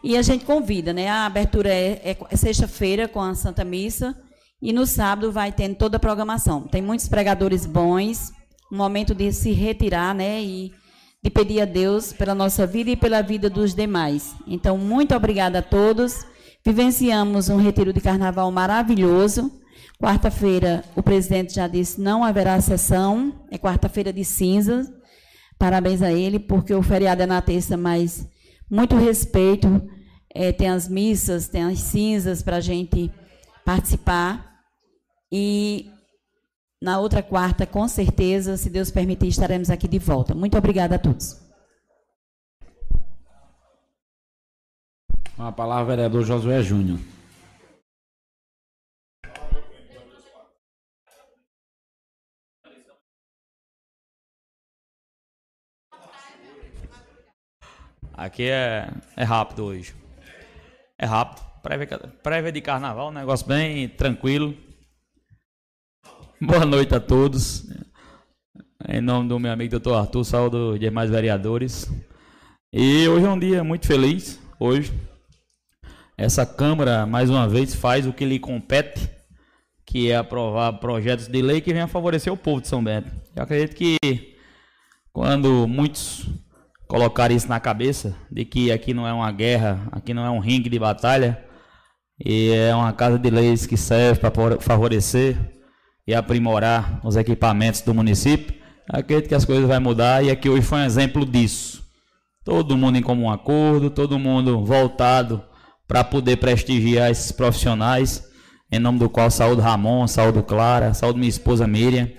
E 0.04 0.18
a 0.18 0.22
gente 0.24 0.45
convida, 0.45 0.91
né? 0.91 1.08
A 1.08 1.28
abertura 1.28 1.70
é, 1.70 2.02
é, 2.04 2.18
é 2.30 2.36
sexta-feira 2.36 3.08
com 3.08 3.22
a 3.22 3.36
Santa 3.36 3.64
Missa. 3.64 4.16
E 4.60 4.74
no 4.74 4.88
sábado 4.88 5.32
vai 5.32 5.52
tendo 5.52 5.76
toda 5.76 5.98
a 5.98 5.99
programação. 5.99 6.64
Tem 6.68 6.82
muitos 6.82 7.08
pregadores 7.08 7.66
bons. 7.68 8.32
Momento 8.72 9.14
de 9.14 9.32
se 9.32 9.52
retirar, 9.52 10.16
né? 10.16 10.41
E 10.41 10.74
de 11.23 11.30
pedir 11.30 11.61
a 11.61 11.65
Deus 11.65 12.14
pela 12.14 12.35
nossa 12.35 12.65
vida 12.65 12.91
e 12.91 12.95
pela 12.95 13.22
vida 13.22 13.49
dos 13.49 13.73
demais. 13.73 14.35
Então, 14.45 14.77
muito 14.77 15.15
obrigada 15.15 15.60
a 15.60 15.64
todos. 15.64 16.26
Vivenciamos 16.65 17.49
um 17.49 17.57
retiro 17.57 17.91
de 17.91 18.02
carnaval 18.02 18.52
maravilhoso. 18.52 19.52
Quarta-feira, 19.99 20.84
o 20.95 21.02
presidente 21.02 21.56
já 21.56 21.68
disse, 21.68 21.99
não 21.99 22.23
haverá 22.23 22.60
sessão. 22.61 23.45
É 23.49 23.57
quarta-feira 23.57 24.14
de 24.14 24.23
cinzas. 24.23 24.88
Parabéns 25.57 26.02
a 26.02 26.14
ele, 26.14 26.39
porque 26.39 26.73
o 26.73 26.84
feriado 26.84 27.23
é 27.23 27.26
na 27.26 27.41
terça, 27.41 27.76
mas 27.76 28.27
muito 28.69 28.95
respeito. 28.95 29.81
É, 30.34 30.52
tem 30.52 30.69
as 30.69 30.88
missas, 30.88 31.48
tem 31.48 31.64
as 31.64 31.80
cinzas 31.80 32.44
para 32.44 32.57
a 32.57 32.61
gente 32.61 33.11
participar. 33.65 34.45
E 35.31 35.89
na 36.82 36.99
outra 36.99 37.24
quarta, 37.24 37.66
com 37.66 37.88
certeza, 37.88 38.56
se 38.56 38.70
Deus 38.70 38.91
permitir, 38.91 39.28
estaremos 39.28 39.70
aqui 39.70 39.88
de 39.88 39.99
volta. 39.99 40.36
Muito 40.36 40.58
obrigada 40.58 40.95
a 40.95 40.99
todos. 40.99 41.41
Com 45.36 45.44
a 45.44 45.52
palavra, 45.52 45.95
vereador 45.95 46.24
Josué 46.24 46.62
Júnior. 46.62 46.99
Aqui 58.14 58.49
é, 58.49 58.91
é 59.16 59.24
rápido 59.24 59.64
hoje. 59.64 59.94
É 60.98 61.06
rápido. 61.06 61.45
Prévia, 61.62 61.88
prévia 62.24 62.52
de 62.52 62.62
carnaval, 62.62 63.10
um 63.10 63.12
negócio 63.12 63.45
bem 63.45 63.88
tranquilo. 63.90 64.58
Boa 66.39 66.68
noite 66.68 66.93
a 66.93 66.99
todos. 66.99 67.65
Em 68.88 69.01
nome 69.01 69.27
do 69.27 69.39
meu 69.39 69.51
amigo 69.51 69.72
doutor 69.72 69.95
Arthur, 69.95 70.23
saúde 70.23 70.55
os 70.55 70.80
demais 70.80 71.09
vereadores. 71.09 71.91
E 72.72 73.07
hoje 73.07 73.26
é 73.26 73.30
um 73.30 73.39
dia 73.39 73.64
muito 73.64 73.88
feliz. 73.88 74.39
Hoje, 74.59 74.93
essa 76.15 76.45
Câmara, 76.45 77.07
mais 77.07 77.31
uma 77.31 77.49
vez, 77.49 77.73
faz 77.73 78.05
o 78.05 78.14
que 78.14 78.23
lhe 78.23 78.38
compete, 78.38 79.09
que 79.84 80.11
é 80.11 80.15
aprovar 80.15 80.73
projetos 80.73 81.27
de 81.27 81.41
lei 81.41 81.59
que 81.59 81.73
venham 81.73 81.88
favorecer 81.88 82.31
o 82.31 82.38
povo 82.38 82.61
de 82.61 82.68
São 82.68 82.84
Bento. 82.84 83.11
Eu 83.35 83.41
acredito 83.41 83.76
que 83.76 83.97
quando 85.11 85.68
muitos 85.68 86.30
colocar 86.88 87.31
isso 87.31 87.49
na 87.49 87.59
cabeça 87.59 88.15
de 88.31 88.45
que 88.45 88.72
aqui 88.72 88.93
não 88.93 89.07
é 89.07 89.11
uma 89.11 89.31
guerra, 89.31 89.89
aqui 89.91 90.14
não 90.14 90.23
é 90.23 90.30
um 90.30 90.38
ringue 90.38 90.69
de 90.69 90.77
batalha, 90.77 91.43
e 92.23 92.51
é 92.51 92.76
uma 92.76 92.93
casa 92.93 93.18
de 93.18 93.30
leis 93.31 93.65
que 93.65 93.76
serve 93.76 94.22
para 94.22 94.59
favorecer 94.59 95.57
e 96.08 96.16
aprimorar 96.16 97.02
os 97.04 97.16
equipamentos 97.18 97.82
do 97.82 97.94
município. 97.94 98.56
Acredito 98.90 99.28
que 99.28 99.36
as 99.36 99.44
coisas 99.44 99.68
vão 99.68 99.82
mudar 99.82 100.24
e 100.24 100.32
aqui 100.32 100.50
hoje 100.50 100.66
foi 100.66 100.80
um 100.80 100.86
exemplo 100.86 101.26
disso. 101.26 101.84
Todo 102.46 102.78
mundo 102.78 102.98
em 102.98 103.02
comum 103.02 103.30
acordo, 103.30 103.90
todo 103.90 104.18
mundo 104.18 104.64
voltado 104.64 105.44
para 105.86 106.04
poder 106.04 106.38
prestigiar 106.38 107.12
esses 107.12 107.32
profissionais, 107.32 108.24
em 108.72 108.80
nome 108.80 109.00
do 109.00 109.10
qual 109.10 109.30
saúde 109.30 109.62
Ramon, 109.62 110.08
saúde 110.08 110.42
Clara, 110.44 110.94
saúde 110.94 111.20
minha 111.20 111.30
esposa 111.30 111.68
Miriam, 111.68 112.10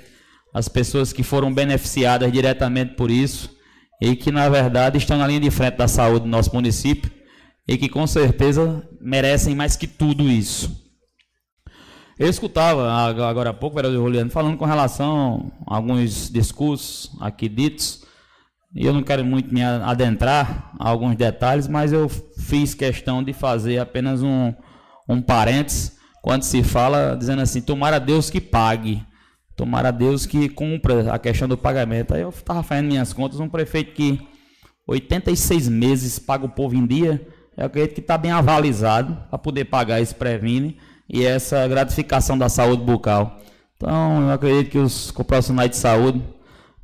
as 0.52 0.68
pessoas 0.68 1.12
que 1.12 1.22
foram 1.22 1.52
beneficiadas 1.52 2.30
diretamente 2.30 2.94
por 2.94 3.10
isso 3.10 3.50
e 4.02 4.14
que, 4.14 4.30
na 4.30 4.48
verdade, 4.48 4.98
estão 4.98 5.18
na 5.18 5.26
linha 5.26 5.40
de 5.40 5.50
frente 5.50 5.76
da 5.76 5.88
saúde 5.88 6.20
do 6.20 6.30
nosso 6.30 6.54
município 6.54 7.10
e 7.66 7.76
que, 7.76 7.88
com 7.88 8.06
certeza, 8.06 8.86
merecem 9.00 9.54
mais 9.54 9.76
que 9.76 9.86
tudo 9.86 10.28
isso. 10.28 10.87
Eu 12.18 12.28
escutava 12.28 12.90
agora 12.90 13.50
há 13.50 13.54
pouco 13.54 13.74
o 13.74 13.76
vereador 13.76 14.02
Juliano 14.02 14.28
falando 14.28 14.56
com 14.56 14.64
relação 14.64 15.52
a 15.64 15.76
alguns 15.76 16.28
discursos 16.28 17.12
aqui 17.20 17.48
ditos, 17.48 18.04
e 18.74 18.84
eu 18.84 18.92
não 18.92 19.04
quero 19.04 19.24
muito 19.24 19.54
me 19.54 19.62
adentrar 19.62 20.72
a 20.80 20.88
alguns 20.88 21.14
detalhes, 21.14 21.68
mas 21.68 21.92
eu 21.92 22.08
fiz 22.08 22.74
questão 22.74 23.22
de 23.22 23.32
fazer 23.32 23.78
apenas 23.78 24.20
um, 24.20 24.52
um 25.08 25.22
parênteses 25.22 25.96
quando 26.20 26.42
se 26.42 26.64
fala 26.64 27.14
dizendo 27.16 27.40
assim: 27.40 27.60
tomara 27.60 28.00
Deus 28.00 28.28
que 28.28 28.40
pague. 28.40 29.00
Tomara 29.54 29.92
Deus 29.92 30.26
que 30.26 30.48
cumpra 30.48 31.12
a 31.12 31.18
questão 31.18 31.48
do 31.48 31.56
pagamento. 31.56 32.14
Aí 32.14 32.22
eu 32.22 32.30
estava 32.30 32.62
fazendo 32.62 32.86
minhas 32.86 33.12
contas, 33.12 33.40
um 33.40 33.48
prefeito 33.48 33.92
que 33.92 34.20
86 34.86 35.68
meses 35.68 36.18
paga 36.18 36.46
o 36.46 36.48
povo 36.48 36.74
em 36.74 36.86
dia, 36.86 37.26
eu 37.56 37.66
acredito 37.66 37.94
que 37.94 38.00
está 38.00 38.18
bem 38.18 38.32
avalizado 38.32 39.16
para 39.30 39.38
poder 39.38 39.66
pagar 39.66 40.00
esse 40.00 40.14
previne 40.14 40.78
e 41.08 41.24
essa 41.24 41.66
gratificação 41.66 42.36
da 42.36 42.48
saúde 42.48 42.82
bucal. 42.82 43.38
Então, 43.76 44.22
eu 44.22 44.32
acredito 44.32 44.70
que 44.70 44.78
os 44.78 45.10
profissionais 45.10 45.70
de 45.70 45.76
saúde 45.76 46.22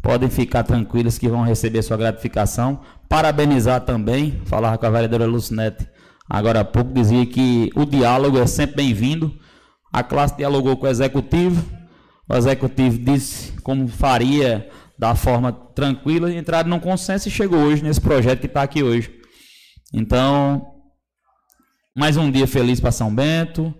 podem 0.00 0.30
ficar 0.30 0.62
tranquilos 0.62 1.18
que 1.18 1.28
vão 1.28 1.42
receber 1.42 1.82
sua 1.82 1.96
gratificação. 1.96 2.80
Parabenizar 3.08 3.80
também, 3.80 4.40
falar 4.46 4.78
com 4.78 4.86
a 4.86 4.90
vereadora 4.90 5.26
Lucinete 5.26 5.88
agora 6.28 6.60
há 6.60 6.64
pouco, 6.64 6.92
dizia 6.92 7.26
que 7.26 7.70
o 7.74 7.84
diálogo 7.84 8.38
é 8.38 8.46
sempre 8.46 8.76
bem-vindo. 8.76 9.34
A 9.92 10.02
classe 10.02 10.36
dialogou 10.36 10.76
com 10.76 10.86
o 10.86 10.90
executivo, 10.90 11.64
o 12.28 12.34
executivo 12.34 12.98
disse 12.98 13.52
como 13.62 13.86
faria 13.88 14.68
da 14.98 15.14
forma 15.14 15.52
tranquila, 15.52 16.32
entraram 16.32 16.70
num 16.70 16.80
consenso 16.80 17.28
e 17.28 17.30
chegou 17.30 17.58
hoje 17.58 17.82
nesse 17.82 18.00
projeto 18.00 18.40
que 18.40 18.46
está 18.46 18.62
aqui 18.62 18.82
hoje. 18.82 19.10
Então, 19.92 20.64
mais 21.96 22.16
um 22.16 22.30
dia 22.30 22.46
feliz 22.46 22.80
para 22.80 22.92
São 22.92 23.14
Bento. 23.14 23.74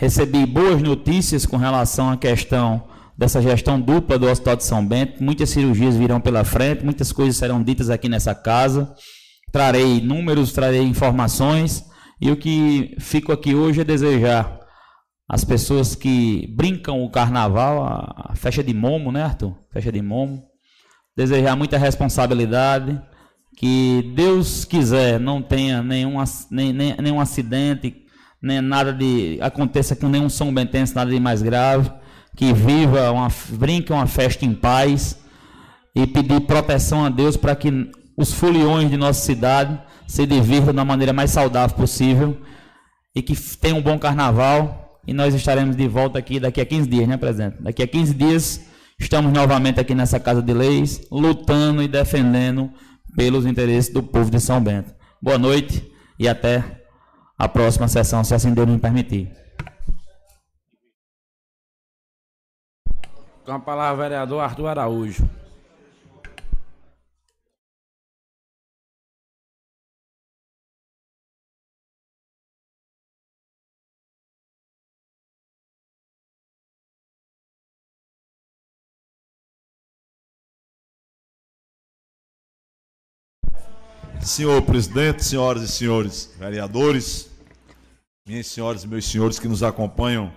Recebi 0.00 0.46
boas 0.46 0.80
notícias 0.80 1.44
com 1.44 1.58
relação 1.58 2.08
à 2.08 2.16
questão 2.16 2.88
dessa 3.18 3.42
gestão 3.42 3.78
dupla 3.78 4.18
do 4.18 4.30
Hospital 4.30 4.56
de 4.56 4.64
São 4.64 4.82
Bento. 4.84 5.22
Muitas 5.22 5.50
cirurgias 5.50 5.94
virão 5.94 6.18
pela 6.18 6.42
frente, 6.42 6.82
muitas 6.82 7.12
coisas 7.12 7.36
serão 7.36 7.62
ditas 7.62 7.90
aqui 7.90 8.08
nessa 8.08 8.34
casa. 8.34 8.94
Trarei 9.52 10.00
números, 10.00 10.54
trarei 10.54 10.80
informações. 10.80 11.84
E 12.18 12.30
o 12.30 12.36
que 12.38 12.96
fico 12.98 13.30
aqui 13.30 13.54
hoje 13.54 13.82
é 13.82 13.84
desejar 13.84 14.60
às 15.28 15.44
pessoas 15.44 15.94
que 15.94 16.50
brincam 16.56 17.04
o 17.04 17.10
carnaval, 17.10 17.84
a 17.84 18.34
festa 18.36 18.64
de 18.64 18.72
momo, 18.72 19.12
né, 19.12 19.24
Arthur? 19.24 19.54
Festa 19.70 19.92
de 19.92 20.00
momo. 20.00 20.42
Desejar 21.14 21.54
muita 21.56 21.76
responsabilidade. 21.76 22.98
Que 23.54 24.10
Deus 24.16 24.64
quiser 24.64 25.20
não 25.20 25.42
tenha 25.42 25.82
nenhum, 25.82 26.14
nenhum 26.50 27.20
acidente, 27.20 28.06
nem 28.42 28.60
nada 28.60 28.92
de 28.92 29.38
aconteça 29.40 29.94
com 29.94 30.08
nenhum 30.08 30.28
São 30.28 30.52
Bentense, 30.52 30.94
nada 30.94 31.10
de 31.10 31.20
mais 31.20 31.42
grave 31.42 31.90
que 32.36 32.52
viva, 32.52 33.10
uma, 33.10 33.28
brinque 33.50 33.92
uma 33.92 34.06
festa 34.06 34.44
em 34.44 34.54
paz 34.54 35.18
e 35.94 36.06
pedir 36.06 36.40
proteção 36.42 37.04
a 37.04 37.08
Deus 37.08 37.36
para 37.36 37.54
que 37.56 37.90
os 38.16 38.32
foliões 38.32 38.90
de 38.90 38.96
nossa 38.96 39.20
cidade 39.20 39.78
se 40.06 40.26
divirtam 40.26 40.74
da 40.74 40.84
maneira 40.84 41.12
mais 41.12 41.30
saudável 41.30 41.76
possível 41.76 42.40
e 43.14 43.22
que 43.22 43.34
tenham 43.56 43.78
um 43.78 43.82
bom 43.82 43.98
carnaval. 43.98 45.00
E 45.06 45.12
nós 45.12 45.34
estaremos 45.34 45.76
de 45.76 45.88
volta 45.88 46.18
aqui 46.18 46.38
daqui 46.38 46.60
a 46.60 46.66
15 46.66 46.88
dias, 46.88 47.08
né, 47.08 47.16
presidente? 47.16 47.56
Daqui 47.60 47.82
a 47.82 47.86
15 47.86 48.14
dias 48.14 48.60
estamos 48.98 49.32
novamente 49.32 49.80
aqui 49.80 49.94
nessa 49.94 50.20
Casa 50.20 50.42
de 50.42 50.52
Leis, 50.52 51.00
lutando 51.10 51.82
e 51.82 51.88
defendendo 51.88 52.70
pelos 53.16 53.46
interesses 53.46 53.92
do 53.92 54.02
povo 54.02 54.30
de 54.30 54.38
São 54.38 54.60
Bento. 54.62 54.94
Boa 55.20 55.38
noite 55.38 55.90
e 56.18 56.28
até 56.28 56.79
a 57.40 57.48
próxima 57.48 57.88
sessão, 57.88 58.22
se 58.22 58.34
assim 58.34 58.52
Deus 58.52 58.68
me 58.68 58.78
permitir. 58.78 59.34
Com 63.46 63.52
a 63.52 63.58
palavra, 63.58 64.04
vereador 64.04 64.42
Arthur 64.42 64.66
Araújo. 64.66 65.26
Senhor 84.22 84.60
presidente, 84.60 85.24
senhoras 85.24 85.62
e 85.62 85.68
senhores 85.68 86.34
vereadores, 86.38 87.29
minhas 88.30 88.46
senhoras 88.46 88.84
e 88.84 88.88
meus 88.88 89.06
senhores 89.06 89.40
que 89.40 89.48
nos 89.48 89.60
acompanham 89.60 90.32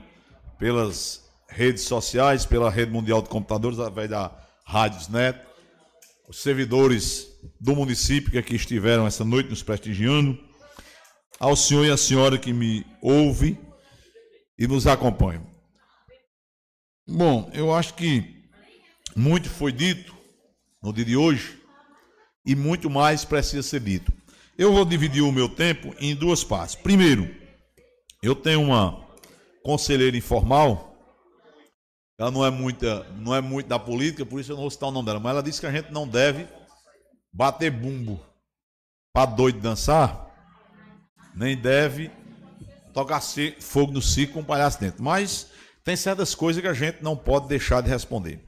pelas 0.57 1.29
redes 1.47 1.83
sociais, 1.83 2.43
pela 2.43 2.67
rede 2.67 2.91
mundial 2.91 3.21
de 3.21 3.29
computadores, 3.29 3.77
através 3.77 4.09
da 4.09 4.35
Rádios 4.65 5.07
Net, 5.09 5.39
os 6.27 6.41
servidores 6.41 7.27
do 7.61 7.75
município 7.75 8.31
que 8.31 8.39
aqui 8.39 8.55
estiveram 8.55 9.05
essa 9.05 9.23
noite 9.23 9.51
nos 9.51 9.61
prestigiando, 9.61 10.39
ao 11.39 11.55
senhor 11.55 11.85
e 11.85 11.91
à 11.91 11.97
senhora 11.97 12.35
que 12.39 12.51
me 12.51 12.83
ouve 12.99 13.59
e 14.57 14.65
nos 14.65 14.87
acompanham. 14.87 15.45
Bom, 17.07 17.51
eu 17.53 17.71
acho 17.71 17.93
que 17.93 18.25
muito 19.15 19.49
foi 19.49 19.71
dito 19.71 20.15
no 20.81 20.91
dia 20.91 21.05
de 21.05 21.15
hoje 21.15 21.61
e 22.43 22.55
muito 22.55 22.89
mais 22.89 23.23
precisa 23.23 23.61
ser 23.61 23.81
dito. 23.81 24.11
Eu 24.57 24.73
vou 24.73 24.83
dividir 24.83 25.21
o 25.21 25.31
meu 25.31 25.47
tempo 25.47 25.93
em 25.99 26.15
duas 26.15 26.43
partes. 26.43 26.73
Primeiro, 26.73 27.42
eu 28.23 28.33
tenho 28.33 28.63
uma 28.63 29.05
conselheira 29.63 30.17
informal 30.17 30.93
ela 32.17 32.29
não 32.29 32.45
é 32.45 32.51
muita, 32.51 33.03
não 33.17 33.35
é 33.35 33.41
muito 33.41 33.67
da 33.67 33.79
política, 33.79 34.25
por 34.25 34.39
isso 34.39 34.51
eu 34.51 34.55
não 34.55 34.61
vou 34.61 34.71
citar 34.71 34.89
o 34.89 34.91
nome 34.91 35.07
dela, 35.07 35.19
mas 35.19 35.31
ela 35.31 35.43
disse 35.43 35.59
que 35.59 35.65
a 35.65 35.71
gente 35.71 35.91
não 35.91 36.07
deve 36.07 36.47
bater 37.33 37.71
bumbo 37.71 38.19
para 39.11 39.25
doido 39.25 39.59
dançar, 39.59 40.31
nem 41.35 41.57
deve 41.57 42.11
tocar 42.93 43.21
fogo 43.59 43.91
no 43.91 44.01
circo 44.01 44.33
com 44.33 44.39
um 44.41 44.43
palhaço 44.45 44.79
dentro. 44.79 45.03
Mas 45.03 45.47
tem 45.83 45.95
certas 45.95 46.35
coisas 46.35 46.61
que 46.61 46.67
a 46.67 46.73
gente 46.73 47.03
não 47.03 47.17
pode 47.17 47.47
deixar 47.47 47.81
de 47.81 47.89
responder. 47.89 48.39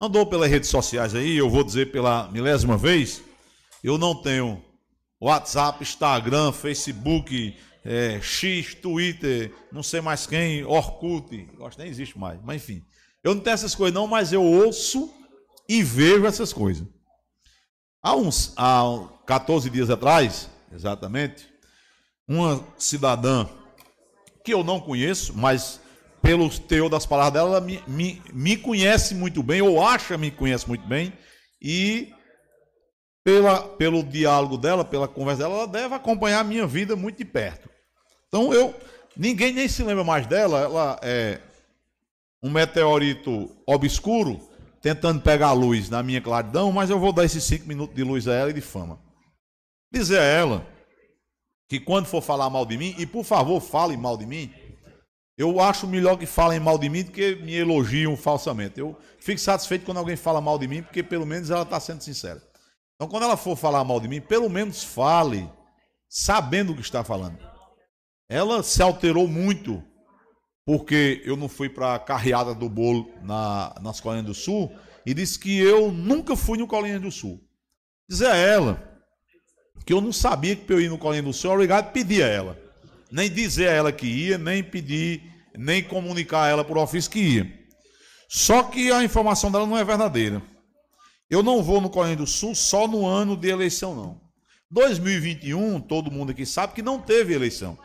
Andou 0.00 0.24
pelas 0.24 0.48
redes 0.48 0.70
sociais 0.70 1.14
aí, 1.14 1.36
eu 1.36 1.50
vou 1.50 1.64
dizer 1.64 1.90
pela 1.90 2.30
milésima 2.30 2.76
vez, 2.76 3.22
eu 3.82 3.98
não 3.98 4.14
tenho 4.14 4.64
WhatsApp, 5.20 5.82
Instagram, 5.82 6.52
Facebook, 6.52 7.58
é, 7.84 8.20
X, 8.20 8.74
Twitter, 8.74 9.54
não 9.72 9.82
sei 9.82 10.00
mais 10.00 10.26
quem, 10.26 10.64
Orkut, 10.64 11.48
acho 11.62 11.76
que 11.76 11.82
nem 11.82 11.90
existe 11.90 12.18
mais, 12.18 12.40
mas 12.42 12.56
enfim. 12.56 12.84
Eu 13.22 13.34
não 13.34 13.42
tenho 13.42 13.54
essas 13.54 13.74
coisas 13.74 13.94
não, 13.94 14.06
mas 14.06 14.32
eu 14.32 14.42
ouço 14.42 15.12
e 15.68 15.82
vejo 15.82 16.26
essas 16.26 16.52
coisas. 16.52 16.86
Há 18.02 18.16
uns 18.16 18.52
há 18.56 18.82
14 19.26 19.68
dias 19.70 19.90
atrás, 19.90 20.50
exatamente, 20.72 21.48
uma 22.26 22.64
cidadã 22.78 23.46
que 24.44 24.52
eu 24.52 24.64
não 24.64 24.80
conheço, 24.80 25.36
mas 25.36 25.80
pelo 26.22 26.50
teor 26.50 26.88
das 26.88 27.06
palavras 27.06 27.34
dela, 27.34 27.56
ela 27.56 27.60
me, 27.60 27.82
me, 27.86 28.22
me 28.32 28.56
conhece 28.56 29.14
muito 29.14 29.42
bem, 29.42 29.62
ou 29.62 29.82
acha 29.82 30.18
me 30.18 30.30
conhece 30.30 30.68
muito 30.68 30.86
bem, 30.86 31.12
e 31.60 32.12
pela, 33.24 33.62
pelo 33.62 34.02
diálogo 34.02 34.56
dela, 34.58 34.84
pela 34.84 35.08
conversa 35.08 35.42
dela, 35.42 35.54
ela 35.54 35.68
deve 35.68 35.94
acompanhar 35.94 36.40
a 36.40 36.44
minha 36.44 36.66
vida 36.66 36.96
muito 36.96 37.18
de 37.18 37.24
perto. 37.24 37.69
Então 38.30 38.54
eu, 38.54 38.72
ninguém 39.16 39.52
nem 39.52 39.66
se 39.66 39.82
lembra 39.82 40.04
mais 40.04 40.24
dela, 40.24 40.60
ela 40.60 41.00
é 41.02 41.40
um 42.40 42.48
meteorito 42.48 43.50
obscuro 43.66 44.40
tentando 44.80 45.20
pegar 45.20 45.48
a 45.48 45.52
luz 45.52 45.90
na 45.90 46.00
minha 46.00 46.20
claridão, 46.20 46.70
mas 46.70 46.88
eu 46.90 46.98
vou 46.98 47.12
dar 47.12 47.24
esses 47.24 47.42
cinco 47.42 47.66
minutos 47.66 47.94
de 47.94 48.04
luz 48.04 48.28
a 48.28 48.34
ela 48.34 48.50
e 48.50 48.54
de 48.54 48.60
fama. 48.60 49.00
Dizer 49.92 50.20
a 50.20 50.24
ela 50.24 50.66
que 51.68 51.80
quando 51.80 52.06
for 52.06 52.22
falar 52.22 52.48
mal 52.48 52.64
de 52.64 52.78
mim, 52.78 52.94
e 52.98 53.04
por 53.04 53.24
favor 53.24 53.60
fale 53.60 53.96
mal 53.96 54.16
de 54.16 54.26
mim, 54.26 54.52
eu 55.36 55.60
acho 55.60 55.88
melhor 55.88 56.16
que 56.16 56.26
falem 56.26 56.60
mal 56.60 56.78
de 56.78 56.88
mim 56.88 57.02
do 57.02 57.10
que 57.10 57.34
me 57.36 57.54
elogiam 57.54 58.16
falsamente. 58.16 58.78
Eu 58.78 58.96
fico 59.18 59.40
satisfeito 59.40 59.84
quando 59.84 59.98
alguém 59.98 60.16
fala 60.16 60.40
mal 60.40 60.58
de 60.58 60.68
mim, 60.68 60.82
porque 60.82 61.02
pelo 61.02 61.26
menos 61.26 61.50
ela 61.50 61.62
está 61.62 61.80
sendo 61.80 62.02
sincera. 62.02 62.40
Então, 62.94 63.08
quando 63.08 63.22
ela 63.22 63.36
for 63.36 63.56
falar 63.56 63.82
mal 63.82 63.98
de 63.98 64.06
mim, 64.06 64.20
pelo 64.20 64.50
menos 64.50 64.84
fale 64.84 65.50
sabendo 66.08 66.72
o 66.72 66.74
que 66.74 66.82
está 66.82 67.02
falando. 67.02 67.49
Ela 68.30 68.62
se 68.62 68.80
alterou 68.80 69.26
muito 69.26 69.82
porque 70.64 71.20
eu 71.24 71.36
não 71.36 71.48
fui 71.48 71.68
para 71.68 71.96
a 71.96 71.98
carreada 71.98 72.54
do 72.54 72.68
bolo 72.68 73.10
na, 73.24 73.74
nas 73.82 73.98
Colinas 73.98 74.24
do 74.26 74.34
Sul 74.34 74.72
e 75.04 75.12
disse 75.12 75.36
que 75.36 75.58
eu 75.58 75.90
nunca 75.90 76.36
fui 76.36 76.56
no 76.56 76.68
Colinas 76.68 77.02
do 77.02 77.10
Sul. 77.10 77.42
Dizer 78.08 78.28
a 78.28 78.36
ela 78.36 79.02
que 79.84 79.92
eu 79.92 80.00
não 80.00 80.12
sabia 80.12 80.54
que 80.54 80.72
eu 80.72 80.80
ia 80.80 80.88
no 80.88 80.96
Colinas 80.96 81.24
do 81.24 81.32
Sul, 81.32 81.50
obrigado, 81.50 81.90
pedir 81.90 82.22
a 82.22 82.28
ela. 82.28 82.56
Nem 83.10 83.28
dizer 83.28 83.68
a 83.68 83.72
ela 83.72 83.90
que 83.90 84.06
ia, 84.06 84.38
nem 84.38 84.62
pedir, 84.62 85.22
nem 85.58 85.82
comunicar 85.82 86.44
a 86.44 86.48
ela 86.48 86.64
por 86.64 86.78
ofício 86.78 87.10
que 87.10 87.18
ia. 87.18 87.52
Só 88.28 88.62
que 88.62 88.92
a 88.92 89.02
informação 89.02 89.50
dela 89.50 89.66
não 89.66 89.76
é 89.76 89.82
verdadeira. 89.82 90.40
Eu 91.28 91.42
não 91.42 91.64
vou 91.64 91.80
no 91.80 91.90
Colinas 91.90 92.18
do 92.18 92.26
Sul 92.28 92.54
só 92.54 92.86
no 92.86 93.04
ano 93.04 93.36
de 93.36 93.48
eleição, 93.48 93.92
não. 93.92 94.20
2021, 94.70 95.80
todo 95.80 96.12
mundo 96.12 96.30
aqui 96.30 96.46
sabe 96.46 96.74
que 96.74 96.82
não 96.82 97.00
teve 97.00 97.34
eleição. 97.34 97.76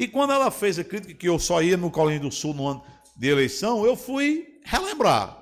E 0.00 0.08
quando 0.08 0.32
ela 0.32 0.50
fez 0.50 0.78
a 0.78 0.82
crítica 0.82 1.12
que 1.12 1.28
eu 1.28 1.38
só 1.38 1.62
ia 1.62 1.76
no 1.76 1.90
Colinho 1.90 2.22
do 2.22 2.32
Sul 2.32 2.54
no 2.54 2.66
ano 2.66 2.82
de 3.18 3.28
eleição, 3.28 3.84
eu 3.84 3.94
fui 3.94 4.58
relembrar. 4.64 5.36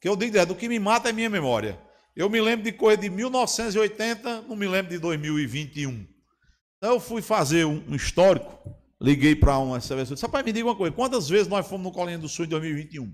Que 0.00 0.08
eu 0.08 0.14
digo, 0.14 0.38
é, 0.38 0.46
do 0.46 0.54
que 0.54 0.68
me 0.68 0.78
mata 0.78 1.08
é 1.08 1.12
minha 1.12 1.28
memória. 1.28 1.76
Eu 2.14 2.30
me 2.30 2.40
lembro 2.40 2.64
de 2.64 2.70
coisa 2.70 2.98
de 2.98 3.10
1980, 3.10 4.42
não 4.42 4.54
me 4.54 4.68
lembro 4.68 4.92
de 4.92 5.00
2021. 5.00 6.06
Então 6.76 6.92
eu 6.92 7.00
fui 7.00 7.20
fazer 7.20 7.66
um, 7.66 7.96
histórico, 7.96 8.56
liguei 9.00 9.34
para 9.34 9.58
uma 9.58 9.80
cerveja 9.80 10.14
rapaz, 10.22 10.44
me 10.44 10.52
diga 10.52 10.68
uma 10.68 10.76
coisa, 10.76 10.94
quantas 10.94 11.28
vezes 11.28 11.48
nós 11.48 11.66
fomos 11.66 11.84
no 11.84 11.92
Colinho 11.92 12.20
do 12.20 12.28
Sul 12.28 12.44
em 12.44 12.48
2021? 12.48 13.12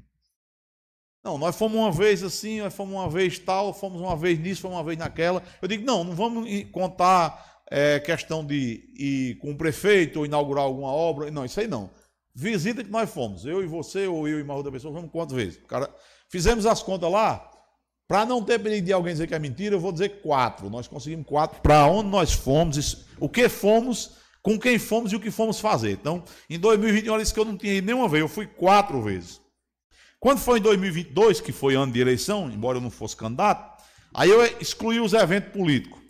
Não, 1.24 1.38
nós 1.38 1.56
fomos 1.56 1.78
uma 1.78 1.90
vez 1.90 2.22
assim, 2.22 2.60
nós 2.60 2.74
fomos 2.74 2.94
uma 2.94 3.08
vez 3.08 3.38
tal, 3.38 3.72
fomos 3.72 3.98
uma 3.98 4.14
vez 4.14 4.38
nisso, 4.38 4.60
fomos 4.60 4.76
uma 4.76 4.84
vez 4.84 4.98
naquela. 4.98 5.42
Eu 5.62 5.68
digo, 5.68 5.86
não, 5.86 6.04
não 6.04 6.14
vamos 6.14 6.46
contar 6.70 7.51
é, 7.74 7.98
questão 7.98 8.44
de 8.44 8.84
ir 8.98 9.38
com 9.38 9.50
o 9.52 9.56
prefeito 9.56 10.18
ou 10.18 10.26
inaugurar 10.26 10.64
alguma 10.64 10.92
obra. 10.92 11.30
Não, 11.30 11.42
isso 11.42 11.58
aí 11.58 11.66
não. 11.66 11.90
Visita 12.34 12.84
que 12.84 12.90
nós 12.90 13.08
fomos, 13.10 13.46
eu 13.46 13.62
e 13.62 13.66
você, 13.66 14.06
ou 14.06 14.28
eu 14.28 14.38
e 14.38 14.44
mais 14.44 14.58
outra 14.58 14.70
pessoa, 14.72 14.94
fomos 14.94 15.10
quantas 15.10 15.34
vezes? 15.34 15.58
Cara, 15.66 15.88
fizemos 16.28 16.66
as 16.66 16.82
contas 16.82 17.10
lá, 17.10 17.48
Para 18.08 18.26
não 18.26 18.42
ter 18.44 18.58
perigo 18.58 18.84
de 18.84 18.92
alguém 18.92 19.14
dizer 19.14 19.26
que 19.26 19.34
é 19.34 19.38
mentira, 19.38 19.74
eu 19.76 19.80
vou 19.80 19.90
dizer 19.92 20.20
quatro. 20.20 20.68
Nós 20.68 20.86
conseguimos 20.86 21.24
quatro. 21.26 21.62
Para 21.62 21.86
onde 21.86 22.10
nós 22.10 22.32
fomos, 22.34 22.76
isso- 22.76 23.06
o 23.18 23.26
que 23.26 23.48
fomos, 23.48 24.16
com 24.42 24.58
quem 24.58 24.78
fomos 24.78 25.12
e 25.12 25.16
o 25.16 25.20
que 25.20 25.30
fomos 25.30 25.58
fazer. 25.58 25.92
Então, 25.92 26.22
em 26.50 26.58
2021, 26.58 27.14
ela 27.14 27.22
disse 27.22 27.32
que 27.32 27.40
eu 27.40 27.44
não 27.46 27.56
tinha 27.56 27.72
ido 27.72 27.86
nenhuma 27.86 28.08
vez, 28.10 28.20
eu 28.20 28.28
fui 28.28 28.46
quatro 28.46 29.00
vezes. 29.00 29.40
Quando 30.20 30.40
foi 30.40 30.58
em 30.58 30.62
2022, 30.62 31.40
que 31.40 31.52
foi 31.52 31.74
ano 31.74 31.90
de 31.92 32.00
eleição, 32.00 32.50
embora 32.50 32.76
eu 32.76 32.82
não 32.82 32.90
fosse 32.90 33.16
candidato, 33.16 33.82
aí 34.12 34.28
eu 34.28 34.44
excluí 34.60 35.00
os 35.00 35.14
eventos 35.14 35.50
políticos. 35.52 36.01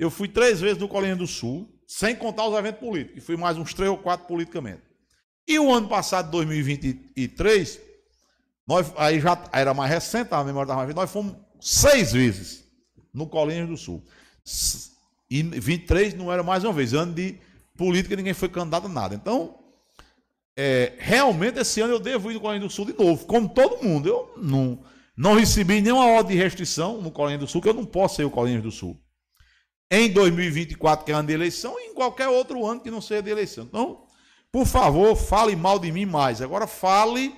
Eu 0.00 0.10
fui 0.10 0.26
três 0.26 0.62
vezes 0.62 0.78
no 0.78 0.88
Colina 0.88 1.14
do 1.14 1.26
Sul, 1.26 1.68
sem 1.86 2.16
contar 2.16 2.48
os 2.48 2.58
eventos 2.58 2.80
políticos, 2.80 3.18
e 3.18 3.20
fui 3.20 3.36
mais 3.36 3.58
uns 3.58 3.74
três 3.74 3.90
ou 3.90 3.98
quatro 3.98 4.26
politicamente. 4.26 4.80
E 5.46 5.58
o 5.58 5.70
ano 5.70 5.88
passado, 5.88 6.30
2023, 6.30 7.78
nós, 8.66 8.90
aí 8.96 9.20
já 9.20 9.38
era 9.52 9.74
mais 9.74 9.90
recente, 9.90 10.32
a 10.32 10.42
memória 10.42 10.64
estava 10.64 10.78
mais 10.78 10.88
recente, 10.88 10.96
nós 10.96 11.10
fomos 11.10 11.36
seis 11.60 12.12
vezes 12.12 12.64
no 13.12 13.26
Colinas 13.26 13.68
do 13.68 13.76
Sul. 13.76 14.02
E 15.28 15.42
23 15.42 16.14
não 16.14 16.32
era 16.32 16.42
mais 16.42 16.64
uma 16.64 16.72
vez, 16.72 16.94
ano 16.94 17.12
de 17.12 17.38
política, 17.76 18.16
ninguém 18.16 18.32
foi 18.32 18.48
candidato 18.48 18.86
a 18.86 18.88
nada. 18.88 19.14
Então, 19.14 19.58
é, 20.56 20.94
realmente 20.98 21.58
esse 21.58 21.78
ano 21.82 21.92
eu 21.92 22.00
devo 22.00 22.30
ir 22.30 22.34
no 22.34 22.40
Colinas 22.40 22.68
do 22.68 22.74
Sul 22.74 22.86
de 22.86 22.94
novo, 22.98 23.26
como 23.26 23.50
todo 23.50 23.84
mundo. 23.84 24.08
Eu 24.08 24.32
não, 24.38 24.82
não 25.14 25.34
recebi 25.34 25.82
nenhuma 25.82 26.06
ordem 26.06 26.38
de 26.38 26.42
restrição 26.42 27.02
no 27.02 27.10
Colinas 27.10 27.40
do 27.40 27.46
Sul, 27.46 27.60
que 27.60 27.68
eu 27.68 27.74
não 27.74 27.84
posso 27.84 28.16
ser 28.16 28.24
o 28.24 28.30
Colinas 28.30 28.62
do 28.62 28.70
Sul. 28.70 28.98
Em 29.90 30.08
2024, 30.08 31.04
que 31.04 31.10
é 31.10 31.14
ano 31.14 31.26
de 31.26 31.34
eleição, 31.34 31.74
e 31.80 31.88
em 31.88 31.94
qualquer 31.94 32.28
outro 32.28 32.64
ano 32.64 32.80
que 32.80 32.90
não 32.90 33.00
seja 33.00 33.22
de 33.22 33.30
eleição. 33.30 33.64
Então, 33.64 34.04
por 34.52 34.64
favor, 34.64 35.16
fale 35.16 35.56
mal 35.56 35.78
de 35.78 35.90
mim 35.90 36.06
mais. 36.06 36.40
Agora 36.40 36.66
fale 36.66 37.34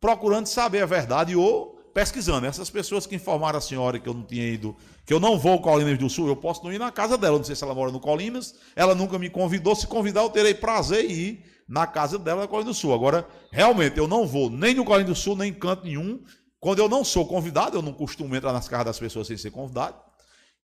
procurando 0.00 0.46
saber 0.46 0.82
a 0.82 0.86
verdade 0.86 1.34
ou 1.34 1.76
pesquisando. 1.92 2.46
Essas 2.46 2.70
pessoas 2.70 3.04
que 3.04 3.16
informaram 3.16 3.58
a 3.58 3.60
senhora 3.60 3.98
que 3.98 4.08
eu 4.08 4.14
não 4.14 4.22
tinha 4.22 4.46
ido, 4.46 4.76
que 5.04 5.12
eu 5.12 5.18
não 5.18 5.36
vou 5.36 5.52
ao 5.52 5.60
Colinas 5.60 5.98
do 5.98 6.08
Sul, 6.08 6.28
eu 6.28 6.36
posso 6.36 6.62
não 6.62 6.72
ir 6.72 6.78
na 6.78 6.92
casa 6.92 7.18
dela. 7.18 7.36
Não 7.36 7.44
sei 7.44 7.56
se 7.56 7.64
ela 7.64 7.74
mora 7.74 7.90
no 7.90 7.98
Colinas, 7.98 8.54
ela 8.76 8.94
nunca 8.94 9.18
me 9.18 9.28
convidou. 9.28 9.74
Se 9.74 9.86
convidar, 9.88 10.22
eu 10.22 10.30
terei 10.30 10.54
prazer 10.54 11.04
em 11.04 11.12
ir 11.12 11.44
na 11.68 11.84
casa 11.84 12.16
dela 12.16 12.42
no 12.42 12.48
Colinas 12.48 12.76
do 12.76 12.80
Sul. 12.80 12.94
Agora, 12.94 13.28
realmente, 13.50 13.98
eu 13.98 14.06
não 14.06 14.24
vou 14.24 14.48
nem 14.48 14.74
no 14.74 14.84
Colinas 14.84 15.10
do 15.10 15.16
Sul, 15.16 15.36
nem 15.36 15.50
em 15.50 15.54
canto 15.54 15.84
nenhum. 15.84 16.22
Quando 16.60 16.78
eu 16.78 16.88
não 16.88 17.02
sou 17.02 17.26
convidado, 17.26 17.76
eu 17.76 17.82
não 17.82 17.92
costumo 17.92 18.34
entrar 18.36 18.52
nas 18.52 18.68
casas 18.68 18.86
das 18.86 18.98
pessoas 19.00 19.26
sem 19.26 19.36
ser 19.36 19.50
convidado. 19.50 19.96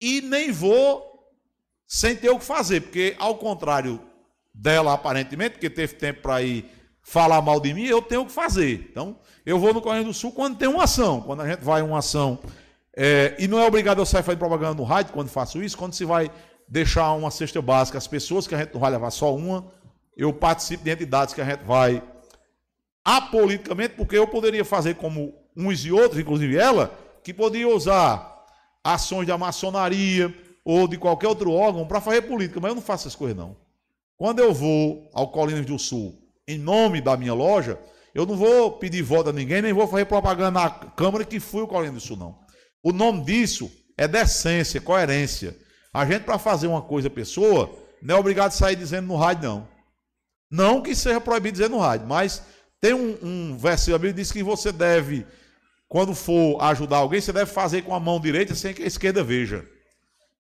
E 0.00 0.20
nem 0.20 0.52
vou 0.52 1.15
sem 1.86 2.16
ter 2.16 2.30
o 2.30 2.38
que 2.38 2.44
fazer, 2.44 2.80
porque 2.80 3.14
ao 3.18 3.36
contrário 3.36 4.00
dela, 4.52 4.94
aparentemente, 4.94 5.52
porque 5.52 5.70
teve 5.70 5.94
tempo 5.94 6.22
para 6.22 6.42
ir 6.42 6.70
falar 7.02 7.40
mal 7.40 7.60
de 7.60 7.72
mim, 7.72 7.84
eu 7.84 8.02
tenho 8.02 8.22
o 8.22 8.26
que 8.26 8.32
fazer. 8.32 8.88
Então, 8.90 9.18
eu 9.44 9.58
vou 9.58 9.72
no 9.72 9.80
Correio 9.80 10.04
do 10.04 10.14
Sul 10.14 10.32
quando 10.32 10.56
tem 10.56 10.68
uma 10.68 10.84
ação. 10.84 11.20
Quando 11.20 11.42
a 11.42 11.48
gente 11.48 11.62
vai 11.62 11.80
uma 11.82 11.98
ação, 11.98 12.40
é, 12.96 13.36
e 13.38 13.46
não 13.46 13.60
é 13.60 13.66
obrigado 13.66 13.98
eu 13.98 14.06
sair 14.06 14.22
fazendo 14.22 14.40
propaganda 14.40 14.74
no 14.74 14.82
rádio 14.82 15.12
quando 15.12 15.28
faço 15.28 15.62
isso, 15.62 15.76
quando 15.76 15.92
se 15.92 16.04
vai 16.04 16.30
deixar 16.68 17.12
uma 17.12 17.30
cesta 17.30 17.62
básica 17.62 17.98
às 17.98 18.08
pessoas, 18.08 18.46
que 18.46 18.54
a 18.54 18.58
gente 18.58 18.72
não 18.72 18.80
vai 18.80 18.90
levar 18.90 19.10
só 19.10 19.34
uma, 19.34 19.66
eu 20.16 20.32
participo 20.32 20.82
de 20.82 20.90
entidades 20.90 21.32
que 21.32 21.40
a 21.40 21.44
gente 21.44 21.62
vai 21.62 22.02
apoliticamente, 23.04 23.94
porque 23.94 24.18
eu 24.18 24.26
poderia 24.26 24.64
fazer 24.64 24.94
como 24.94 25.32
uns 25.56 25.84
e 25.84 25.92
outros, 25.92 26.18
inclusive 26.18 26.56
ela, 26.56 26.92
que 27.22 27.32
podia 27.32 27.68
usar 27.68 28.44
ações 28.82 29.26
da 29.26 29.38
maçonaria 29.38 30.34
ou 30.66 30.88
de 30.88 30.98
qualquer 30.98 31.28
outro 31.28 31.52
órgão 31.52 31.86
para 31.86 32.00
fazer 32.00 32.22
política, 32.22 32.58
mas 32.58 32.70
eu 32.70 32.74
não 32.74 32.82
faço 32.82 33.06
essas 33.06 33.14
coisas 33.14 33.36
não. 33.36 33.56
Quando 34.16 34.40
eu 34.40 34.52
vou 34.52 35.08
ao 35.14 35.30
Colinas 35.30 35.64
do 35.64 35.78
Sul 35.78 36.20
em 36.48 36.58
nome 36.58 37.00
da 37.00 37.16
minha 37.16 37.32
loja, 37.32 37.78
eu 38.12 38.26
não 38.26 38.36
vou 38.36 38.72
pedir 38.72 39.00
voto 39.00 39.30
a 39.30 39.32
ninguém, 39.32 39.62
nem 39.62 39.72
vou 39.72 39.86
fazer 39.86 40.06
propaganda 40.06 40.50
na 40.50 40.68
Câmara 40.68 41.24
que 41.24 41.38
fui 41.38 41.62
o 41.62 41.68
Colinas 41.68 41.94
do 41.94 42.00
Sul, 42.00 42.16
não. 42.16 42.36
O 42.82 42.92
nome 42.92 43.24
disso 43.24 43.70
é 43.96 44.08
decência, 44.08 44.80
coerência. 44.80 45.56
A 45.94 46.04
gente, 46.04 46.24
para 46.24 46.36
fazer 46.36 46.66
uma 46.66 46.82
coisa 46.82 47.08
pessoa, 47.08 47.70
não 48.02 48.16
é 48.16 48.18
obrigado 48.18 48.48
a 48.48 48.50
sair 48.50 48.74
dizendo 48.74 49.06
no 49.06 49.14
rádio, 49.14 49.48
não. 49.48 49.68
Não 50.50 50.82
que 50.82 50.96
seja 50.96 51.20
proibido 51.20 51.58
dizer 51.58 51.70
no 51.70 51.78
rádio, 51.78 52.08
mas 52.08 52.42
tem 52.80 52.92
um, 52.92 53.16
um 53.22 53.56
versículo 53.56 54.02
que 54.02 54.12
diz 54.12 54.32
que 54.32 54.42
você 54.42 54.72
deve, 54.72 55.24
quando 55.88 56.12
for 56.12 56.60
ajudar 56.60 56.96
alguém, 56.96 57.20
você 57.20 57.32
deve 57.32 57.52
fazer 57.52 57.82
com 57.82 57.94
a 57.94 58.00
mão 58.00 58.18
direita 58.18 58.52
sem 58.56 58.74
que 58.74 58.82
a 58.82 58.86
esquerda 58.86 59.22
veja. 59.22 59.64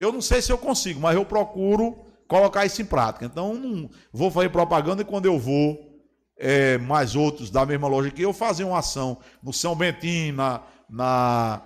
Eu 0.04 0.12
não 0.12 0.20
sei 0.20 0.42
se 0.42 0.52
eu 0.52 0.58
consigo, 0.58 1.00
mas 1.00 1.14
eu 1.14 1.24
procuro 1.24 1.96
colocar 2.28 2.66
isso 2.66 2.82
em 2.82 2.84
prática. 2.84 3.24
Então, 3.24 3.54
não 3.54 3.90
vou 4.12 4.30
fazer 4.30 4.50
propaganda 4.50 5.02
e 5.02 5.04
quando 5.04 5.26
eu 5.26 5.38
vou, 5.38 5.94
é, 6.38 6.76
mais 6.78 7.16
outros 7.16 7.50
da 7.50 7.64
mesma 7.64 7.88
loja 7.88 8.10
que 8.10 8.22
eu, 8.22 8.32
fazer 8.32 8.64
uma 8.64 8.78
ação 8.78 9.18
no 9.42 9.52
São 9.52 9.74
Bentinho, 9.74 10.34
na, 10.34 10.62
na, 10.90 11.62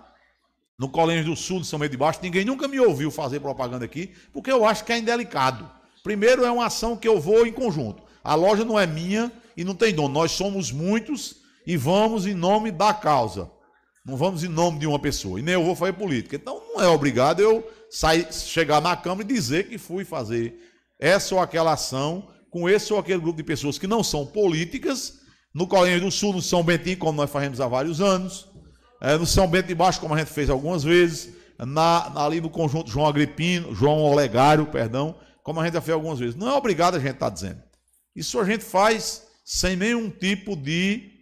no 0.78 0.88
Colégio 0.88 1.24
do 1.24 1.36
Sul, 1.36 1.58
no 1.58 1.64
São 1.64 1.78
Bento 1.78 1.90
de 1.90 1.96
Baixo, 1.96 2.20
ninguém 2.22 2.44
nunca 2.44 2.68
me 2.68 2.78
ouviu 2.78 3.10
fazer 3.10 3.40
propaganda 3.40 3.84
aqui, 3.84 4.12
porque 4.32 4.52
eu 4.52 4.64
acho 4.64 4.84
que 4.84 4.92
é 4.92 4.98
indelicado. 4.98 5.68
Primeiro, 6.02 6.44
é 6.44 6.50
uma 6.50 6.66
ação 6.66 6.96
que 6.96 7.08
eu 7.08 7.20
vou 7.20 7.44
em 7.46 7.52
conjunto. 7.52 8.02
A 8.22 8.34
loja 8.34 8.64
não 8.64 8.78
é 8.78 8.86
minha 8.86 9.32
e 9.56 9.64
não 9.64 9.74
tem 9.74 9.92
dono. 9.92 10.14
Nós 10.14 10.30
somos 10.32 10.70
muitos 10.70 11.36
e 11.66 11.76
vamos 11.76 12.24
em 12.24 12.34
nome 12.34 12.70
da 12.70 12.94
causa. 12.94 13.50
Não 14.04 14.16
vamos 14.16 14.44
em 14.44 14.48
nome 14.48 14.78
de 14.78 14.86
uma 14.86 14.98
pessoa. 14.98 15.38
E 15.40 15.42
nem 15.42 15.54
eu 15.54 15.64
vou 15.64 15.74
fazer 15.74 15.92
política. 15.94 16.36
Então 16.36 16.62
não 16.72 16.80
é 16.80 16.86
obrigado 16.86 17.40
eu 17.40 17.68
sair, 17.90 18.32
chegar 18.32 18.80
na 18.80 18.96
Câmara 18.96 19.22
e 19.22 19.32
dizer 19.32 19.68
que 19.68 19.78
fui 19.78 20.04
fazer 20.04 20.54
essa 20.98 21.34
ou 21.34 21.40
aquela 21.40 21.72
ação 21.72 22.28
com 22.50 22.68
esse 22.68 22.92
ou 22.92 22.98
aquele 22.98 23.20
grupo 23.20 23.36
de 23.36 23.44
pessoas 23.44 23.78
que 23.78 23.86
não 23.86 24.02
são 24.02 24.26
políticas, 24.26 25.18
no 25.54 25.66
Colégio 25.66 26.02
do 26.02 26.10
Sul, 26.10 26.32
no 26.32 26.42
São 26.42 26.62
Bentinho, 26.62 26.98
como 26.98 27.16
nós 27.16 27.30
fazemos 27.30 27.60
há 27.60 27.66
vários 27.66 28.00
anos, 28.00 28.48
é, 29.00 29.16
no 29.16 29.26
São 29.26 29.46
Bento 29.48 29.68
de 29.68 29.74
Baixo, 29.74 30.00
como 30.00 30.14
a 30.14 30.18
gente 30.18 30.30
fez 30.30 30.50
algumas 30.50 30.82
vezes, 30.84 31.34
na, 31.58 32.24
ali 32.24 32.40
no 32.40 32.50
conjunto 32.50 32.90
João 32.90 33.06
Agripino, 33.06 33.74
João 33.74 33.98
Olegário, 33.98 34.66
perdão, 34.66 35.16
como 35.42 35.60
a 35.60 35.64
gente 35.64 35.74
já 35.74 35.80
fez 35.80 35.94
algumas 35.94 36.18
vezes. 36.18 36.34
Não 36.34 36.48
é 36.48 36.54
obrigado 36.54 36.96
a 36.96 37.00
gente 37.00 37.14
estar 37.14 37.30
dizendo. 37.30 37.62
Isso 38.14 38.38
a 38.38 38.44
gente 38.44 38.64
faz 38.64 39.26
sem 39.44 39.76
nenhum 39.76 40.10
tipo 40.10 40.54
de 40.54 41.17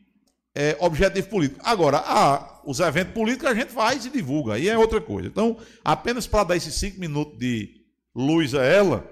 é, 0.57 0.74
objetivo 0.81 1.28
político. 1.28 1.61
Agora, 1.62 1.99
a, 1.99 2.62
os 2.65 2.81
eventos 2.81 3.12
políticos 3.12 3.51
a 3.51 3.55
gente 3.55 3.73
faz 3.73 4.07
e 4.07 4.11
divulga, 4.11 4.55
aí 4.55 4.70
é 4.70 4.78
outra 4.78 5.03
coisa. 5.03 5.28
Então, 5.28 5.59
apenas 5.85 6.27
para 6.27 6.45
dar 6.45 6.57
esses 6.57 6.74
cinco 6.74 6.99
minutos 6.99 7.39
de 7.39 7.83
luz 8.15 8.55
a 8.55 8.65
ela, 8.65 9.07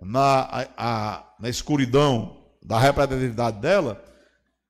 na, 0.00 0.40
a, 0.40 0.66
a, 0.76 1.34
na 1.38 1.50
escuridão 1.50 2.42
da 2.62 2.78
representatividade 2.78 3.60
dela, 3.60 4.02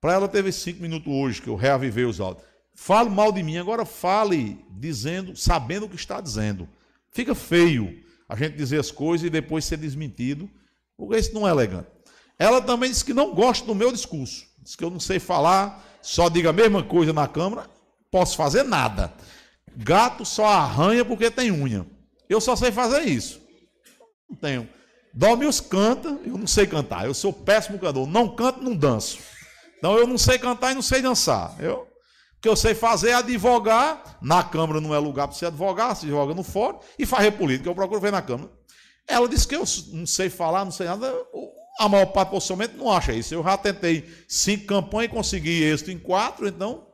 para 0.01 0.15
ela 0.15 0.27
teve 0.27 0.51
cinco 0.51 0.83
minutos 0.83 1.11
hoje, 1.11 1.41
que 1.41 1.49
eu 1.49 1.55
reavivei 1.55 2.05
os 2.05 2.21
áudios. 2.21 2.45
Fale 2.75 3.09
mal 3.09 3.31
de 3.31 3.45
mim, 3.45 3.57
agora 3.57 3.85
fale 3.85 4.59
dizendo, 4.69 5.37
sabendo 5.37 5.87
o 5.87 5.89
que 5.89 5.95
está 5.95 6.21
dizendo. 6.21 6.69
Fica 7.12 7.37
feio 7.37 8.03
a 8.29 8.35
gente 8.35 8.57
dizer 8.57 8.81
as 8.81 8.91
coisas 8.91 9.25
e 9.25 9.31
depois 9.31 9.65
ser 9.65 9.77
desmentido, 9.77 10.51
porque 10.97 11.16
isso 11.16 11.33
não 11.33 11.47
é 11.47 11.53
elegante. 11.53 11.87
Ela 12.37 12.61
também 12.61 12.91
disse 12.91 13.05
que 13.05 13.15
não 13.15 13.33
gosta 13.33 13.65
do 13.65 13.77
meu 13.77 13.93
discurso. 13.93 14.45
Diz 14.65 14.74
que 14.74 14.82
eu 14.82 14.89
não 14.89 14.99
sei 14.99 15.19
falar, 15.19 15.85
só 16.01 16.31
digo 16.31 16.49
a 16.49 16.53
mesma 16.53 16.82
coisa 16.82 17.12
na 17.12 17.28
Câmara, 17.28 17.69
posso 18.11 18.35
fazer 18.35 18.62
nada. 18.62 19.12
Gato 19.77 20.24
só 20.24 20.47
arranha 20.47 21.05
porque 21.05 21.31
tem 21.31 21.51
unha. 21.51 21.86
Eu 22.28 22.41
só 22.41 22.57
sei 22.57 22.73
fazer 22.73 23.03
isso. 23.03 23.43
Não 24.28 24.36
tenho. 24.36 24.69
Domius 25.12 25.61
canta, 25.61 26.19
eu 26.24 26.39
não 26.39 26.47
sei 26.47 26.66
cantar. 26.66 27.05
Eu 27.05 27.12
sou 27.12 27.32
péssimo 27.32 27.78
cantor. 27.78 28.07
Não 28.07 28.35
canto, 28.35 28.62
não 28.62 28.74
danço. 28.74 29.19
Então 29.77 29.99
eu 29.99 30.07
não 30.07 30.16
sei 30.16 30.39
cantar 30.39 30.73
e 30.73 30.74
não 30.74 30.82
sei 30.82 31.03
dançar. 31.03 31.55
Eu, 31.61 31.81
o 32.39 32.41
que 32.41 32.49
eu 32.49 32.57
sei 32.57 32.74
fazer 32.74 33.11
é 33.11 33.15
advogar. 33.15 34.19
Na 34.23 34.43
Câmara 34.43 34.81
não 34.81 34.95
é 34.95 34.99
lugar 34.99 35.28
para 35.28 35.36
você 35.36 35.47
advogar, 35.47 35.95
se 35.95 36.09
joga 36.09 36.32
no 36.32 36.43
fórum 36.43 36.78
e 36.99 37.05
fazer 37.05 37.32
política. 37.32 37.69
Eu 37.69 37.74
procuro 37.74 38.01
ver 38.01 38.12
na 38.12 38.23
Câmara. 38.23 38.51
Ela 39.07 39.28
disse 39.28 39.47
que 39.47 39.55
eu 39.55 39.65
não 39.93 40.07
sei 40.07 40.31
falar, 40.31 40.65
não 40.65 40.73
sei 40.73 40.86
nada. 40.86 41.12
A 41.79 41.89
maior 41.89 42.07
parte 42.07 42.31
possivelmente 42.31 42.77
não 42.77 42.91
acha 42.91 43.13
isso. 43.13 43.35
Eu 43.35 43.43
já 43.43 43.57
tentei 43.57 44.09
cinco 44.29 44.67
campanhas 44.67 45.11
e 45.11 45.15
consegui 45.15 45.63
êxito 45.63 45.91
em 45.91 45.99
quatro, 45.99 46.47
então 46.47 46.87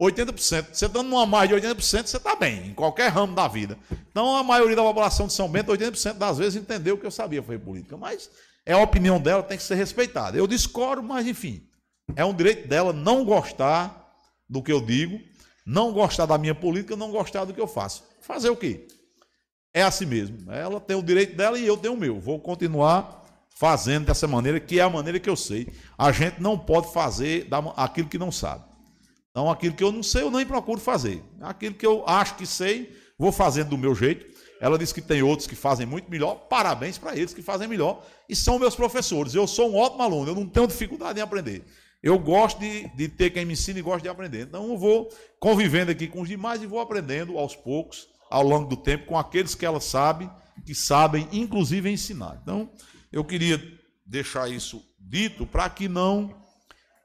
80%. 0.00 0.68
Você 0.72 0.86
dando 0.86 1.10
uma 1.10 1.26
mais 1.26 1.48
de 1.48 1.54
80%, 1.56 2.06
você 2.06 2.16
está 2.16 2.36
bem, 2.36 2.68
em 2.68 2.74
qualquer 2.74 3.08
ramo 3.08 3.34
da 3.34 3.48
vida. 3.48 3.76
Então 4.10 4.36
a 4.36 4.44
maioria 4.44 4.76
da 4.76 4.82
população 4.82 5.26
de 5.26 5.32
São 5.32 5.48
Bento, 5.48 5.72
80% 5.72 6.14
das 6.14 6.38
vezes, 6.38 6.60
entendeu 6.60 6.96
que 6.96 7.06
eu 7.06 7.10
sabia 7.10 7.42
fazer 7.42 7.58
política. 7.58 7.96
Mas 7.96 8.30
é 8.64 8.74
a 8.74 8.78
opinião 8.78 9.20
dela, 9.20 9.42
tem 9.42 9.56
que 9.56 9.64
ser 9.64 9.74
respeitada. 9.74 10.36
Eu 10.36 10.46
discordo, 10.46 11.02
mas 11.02 11.26
enfim. 11.26 11.66
É 12.14 12.24
um 12.24 12.34
direito 12.34 12.68
dela 12.68 12.92
não 12.92 13.24
gostar 13.24 14.12
do 14.48 14.62
que 14.62 14.72
eu 14.72 14.80
digo, 14.80 15.20
não 15.66 15.92
gostar 15.92 16.26
da 16.26 16.38
minha 16.38 16.54
política, 16.54 16.96
não 16.96 17.10
gostar 17.10 17.44
do 17.44 17.52
que 17.52 17.60
eu 17.60 17.66
faço. 17.66 18.04
Fazer 18.20 18.50
o 18.50 18.56
quê? 18.56 18.86
É 19.74 19.82
assim 19.82 20.06
mesmo. 20.06 20.50
Ela 20.50 20.80
tem 20.80 20.96
o 20.96 21.02
direito 21.02 21.36
dela 21.36 21.58
e 21.58 21.66
eu 21.66 21.76
tenho 21.76 21.94
o 21.94 21.96
meu. 21.96 22.18
Vou 22.18 22.40
continuar 22.40 23.24
fazendo 23.58 24.06
dessa 24.06 24.28
maneira, 24.28 24.60
que 24.60 24.78
é 24.78 24.82
a 24.82 24.88
maneira 24.88 25.18
que 25.18 25.28
eu 25.28 25.36
sei. 25.36 25.68
A 25.96 26.12
gente 26.12 26.40
não 26.40 26.56
pode 26.56 26.92
fazer 26.92 27.48
aquilo 27.76 28.08
que 28.08 28.16
não 28.16 28.30
sabe. 28.30 28.64
Então, 29.30 29.50
aquilo 29.50 29.74
que 29.74 29.82
eu 29.82 29.90
não 29.90 30.02
sei, 30.02 30.22
eu 30.22 30.30
nem 30.30 30.46
procuro 30.46 30.80
fazer. 30.80 31.22
Aquilo 31.40 31.74
que 31.74 31.86
eu 31.86 32.04
acho 32.06 32.36
que 32.36 32.46
sei, 32.46 32.96
vou 33.18 33.32
fazendo 33.32 33.70
do 33.70 33.78
meu 33.78 33.94
jeito. 33.94 34.26
Ela 34.60 34.78
disse 34.78 34.94
que 34.94 35.02
tem 35.02 35.22
outros 35.22 35.48
que 35.48 35.56
fazem 35.56 35.86
muito 35.86 36.10
melhor. 36.10 36.46
Parabéns 36.48 36.98
para 36.98 37.16
eles 37.16 37.34
que 37.34 37.42
fazem 37.42 37.68
melhor. 37.68 38.04
E 38.28 38.34
são 38.34 38.58
meus 38.58 38.76
professores. 38.76 39.34
Eu 39.34 39.46
sou 39.46 39.70
um 39.70 39.76
ótimo 39.76 40.02
aluno. 40.02 40.30
Eu 40.30 40.34
não 40.34 40.46
tenho 40.46 40.66
dificuldade 40.66 41.18
em 41.18 41.22
aprender. 41.22 41.64
Eu 42.00 42.16
gosto 42.18 42.60
de, 42.60 42.88
de 42.96 43.08
ter 43.08 43.30
quem 43.30 43.44
me 43.44 43.54
ensina 43.54 43.78
e 43.78 43.82
gosto 43.82 44.02
de 44.02 44.08
aprender. 44.08 44.42
Então 44.42 44.68
eu 44.68 44.78
vou 44.78 45.08
convivendo 45.40 45.90
aqui 45.90 46.06
com 46.06 46.22
os 46.22 46.28
demais 46.28 46.62
e 46.62 46.66
vou 46.66 46.80
aprendendo 46.80 47.36
aos 47.36 47.56
poucos, 47.56 48.08
ao 48.30 48.42
longo 48.42 48.68
do 48.68 48.76
tempo, 48.76 49.06
com 49.06 49.18
aqueles 49.18 49.54
que 49.54 49.66
ela 49.66 49.80
sabe, 49.80 50.30
que 50.64 50.74
sabem, 50.74 51.28
inclusive, 51.32 51.90
ensinar. 51.90 52.38
Então, 52.42 52.70
eu 53.12 53.24
queria 53.24 53.60
deixar 54.04 54.48
isso 54.48 54.82
dito 54.98 55.46
para 55.46 55.68
que 55.68 55.88
não 55.88 56.34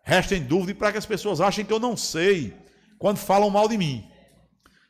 restem 0.03 0.43
dúvida 0.43 0.71
e 0.71 0.75
para 0.75 0.91
que 0.91 0.97
as 0.97 1.05
pessoas 1.05 1.39
achem 1.39 1.65
que 1.65 1.73
eu 1.73 1.80
não 1.80 1.95
sei 1.95 2.53
quando 2.97 3.17
falam 3.17 3.49
mal 3.49 3.67
de 3.67 3.77
mim. 3.77 4.09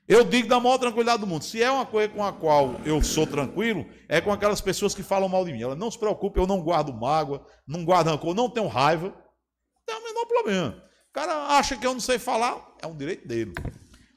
Eu 0.08 0.24
digo 0.24 0.50
da 0.50 0.60
maior 0.60 0.78
tranquilidade 0.78 1.22
do 1.22 1.28
mundo. 1.28 1.44
Se 1.44 1.64
é 1.64 1.72
uma 1.72 1.86
coisa 1.86 2.10
com 2.10 2.24
a 2.24 2.34
qual 2.34 2.76
eu 2.86 3.02
sou 3.02 3.26
tranquilo, 3.26 3.86
é 4.10 4.20
com 4.20 4.32
aquelas 4.32 4.60
pessoas 4.60 4.94
que 4.94 5.02
falam 5.02 5.30
mal 5.30 5.46
de 5.46 5.54
mim. 5.54 5.62
Ela 5.62 5.76
não 5.76 5.90
se 5.90 5.98
preocupe, 5.98 6.40
eu 6.40 6.46
não 6.46 6.62
guardo 6.62 6.94
mágoa, 6.94 7.46
não 7.66 7.86
guardo 7.86 8.08
rancor, 8.08 8.36
não 8.36 8.50
tenho 8.50 8.68
raiva. 8.68 9.08
Não 9.08 9.86
tem 9.86 9.96
o 9.96 10.04
menor 10.04 10.26
problema. 10.26 10.84
O 11.10 11.14
cara 11.14 11.58
acha 11.58 11.78
que 11.78 11.88
eu 11.88 11.94
não 11.94 12.02
sei 12.02 12.20
falar, 12.20 12.76
é 12.82 12.88
um 12.88 12.98
direito 12.98 13.28
dele. 13.28 13.54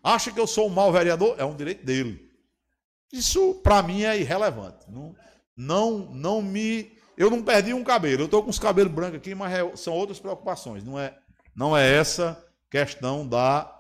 Acha 0.03 0.33
que 0.33 0.41
eu 0.41 0.47
sou 0.47 0.67
um 0.67 0.71
mau 0.71 0.91
vereador, 0.91 1.37
é 1.39 1.45
um 1.45 1.55
direito 1.55 1.85
dele. 1.85 2.31
Isso, 3.13 3.55
para 3.63 3.83
mim, 3.83 4.03
é 4.03 4.19
irrelevante. 4.19 4.91
Não, 4.91 5.15
não, 5.57 5.99
não 6.13 6.43
me. 6.43 6.93
Eu 7.17 7.31
não 7.31 7.43
perdi 7.43 7.73
um 7.73 7.83
cabelo. 7.83 8.23
Eu 8.23 8.27
estou 8.27 8.43
com 8.43 8.51
os 8.51 8.59
cabelos 8.59 8.93
brancos 8.93 9.17
aqui, 9.17 9.35
mas 9.35 9.53
é- 9.53 9.77
são 9.77 9.95
outras 9.95 10.19
preocupações. 10.19 10.85
Não 10.85 10.99
é, 10.99 11.17
não 11.55 11.77
é 11.77 11.95
essa 11.95 12.45
questão 12.71 13.27
da 13.27 13.73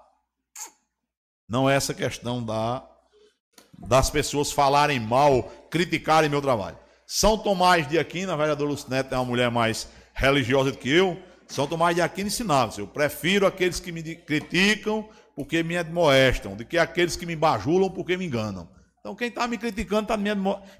não 1.48 1.70
é 1.70 1.76
essa 1.76 1.94
questão 1.94 2.44
da, 2.44 2.84
das 3.78 4.10
pessoas 4.10 4.50
falarem 4.50 4.98
mal, 4.98 5.44
criticarem 5.70 6.28
meu 6.28 6.42
trabalho. 6.42 6.76
São 7.06 7.38
Tomás 7.38 7.88
de 7.88 7.98
Aquino, 7.98 8.32
a 8.32 8.36
vereadora 8.36 8.70
Lúcia 8.70 8.88
Neto 8.90 9.14
é 9.14 9.18
uma 9.18 9.24
mulher 9.24 9.50
mais 9.50 9.88
religiosa 10.12 10.72
do 10.72 10.78
que 10.78 10.90
eu. 10.90 11.22
São 11.46 11.66
Tomás 11.66 11.94
de 11.94 12.02
Aquino 12.02 12.26
ensinava: 12.26 12.72
eu 12.80 12.88
prefiro 12.88 13.46
aqueles 13.46 13.78
que 13.78 13.92
me 13.92 14.02
criticam 14.16 15.08
porque 15.36 15.62
me 15.62 15.76
admoestam, 15.76 16.56
do 16.56 16.64
que 16.64 16.78
aqueles 16.78 17.14
que 17.14 17.26
me 17.26 17.36
bajulam 17.36 17.90
porque 17.90 18.16
me 18.16 18.26
enganam. 18.26 18.68
Então, 19.06 19.14
quem 19.14 19.28
está 19.28 19.46
me 19.46 19.56
criticando 19.56 20.02
está 20.02 20.16
me, 20.16 20.30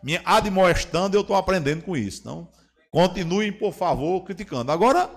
me 0.03 0.21
admoestando, 0.25 1.17
eu 1.17 1.21
estou 1.21 1.37
aprendendo 1.37 1.85
com 1.85 1.97
isso. 1.97 2.23
Então, 2.23 2.51
continuem, 2.91 3.53
por 3.53 3.73
favor, 3.73 4.25
criticando. 4.25 4.73
Agora, 4.73 5.09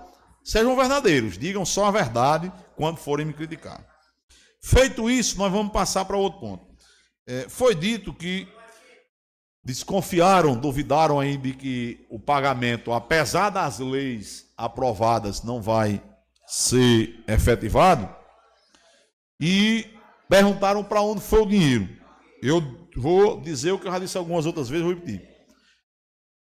sejam 0.44 0.76
verdadeiros, 0.76 1.36
digam 1.36 1.66
só 1.66 1.86
a 1.86 1.90
verdade 1.90 2.52
quando 2.76 2.98
forem 2.98 3.26
me 3.26 3.32
criticar. 3.32 3.84
Feito 4.62 5.10
isso, 5.10 5.36
nós 5.38 5.50
vamos 5.50 5.72
passar 5.72 6.04
para 6.04 6.16
outro 6.16 6.38
ponto. 6.38 6.64
É, 7.26 7.48
foi 7.48 7.74
dito 7.74 8.14
que 8.14 8.46
desconfiaram, 9.64 10.54
duvidaram 10.54 11.18
aí 11.18 11.36
de 11.36 11.52
que 11.52 12.06
o 12.08 12.20
pagamento, 12.20 12.92
apesar 12.92 13.50
das 13.50 13.80
leis 13.80 14.52
aprovadas, 14.56 15.42
não 15.42 15.60
vai 15.60 16.00
ser 16.46 17.24
efetivado. 17.26 18.08
E 19.40 19.84
perguntaram 20.28 20.84
para 20.84 21.02
onde 21.02 21.20
foi 21.20 21.42
o 21.42 21.46
dinheiro. 21.46 21.88
Eu 22.40 22.79
vou 22.96 23.40
dizer 23.40 23.72
o 23.72 23.78
que 23.78 23.86
eu 23.86 23.92
já 23.92 23.98
disse 23.98 24.18
algumas 24.18 24.46
outras 24.46 24.68
vezes, 24.68 24.84
vou 24.84 24.94
repetir. 24.94 25.28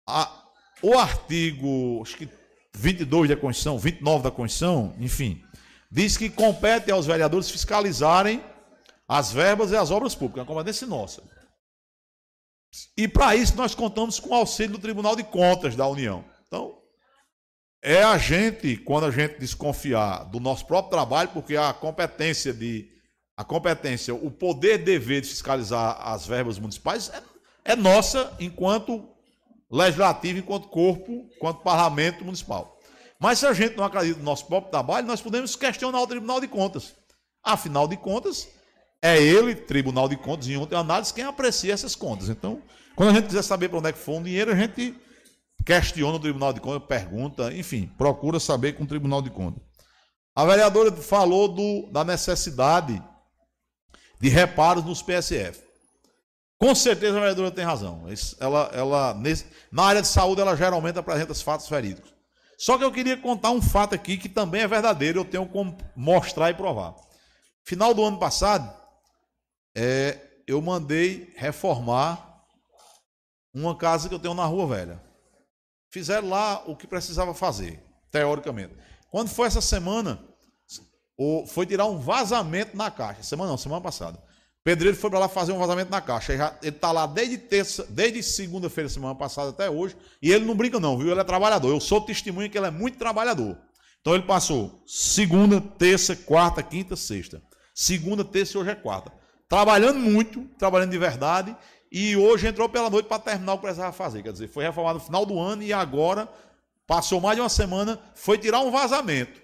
A, 0.07 0.45
o 0.83 0.99
artigo, 0.99 2.03
acho 2.03 2.17
que 2.17 2.29
22 2.75 3.29
da 3.29 3.37
Constituição, 3.37 3.79
29 3.79 4.25
da 4.25 4.31
Constituição, 4.31 4.95
enfim, 4.99 5.43
diz 5.91 6.17
que 6.17 6.29
compete 6.29 6.91
aos 6.91 7.07
vereadores 7.07 7.51
fiscalizarem 7.51 8.43
as 9.09 9.33
verbas 9.33 9.71
e 9.71 9.77
as 9.77 9.91
obras 9.91 10.15
públicas, 10.15 10.39
é 10.39 10.43
uma 10.43 10.47
competência 10.47 10.87
nossa. 10.87 11.23
E 12.97 13.07
para 13.07 13.37
isso 13.37 13.57
nós 13.57 13.75
contamos 13.75 14.19
com 14.19 14.31
o 14.31 14.35
auxílio 14.35 14.73
do 14.73 14.79
Tribunal 14.79 15.15
de 15.15 15.23
Contas 15.23 15.77
da 15.77 15.87
União. 15.87 16.25
Então, 16.47 16.77
é 17.83 18.03
a 18.03 18.19
gente, 18.19 18.77
quando 18.79 19.05
a 19.05 19.11
gente 19.11 19.39
desconfiar 19.39 20.25
do 20.25 20.41
nosso 20.41 20.67
próprio 20.67 20.91
trabalho, 20.91 21.29
porque 21.31 21.57
a 21.57 21.73
competência 21.73 22.53
de 22.53 22.94
a 23.37 23.43
competência, 23.45 24.15
o 24.15 24.31
poder 24.31 24.79
dever 24.79 25.21
de 25.21 25.29
fiscalizar 25.29 26.01
as 26.07 26.27
verbas 26.27 26.59
municipais 26.59 27.11
é, 27.11 27.73
é 27.73 27.77
nossa 27.77 28.33
enquanto 28.39 29.09
legislativo, 29.71 30.39
enquanto 30.39 30.69
corpo, 30.69 31.29
enquanto 31.35 31.63
parlamento 31.63 32.25
municipal. 32.25 32.79
Mas 33.19 33.39
se 33.39 33.47
a 33.47 33.53
gente 33.53 33.77
não 33.77 33.85
acredita 33.85 34.19
no 34.19 34.25
nosso 34.25 34.47
próprio 34.47 34.71
trabalho, 34.71 35.07
nós 35.07 35.21
podemos 35.21 35.57
questionar 35.57 36.01
o 36.01 36.07
Tribunal 36.07 36.41
de 36.41 36.47
Contas. 36.47 36.95
Afinal 37.43 37.89
de 37.89 37.97
contas, 37.97 38.49
é 39.03 39.21
ele, 39.21 39.55
Tribunal 39.55 40.09
de 40.09 40.17
Contas, 40.17 40.49
em 40.49 40.57
outra 40.57 40.79
análise, 40.79 41.13
quem 41.13 41.25
aprecia 41.25 41.73
essas 41.73 41.95
contas. 41.95 42.29
Então, 42.29 42.63
quando 42.95 43.11
a 43.11 43.13
gente 43.15 43.27
quiser 43.27 43.43
saber 43.43 43.69
para 43.69 43.79
onde 43.79 43.89
é 43.89 43.93
que 43.93 43.99
foi 43.99 44.17
o 44.17 44.23
dinheiro, 44.23 44.53
a 44.53 44.55
gente 44.55 44.95
questiona 45.65 46.17
o 46.17 46.21
Tribunal 46.21 46.53
de 46.53 46.61
Contas, 46.61 46.87
pergunta, 46.87 47.53
enfim, 47.53 47.91
procura 47.99 48.39
saber 48.39 48.75
com 48.75 48.85
o 48.85 48.87
Tribunal 48.87 49.21
de 49.21 49.31
Contas. 49.31 49.63
A 50.37 50.45
vereadora 50.45 50.93
falou 50.93 51.49
do, 51.49 51.91
da 51.93 52.05
necessidade 52.05 53.03
de 54.21 54.29
reparos 54.29 54.85
nos 54.85 55.03
PSF. 55.03 55.63
Com 56.59 56.75
certeza 56.75 57.17
a 57.17 57.21
vereadora 57.21 57.51
tem 57.51 57.65
razão. 57.65 58.07
Ela, 58.41 58.71
ela, 58.73 59.15
nesse, 59.15 59.47
na 59.71 59.85
área 59.85 60.01
de 60.01 60.09
saúde, 60.09 60.41
ela 60.41 60.57
geralmente 60.57 60.99
apresenta 60.99 61.33
os 61.33 61.43
fatos 61.43 61.69
verídicos. 61.69 62.15
Só 62.57 62.79
que 62.79 62.85
eu 62.85 62.93
queria 62.93 63.17
contar 63.17 63.51
um 63.51 63.61
fato 63.61 63.95
aqui 63.95 64.17
que 64.17 64.29
também 64.29 64.63
é 64.63 64.69
verdadeiro, 64.69 65.21
eu 65.21 65.25
tenho 65.25 65.47
como 65.47 65.77
mostrar 65.97 66.51
e 66.51 66.55
provar. 66.55 66.95
Final 67.65 67.93
do 67.93 68.05
ano 68.05 68.19
passado, 68.19 68.73
é, 69.77 70.19
eu 70.47 70.63
mandei 70.63 71.33
reformar 71.37 72.45
uma 73.53 73.77
casa 73.77 74.09
que 74.09 74.15
eu 74.15 74.19
tenho 74.19 74.35
na 74.35 74.45
Rua 74.45 74.67
Velha. 74.67 75.03
Fizeram 75.91 76.29
lá 76.29 76.63
o 76.67 76.77
que 76.77 76.87
precisava 76.87 77.35
fazer, 77.35 77.83
teoricamente. 78.11 78.75
Quando 79.11 79.29
foi 79.29 79.47
essa 79.47 79.61
semana, 79.61 80.23
foi 81.47 81.67
tirar 81.67 81.87
um 81.87 81.99
vazamento 81.99 82.77
na 82.77 82.91
caixa. 82.91 83.23
Semana 83.23 83.51
não, 83.51 83.57
semana 83.57 83.81
passada. 83.81 84.19
Pedreiro 84.65 84.97
foi 84.97 85.11
para 85.11 85.19
lá 85.19 85.29
fazer 85.29 85.53
um 85.53 85.59
vazamento 85.59 85.91
na 85.91 86.01
caixa. 86.01 86.33
Ele 86.33 86.71
está 86.71 86.91
lá 86.91 87.07
desde 87.07 87.37
terça, 87.37 87.87
desde 87.89 88.23
segunda-feira, 88.23 88.89
semana 88.89 89.15
passada 89.15 89.51
até 89.51 89.69
hoje. 89.69 89.95
E 90.23 90.33
ele 90.33 90.47
não 90.47 90.55
brinca, 90.55 90.81
não, 90.81 90.97
viu? 90.97 91.11
Ele 91.11 91.21
é 91.21 91.25
trabalhador. 91.25 91.69
Eu 91.69 91.81
sou 91.81 92.01
testemunha 92.01 92.49
que 92.49 92.57
ele 92.57 92.67
é 92.67 92.71
muito 92.71 92.97
trabalhador. 92.97 93.59
Então 94.01 94.15
ele 94.15 94.25
passou 94.25 94.83
segunda, 94.87 95.61
terça, 95.61 96.17
quarta, 96.17 96.63
quinta, 96.63 96.97
sexta. 96.97 97.43
Segunda, 97.75 98.25
terça 98.25 98.57
e 98.57 98.61
hoje 98.61 98.71
é 98.71 98.75
quarta. 98.75 99.13
Trabalhando 99.49 99.99
muito, 99.99 100.45
trabalhando 100.59 100.91
de 100.91 100.99
verdade. 100.99 101.55
E 101.93 102.17
hoje 102.17 102.47
entrou 102.47 102.69
pela 102.69 102.89
noite 102.89 103.07
para 103.07 103.19
terminar 103.19 103.53
o 103.53 103.57
que 103.59 103.63
precisava 103.63 103.93
fazer. 103.93 104.23
Quer 104.23 104.33
dizer, 104.33 104.49
foi 104.49 104.65
reformado 104.65 104.99
no 104.99 105.05
final 105.05 105.27
do 105.27 105.39
ano 105.39 105.63
e 105.63 105.73
agora 105.73 106.27
passou 106.87 107.21
mais 107.21 107.37
de 107.37 107.43
uma 107.43 107.49
semana, 107.49 108.01
foi 108.15 108.39
tirar 108.39 108.61
um 108.61 108.71
vazamento. 108.71 109.44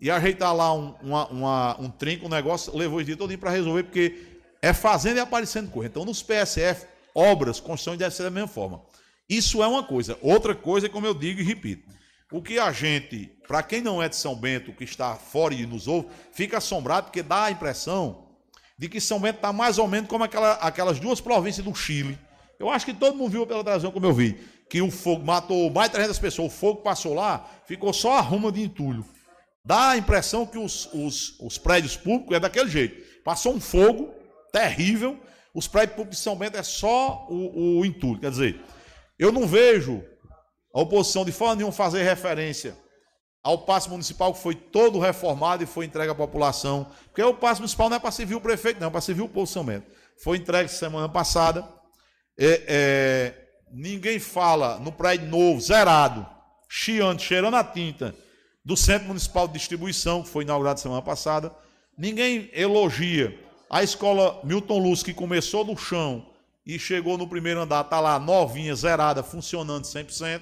E 0.00 0.10
ajeitar 0.10 0.54
lá 0.54 0.72
um, 0.74 0.94
uma, 1.02 1.26
uma, 1.28 1.80
um 1.80 1.90
trinco, 1.90 2.26
um 2.26 2.28
negócio, 2.28 2.76
levou 2.76 2.98
o 2.98 3.04
dia 3.04 3.16
todo 3.16 3.36
para 3.38 3.50
resolver, 3.50 3.84
porque 3.84 4.40
é 4.60 4.72
fazendo 4.72 5.16
e 5.16 5.20
aparecendo 5.20 5.70
coisa. 5.70 5.88
Então, 5.88 6.04
nos 6.04 6.22
PSF, 6.22 6.86
obras, 7.14 7.60
construções 7.60 7.98
devem 7.98 8.14
ser 8.14 8.24
da 8.24 8.30
mesma 8.30 8.48
forma. 8.48 8.82
Isso 9.28 9.62
é 9.62 9.66
uma 9.66 9.82
coisa. 9.82 10.18
Outra 10.20 10.54
coisa, 10.54 10.88
como 10.88 11.06
eu 11.06 11.14
digo 11.14 11.40
e 11.40 11.44
repito, 11.44 11.88
o 12.32 12.42
que 12.42 12.58
a 12.58 12.72
gente, 12.72 13.30
para 13.46 13.62
quem 13.62 13.80
não 13.80 14.02
é 14.02 14.08
de 14.08 14.16
São 14.16 14.34
Bento, 14.34 14.72
que 14.72 14.84
está 14.84 15.14
fora 15.14 15.54
e 15.54 15.66
nos 15.66 15.86
ouve, 15.86 16.08
fica 16.32 16.58
assombrado 16.58 17.06
porque 17.06 17.22
dá 17.22 17.44
a 17.44 17.50
impressão 17.50 18.26
de 18.76 18.88
que 18.88 19.00
São 19.00 19.20
Bento 19.20 19.36
está 19.36 19.52
mais 19.52 19.78
ou 19.78 19.86
menos 19.86 20.08
como 20.08 20.24
aquela, 20.24 20.54
aquelas 20.54 20.98
duas 20.98 21.20
províncias 21.20 21.64
do 21.64 21.74
Chile. 21.74 22.18
Eu 22.58 22.68
acho 22.68 22.86
que 22.86 22.94
todo 22.94 23.16
mundo 23.16 23.30
viu 23.30 23.46
pela 23.46 23.62
televisão, 23.62 23.92
como 23.92 24.06
eu 24.06 24.12
vi, 24.12 24.38
que 24.68 24.82
o 24.82 24.90
fogo 24.90 25.24
matou 25.24 25.70
mais 25.70 25.88
de 25.88 25.94
300 25.94 26.18
pessoas, 26.18 26.52
o 26.52 26.56
fogo 26.56 26.82
passou 26.82 27.14
lá, 27.14 27.48
ficou 27.66 27.92
só 27.92 28.18
a 28.18 28.20
ruma 28.20 28.50
de 28.50 28.62
entulho. 28.62 29.04
Dá 29.64 29.90
a 29.90 29.96
impressão 29.96 30.44
que 30.44 30.58
os, 30.58 30.88
os, 30.92 31.40
os 31.40 31.56
prédios 31.56 31.96
públicos 31.96 32.36
é 32.36 32.40
daquele 32.40 32.68
jeito. 32.68 33.22
Passou 33.24 33.54
um 33.54 33.60
fogo, 33.60 34.14
terrível. 34.52 35.18
Os 35.54 35.66
prédios 35.66 35.96
públicos 35.96 36.18
de 36.18 36.22
São 36.22 36.36
Bento 36.36 36.56
é 36.56 36.62
só 36.62 37.26
o, 37.30 37.80
o 37.80 37.86
entulho. 37.86 38.20
Quer 38.20 38.30
dizer, 38.30 38.60
eu 39.18 39.32
não 39.32 39.46
vejo 39.46 40.04
a 40.74 40.80
oposição 40.80 41.24
de 41.24 41.32
forma 41.32 41.56
nenhuma 41.56 41.72
fazer 41.72 42.02
referência 42.02 42.76
ao 43.42 43.58
passe 43.58 43.88
municipal 43.88 44.32
que 44.32 44.40
foi 44.40 44.54
todo 44.54 44.98
reformado 44.98 45.62
e 45.62 45.66
foi 45.66 45.84
entregue 45.84 46.10
à 46.10 46.14
população. 46.14 46.90
Porque 47.06 47.22
o 47.22 47.34
passe 47.34 47.60
municipal 47.60 47.88
não 47.88 47.96
é 47.96 48.00
para 48.00 48.10
servir 48.10 48.34
o 48.34 48.40
prefeito, 48.40 48.80
não, 48.80 48.88
é 48.88 48.90
para 48.90 49.00
servir 49.00 49.22
o 49.22 49.28
povo 49.28 49.46
de 49.46 49.52
São 49.52 49.64
Bento. 49.64 49.86
Foi 50.22 50.38
entregue 50.38 50.68
semana 50.68 51.08
passada. 51.08 51.66
É, 52.38 52.62
é, 52.66 53.34
ninguém 53.70 54.18
fala 54.18 54.78
no 54.78 54.92
prédio 54.92 55.28
novo, 55.28 55.60
zerado, 55.60 56.26
chiando, 56.68 57.20
cheirando 57.20 57.54
a 57.56 57.64
tinta, 57.64 58.14
do 58.64 58.76
Centro 58.76 59.08
Municipal 59.08 59.46
de 59.46 59.54
Distribuição, 59.54 60.22
que 60.22 60.28
foi 60.28 60.44
inaugurado 60.44 60.80
semana 60.80 61.02
passada. 61.02 61.54
Ninguém 61.96 62.50
elogia 62.52 63.38
a 63.68 63.82
escola 63.82 64.40
Milton 64.44 64.78
Luz, 64.78 65.02
que 65.02 65.12
começou 65.12 65.64
do 65.64 65.76
chão 65.76 66.26
e 66.64 66.78
chegou 66.78 67.18
no 67.18 67.28
primeiro 67.28 67.60
andar, 67.60 67.84
está 67.84 68.00
lá 68.00 68.18
novinha, 68.18 68.74
zerada, 68.74 69.22
funcionando 69.22 69.84
100%. 69.84 70.40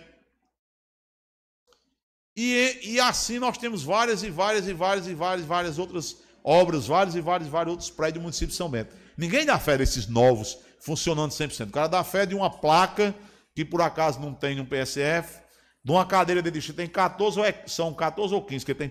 E, 2.36 2.78
e 2.82 3.00
assim 3.00 3.38
nós 3.38 3.58
temos 3.58 3.82
várias 3.82 4.22
e 4.22 4.30
várias 4.30 4.66
e 4.66 4.72
várias 4.72 5.06
e 5.06 5.14
várias, 5.14 5.46
várias 5.46 5.78
outras 5.78 6.16
obras, 6.42 6.86
vários 6.86 7.14
e 7.14 7.20
vários, 7.20 7.48
vários 7.48 7.70
outros 7.72 7.90
prédios 7.90 8.20
do 8.20 8.22
município 8.22 8.48
de 8.48 8.54
São 8.54 8.70
Bento. 8.70 8.94
Ninguém 9.16 9.44
dá 9.44 9.58
fé 9.58 9.76
desses 9.76 10.06
novos 10.06 10.58
funcionando 10.80 11.32
100%. 11.32 11.68
O 11.68 11.72
cara 11.72 11.88
dá 11.88 12.02
fé 12.02 12.24
de 12.24 12.34
uma 12.34 12.50
placa 12.50 13.14
que 13.54 13.64
por 13.64 13.82
acaso 13.82 14.18
não 14.20 14.32
tem 14.32 14.56
no 14.56 14.64
PSF, 14.64 15.40
De 15.84 15.90
uma 15.90 16.06
cadeira 16.06 16.40
de 16.40 16.50
distrito 16.50 16.76
tem 16.76 16.86
14, 16.88 17.38
ou 17.40 17.44
é- 17.44 17.64
são 17.66 17.92
14 17.92 18.32
ou 18.32 18.42
15, 18.42 18.64
porque 18.64 18.74
tem 18.74 18.88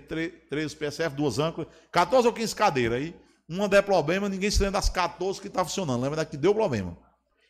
13 0.50 0.76
PSF, 0.76 1.16
duas 1.16 1.40
âncoras, 1.40 1.72
14 1.92 2.28
ou 2.28 2.34
15 2.34 2.56
cadeiras 2.56 3.00
aí. 3.00 3.16
Uma 3.48 3.68
der 3.70 3.82
problema, 3.82 4.28
ninguém 4.30 4.52
se 4.52 4.60
lembra 4.60 4.80
das 4.80 4.90
14 4.90 5.40
que 5.40 5.48
está 5.48 5.64
funcionando, 5.64 6.02
lembra 6.02 6.18
da 6.18 6.26
que 6.26 6.38
deu 6.38 6.54
problema. 6.54 6.98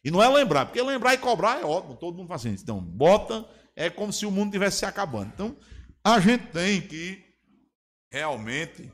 E 0.04 0.10
não 0.10 0.22
é 0.22 0.28
lembrar, 0.30 0.66
porque 0.66 0.82
lembrar 0.82 1.14
e 1.14 1.18
cobrar 1.18 1.60
é 1.60 1.66
ótimo, 1.66 1.96
todo 1.96 2.18
mundo 2.18 2.28
faz 2.28 2.44
isso. 2.46 2.64
Então, 2.64 2.80
bota, 2.82 3.48
é 3.76 3.90
como 3.90 4.12
se 4.12 4.26
o 4.26 4.32
mundo 4.32 4.52
tivesse 4.52 4.80
se 4.80 4.86
acabando. 4.86 5.32
Então, 5.34 5.58
a 6.04 6.20
gente 6.20 6.48
tem 6.48 6.82
que 6.82 7.24
realmente 8.12 8.92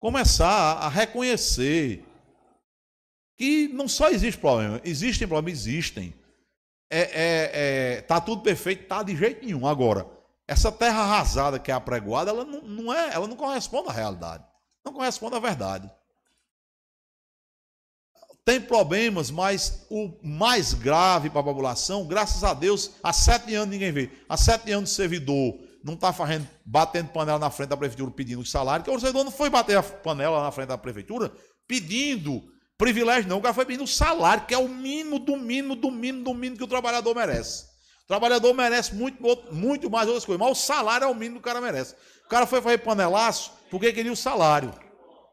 começar 0.00 0.74
a 0.74 0.88
reconhecer 0.88 2.04
que 3.36 3.68
não 3.68 3.86
só 3.86 4.10
existe 4.10 4.40
problema, 4.40 4.80
existem 4.84 5.26
problemas, 5.28 5.60
existem. 5.60 6.12
É, 6.90 7.00
é, 7.00 7.50
é, 7.98 8.02
tá 8.02 8.20
tudo 8.20 8.42
perfeito, 8.42 8.86
tá 8.86 9.02
de 9.02 9.14
jeito 9.14 9.44
nenhum. 9.44 9.66
Agora, 9.66 10.06
essa 10.46 10.72
terra 10.72 11.02
arrasada 11.02 11.58
que 11.58 11.70
é 11.70 11.74
apregoada, 11.74 12.30
ela 12.30 12.44
não, 12.44 12.62
não 12.62 12.94
é, 12.94 13.12
ela 13.12 13.26
não 13.26 13.36
corresponde 13.36 13.90
à 13.90 13.92
realidade, 13.92 14.44
não 14.84 14.92
corresponde 14.92 15.36
à 15.36 15.38
verdade. 15.38 15.90
Tem 18.44 18.58
problemas, 18.58 19.30
mas 19.30 19.86
o 19.90 20.18
mais 20.22 20.72
grave 20.72 21.28
para 21.28 21.40
a 21.40 21.44
população, 21.44 22.06
graças 22.06 22.42
a 22.42 22.54
Deus, 22.54 22.92
há 23.02 23.12
sete 23.12 23.54
anos 23.54 23.68
ninguém 23.68 23.92
vê. 23.92 24.10
Há 24.26 24.38
sete 24.38 24.72
anos 24.72 24.88
de 24.88 24.96
servidor 24.96 25.58
não 25.84 25.92
está 25.94 26.14
batendo 26.64 27.08
panela 27.10 27.38
na 27.38 27.50
frente 27.50 27.68
da 27.68 27.76
prefeitura 27.76 28.10
pedindo 28.10 28.44
salário, 28.46 28.84
que 28.84 28.90
o 28.90 28.98
servidor 28.98 29.24
não 29.24 29.30
foi 29.30 29.50
bater 29.50 29.76
a 29.76 29.82
panela 29.82 30.42
na 30.42 30.50
frente 30.50 30.68
da 30.68 30.78
prefeitura 30.78 31.30
pedindo 31.66 32.42
privilégio, 32.78 33.28
não. 33.28 33.38
O 33.38 33.42
cara 33.42 33.52
foi 33.52 33.66
pedindo 33.66 33.86
salário, 33.86 34.46
que 34.46 34.54
é 34.54 34.58
o 34.58 34.68
mínimo 34.68 35.18
do 35.18 35.36
mínimo, 35.36 35.74
do 35.74 35.90
mínimo, 35.90 36.24
do 36.24 36.32
mínimo 36.32 36.56
que 36.56 36.64
o 36.64 36.68
trabalhador 36.68 37.14
merece. 37.14 37.64
O 38.04 38.06
trabalhador 38.06 38.54
merece 38.54 38.94
muito, 38.94 39.22
muito 39.52 39.90
mais 39.90 40.06
outras 40.06 40.24
coisas, 40.24 40.40
mas 40.40 40.56
o 40.56 40.60
salário 40.60 41.04
é 41.04 41.08
o 41.08 41.14
mínimo 41.14 41.34
que 41.34 41.40
o 41.40 41.42
cara 41.42 41.60
merece. 41.60 41.94
O 42.24 42.28
cara 42.28 42.46
foi 42.46 42.62
fazer 42.62 42.78
panelaço 42.78 43.52
porque 43.70 43.92
queria 43.92 44.12
o 44.12 44.16
salário. 44.16 44.72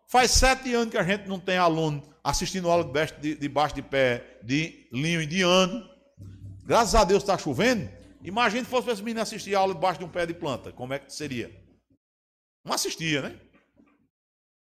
Faz 0.07 0.31
sete 0.31 0.73
anos 0.73 0.91
que 0.91 0.97
a 0.97 1.03
gente 1.03 1.27
não 1.27 1.39
tem 1.39 1.57
aluno 1.57 2.03
assistindo 2.23 2.69
aula 2.69 2.83
de, 3.21 3.35
de 3.35 3.81
pé 3.83 4.39
de 4.43 4.87
linho 4.91 5.21
indiano. 5.21 5.87
Graças 6.65 6.95
a 6.95 7.03
Deus 7.03 7.21
está 7.21 7.37
chovendo. 7.37 7.87
Imagina 8.23 8.63
se 8.63 8.69
fosse 8.69 8.89
esse 8.89 9.03
menino 9.03 9.21
assistir 9.21 9.53
aula 9.53 9.73
debaixo 9.75 9.99
de 9.99 10.05
um 10.05 10.09
pé 10.09 10.25
de 10.25 10.33
planta. 10.33 10.71
Como 10.71 10.93
é 10.93 10.99
que 10.99 11.13
seria? 11.13 11.51
Não 12.63 12.73
assistia, 12.73 13.21
né? 13.21 13.39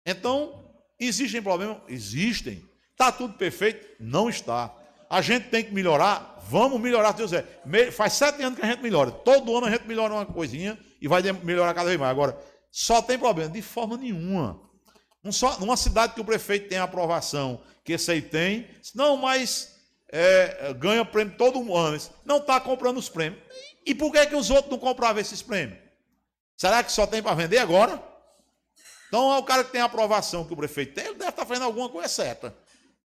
Então, 0.06 0.74
existem 0.98 1.42
problemas? 1.42 1.82
Existem. 1.90 2.69
Está 3.02 3.14
tudo 3.14 3.34
perfeito? 3.36 3.96
Não 3.98 4.28
está. 4.28 4.76
A 5.10 5.22
gente 5.22 5.48
tem 5.48 5.64
que 5.64 5.74
melhorar? 5.74 6.38
Vamos 6.50 6.82
melhorar, 6.82 7.14
Deus 7.14 7.32
é. 7.32 7.46
Faz 7.94 8.12
sete 8.12 8.44
anos 8.44 8.60
que 8.60 8.66
a 8.66 8.70
gente 8.70 8.84
melhora. 8.84 9.10
Todo 9.10 9.56
ano 9.56 9.68
a 9.68 9.72
gente 9.72 9.88
melhora 9.88 10.14
uma 10.14 10.26
coisinha 10.26 10.78
e 11.02 11.08
vai 11.08 11.22
melhorar 11.22 11.74
cada 11.74 11.88
vez 11.88 11.98
mais. 11.98 12.12
Agora, 12.12 12.38
só 12.70 13.02
tem 13.02 13.18
problema? 13.18 13.50
De 13.50 13.62
forma 13.62 13.96
nenhuma. 13.96 14.60
Um 15.24 15.32
só, 15.32 15.58
numa 15.62 15.78
cidade 15.78 16.14
que 16.14 16.20
o 16.20 16.26
prefeito 16.26 16.68
tem 16.68 16.78
aprovação, 16.78 17.62
que 17.86 17.94
esse 17.94 18.12
aí 18.12 18.22
tem, 18.22 18.68
não, 18.94 19.16
mas 19.16 19.78
é, 20.12 20.74
ganha 20.74 21.06
prêmio 21.06 21.38
todo 21.38 21.74
ano. 21.74 21.98
Não 22.26 22.40
está 22.40 22.60
comprando 22.60 22.98
os 22.98 23.08
prêmios. 23.08 23.42
E 23.86 23.96
por 23.96 24.12
que, 24.12 24.26
que 24.26 24.36
os 24.36 24.50
outros 24.50 24.70
não 24.70 24.78
compravam 24.78 25.22
esses 25.22 25.42
prêmios? 25.42 25.80
Será 26.58 26.84
que 26.84 26.92
só 26.92 27.08
tem 27.08 27.24
para 27.24 27.34
vender 27.34 27.60
agora? 27.60 28.04
Então, 29.08 29.40
o 29.40 29.44
cara 29.44 29.64
que 29.64 29.72
tem 29.72 29.80
aprovação 29.80 30.44
que 30.44 30.52
o 30.52 30.58
prefeito 30.58 30.96
tem, 30.96 31.06
ele 31.06 31.14
deve 31.14 31.30
estar 31.30 31.44
tá 31.44 31.48
fazendo 31.48 31.64
alguma 31.64 31.88
coisa 31.88 32.10
certa. 32.10 32.54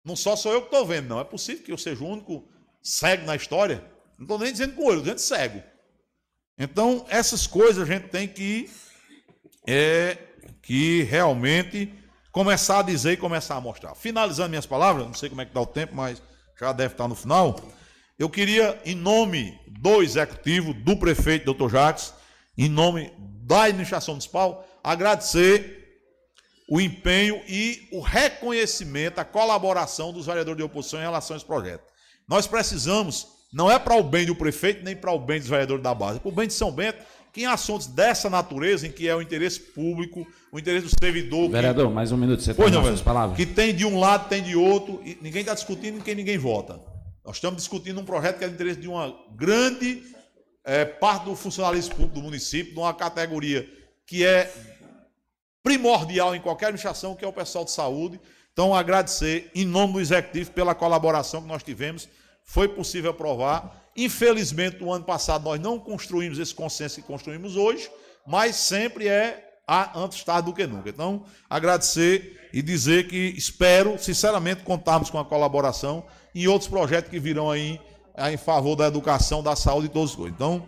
Não 0.05 0.17
só 0.17 0.35
sou 0.35 0.53
eu 0.53 0.63
que 0.63 0.69
estou 0.69 0.87
vendo, 0.87 1.09
não. 1.09 1.21
É 1.21 1.25
possível 1.25 1.65
que 1.65 1.73
eu 1.73 1.79
seja 1.79 2.03
o 2.03 2.09
único 2.09 2.49
cego 2.83 3.25
na 3.25 3.37
história. 3.37 3.85
Não 4.19 4.25
estou 4.25 4.39
nem 4.39 4.53
dizendo 4.53 4.75
com 4.75 4.83
o 4.83 4.87
olho, 4.87 5.01
dizendo 5.01 5.19
cego. 5.19 5.63
Então, 6.59 7.07
essas 7.09 7.47
coisas 7.47 7.89
a 7.89 7.93
gente 7.93 8.09
tem 8.09 8.29
que, 8.29 8.71
é, 9.67 10.19
que 10.61 11.03
realmente 11.05 11.93
começar 12.31 12.81
a 12.81 12.83
dizer 12.83 13.13
e 13.13 13.17
começar 13.17 13.57
a 13.57 13.61
mostrar. 13.61 13.95
Finalizando 13.95 14.51
minhas 14.51 14.67
palavras, 14.67 15.07
não 15.07 15.15
sei 15.15 15.29
como 15.29 15.41
é 15.41 15.47
que 15.47 15.55
dá 15.55 15.61
o 15.61 15.67
tempo, 15.67 15.95
mas 15.95 16.23
já 16.59 16.73
deve 16.73 16.95
estar 16.95 17.09
no 17.09 17.15
final. 17.15 17.59
Eu 18.19 18.29
queria, 18.29 18.81
em 18.85 18.95
nome 18.95 19.59
do 19.67 20.03
executivo, 20.03 20.73
do 20.73 20.97
prefeito, 20.97 21.47
doutor 21.47 21.71
Jacques, 21.71 22.15
em 22.57 22.69
nome 22.69 23.13
da 23.19 23.65
administração 23.65 24.15
municipal, 24.15 24.67
agradecer 24.83 25.82
o 26.73 26.81
empenho 26.81 27.39
e 27.47 27.87
o 27.93 28.01
reconhecimento, 28.01 29.19
a 29.19 29.27
colaboração 29.27 30.11
dos 30.11 30.25
vereadores 30.25 30.57
de 30.57 30.63
oposição 30.63 30.99
em 30.99 31.03
relação 31.03 31.35
a 31.35 31.37
esse 31.37 31.45
projeto. 31.45 31.85
Nós 32.27 32.47
precisamos, 32.47 33.27
não 33.53 33.71
é 33.71 33.79
para 33.79 33.95
o 33.95 34.03
bem 34.03 34.25
do 34.25 34.35
prefeito, 34.35 34.83
nem 34.83 34.97
para 34.97 35.13
o 35.13 35.19
bem 35.19 35.39
dos 35.39 35.51
vereadores 35.51 35.83
da 35.83 35.95
base, 35.95 36.17
é 36.17 36.21
para 36.21 36.31
o 36.31 36.33
bem 36.33 36.47
de 36.47 36.55
São 36.55 36.73
Bento, 36.73 37.05
que 37.31 37.43
em 37.43 37.45
assuntos 37.45 37.87
dessa 37.89 38.31
natureza, 38.31 38.87
em 38.87 38.91
que 38.91 39.07
é 39.07 39.15
o 39.15 39.21
interesse 39.21 39.61
público, 39.61 40.27
o 40.51 40.59
interesse 40.59 40.87
do 40.87 40.99
servidor. 40.99 41.51
Vereador, 41.51 41.89
que... 41.89 41.93
mais 41.93 42.11
um 42.11 42.17
minuto, 42.17 42.43
você 42.43 42.55
tem 42.55 42.73
suas 42.73 43.03
palavras. 43.03 43.37
Que 43.37 43.45
tem 43.45 43.75
de 43.75 43.85
um 43.85 44.01
lado, 44.01 44.31
tem 44.31 44.43
de 44.43 44.57
outro, 44.57 44.99
e 45.05 45.19
ninguém 45.21 45.43
está 45.43 45.53
discutindo 45.53 45.99
em 45.99 46.01
quem 46.01 46.15
ninguém 46.15 46.39
vota. 46.39 46.81
Nós 47.23 47.37
estamos 47.37 47.59
discutindo 47.59 48.01
um 48.01 48.05
projeto 48.07 48.39
que 48.39 48.45
é 48.45 48.49
do 48.49 48.55
interesse 48.55 48.81
de 48.81 48.89
uma 48.89 49.15
grande 49.37 50.03
é, 50.65 50.87
parte 50.87 51.27
do 51.27 51.37
funcionalismo 51.37 51.95
público 51.97 52.15
do 52.15 52.23
município, 52.23 52.73
de 52.73 52.79
uma 52.79 52.95
categoria 52.95 53.69
que 54.07 54.25
é 54.25 54.51
primordial 55.63 56.35
em 56.35 56.41
qualquer 56.41 56.67
administração, 56.67 57.15
que 57.15 57.25
é 57.25 57.29
o 57.29 57.33
pessoal 57.33 57.65
de 57.65 57.71
saúde. 57.71 58.21
Então, 58.53 58.75
agradecer 58.75 59.51
em 59.55 59.65
nome 59.65 59.95
do 59.95 60.01
executivo 60.01 60.51
pela 60.51 60.75
colaboração 60.75 61.41
que 61.41 61.49
nós 61.49 61.63
tivemos. 61.63 62.09
Foi 62.45 62.69
possível 62.69 63.13
aprovar. 63.13 63.91
Infelizmente, 63.97 64.81
no 64.81 64.93
ano 64.93 65.05
passado 65.05 65.45
nós 65.45 65.61
não 65.61 65.79
construímos 65.79 66.39
esse 66.39 66.55
consenso 66.55 66.97
que 66.97 67.07
construímos 67.07 67.57
hoje, 67.57 67.91
mas 68.27 68.57
sempre 68.57 69.09
é 69.09 69.49
antes 69.95 70.23
tarde 70.25 70.51
do 70.51 70.55
que 70.55 70.67
nunca. 70.67 70.91
Então, 70.91 71.25
agradecer 71.49 72.49
e 72.53 72.61
dizer 72.61 73.09
que 73.09 73.35
espero, 73.37 73.99
sinceramente, 73.99 74.63
contarmos 74.65 75.09
com 75.09 75.19
a 75.19 75.25
colaboração 75.25 76.05
em 76.35 76.47
outros 76.47 76.69
projetos 76.69 77.11
que 77.11 77.19
virão 77.19 77.51
aí 77.51 77.81
em 78.31 78.37
favor 78.37 78.77
da 78.77 78.87
educação, 78.87 79.43
da 79.43 79.57
saúde 79.57 79.87
e 79.87 79.91
todas 79.91 80.11
as 80.11 80.17
coisas. 80.17 80.35
Então, 80.35 80.67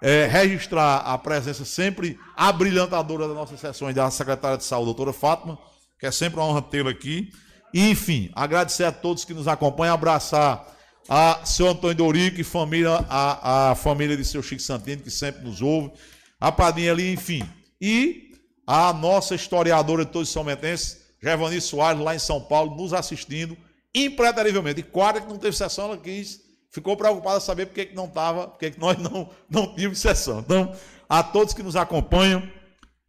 é, 0.00 0.26
registrar 0.26 0.98
a 0.98 1.18
presença 1.18 1.64
sempre 1.64 2.18
abrilhantadora 2.36 3.26
das 3.26 3.36
nossas 3.36 3.60
sessões 3.60 3.94
da 3.94 4.10
secretária 4.10 4.56
de 4.56 4.64
saúde, 4.64 4.86
doutora 4.86 5.12
Fátima, 5.12 5.58
que 5.98 6.06
é 6.06 6.10
sempre 6.10 6.38
uma 6.38 6.46
honra 6.46 6.62
tê-la 6.62 6.90
aqui. 6.90 7.30
E, 7.74 7.90
enfim, 7.90 8.30
agradecer 8.34 8.84
a 8.84 8.92
todos 8.92 9.24
que 9.24 9.34
nos 9.34 9.48
acompanham, 9.48 9.94
abraçar 9.94 10.66
a 11.08 11.44
seu 11.44 11.68
Antônio 11.68 11.96
Dorico 11.96 12.40
e 12.40 12.44
família, 12.44 13.04
a, 13.08 13.70
a 13.70 13.74
família 13.74 14.16
de 14.16 14.24
seu 14.24 14.42
Chico 14.42 14.62
Santino, 14.62 15.02
que 15.02 15.10
sempre 15.10 15.42
nos 15.44 15.60
ouve, 15.60 15.92
a 16.40 16.52
Padinha 16.52 16.92
ali, 16.92 17.12
enfim. 17.12 17.42
E 17.80 18.32
a 18.66 18.92
nossa 18.92 19.34
historiadora 19.34 20.04
de 20.04 20.12
todos 20.12 20.28
os 20.28 20.32
sometenses, 20.32 20.98
Giovanni 21.22 21.60
Soares, 21.60 22.00
lá 22.00 22.14
em 22.14 22.18
São 22.18 22.40
Paulo, 22.40 22.76
nos 22.76 22.92
assistindo 22.92 23.56
impreterivelmente. 23.94 24.80
E 24.80 24.82
quarta 24.82 25.20
que 25.20 25.28
não 25.28 25.38
teve 25.38 25.56
sessão, 25.56 25.86
ela 25.86 25.96
quis, 25.96 26.40
ficou 26.70 26.96
preocupada 26.96 27.40
saber 27.40 27.66
por 27.66 27.74
que 27.74 27.94
não 27.94 28.06
estava, 28.06 28.48
por 28.48 28.58
que 28.58 28.74
nós 28.78 28.98
não, 28.98 29.30
não 29.48 29.74
tínhamos 29.74 29.98
sessão. 29.98 30.40
Então, 30.40 30.72
a 31.08 31.22
todos 31.22 31.54
que 31.54 31.62
nos 31.62 31.76
acompanham, 31.76 32.42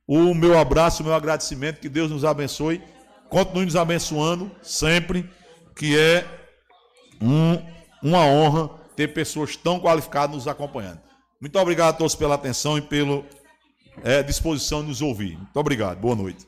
o 0.08 0.34
meu 0.34 0.58
abraço, 0.58 1.04
o 1.04 1.06
meu 1.06 1.14
agradecimento, 1.14 1.80
que 1.80 1.90
Deus 1.90 2.10
nos 2.10 2.26
abençoe, 2.26 2.82
continue 3.30 3.66
nos 3.66 3.76
abençoando 3.76 4.52
sempre, 4.62 5.30
que 5.76 5.98
é 5.98 6.26
um 7.22 7.80
uma 8.02 8.26
honra 8.26 8.70
ter 8.96 9.10
pessoas 9.10 9.56
tão 9.56 9.80
qualificadas 9.80 10.36
nos 10.36 10.48
acompanhando. 10.48 11.02
Muito 11.40 11.58
obrigado 11.58 11.96
a 11.96 11.98
todos 11.98 12.16
pela 12.16 12.36
atenção 12.36 12.78
e 12.78 12.82
pela 12.82 13.24
é, 14.04 14.24
disposição 14.24 14.82
de 14.82 14.90
nos 14.90 15.02
ouvir. 15.02 15.38
Muito 15.38 15.58
obrigado. 15.58 16.00
Boa 16.00 16.16
noite. 16.16 16.48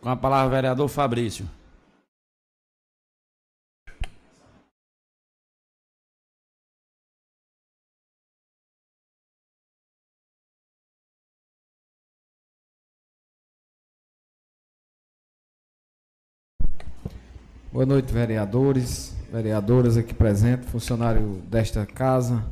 Com 0.00 0.08
a 0.10 0.16
palavra, 0.16 0.54
vereador 0.54 0.88
Fabrício. 0.88 1.48
Boa 17.74 17.84
noite, 17.84 18.12
vereadores, 18.12 19.16
vereadoras 19.32 19.96
aqui 19.96 20.14
presentes, 20.14 20.70
funcionário 20.70 21.42
desta 21.48 21.84
casa, 21.84 22.46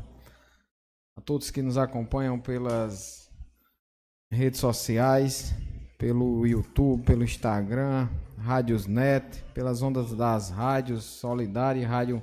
a 1.15 1.21
todos 1.21 1.49
que 1.49 1.61
nos 1.61 1.77
acompanham 1.77 2.37
pelas 2.37 3.31
redes 4.29 4.59
sociais, 4.59 5.55
pelo 5.97 6.45
YouTube, 6.45 7.05
pelo 7.05 7.23
Instagram, 7.23 8.09
Rádios 8.37 8.85
Net, 8.85 9.41
pelas 9.53 9.81
ondas 9.81 10.13
das 10.13 10.49
rádios 10.49 11.05
Solidária 11.05 11.79
e 11.79 11.85
Rádio 11.85 12.21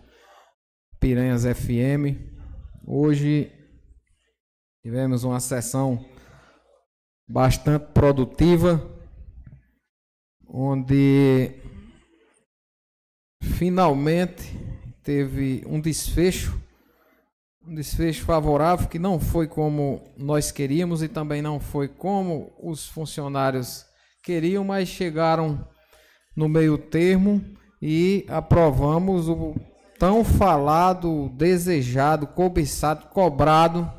Piranhas 1.00 1.44
FM. 1.44 2.20
Hoje 2.86 3.50
tivemos 4.82 5.24
uma 5.24 5.40
sessão 5.40 6.04
bastante 7.26 7.94
produtiva, 7.94 8.78
onde 10.46 11.59
finalmente 13.60 14.58
teve 15.02 15.62
um 15.66 15.78
desfecho, 15.78 16.58
um 17.62 17.74
desfecho 17.74 18.24
favorável 18.24 18.88
que 18.88 18.98
não 18.98 19.20
foi 19.20 19.46
como 19.46 20.02
nós 20.16 20.50
queríamos 20.50 21.02
e 21.02 21.08
também 21.08 21.42
não 21.42 21.60
foi 21.60 21.86
como 21.86 22.54
os 22.58 22.88
funcionários 22.88 23.84
queriam, 24.22 24.64
mas 24.64 24.88
chegaram 24.88 25.68
no 26.34 26.48
meio 26.48 26.78
termo 26.78 27.44
e 27.82 28.24
aprovamos 28.30 29.28
o 29.28 29.54
tão 29.98 30.24
falado, 30.24 31.28
desejado, 31.34 32.26
cobiçado, 32.28 33.08
cobrado 33.08 33.92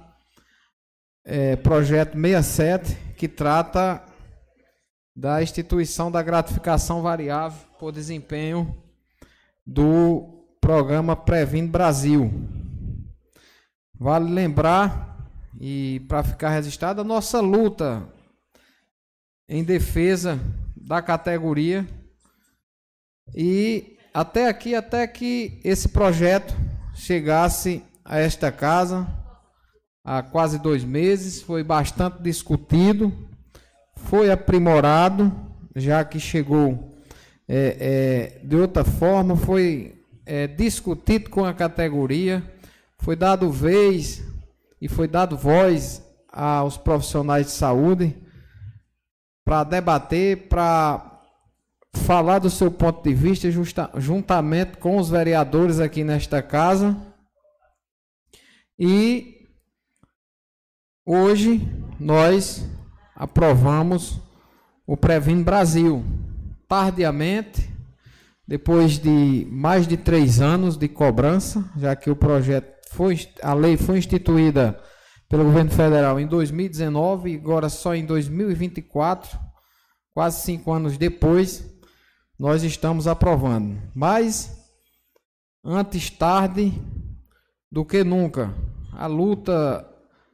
é, 1.23 1.55
projeto 1.55 2.19
67, 2.19 2.97
que 3.15 3.27
trata 3.27 4.03
da 5.15 5.43
instituição 5.43 6.11
da 6.11 6.23
gratificação 6.23 7.03
variável 7.03 7.59
por 7.77 7.91
desempenho 7.91 8.75
do 9.71 10.43
programa 10.59 11.15
Previndo 11.15 11.71
Brasil. 11.71 12.29
Vale 13.97 14.29
lembrar, 14.29 15.29
e 15.59 16.01
para 16.09 16.23
ficar 16.23 16.49
registrada, 16.49 17.01
a 17.01 17.05
nossa 17.05 17.39
luta 17.39 18.05
em 19.47 19.63
defesa 19.63 20.39
da 20.75 21.01
categoria 21.01 21.87
e 23.33 23.97
até 24.13 24.49
aqui, 24.49 24.75
até 24.75 25.07
que 25.07 25.61
esse 25.63 25.87
projeto 25.87 26.53
chegasse 26.93 27.81
a 28.03 28.19
esta 28.19 28.51
casa, 28.51 29.07
há 30.03 30.21
quase 30.21 30.59
dois 30.59 30.83
meses, 30.83 31.41
foi 31.41 31.63
bastante 31.63 32.21
discutido, 32.21 33.13
foi 33.95 34.29
aprimorado, 34.29 35.31
já 35.73 36.03
que 36.03 36.19
chegou 36.19 36.90
é, 37.53 38.39
é, 38.39 38.45
de 38.45 38.55
outra 38.55 38.85
forma, 38.85 39.35
foi 39.35 40.01
é, 40.25 40.47
discutido 40.47 41.29
com 41.29 41.43
a 41.43 41.53
categoria, 41.53 42.41
foi 42.97 43.13
dado 43.13 43.51
vez 43.51 44.23
e 44.79 44.87
foi 44.87 45.05
dado 45.05 45.35
voz 45.35 46.01
aos 46.31 46.77
profissionais 46.77 47.47
de 47.47 47.51
saúde 47.51 48.15
para 49.43 49.65
debater, 49.65 50.47
para 50.47 51.19
falar 51.93 52.39
do 52.39 52.49
seu 52.49 52.71
ponto 52.71 53.03
de 53.03 53.13
vista 53.13 53.51
justa, 53.51 53.91
juntamente 53.97 54.77
com 54.77 54.95
os 54.95 55.09
vereadores 55.09 55.81
aqui 55.81 56.05
nesta 56.05 56.41
casa. 56.41 56.95
E 58.79 59.45
hoje 61.05 61.67
nós 61.99 62.65
aprovamos 63.13 64.21
o 64.87 64.95
Previno 64.95 65.43
Brasil. 65.43 66.01
Tardiamente, 66.71 67.69
depois 68.47 68.97
de 68.97 69.45
mais 69.51 69.85
de 69.85 69.97
três 69.97 70.39
anos 70.39 70.77
de 70.77 70.87
cobrança, 70.87 71.69
já 71.75 71.97
que 71.97 72.09
o 72.09 72.15
projeto 72.15 72.73
foi, 72.91 73.19
a 73.43 73.53
lei 73.53 73.75
foi 73.75 73.97
instituída 73.97 74.81
pelo 75.27 75.43
governo 75.43 75.69
federal 75.69 76.17
em 76.17 76.25
2019 76.25 77.29
e 77.29 77.35
agora 77.35 77.67
só 77.67 77.93
em 77.93 78.05
2024, 78.05 79.37
quase 80.13 80.43
cinco 80.43 80.71
anos 80.71 80.97
depois, 80.97 81.69
nós 82.39 82.63
estamos 82.63 83.05
aprovando. 83.05 83.77
Mas 83.93 84.57
antes 85.61 86.09
tarde 86.09 86.71
do 87.69 87.83
que 87.83 88.01
nunca. 88.01 88.55
A 88.93 89.07
luta 89.07 89.85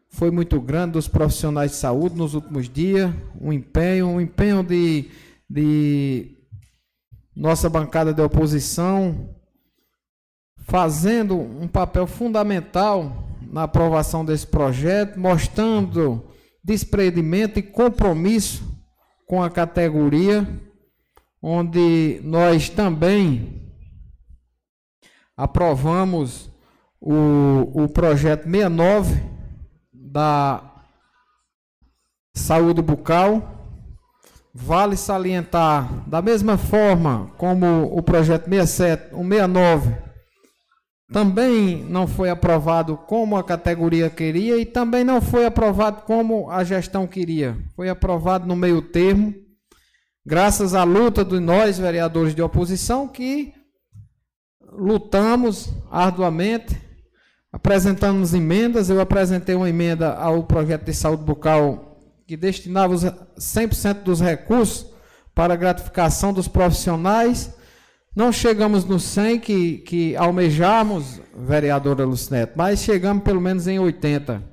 foi 0.07 0.29
muito 0.29 0.61
grande 0.61 0.91
dos 0.91 1.07
profissionais 1.07 1.71
de 1.71 1.77
saúde 1.77 2.15
nos 2.15 2.35
últimos 2.35 2.69
dias, 2.69 3.11
um 3.41 3.51
empenho, 3.51 4.05
um 4.05 4.21
empenho 4.21 4.61
de, 4.61 5.09
de 5.49 6.37
nossa 7.35 7.69
bancada 7.69 8.13
de 8.13 8.21
oposição, 8.21 9.35
fazendo 10.59 11.37
um 11.37 11.67
papel 11.67 12.07
fundamental 12.07 13.27
na 13.41 13.63
aprovação 13.63 14.25
desse 14.25 14.47
projeto, 14.47 15.19
mostrando 15.19 16.29
desprendimento 16.63 17.59
e 17.59 17.63
compromisso 17.63 18.63
com 19.25 19.41
a 19.41 19.49
categoria 19.49 20.45
onde 21.41 22.19
nós 22.23 22.69
também 22.69 23.71
aprovamos 25.35 26.49
o, 26.99 27.83
o 27.83 27.87
projeto 27.87 28.43
69 28.43 29.21
da 29.93 30.83
saúde 32.33 32.81
bucal. 32.81 33.56
Vale 34.59 34.97
salientar, 34.97 36.09
da 36.09 36.19
mesma 36.19 36.57
forma 36.57 37.31
como 37.37 37.95
o 37.95 38.01
projeto 38.01 38.49
67, 38.49 39.13
o 39.13 39.23
69, 39.23 39.95
também 41.13 41.83
não 41.83 42.07
foi 42.07 42.31
aprovado 42.31 42.97
como 42.97 43.37
a 43.37 43.43
categoria 43.43 44.09
queria 44.09 44.57
e 44.57 44.65
também 44.65 45.03
não 45.03 45.21
foi 45.21 45.45
aprovado 45.45 46.01
como 46.01 46.49
a 46.49 46.63
gestão 46.63 47.05
queria. 47.05 47.55
Foi 47.75 47.87
aprovado 47.87 48.47
no 48.47 48.55
meio 48.55 48.81
termo 48.81 49.33
graças 50.25 50.73
à 50.73 50.83
luta 50.83 51.23
de 51.23 51.39
nós, 51.39 51.77
vereadores 51.77 52.33
de 52.33 52.41
oposição, 52.41 53.07
que 53.07 53.53
lutamos 54.73 55.69
arduamente, 55.91 56.75
apresentamos 57.51 58.33
emendas. 58.33 58.89
Eu 58.89 58.99
apresentei 58.99 59.53
uma 59.53 59.69
emenda 59.69 60.15
ao 60.15 60.43
projeto 60.43 60.83
de 60.83 60.93
saúde 60.93 61.23
bucal 61.23 61.86
que 62.27 62.35
destinava 62.35 62.93
100% 63.39 64.03
dos 64.03 64.19
recursos 64.19 64.85
para 65.33 65.53
a 65.53 65.57
gratificação 65.57 66.33
dos 66.33 66.47
profissionais. 66.47 67.55
Não 68.13 68.33
chegamos 68.33 68.83
no 68.83 68.99
100 68.99 69.39
que, 69.39 69.77
que 69.77 70.15
almejamos, 70.17 71.21
vereadora 71.33 72.03
Lucineto, 72.03 72.53
mas 72.57 72.81
chegamos 72.81 73.23
pelo 73.23 73.39
menos 73.39 73.65
em 73.65 73.79
80. 73.79 74.43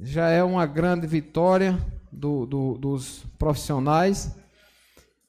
Já 0.00 0.30
é 0.30 0.42
uma 0.42 0.64
grande 0.64 1.06
vitória 1.06 1.78
do, 2.10 2.46
do, 2.46 2.78
dos 2.78 3.22
profissionais 3.38 4.34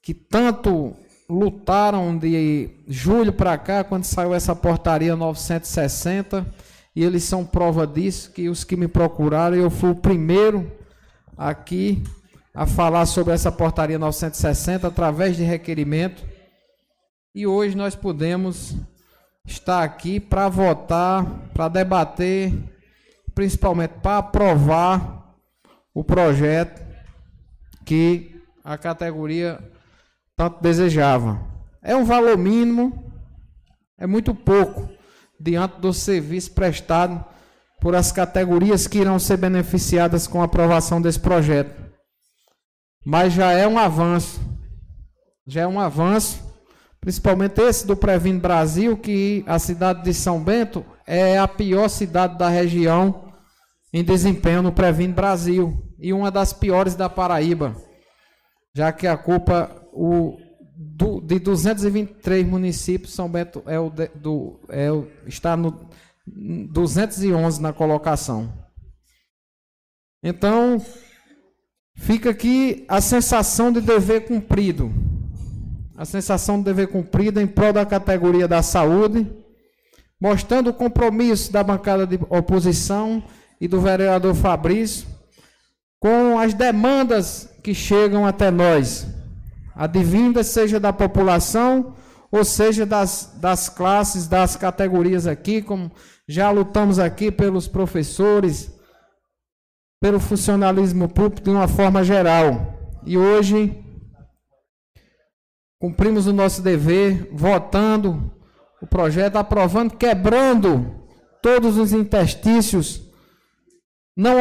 que 0.01 0.13
tanto 0.13 0.95
lutaram 1.29 2.17
de 2.17 2.69
julho 2.87 3.33
para 3.33 3.57
cá, 3.57 3.83
quando 3.83 4.03
saiu 4.03 4.33
essa 4.33 4.55
portaria 4.55 5.15
960, 5.15 6.45
e 6.95 7.03
eles 7.03 7.23
são 7.23 7.45
prova 7.45 7.87
disso, 7.87 8.31
que 8.31 8.49
os 8.49 8.63
que 8.63 8.75
me 8.75 8.87
procuraram, 8.87 9.55
eu 9.57 9.69
fui 9.69 9.89
o 9.89 9.95
primeiro 9.95 10.69
aqui 11.49 12.01
a 12.53 12.65
falar 12.65 13.05
sobre 13.05 13.33
essa 13.33 13.51
portaria 13.51 13.99
960 13.99 14.87
através 14.87 15.35
de 15.35 15.43
requerimento. 15.43 16.23
E 17.35 17.45
hoje 17.45 17.75
nós 17.75 17.95
podemos 17.95 18.75
estar 19.45 19.83
aqui 19.83 20.19
para 20.19 20.47
votar, 20.47 21.25
para 21.53 21.67
debater, 21.67 22.53
principalmente 23.35 23.95
para 24.01 24.19
aprovar 24.19 25.35
o 25.93 26.03
projeto 26.03 26.81
que 27.85 28.41
a 28.63 28.77
categoria 28.77 29.59
tanto 30.35 30.61
desejava. 30.61 31.41
É 31.81 31.95
um 31.95 32.05
valor 32.05 32.37
mínimo, 32.37 33.11
é 33.97 34.07
muito 34.07 34.33
pouco 34.33 34.89
diante 35.37 35.81
do 35.81 35.91
serviço 35.91 36.51
prestado 36.53 37.32
por 37.81 37.95
as 37.95 38.11
categorias 38.11 38.87
que 38.87 38.99
irão 38.99 39.19
ser 39.19 39.37
beneficiadas 39.37 40.27
com 40.27 40.41
a 40.41 40.45
aprovação 40.45 41.01
desse 41.01 41.19
projeto. 41.19 41.83
Mas 43.05 43.33
já 43.33 43.51
é 43.51 43.67
um 43.67 43.77
avanço. 43.77 44.39
Já 45.45 45.61
é 45.61 45.67
um 45.67 45.79
avanço, 45.79 46.41
principalmente 47.01 47.61
esse 47.61 47.85
do 47.85 47.97
Previno 47.97 48.39
Brasil, 48.39 48.95
que 48.95 49.43
a 49.45 49.59
cidade 49.59 50.03
de 50.03 50.13
São 50.13 50.41
Bento 50.41 50.85
é 51.05 51.37
a 51.37 51.47
pior 51.47 51.89
cidade 51.89 52.37
da 52.37 52.47
região 52.47 53.33
em 53.91 54.03
desempenho 54.03 54.61
no 54.61 54.71
Previno 54.71 55.13
Brasil 55.13 55.83
e 55.99 56.13
uma 56.13 56.31
das 56.31 56.53
piores 56.53 56.95
da 56.95 57.09
Paraíba, 57.09 57.75
já 58.73 58.91
que 58.91 59.05
a 59.05 59.17
culpa 59.17 59.69
o, 59.91 60.37
de 61.23 61.39
223 61.39 62.45
municípios, 62.47 63.13
São 63.13 63.29
Bento 63.29 63.61
é 63.67 63.79
o, 63.79 63.89
do, 63.89 64.59
é 64.69 64.91
o, 64.91 65.07
está 65.27 65.55
no 65.55 65.87
211 66.25 67.61
na 67.61 67.73
colocação. 67.73 68.51
Então, 70.23 70.83
fica 71.95 72.29
aqui 72.29 72.85
a 72.87 73.01
sensação 73.01 73.71
de 73.71 73.81
dever 73.81 74.25
cumprido. 74.25 74.91
A 75.95 76.05
sensação 76.05 76.57
de 76.57 76.63
dever 76.63 76.87
cumprido 76.87 77.39
em 77.39 77.47
prol 77.47 77.73
da 77.73 77.85
categoria 77.85 78.47
da 78.47 78.63
saúde, 78.63 79.31
mostrando 80.19 80.69
o 80.69 80.73
compromisso 80.73 81.51
da 81.51 81.63
bancada 81.63 82.07
de 82.07 82.19
oposição 82.29 83.23
e 83.59 83.67
do 83.67 83.79
vereador 83.79 84.33
Fabrício 84.33 85.07
com 85.99 86.37
as 86.37 86.53
demandas 86.53 87.49
que 87.63 87.73
chegam 87.73 88.25
até 88.25 88.51
nós 88.51 89.07
advinda 89.75 90.43
seja 90.43 90.79
da 90.79 90.93
população 90.93 91.95
ou 92.31 92.43
seja 92.43 92.85
das, 92.85 93.31
das 93.35 93.69
classes, 93.69 94.27
das 94.27 94.55
categorias 94.55 95.27
aqui, 95.27 95.61
como 95.61 95.91
já 96.27 96.49
lutamos 96.51 96.99
aqui 96.99 97.31
pelos 97.31 97.67
professores, 97.67 98.71
pelo 100.01 100.19
funcionalismo 100.19 101.07
público 101.09 101.41
de 101.41 101.49
uma 101.49 101.67
forma 101.67 102.03
geral. 102.03 102.73
E 103.05 103.17
hoje 103.17 103.77
cumprimos 105.79 106.27
o 106.27 106.33
nosso 106.33 106.61
dever 106.61 107.29
votando 107.33 108.31
o 108.81 108.87
projeto, 108.87 109.35
aprovando, 109.37 109.95
quebrando 109.95 111.03
todos 111.41 111.77
os 111.77 111.91
interstícios, 111.91 113.01
não 114.15 114.37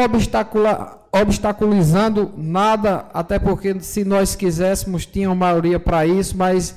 obstaculizando 1.13 2.33
nada, 2.37 3.09
até 3.13 3.39
porque 3.39 3.81
se 3.81 4.05
nós 4.05 4.37
quiséssemos, 4.37 5.05
tinha 5.07 5.35
maioria 5.35 5.81
para 5.81 6.07
isso, 6.07 6.37
mas 6.37 6.77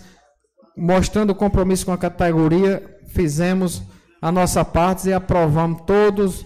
mostrando 0.75 1.35
compromisso 1.35 1.85
com 1.85 1.91
a 1.91 1.97
categoria, 1.97 2.99
fizemos 3.07 3.83
a 4.25 4.31
nossa 4.31 4.65
parte 4.65 5.07
e 5.07 5.13
aprovamos 5.13 5.83
todos 5.85 6.43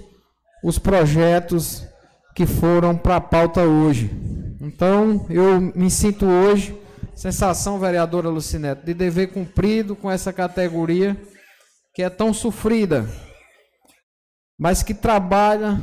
os 0.61 0.77
projetos 0.77 1.87
que 2.35 2.45
foram 2.45 2.93
para 2.93 3.15
a 3.15 3.21
pauta 3.21 3.61
hoje. 3.61 4.11
Então, 4.59 5.25
eu 5.29 5.61
me 5.61 5.89
sinto 5.89 6.25
hoje, 6.25 6.77
sensação, 7.15 7.79
vereadora 7.79 8.27
Lucinete, 8.27 8.85
de 8.85 8.93
dever 8.93 9.27
cumprido 9.27 9.95
com 9.95 10.11
essa 10.11 10.33
categoria 10.33 11.15
que 11.93 12.03
é 12.03 12.09
tão 12.09 12.33
sofrida, 12.33 13.09
mas 14.59 14.83
que 14.83 14.93
trabalha 14.93 15.79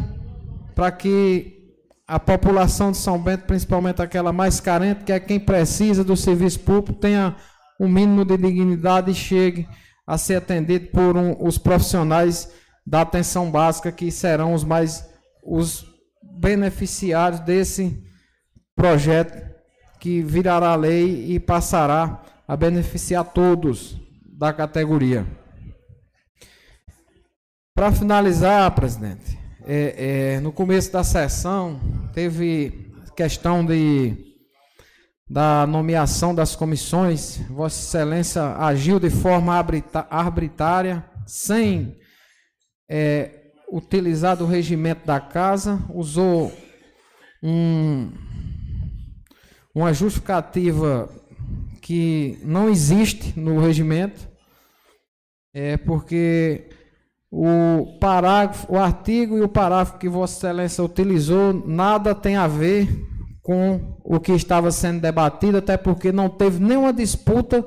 para 0.74 0.92
que 0.92 1.72
a 2.06 2.20
população 2.20 2.90
de 2.90 2.98
São 2.98 3.18
Bento, 3.18 3.46
principalmente 3.46 4.02
aquela 4.02 4.34
mais 4.34 4.60
carente, 4.60 5.02
que 5.02 5.12
é 5.12 5.18
quem 5.18 5.40
precisa 5.40 6.04
do 6.04 6.14
serviço 6.14 6.60
público, 6.60 6.92
tenha 6.92 7.36
um 7.80 7.88
mínimo 7.88 8.22
de 8.22 8.36
dignidade 8.36 9.12
e 9.12 9.14
chegue 9.14 9.66
a 10.06 10.16
ser 10.16 10.36
atendido 10.36 10.88
por 10.88 11.16
um, 11.16 11.36
os 11.40 11.58
profissionais 11.58 12.50
da 12.86 13.00
atenção 13.00 13.50
básica, 13.50 13.90
que 13.90 14.10
serão 14.10 14.54
os 14.54 14.62
mais 14.62 15.04
os 15.42 15.84
beneficiários 16.22 17.40
desse 17.40 18.02
projeto 18.74 19.54
que 19.98 20.22
virará 20.22 20.74
lei 20.74 21.32
e 21.32 21.40
passará 21.40 22.22
a 22.46 22.56
beneficiar 22.56 23.24
todos 23.24 24.00
da 24.24 24.52
categoria. 24.52 25.26
Para 27.74 27.92
finalizar, 27.92 28.70
presidente, 28.74 29.38
é, 29.64 30.34
é, 30.36 30.40
no 30.40 30.52
começo 30.52 30.92
da 30.92 31.02
sessão 31.02 31.80
teve 32.12 32.92
questão 33.16 33.64
de 33.64 34.25
da 35.28 35.66
nomeação 35.66 36.34
das 36.34 36.54
comissões, 36.54 37.38
Vossa 37.50 37.80
Excelência 37.80 38.42
agiu 38.56 39.00
de 39.00 39.10
forma 39.10 39.52
arbitrária, 40.08 41.04
sem 41.26 41.96
é, 42.88 43.50
utilizar 43.70 44.36
do 44.36 44.46
regimento 44.46 45.04
da 45.04 45.18
casa, 45.18 45.84
usou 45.92 46.52
um, 47.42 48.12
uma 49.74 49.92
justificativa 49.92 51.10
que 51.82 52.38
não 52.42 52.68
existe 52.68 53.38
no 53.38 53.58
regimento, 53.58 54.28
é 55.52 55.76
porque 55.76 56.70
o 57.30 57.98
parágrafo, 57.98 58.72
o 58.72 58.78
artigo 58.78 59.36
e 59.36 59.42
o 59.42 59.48
parágrafo 59.48 59.98
que 59.98 60.08
Vossa 60.08 60.36
Excelência 60.36 60.84
utilizou 60.84 61.52
nada 61.52 62.14
tem 62.14 62.36
a 62.36 62.46
ver 62.46 62.88
com 63.46 63.80
o 64.02 64.18
que 64.18 64.32
estava 64.32 64.72
sendo 64.72 65.00
debatido, 65.00 65.58
até 65.58 65.76
porque 65.76 66.10
não 66.10 66.28
teve 66.28 66.58
nenhuma 66.58 66.92
disputa 66.92 67.64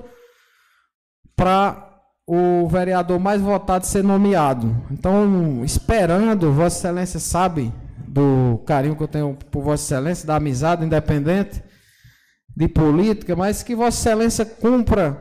para 1.37 2.01
o 2.27 2.67
vereador 2.67 3.17
mais 3.17 3.41
votado 3.41 3.85
ser 3.85 4.03
nomeado. 4.03 4.75
Então, 4.91 5.63
esperando, 5.63 6.51
Vossa 6.51 6.79
Excelência 6.79 7.17
sabe 7.17 7.73
do 7.97 8.61
carinho 8.65 8.93
que 8.93 9.03
eu 9.03 9.07
tenho 9.07 9.37
por 9.49 9.63
Vossa 9.63 9.85
Excelência, 9.85 10.27
da 10.27 10.35
amizade 10.35 10.83
independente 10.83 11.63
de 12.53 12.67
política, 12.67 13.33
mas 13.33 13.63
que 13.63 13.73
Vossa 13.73 14.01
Excelência 14.01 14.45
cumpra 14.45 15.17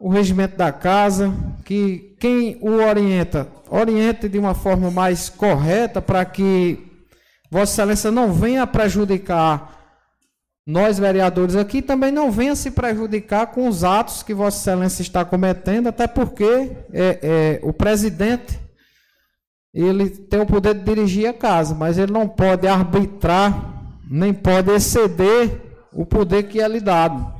o 0.00 0.08
regimento 0.08 0.56
da 0.56 0.72
casa, 0.72 1.30
que 1.66 2.16
quem 2.18 2.56
o 2.62 2.82
orienta, 2.82 3.46
oriente 3.68 4.26
de 4.26 4.38
uma 4.38 4.54
forma 4.54 4.90
mais 4.90 5.28
correta 5.28 6.00
para 6.00 6.24
que 6.24 6.78
Vossa 7.50 7.74
Excelência 7.74 8.10
não 8.10 8.32
venha 8.32 8.66
prejudicar 8.66 9.81
nós 10.66 10.98
vereadores 10.98 11.56
aqui 11.56 11.82
também 11.82 12.12
não 12.12 12.30
venha 12.30 12.54
se 12.54 12.70
prejudicar 12.70 13.48
com 13.48 13.66
os 13.66 13.82
atos 13.82 14.22
que 14.22 14.32
Vossa 14.32 14.58
Excelência 14.58 15.02
está 15.02 15.24
cometendo, 15.24 15.88
até 15.88 16.06
porque 16.06 16.44
é, 16.92 17.18
é, 17.22 17.60
o 17.62 17.72
presidente 17.72 18.60
ele 19.74 20.10
tem 20.10 20.40
o 20.40 20.46
poder 20.46 20.74
de 20.74 20.84
dirigir 20.84 21.28
a 21.28 21.34
casa, 21.34 21.74
mas 21.74 21.98
ele 21.98 22.12
não 22.12 22.28
pode 22.28 22.68
arbitrar, 22.68 23.98
nem 24.08 24.32
pode 24.32 24.70
exceder 24.70 25.60
o 25.92 26.06
poder 26.06 26.44
que 26.44 26.60
é 26.60 26.68
lhe 26.68 26.80
dado. 26.80 27.32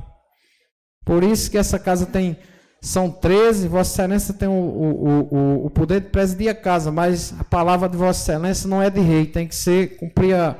Por 1.05 1.23
isso 1.23 1.49
que 1.49 1.57
essa 1.57 1.79
casa 1.79 2.05
tem, 2.05 2.37
são 2.81 3.09
13, 3.09 3.67
Vossa 3.67 3.93
Excelência 3.93 4.33
tem 4.33 4.49
o, 4.49 4.51
o, 4.51 5.27
o, 5.31 5.65
o 5.67 5.69
poder 5.69 6.01
de 6.01 6.09
presidir 6.09 6.49
a 6.49 6.55
casa, 6.55 6.91
mas 6.91 7.33
a 7.39 7.43
palavra 7.43 7.87
de 7.87 7.95
Vossa 7.95 8.31
Excelência 8.31 8.67
não 8.67 8.81
é 8.81 8.89
de 8.89 8.99
rei, 8.99 9.27
tem 9.27 9.47
que 9.47 9.55
ser, 9.55 9.97
cumprir 9.97 10.35
a, 10.35 10.57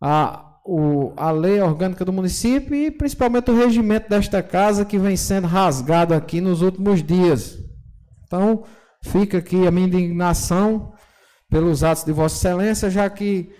a 0.00 0.47
o, 0.70 1.14
a 1.16 1.30
lei 1.30 1.62
orgânica 1.62 2.04
do 2.04 2.12
município 2.12 2.74
e 2.74 2.90
principalmente 2.90 3.50
o 3.50 3.56
regimento 3.56 4.10
desta 4.10 4.42
casa 4.42 4.84
que 4.84 4.98
vem 4.98 5.16
sendo 5.16 5.46
rasgado 5.46 6.12
aqui 6.12 6.42
nos 6.42 6.60
últimos 6.60 7.02
dias. 7.02 7.58
Então, 8.26 8.64
fica 9.02 9.38
aqui 9.38 9.66
a 9.66 9.70
minha 9.70 9.86
indignação 9.86 10.92
pelos 11.48 11.82
atos 11.82 12.04
de 12.04 12.12
Vossa 12.12 12.36
Excelência, 12.36 12.90
já 12.90 13.08
que, 13.08 13.50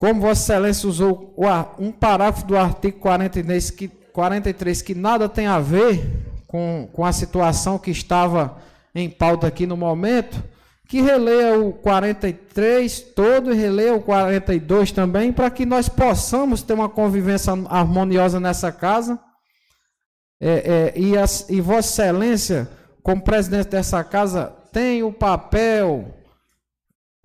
como 0.00 0.20
Vossa 0.20 0.52
Excelência 0.52 0.88
usou 0.88 1.36
um 1.78 1.92
parágrafo 1.92 2.44
do 2.44 2.56
artigo 2.56 2.98
43 2.98 3.70
que, 3.70 3.86
43 3.86 4.82
que 4.82 4.96
nada 4.96 5.28
tem 5.28 5.46
a 5.46 5.60
ver 5.60 6.26
com, 6.48 6.88
com 6.92 7.04
a 7.04 7.12
situação 7.12 7.78
que 7.78 7.92
estava 7.92 8.58
em 8.92 9.08
pauta 9.08 9.46
aqui 9.46 9.64
no 9.64 9.76
momento, 9.76 10.42
que 10.88 11.02
releia 11.02 11.58
o 11.60 11.70
43 11.74 13.00
todo 13.14 13.52
e 13.52 13.54
releia 13.54 13.94
o 13.94 14.00
42 14.00 14.90
também, 14.90 15.30
para 15.30 15.50
que 15.50 15.66
nós 15.66 15.86
possamos 15.86 16.62
ter 16.62 16.72
uma 16.72 16.88
convivência 16.88 17.52
harmoniosa 17.68 18.40
nessa 18.40 18.72
casa. 18.72 19.20
É, 20.40 20.92
é, 20.96 20.98
e, 20.98 21.16
as, 21.16 21.46
e 21.50 21.60
Vossa 21.60 22.04
Excelência, 22.04 22.70
como 23.02 23.22
presidente 23.22 23.68
dessa 23.68 24.02
casa, 24.02 24.46
tem 24.72 25.02
o 25.02 25.12
papel, 25.12 26.14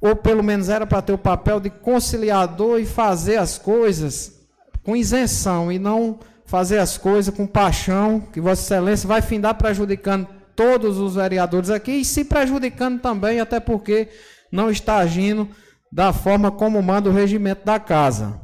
ou 0.02 0.14
pelo 0.14 0.44
menos 0.44 0.68
era 0.68 0.86
para 0.86 1.02
ter 1.02 1.14
o 1.14 1.18
papel 1.18 1.62
de 1.62 1.70
conciliador 1.70 2.82
e 2.82 2.86
fazer 2.86 3.38
as 3.38 3.58
coisas 3.58 4.42
com 4.84 4.94
isenção 4.94 5.72
e 5.72 5.80
não 5.80 6.20
fazer 6.46 6.80
as 6.80 6.98
coisas 6.98 7.34
com 7.34 7.48
paixão, 7.48 8.20
que 8.20 8.42
Vossa 8.42 8.62
Excelência 8.62 9.08
vai 9.08 9.22
findar 9.22 9.56
prejudicando 9.56 10.28
todos 10.56 10.98
os 10.98 11.16
vereadores 11.16 11.70
aqui 11.70 11.92
e 11.92 12.06
se 12.06 12.26
prejudicando 12.26 13.00
também, 13.00 13.40
até 13.40 13.60
porque 13.60 14.10
não 14.52 14.70
está 14.70 14.98
agindo 14.98 15.50
da 15.92 16.12
forma 16.12 16.52
como 16.52 16.82
manda 16.82 17.10
o 17.10 17.14
regimento 17.14 17.66
da 17.66 17.80
casa. 17.80 18.40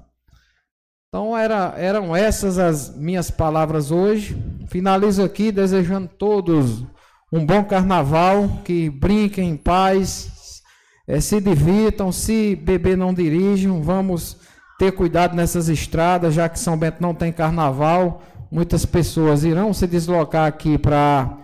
Então 1.07 1.35
era, 1.35 1.73
eram 1.77 2.15
essas 2.15 2.59
as 2.59 2.95
minhas 2.95 3.31
palavras 3.31 3.89
hoje. 3.89 4.37
Finalizo 4.67 5.23
aqui 5.23 5.51
desejando 5.51 6.07
todos 6.07 6.83
um 7.31 7.45
bom 7.45 7.63
carnaval, 7.63 8.61
que 8.63 8.89
brinquem 8.89 9.49
em 9.49 9.57
paz, 9.57 10.61
é, 11.07 11.19
se 11.19 11.39
divirtam, 11.39 12.11
se 12.11 12.55
beber 12.55 12.97
não 12.97 13.13
dirijam, 13.13 13.81
vamos 13.81 14.37
ter 14.77 14.91
cuidado 14.91 15.35
nessas 15.35 15.69
estradas, 15.69 16.33
já 16.33 16.47
que 16.47 16.59
São 16.59 16.77
Bento 16.77 17.01
não 17.01 17.13
tem 17.13 17.31
carnaval, 17.31 18.21
muitas 18.51 18.85
pessoas 18.85 19.43
irão 19.43 19.73
se 19.73 19.85
deslocar 19.85 20.47
aqui 20.47 20.77
para 20.77 21.37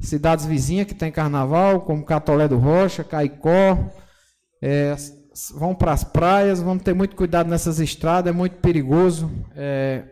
cidades 0.00 0.46
vizinhas 0.46 0.86
que 0.86 0.94
tem 0.94 1.12
carnaval, 1.12 1.82
como 1.82 2.04
Catolé 2.04 2.48
do 2.48 2.56
Rocha, 2.56 3.04
Caicó, 3.04 3.78
é, 4.62 4.96
vão 5.54 5.74
para 5.74 5.92
as 5.92 6.04
praias, 6.04 6.60
vamos 6.60 6.82
ter 6.82 6.94
muito 6.94 7.14
cuidado 7.14 7.48
nessas 7.48 7.78
estradas, 7.78 8.32
é 8.32 8.36
muito 8.36 8.56
perigoso. 8.56 9.30
É, 9.54 10.04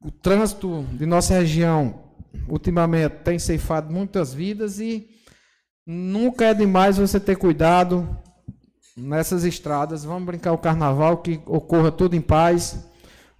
o 0.00 0.10
trânsito 0.10 0.84
de 0.92 1.06
nossa 1.06 1.34
região, 1.34 2.12
ultimamente, 2.48 3.16
tem 3.24 3.38
ceifado 3.38 3.92
muitas 3.92 4.34
vidas 4.34 4.78
e 4.78 5.08
nunca 5.86 6.46
é 6.46 6.54
demais 6.54 6.98
você 6.98 7.18
ter 7.18 7.36
cuidado 7.36 8.08
nessas 8.96 9.44
estradas. 9.44 10.04
Vamos 10.04 10.24
brincar 10.24 10.52
o 10.52 10.58
carnaval, 10.58 11.18
que 11.18 11.40
ocorra 11.46 11.90
tudo 11.92 12.16
em 12.16 12.20
paz. 12.20 12.88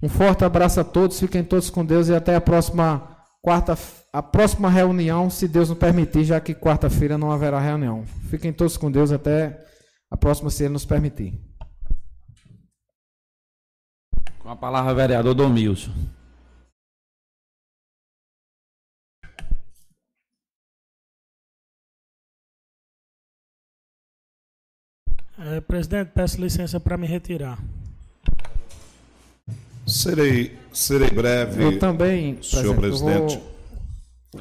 Um 0.03 0.09
forte 0.09 0.45
abraço 0.45 0.81
a 0.81 0.85
todos, 0.85 1.19
fiquem 1.19 1.43
todos 1.43 1.71
com 1.71 1.85
Deus 1.85 2.09
e 2.09 2.15
até 2.15 2.35
a 2.35 2.41
próxima 2.41 3.16
quarta 3.47 3.79
a 4.13 4.21
próxima 4.21 4.69
reunião, 4.69 5.31
se 5.31 5.47
Deus 5.47 5.69
nos 5.69 5.79
permitir, 5.79 6.25
já 6.25 6.41
que 6.41 6.53
quarta-feira 6.53 7.17
não 7.17 7.31
haverá 7.31 7.61
reunião. 7.61 8.05
Fiquem 8.29 8.53
todos 8.53 8.77
com 8.77 8.91
Deus 8.91 9.13
até 9.13 9.65
a 10.11 10.17
próxima, 10.17 10.51
se 10.51 10.65
Ele 10.65 10.73
nos 10.73 10.85
permitir. 10.85 11.41
Com 14.41 14.49
a 14.51 14.57
palavra, 14.57 14.93
vereador 14.93 15.33
Domilson. 15.33 15.93
É, 25.39 25.61
presidente, 25.61 26.11
peço 26.13 26.41
licença 26.41 26.81
para 26.81 26.97
me 26.97 27.07
retirar. 27.07 27.63
Serei, 29.87 30.59
serei 30.77 31.11
breve. 31.11 31.63
Eu 31.63 31.79
também, 31.79 32.41
senhor 32.43 32.77
presidente. 32.77 33.41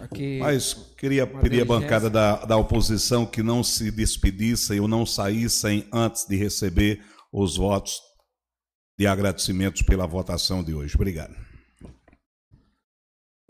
Aqui, 0.02 0.40
Mas 0.40 0.74
queria 0.98 1.26
pedir 1.26 1.62
à 1.62 1.66
bancada 1.66 2.10
da, 2.10 2.44
da 2.44 2.57
oposição 2.57 3.26
que 3.26 3.41
não 3.41 3.64
se 3.64 3.90
despedissem 3.90 4.80
ou 4.80 4.88
não 4.88 5.06
saíssem 5.06 5.88
antes 5.94 6.26
de 6.28 6.36
receber 6.36 7.02
os 7.32 7.56
votos 7.56 8.02
de 8.99 9.07
agradecimentos 9.07 9.82
pela 9.84 10.06
votação 10.06 10.62
de 10.62 10.74
hoje. 10.74 10.95
Obrigado. 10.95 11.34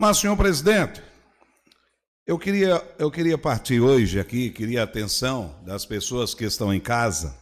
Mas, 0.00 0.18
senhor 0.18 0.36
presidente, 0.36 1.02
eu 2.24 2.38
queria, 2.38 2.82
eu 2.98 3.10
queria 3.10 3.36
partir 3.36 3.80
hoje 3.80 4.20
aqui, 4.20 4.50
queria 4.50 4.82
a 4.82 4.84
atenção 4.84 5.60
das 5.64 5.84
pessoas 5.84 6.34
que 6.34 6.44
estão 6.44 6.72
em 6.72 6.80
casa. 6.80 7.36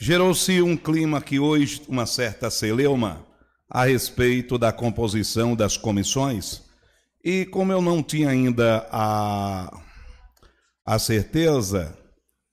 Gerou-se 0.00 0.60
um 0.62 0.76
clima 0.76 1.18
aqui 1.18 1.38
hoje, 1.38 1.82
uma 1.86 2.06
certa 2.06 2.50
celeuma, 2.50 3.29
a 3.70 3.84
respeito 3.84 4.58
da 4.58 4.72
composição 4.72 5.54
das 5.54 5.76
comissões. 5.76 6.62
E 7.24 7.46
como 7.46 7.72
eu 7.72 7.80
não 7.80 8.02
tinha 8.02 8.30
ainda 8.30 8.88
a, 8.90 9.80
a 10.84 10.98
certeza, 10.98 11.96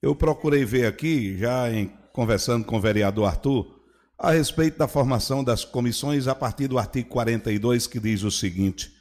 eu 0.02 0.16
procurei 0.16 0.64
ver 0.64 0.86
aqui, 0.86 1.36
já 1.38 1.72
em, 1.72 1.92
conversando 2.14 2.66
com 2.66 2.78
o 2.78 2.82
vereador 2.82 3.26
Arthur, 3.26 3.66
a 4.20 4.32
respeito 4.32 4.78
da 4.78 4.88
formação 4.88 5.44
das 5.44 5.66
comissões 5.66 6.28
a 6.28 6.36
partir 6.36 6.68
do 6.68 6.78
artigo 6.78 7.10
42, 7.10 7.88
que 7.88 8.00
diz 8.00 8.24
o 8.24 8.32
seguinte: 8.32 8.92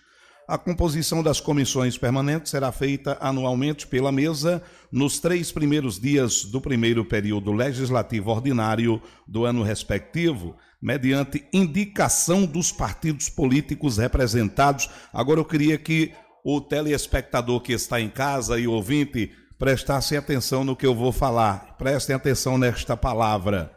a 0.49 0.57
composição 0.57 1.23
das 1.23 1.41
comissões 1.41 1.99
permanentes 1.99 2.51
será 2.51 2.71
feita 2.71 3.19
anualmente 3.21 3.87
pela 3.87 4.13
mesa 4.13 4.63
nos 4.93 5.19
três 5.19 5.51
primeiros 5.51 5.99
dias 5.99 6.45
do 6.45 6.61
primeiro 6.61 7.05
período 7.05 7.53
legislativo 7.53 8.31
ordinário 8.31 9.03
do 9.27 9.45
ano 9.45 9.63
respectivo, 9.63 10.57
mediante 10.87 11.45
indicação 11.53 12.47
dos 12.47 12.71
partidos 12.71 13.29
políticos 13.29 13.99
representados. 13.99 14.89
Agora 15.13 15.41
eu 15.41 15.45
queria 15.45 15.77
que 15.77 16.13
o 16.45 16.61
telespectador 16.61 17.61
que 17.61 17.73
está 17.73 18.01
em 18.01 18.09
casa 18.09 18.57
e 18.57 18.69
ouvinte 18.69 19.33
prestassem 19.59 20.17
atenção 20.17 20.63
no 20.63 20.77
que 20.77 20.87
eu 20.87 20.95
vou 20.95 21.11
falar. 21.11 21.77
Prestem 21.77 22.15
atenção 22.15 22.57
nesta 22.57 22.97
palavra 22.97 23.75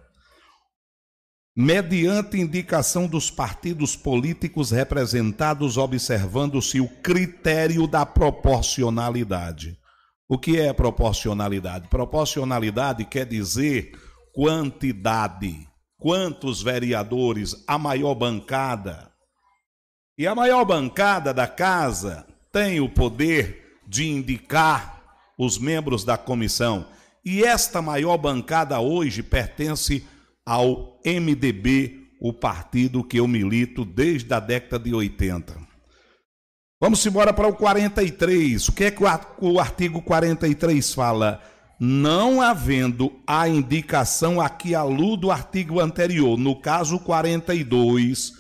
mediante 1.57 2.37
indicação 2.37 3.05
dos 3.05 3.29
partidos 3.29 3.93
políticos 3.95 4.71
representados, 4.71 5.77
observando-se 5.77 6.79
o 6.79 6.87
critério 6.87 7.85
da 7.85 8.05
proporcionalidade. 8.05 9.77
O 10.29 10.37
que 10.37 10.57
é 10.57 10.71
proporcionalidade? 10.71 11.89
Proporcionalidade 11.89 13.03
quer 13.03 13.25
dizer 13.25 13.91
quantidade. 14.31 15.68
Quantos 15.99 16.61
vereadores, 16.63 17.63
a 17.67 17.77
maior 17.77 18.15
bancada. 18.15 19.11
E 20.17 20.25
a 20.25 20.33
maior 20.33 20.63
bancada 20.65 21.33
da 21.33 21.45
casa 21.47 22.25
tem 22.51 22.79
o 22.79 22.89
poder 22.89 23.79
de 23.87 24.07
indicar 24.07 25.01
os 25.37 25.57
membros 25.57 26.03
da 26.03 26.17
comissão. 26.17 26.87
E 27.23 27.43
esta 27.43 27.81
maior 27.81 28.17
bancada 28.17 28.79
hoje 28.79 29.21
pertence 29.21 30.05
ao 30.45 30.99
MDB, 31.05 32.07
o 32.21 32.33
partido 32.33 33.03
que 33.03 33.17
eu 33.17 33.27
milito 33.27 33.85
desde 33.85 34.33
a 34.33 34.39
década 34.39 34.83
de 34.83 34.93
80. 34.93 35.55
Vamos 36.81 37.05
embora 37.05 37.33
para 37.33 37.47
o 37.47 37.55
43. 37.55 38.69
O 38.69 38.71
que 38.73 38.85
é 38.85 38.91
que 38.91 39.03
o 39.03 39.07
ar- 39.07 39.35
o 39.39 39.59
artigo 39.59 40.01
43 40.01 40.93
fala? 40.93 41.41
Não 41.79 42.41
havendo 42.41 43.13
a 43.25 43.47
indicação 43.47 44.41
aqui 44.41 44.75
aludo 44.75 45.27
o 45.27 45.31
artigo 45.31 45.79
anterior, 45.79 46.37
no 46.37 46.59
caso 46.59 46.99
42, 46.99 48.33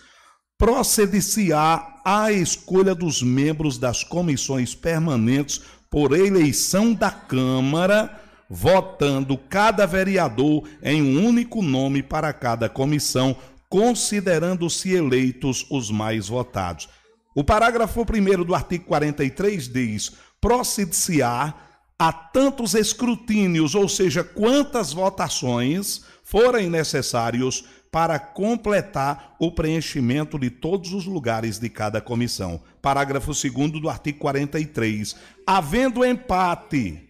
proceder-se-á 0.57 2.01
à 2.03 2.33
escolha 2.33 2.93
dos 2.93 3.23
membros 3.23 3.77
das 3.77 4.03
comissões 4.03 4.75
permanentes 4.75 5.61
por 5.89 6.11
eleição 6.11 6.93
da 6.93 7.09
Câmara, 7.11 8.21
votando 8.49 9.37
cada 9.37 9.85
vereador 9.85 10.67
em 10.83 11.01
um 11.01 11.25
único 11.25 11.61
nome 11.61 12.03
para 12.03 12.33
cada 12.33 12.67
comissão, 12.67 13.37
considerando-se 13.69 14.91
eleitos 14.91 15.65
os 15.71 15.89
mais 15.89 16.27
votados. 16.27 16.89
O 17.33 17.41
parágrafo 17.41 18.01
1 18.01 18.43
do 18.43 18.53
artigo 18.53 18.83
43 18.83 19.69
diz: 19.69 20.11
procede-se-á 20.41 21.68
a 21.99 22.13
tantos 22.13 22.73
escrutínios, 22.75 23.75
ou 23.75 23.89
seja, 23.89 24.23
quantas 24.23 24.93
votações 24.93 26.05
forem 26.23 26.69
necessários 26.69 27.65
para 27.91 28.17
completar 28.17 29.35
o 29.37 29.51
preenchimento 29.51 30.39
de 30.39 30.49
todos 30.49 30.93
os 30.93 31.05
lugares 31.05 31.59
de 31.59 31.69
cada 31.69 31.99
comissão. 31.99 32.61
Parágrafo 32.81 33.31
2 33.33 33.81
do 33.81 33.89
artigo 33.89 34.19
43. 34.19 35.15
Havendo 35.45 36.05
empate, 36.05 37.09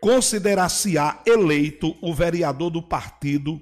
considerar-se-á 0.00 1.22
eleito 1.26 1.96
o 2.00 2.14
vereador 2.14 2.70
do 2.70 2.82
partido 2.82 3.60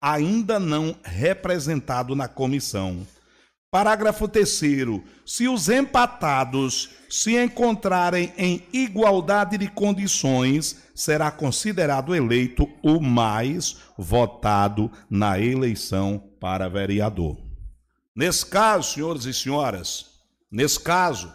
ainda 0.00 0.60
não 0.60 0.96
representado 1.02 2.14
na 2.14 2.28
comissão. 2.28 3.06
Parágrafo 3.70 4.26
3. 4.26 4.60
Se 5.26 5.46
os 5.46 5.68
empatados 5.68 6.88
se 7.10 7.36
encontrarem 7.36 8.32
em 8.38 8.66
igualdade 8.72 9.58
de 9.58 9.68
condições, 9.68 10.84
será 10.94 11.30
considerado 11.30 12.14
eleito 12.14 12.66
o 12.82 12.98
mais 12.98 13.76
votado 13.96 14.90
na 15.10 15.38
eleição 15.38 16.18
para 16.40 16.66
vereador. 16.66 17.36
Nesse 18.16 18.46
caso, 18.46 18.94
senhores 18.94 19.26
e 19.26 19.34
senhoras, 19.34 20.06
nesse 20.50 20.80
caso, 20.80 21.30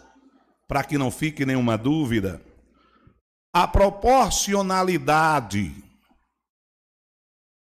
para 0.66 0.82
que 0.82 0.98
não 0.98 1.12
fique 1.12 1.46
nenhuma 1.46 1.78
dúvida, 1.78 2.42
a 3.52 3.68
proporcionalidade. 3.68 5.72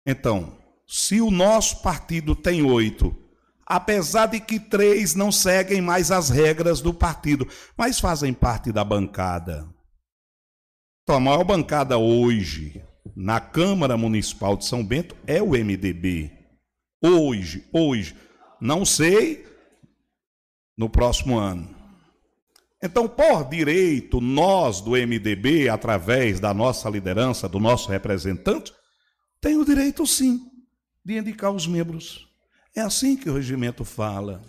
Então, 0.05 0.57
se 0.87 1.19
o 1.19 1.29
nosso 1.29 1.81
partido 1.81 2.33
tem 2.33 2.63
oito, 2.63 3.13
apesar 3.73 4.27
de 4.27 4.39
que 4.39 4.59
três 4.59 5.15
não 5.15 5.31
seguem 5.31 5.81
mais 5.81 6.11
as 6.11 6.29
regras 6.29 6.79
do 6.79 6.93
partido, 6.93 7.47
mas 7.75 7.99
fazem 7.99 8.31
parte 8.31 8.71
da 8.71 8.83
bancada. 8.83 9.67
Então, 11.01 11.15
a 11.15 11.19
maior 11.19 11.43
bancada 11.43 11.97
hoje 11.97 12.83
na 13.15 13.39
Câmara 13.39 13.97
Municipal 13.97 14.55
de 14.55 14.65
São 14.65 14.85
Bento 14.85 15.15
é 15.25 15.41
o 15.41 15.49
MDB. 15.49 16.31
Hoje, 17.03 17.67
hoje. 17.73 18.15
Não 18.61 18.85
sei 18.85 19.43
no 20.77 20.87
próximo 20.87 21.39
ano. 21.39 21.75
Então, 22.81 23.07
por 23.07 23.49
direito, 23.49 24.21
nós 24.21 24.81
do 24.81 24.91
MDB, 24.91 25.67
através 25.67 26.39
da 26.39 26.53
nossa 26.53 26.87
liderança, 26.89 27.49
do 27.49 27.59
nosso 27.59 27.89
representante, 27.89 28.71
tem 29.41 29.57
o 29.57 29.65
direito 29.65 30.05
sim 30.05 30.39
de 31.03 31.17
indicar 31.17 31.51
os 31.51 31.65
membros. 31.65 32.32
É 32.75 32.81
assim 32.81 33.15
que 33.15 33.29
o 33.29 33.35
regimento 33.35 33.85
fala. 33.85 34.41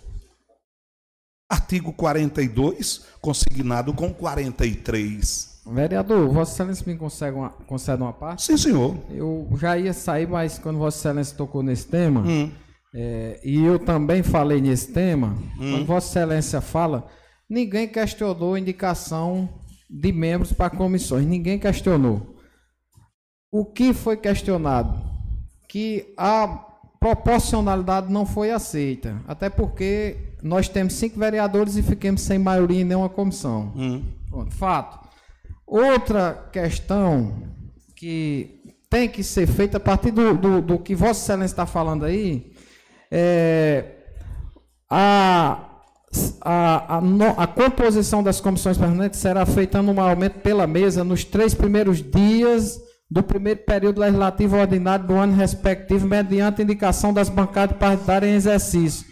Artigo 1.51 1.92
42, 1.92 3.06
consignado 3.20 3.92
com 3.92 4.12
43. 4.12 5.62
Vereador, 5.66 6.28
Vossa 6.32 6.52
Excelência 6.55 6.84
me 6.86 6.98
consegue 6.98 7.36
uma, 7.36 7.51
concede 7.51 8.02
uma 8.02 8.12
parte? 8.12 8.42
Sim, 8.42 8.56
senhor. 8.56 8.96
Eu 9.10 9.48
já 9.59 9.78
ia 9.78 9.92
sair, 9.92 10.26
mas 10.28 10.59
quando 10.59 10.78
Vossa 10.78 10.98
Excelência 10.98 11.36
tocou 11.36 11.62
nesse 11.62 11.86
tema, 11.86 12.20
Hum. 12.20 12.51
é, 12.94 13.40
e 13.44 13.62
eu 13.62 13.78
também 13.78 14.22
falei 14.22 14.60
nesse 14.60 14.92
tema, 14.92 15.36
quando 15.56 15.86
Vossa 15.86 16.09
Excelência 16.09 16.60
fala, 16.60 17.06
ninguém 17.48 17.86
questionou 17.88 18.55
a 18.55 18.59
indicação 18.60 19.48
de 19.88 20.12
membros 20.12 20.52
para 20.52 20.70
comissões, 20.74 21.26
ninguém 21.26 21.59
questionou. 21.59 22.34
O 23.52 23.64
que 23.64 23.92
foi 23.94 24.16
questionado? 24.16 25.01
Que 25.68 26.12
a 26.18 26.73
proporcionalidade 27.05 28.10
não 28.10 28.24
foi 28.24 28.51
aceita, 28.51 29.20
até 29.28 29.51
porque 29.51 30.16
nós 30.43 30.70
temos 30.70 30.94
cinco 30.94 31.18
vereadores 31.18 31.76
e 31.76 31.82
fiquemos 31.82 32.22
sem 32.22 32.39
maioria 32.39 32.81
em 32.81 32.85
nenhuma 32.85 33.10
comissão. 33.10 33.74
Pronto, 34.31 34.55
fato. 34.55 35.06
Outra 35.66 36.48
questão 36.51 37.43
que 37.94 38.62
tem 38.89 39.06
que 39.06 39.22
ser 39.22 39.47
feita 39.47 39.76
a 39.76 39.81
partir 39.81 40.12
do, 40.12 40.32
do, 40.35 40.62
do 40.62 40.78
que 40.78 40.94
Vossa 40.94 41.20
Excelência 41.20 41.52
está 41.52 41.66
falando 41.66 42.06
aí, 42.06 42.55
é 43.10 43.85
a, 44.89 45.59
a, 46.40 46.97
a, 46.97 47.43
a 47.43 47.47
composição 47.47 48.22
das 48.22 48.40
comissões 48.40 48.78
permanentes 48.78 49.20
será 49.20 49.44
feita 49.44 49.81
anualmente 49.81 50.39
pela 50.39 50.66
mesa 50.66 51.05
nos 51.05 51.22
três 51.22 51.52
primeiros 51.52 52.02
dias 52.02 52.81
do 53.15 53.23
primeiro 53.23 53.61
período 53.61 54.01
legislativo 54.01 54.57
ordinário 54.57 55.07
do 55.07 55.15
ano 55.15 55.36
respectivo, 55.36 56.05
mediante 56.05 56.62
indicação 56.62 57.15
das 57.15 57.28
bancadas 57.28 57.77
partidárias 57.77 58.32
em 58.32 58.35
exercício, 58.35 59.07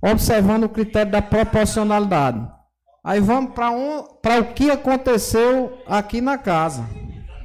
observando 0.00 0.62
o 0.62 0.68
critério 0.68 1.10
da 1.10 1.20
proporcionalidade. 1.20 2.40
Aí 3.02 3.18
vamos 3.18 3.52
para 3.52 3.72
um, 3.72 4.04
para 4.22 4.38
o 4.38 4.54
que 4.54 4.70
aconteceu 4.70 5.76
aqui 5.88 6.20
na 6.20 6.38
casa. 6.38 6.88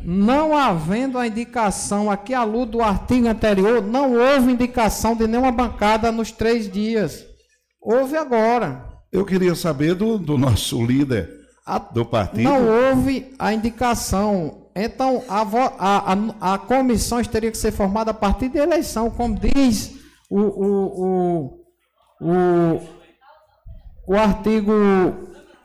Não 0.04 0.56
havendo 0.56 1.18
a 1.18 1.26
indicação 1.26 2.12
aqui 2.12 2.32
à 2.32 2.44
luz 2.44 2.70
do 2.70 2.84
artigo 2.84 3.28
anterior, 3.28 3.82
não 3.82 4.14
houve 4.14 4.52
indicação 4.52 5.16
de 5.16 5.26
nenhuma 5.26 5.52
bancada 5.52 6.12
nos 6.12 6.32
três 6.32 6.72
dias. 6.72 7.26
Houve 7.82 8.16
agora. 8.16 8.86
Eu 9.12 9.26
queria 9.26 9.56
saber 9.56 9.96
do, 9.96 10.20
do 10.20 10.38
nosso 10.38 10.86
líder 10.86 11.28
do 11.92 12.06
partido. 12.06 12.44
Não 12.44 12.68
houve 12.68 13.34
a 13.40 13.52
indicação. 13.52 14.67
Então, 14.80 15.24
a, 15.28 15.42
a, 15.80 16.54
a, 16.54 16.58
teria 17.32 17.50
que 17.50 17.58
ser 17.58 17.72
formada 17.72 18.12
a 18.12 18.14
partir 18.14 18.48
de 18.50 18.60
eleição, 18.60 19.10
como 19.10 19.36
diz 19.40 19.96
o, 20.30 20.40
o, 20.40 21.02
o, 21.02 21.66
o, 22.22 22.82
o 24.08 24.16
artigo 24.16 24.72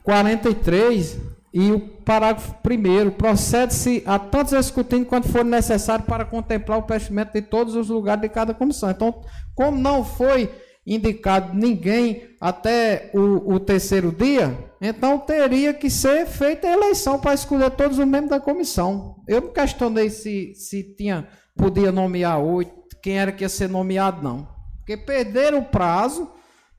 43 0.02 1.20
e 1.52 1.70
o 1.70 1.80
parágrafo 1.80 2.54
1 2.64 3.10
procede-se 3.10 4.02
a 4.06 4.18
tantos 4.18 4.54
escrutínios 4.54 5.08
quanto 5.08 5.28
for 5.28 5.44
necessário 5.44 6.06
para 6.06 6.24
contemplar 6.24 6.78
o 6.78 6.82
preenchimento 6.82 7.34
de 7.34 7.42
todos 7.42 7.76
os 7.76 7.90
lugares 7.90 8.22
de 8.22 8.30
cada 8.30 8.54
comissão. 8.54 8.90
Então, 8.90 9.22
como 9.54 9.76
não 9.78 10.02
foi 10.02 10.50
indicado 10.86 11.54
ninguém 11.54 12.24
até 12.40 13.10
o, 13.14 13.54
o 13.54 13.60
terceiro 13.60 14.10
dia, 14.10 14.58
então 14.80 15.18
teria 15.18 15.72
que 15.72 15.88
ser 15.88 16.26
feita 16.26 16.66
a 16.66 16.72
eleição 16.72 17.18
para 17.18 17.34
escolher 17.34 17.70
todos 17.70 17.98
os 17.98 18.04
membros 18.04 18.30
da 18.30 18.40
comissão. 18.40 19.22
Eu 19.28 19.42
não 19.42 19.48
questionei 19.52 20.10
se, 20.10 20.54
se 20.54 20.82
tinha, 20.82 21.28
podia 21.56 21.92
nomear 21.92 22.40
oito, 22.40 22.72
quem 23.00 23.18
era 23.18 23.32
que 23.32 23.44
ia 23.44 23.48
ser 23.48 23.68
nomeado, 23.68 24.22
não. 24.22 24.48
Porque 24.78 24.96
perderam 24.96 25.58
o 25.58 25.64
prazo 25.64 26.28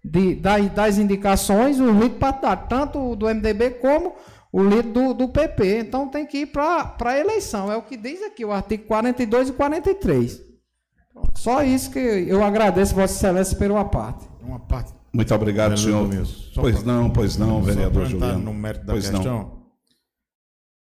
de, 0.04 0.36
das, 0.36 0.70
das 0.74 0.98
indicações, 0.98 1.80
o 1.80 1.90
líder 1.92 2.18
partidário, 2.18 2.68
tanto 2.68 3.16
do 3.16 3.28
MDB 3.28 3.72
como 3.72 4.16
o 4.52 4.62
líder 4.62 4.84
do, 4.84 5.14
do 5.14 5.30
PP. 5.30 5.80
Então 5.80 6.10
tem 6.10 6.26
que 6.26 6.40
ir 6.40 6.46
para 6.48 6.96
a 7.00 7.18
eleição. 7.18 7.72
É 7.72 7.78
o 7.78 7.82
que 7.82 7.96
diz 7.96 8.22
aqui, 8.22 8.44
o 8.44 8.52
artigo 8.52 8.84
42 8.84 9.50
e 9.50 9.54
43. 9.54 10.53
Pronto, 11.14 11.40
Só 11.40 11.64
isso 11.64 11.92
que 11.92 12.00
eu 12.00 12.44
agradeço, 12.44 12.96
Vossa 12.96 13.14
Excelência, 13.14 13.58
pela 13.58 13.86
parte. 13.86 14.28
Uma 14.42 14.60
parte. 14.60 14.94
Muito 15.14 15.34
obrigado, 15.34 15.78
senhor. 15.78 16.10
Pois 16.56 16.82
pra- 16.82 16.86
não, 16.94 17.10
pois 17.12 17.38
não, 17.38 17.60
só 17.60 17.62
vereador 17.62 18.06
Juliano. 18.08 18.40
No 18.44 18.54
mérito 18.54 18.86
da 18.86 18.94
Pois 18.94 19.10
não. 19.12 19.20
questão, 19.20 19.68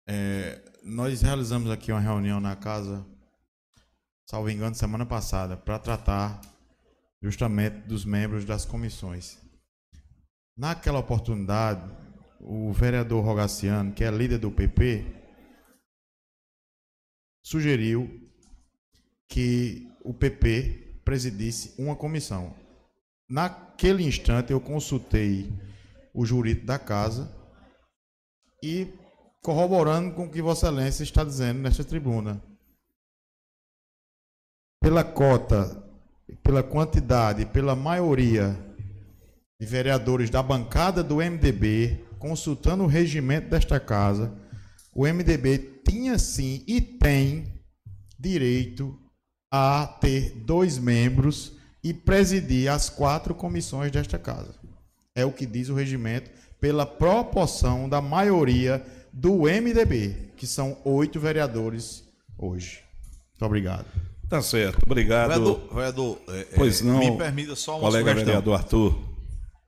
é, 0.07 0.63
nós 0.85 1.23
realizamos 1.23 1.71
aqui 1.71 1.91
uma 1.91 2.01
reunião 2.01 2.39
na 2.39 2.55
casa, 2.55 3.07
salvo 4.29 4.51
engano, 4.51 4.75
semana 4.75 5.07
passada, 5.07 5.57
para 5.57 5.79
tratar 5.79 6.41
justamente 7.23 7.79
dos 7.87 8.05
membros 8.05 8.45
das 8.45 8.67
comissões. 8.67 9.39
Naquela 10.57 10.99
oportunidade, 10.99 11.83
o 12.41 12.71
vereador 12.73 13.25
Rogaciano, 13.25 13.93
que 13.93 14.05
é 14.05 14.11
líder 14.11 14.39
do 14.39 14.51
PP, 14.51 15.07
sugeriu 17.43 18.09
que 19.29 19.88
o 20.09 20.15
PP 20.15 21.03
presidisse 21.05 21.75
uma 21.79 21.95
comissão. 21.95 22.55
Naquele 23.29 24.03
instante, 24.03 24.51
eu 24.51 24.59
consultei 24.59 25.53
o 26.15 26.25
jurídico 26.25 26.65
da 26.65 26.79
casa 26.79 27.31
e 28.65 28.89
corroborando 29.43 30.15
com 30.15 30.25
o 30.25 30.31
que 30.31 30.41
Vossa 30.41 30.69
Excelência 30.69 31.03
está 31.03 31.23
dizendo 31.23 31.61
nesta 31.61 31.85
tribuna. 31.85 32.43
Pela 34.81 35.05
cota, 35.05 35.77
pela 36.43 36.63
quantidade, 36.63 37.45
pela 37.45 37.77
maioria 37.77 38.57
de 39.61 39.67
vereadores 39.67 40.31
da 40.31 40.43
bancada 40.43 41.05
do 41.05 41.17
MDB, 41.17 42.03
consultando 42.19 42.85
o 42.85 42.87
regimento 42.87 43.51
desta 43.51 43.79
casa, 43.79 44.35
o 44.95 45.03
MDB 45.03 45.83
tinha 45.87 46.19
sim 46.19 46.65
e 46.67 46.81
tem 46.81 47.63
direito 48.19 48.99
a 49.51 49.87
ter 50.01 50.33
dois 50.45 50.79
membros 50.79 51.53
e 51.83 51.95
presidir 51.95 52.71
as 52.71 52.89
quatro 52.89 53.35
comissões 53.35 53.91
desta 53.91 54.19
casa. 54.19 54.55
É 55.15 55.25
o 55.25 55.33
que 55.33 55.47
diz 55.47 55.69
o 55.69 55.75
regimento 55.75 56.31
pela 56.61 56.85
proporção 56.85 57.89
da 57.89 58.01
maioria 58.01 58.85
do 59.13 59.43
MDB, 59.43 60.33
que 60.37 60.47
são 60.47 60.77
oito 60.85 61.19
vereadores 61.19 62.05
hoje. 62.37 62.81
Muito 63.31 63.45
obrigado. 63.45 63.87
Tá 64.29 64.43
certo, 64.43 64.81
obrigado. 64.85 65.29
Vereador, 65.29 65.75
vereador, 65.75 66.19
é, 66.29 66.41
é, 66.41 66.45
Pois 66.55 66.83
não, 66.83 66.99
me 66.99 67.17
permita 67.17 67.57
só 67.57 67.73
uma 67.73 67.81
colega 67.81 68.11
sugestão. 68.11 68.27
vereador 68.27 68.55
Arthur. 68.55 69.09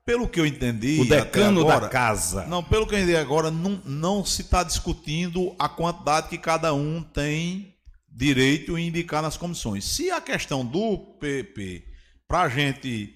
Pelo 0.05 0.28
que 0.28 0.41
eu 0.41 0.47
entendi. 0.47 1.00
O 1.00 1.09
decano 1.09 1.60
agora, 1.60 1.81
da 1.81 1.89
casa. 1.89 2.44
Não, 2.47 2.62
pelo 2.62 2.86
que 2.86 2.94
eu 2.94 2.99
entendi 2.99 3.17
agora, 3.17 3.50
não, 3.50 3.81
não 3.84 4.25
se 4.25 4.42
está 4.42 4.62
discutindo 4.62 5.55
a 5.59 5.68
quantidade 5.68 6.28
que 6.28 6.36
cada 6.36 6.75
um 6.75 7.02
tem 7.02 7.75
direito 8.11 8.77
em 8.77 8.89
indicar 8.89 9.23
nas 9.23 9.37
comissões. 9.37 9.85
Se 9.85 10.11
a 10.11 10.21
questão 10.21 10.65
do 10.65 10.99
PP, 11.19 11.85
para 12.27 12.43
a 12.43 12.49
gente 12.49 13.15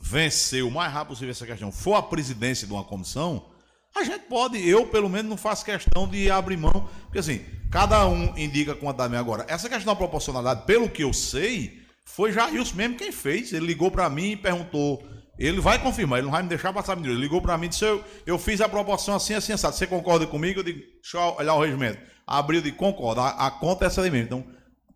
vencer 0.00 0.64
o 0.64 0.70
mais 0.70 0.92
rápido 0.92 1.08
possível 1.10 1.30
essa 1.30 1.46
questão, 1.46 1.72
for 1.72 1.94
a 1.94 2.02
presidência 2.02 2.66
de 2.66 2.72
uma 2.72 2.84
comissão, 2.84 3.50
a 3.94 4.04
gente 4.04 4.26
pode, 4.26 4.56
eu 4.66 4.86
pelo 4.86 5.08
menos 5.08 5.28
não 5.28 5.36
faço 5.36 5.64
questão 5.64 6.08
de 6.08 6.30
abrir 6.30 6.56
mão, 6.56 6.88
porque 7.02 7.18
assim, 7.18 7.44
cada 7.70 8.06
um 8.06 8.36
indica 8.38 8.72
a 8.72 8.76
quantidade 8.76 9.10
mesmo. 9.10 9.24
Agora, 9.24 9.44
essa 9.48 9.68
questão 9.68 9.92
da 9.92 9.96
proporcionalidade, 9.96 10.64
pelo 10.64 10.88
que 10.88 11.02
eu 11.02 11.12
sei, 11.12 11.80
foi 12.04 12.32
Jailson 12.32 12.76
mesmo 12.76 12.96
quem 12.96 13.12
fez. 13.12 13.52
Ele 13.52 13.66
ligou 13.66 13.90
para 13.90 14.08
mim 14.08 14.32
e 14.32 14.36
perguntou. 14.36 15.02
Ele 15.38 15.60
vai 15.60 15.80
confirmar, 15.80 16.18
ele 16.18 16.26
não 16.26 16.32
vai 16.32 16.42
me 16.42 16.48
deixar 16.48 16.72
passar. 16.72 16.98
Ele 16.98 17.14
ligou 17.14 17.40
para 17.40 17.56
mim 17.56 17.66
e 17.66 17.68
disse: 17.70 17.84
eu, 17.84 18.04
eu 18.26 18.38
fiz 18.38 18.60
a 18.60 18.68
proporção 18.68 19.14
assim, 19.14 19.34
assim, 19.34 19.52
assado. 19.52 19.74
Você 19.74 19.86
concorda 19.86 20.26
comigo? 20.26 20.60
Eu 20.60 20.64
digo: 20.64 20.80
deixa 20.80 21.16
eu 21.16 21.36
olhar 21.36 21.54
o 21.54 21.60
regimento. 21.60 21.98
Abriu 22.30 22.62
de 22.62 22.72
concorda. 22.72 23.22
A, 23.22 23.46
a 23.48 23.50
conta 23.50 23.84
é 23.84 23.86
essa 23.88 24.02
aí 24.02 24.10
mesmo. 24.10 24.26
Então, 24.26 24.46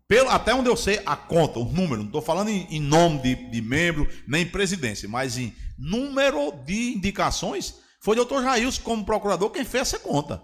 pelo, 0.07 0.29
até 0.29 0.53
onde 0.53 0.69
eu 0.69 0.77
sei, 0.77 1.01
a 1.05 1.15
conta, 1.15 1.59
o 1.59 1.65
número, 1.65 1.97
não 1.97 2.05
estou 2.05 2.21
falando 2.21 2.49
em, 2.49 2.67
em 2.69 2.79
nome 2.79 3.19
de, 3.19 3.35
de 3.49 3.61
membro, 3.61 4.07
nem 4.27 4.45
presidência, 4.45 5.09
mas 5.09 5.37
em 5.37 5.53
número 5.77 6.51
de 6.65 6.93
indicações, 6.95 7.75
foi 8.01 8.13
o 8.13 8.17
doutor 8.17 8.43
Jailson, 8.43 8.81
como 8.83 9.05
procurador, 9.05 9.49
quem 9.49 9.65
fez 9.65 9.81
essa 9.81 9.99
conta. 9.99 10.41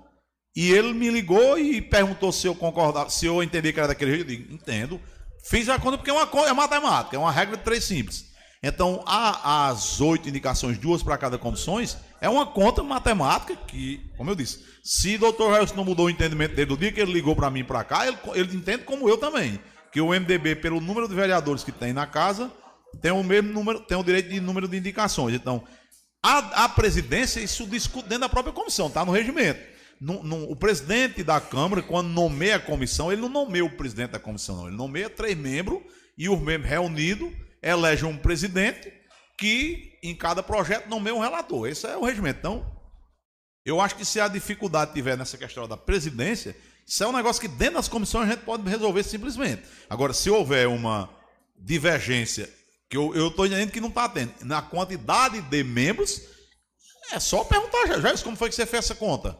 E 0.56 0.72
ele 0.72 0.94
me 0.94 1.10
ligou 1.10 1.58
e 1.58 1.82
perguntou 1.82 2.32
se 2.32 2.48
eu 2.48 2.56
concordava, 2.56 3.10
se 3.10 3.26
eu 3.26 3.42
entendi 3.42 3.72
que 3.72 3.80
era 3.80 3.88
daquele 3.88 4.16
jeito. 4.16 4.32
Eu 4.32 4.38
digo, 4.38 4.53
entendo. 4.53 5.00
Fiz 5.45 5.70
a 5.70 5.80
conta 5.80 5.98
porque 5.98 6.10
é 6.10 6.14
uma 6.14 6.28
conta, 6.28 6.50
é 6.50 6.53
matemática, 6.53 7.16
é 7.16 7.20
uma 7.20 7.32
regra 7.32 7.56
de 7.56 7.64
três 7.64 7.84
simples. 7.84 8.26
Então, 8.61 9.03
há 9.08 9.70
as 9.70 10.02
oito 10.02 10.30
indicações, 10.30 10.78
duas 10.78 11.02
para 11.02 11.18
cada 11.18 11.38
comissões, 11.38 11.98
é 12.22 12.30
uma 12.30 12.45
conta 12.45 12.83
matemática 12.83 13.56
que, 13.67 14.00
como 14.16 14.30
eu 14.30 14.35
disse, 14.35 14.64
se 14.83 15.16
o 15.16 15.19
doutor 15.19 15.53
Jailson 15.53 15.75
não 15.75 15.83
mudou 15.85 16.06
o 16.06 16.09
entendimento 16.09 16.56
dele 16.56 16.67
do 16.67 16.77
dia 16.77 16.91
que 16.91 17.01
ele 17.01 17.11
ligou 17.11 17.35
para 17.35 17.50
mim 17.50 17.64
para 17.64 17.83
cá, 17.83 18.08
ele, 18.08 18.17
ele 18.35 18.56
entende 18.56 18.83
como 18.83 19.09
eu 19.09 19.17
também. 19.17 19.59
Que 19.91 20.00
o 20.00 20.09
MDB, 20.09 20.56
pelo 20.56 20.80
número 20.80 21.08
de 21.08 21.16
vereadores 21.16 21.64
que 21.64 21.72
tem 21.72 21.91
na 21.91 22.06
casa, 22.08 22.50
tem 23.01 23.11
o 23.11 23.24
mesmo 23.24 23.51
número, 23.51 23.80
tem 23.82 23.98
o 23.98 24.03
direito 24.03 24.30
de 24.30 24.40
número 24.40 24.67
de 24.67 24.77
indicações. 24.77 25.33
Então, 25.35 25.64
a, 26.24 26.66
a 26.66 26.69
presidência, 26.69 27.40
isso 27.40 27.66
discute 27.67 28.08
dentro 28.08 28.22
da 28.22 28.30
própria 28.30 28.53
comissão, 28.53 28.88
está 28.88 29.03
no 29.03 29.11
regimento. 29.11 29.59
No- 30.00 30.24
no- 30.24 30.50
o 30.51 30.56
presidente 30.56 31.24
da 31.24 31.41
Câmara, 31.41 31.82
quando 31.82 32.08
nomeia 32.08 32.56
a 32.58 32.59
comissão, 32.59 33.11
ele 33.11 33.22
não 33.22 33.30
nomeia 33.30 33.66
o 33.66 33.69
presidente 33.75 34.11
da 34.11 34.19
comissão, 34.19 34.58
não. 34.58 34.67
Ele 34.67 34.77
nomeia 34.77 35.09
três 35.09 35.35
membros 35.38 35.80
e 36.17 36.30
os 36.30 36.40
membros 36.40 36.69
reunidos 36.69 37.32
elegem 37.61 38.08
um 38.08 38.17
presidente 38.17 38.91
que, 39.42 39.98
em 40.03 40.16
cada 40.16 40.44
projeto, 40.44 40.88
nomeia 40.88 41.16
um 41.16 41.20
relator. 41.20 41.68
Esse 41.68 41.88
é 41.88 41.98
o 41.98 42.06
regimento. 42.06 42.38
Então, 42.38 42.64
eu 43.66 43.82
acho 43.82 43.95
que 43.95 44.06
se 44.06 44.20
a 44.20 44.28
dificuldade 44.28 44.94
tiver 44.94 45.18
nessa 45.18 45.36
questão 45.36 45.68
da 45.68 45.76
presidência, 45.76 46.56
isso 46.86 47.03
é 47.03 47.08
um 47.08 47.11
negócio 47.11 47.42
que 47.42 47.48
dentro 47.48 47.74
das 47.74 47.88
comissões 47.88 48.28
a 48.30 48.34
gente 48.34 48.44
pode 48.44 48.70
resolver 48.70 49.02
simplesmente. 49.02 49.64
Agora, 49.90 50.14
se 50.14 50.30
houver 50.30 50.68
uma 50.68 51.10
divergência, 51.58 52.48
que 52.88 52.95
eu 52.95 53.30
estou 53.30 53.48
entendendo 53.48 53.72
que 53.72 53.82
não 53.82 53.90
está 53.90 54.08
tendo, 54.08 54.32
na 54.42 54.61
quantidade 54.61 55.42
de 55.42 55.64
membros, 55.64 56.22
é 57.11 57.20
só 57.20 57.44
perguntar 57.44 58.00
já 58.00 58.24
como 58.24 58.38
foi 58.38 58.48
que 58.48 58.53
você 58.53 58.68
fez 58.68 58.86
essa 58.86 58.94
conta? 58.94 59.36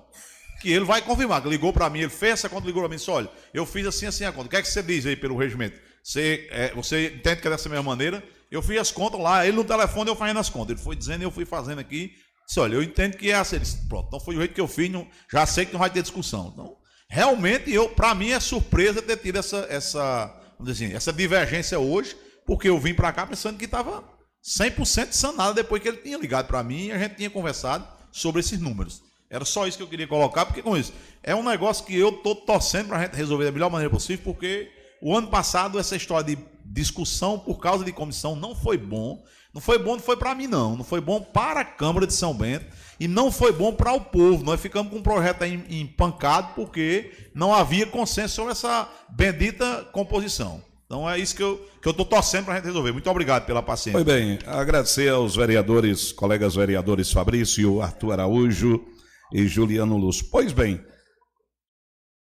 Que 0.64 0.72
ele 0.72 0.86
vai 0.86 1.04
confirmar, 1.04 1.46
ligou 1.46 1.72
para 1.72 1.92
mim, 1.92 2.00
ele 2.00 2.10
fez 2.10 2.34
essa 2.34 2.50
conta, 2.50 2.66
ligou 2.66 2.82
para 2.82 2.90
mim 2.90 2.96
e 2.96 2.98
disse, 2.98 3.12
olha, 3.12 3.30
eu 3.54 3.68
fiz 3.68 3.86
assim, 3.86 4.08
assim 4.08 4.26
a 4.26 4.32
conta. 4.32 4.48
O 4.48 4.50
que 4.50 4.56
é 4.56 4.64
que 4.64 4.68
você 4.68 4.82
diz 4.82 5.06
aí 5.06 5.16
pelo 5.16 5.38
regimento? 5.38 5.80
Você, 6.04 6.48
é, 6.50 6.74
você 6.74 7.14
entende 7.14 7.42
que 7.42 7.48
é 7.48 7.52
dessa 7.52 7.70
mesma 7.70 7.84
maneira? 7.84 8.24
Eu 8.52 8.62
fiz 8.62 8.78
as 8.78 8.92
contas 8.92 9.20
lá, 9.20 9.48
ele 9.48 9.56
no 9.56 9.64
telefone, 9.64 10.10
eu 10.10 10.16
fazendo 10.16 10.40
as 10.40 10.50
contas. 10.50 10.76
Ele 10.76 10.84
foi 10.84 10.96
dizendo, 10.96 11.24
eu 11.24 11.32
fui 11.32 11.46
fazendo 11.46 11.80
aqui. 11.80 12.12
Disse, 12.46 12.60
olha, 12.60 12.76
eu 12.76 12.84
entendo 12.84 13.16
que 13.16 13.32
é 13.32 13.36
assim. 13.36 13.56
Ele 13.56 13.64
disse, 13.64 13.88
pronto, 13.88 14.08
então 14.08 14.20
foi 14.20 14.36
o 14.36 14.40
jeito 14.40 14.54
que 14.54 14.60
eu 14.60 14.68
fiz, 14.68 14.92
já 15.32 15.46
sei 15.46 15.66
que 15.66 15.72
não 15.72 15.80
vai 15.80 15.90
ter 15.90 16.02
discussão. 16.02 16.52
Então, 16.54 16.76
realmente, 17.10 17.72
eu, 17.72 17.88
para 17.88 18.14
mim 18.14 18.32
é 18.32 18.40
surpresa 18.42 19.02
ter 19.02 19.16
tido 19.18 19.40
essa, 19.40 19.66
essa, 19.70 20.28
vamos 20.60 20.74
dizer 20.74 20.86
assim, 20.86 20.96
essa 20.96 21.14
divergência 21.14 21.80
hoje, 21.80 22.16
porque 22.46 22.68
eu 22.68 22.78
vim 22.78 22.94
para 22.94 23.14
cá 23.14 23.26
pensando 23.26 23.58
que 23.58 23.66
estava 23.66 24.04
100% 24.44 25.14
sanado 25.14 25.54
depois 25.54 25.82
que 25.82 25.88
ele 25.88 25.98
tinha 25.98 26.18
ligado 26.18 26.48
para 26.48 26.62
mim 26.62 26.88
e 26.88 26.92
a 26.92 26.98
gente 26.98 27.16
tinha 27.16 27.30
conversado 27.30 27.88
sobre 28.12 28.42
esses 28.42 28.60
números. 28.60 29.02
Era 29.30 29.46
só 29.46 29.66
isso 29.66 29.78
que 29.78 29.84
eu 29.84 29.88
queria 29.88 30.08
colocar, 30.08 30.46
porque 30.46 30.62
com 30.62 30.76
isso, 30.76 30.92
é 31.24 31.34
um 31.34 31.42
negócio 31.44 31.86
que 31.86 31.98
eu 31.98 32.10
estou 32.10 32.36
torcendo 32.36 32.90
para 32.90 32.98
a 32.98 33.02
gente 33.04 33.16
resolver 33.16 33.46
da 33.46 33.52
melhor 33.54 33.72
maneira 33.72 33.90
possível, 33.90 34.26
porque 34.26 34.70
o 35.02 35.16
ano 35.16 35.30
passado 35.30 35.80
essa 35.80 35.96
história 35.96 36.36
de 36.36 36.51
discussão 36.66 37.38
por 37.40 37.60
causa 37.60 37.84
de 37.84 37.92
comissão 37.92 38.36
não 38.36 38.56
foi 38.56 38.78
bom. 38.78 39.24
Não 39.54 39.60
foi 39.60 39.78
bom, 39.78 39.94
não 39.94 40.00
foi 40.00 40.16
para 40.16 40.34
mim 40.34 40.48
não, 40.48 40.78
não 40.78 40.84
foi 40.84 41.02
bom 41.02 41.20
para 41.22 41.60
a 41.60 41.66
Câmara 41.66 42.08
de 42.08 42.14
São 42.14 42.34
Bento 42.34 42.66
e 42.98 43.06
não 43.06 43.30
foi 43.30 43.52
bom 43.52 43.74
para 43.74 43.92
o 43.92 44.00
povo. 44.00 44.46
Nós 44.46 44.62
ficamos 44.62 44.92
com 44.92 45.00
um 45.00 45.04
projeto 45.04 45.42
aí 45.42 45.62
empancado 45.70 46.54
porque 46.56 47.12
não 47.36 47.54
havia 47.54 47.86
consenso 47.86 48.36
sobre 48.36 48.54
essa 48.54 48.90
bendita 49.10 49.86
composição. 49.92 50.62
Então 50.86 51.10
é 51.10 51.20
isso 51.20 51.36
que 51.36 51.44
eu 51.44 51.60
que 51.82 51.88
eu 51.88 51.92
estou 51.92 52.06
torcendo 52.06 52.46
para 52.46 52.54
a 52.54 52.58
gente 52.58 52.66
resolver. 52.66 52.92
Muito 52.92 53.10
obrigado 53.10 53.46
pela 53.46 53.64
paciência. 53.64 53.94
Foi 53.94 54.04
bem, 54.04 54.38
agradecer 54.46 55.10
aos 55.10 55.36
vereadores, 55.36 56.12
colegas 56.12 56.54
vereadores 56.54 57.12
Fabrício, 57.12 57.82
Arthur 57.82 58.14
Araújo 58.14 58.86
e 59.34 59.48
Juliano 59.48 59.98
Luz. 59.98 60.22
Pois 60.22 60.54
bem, 60.54 60.80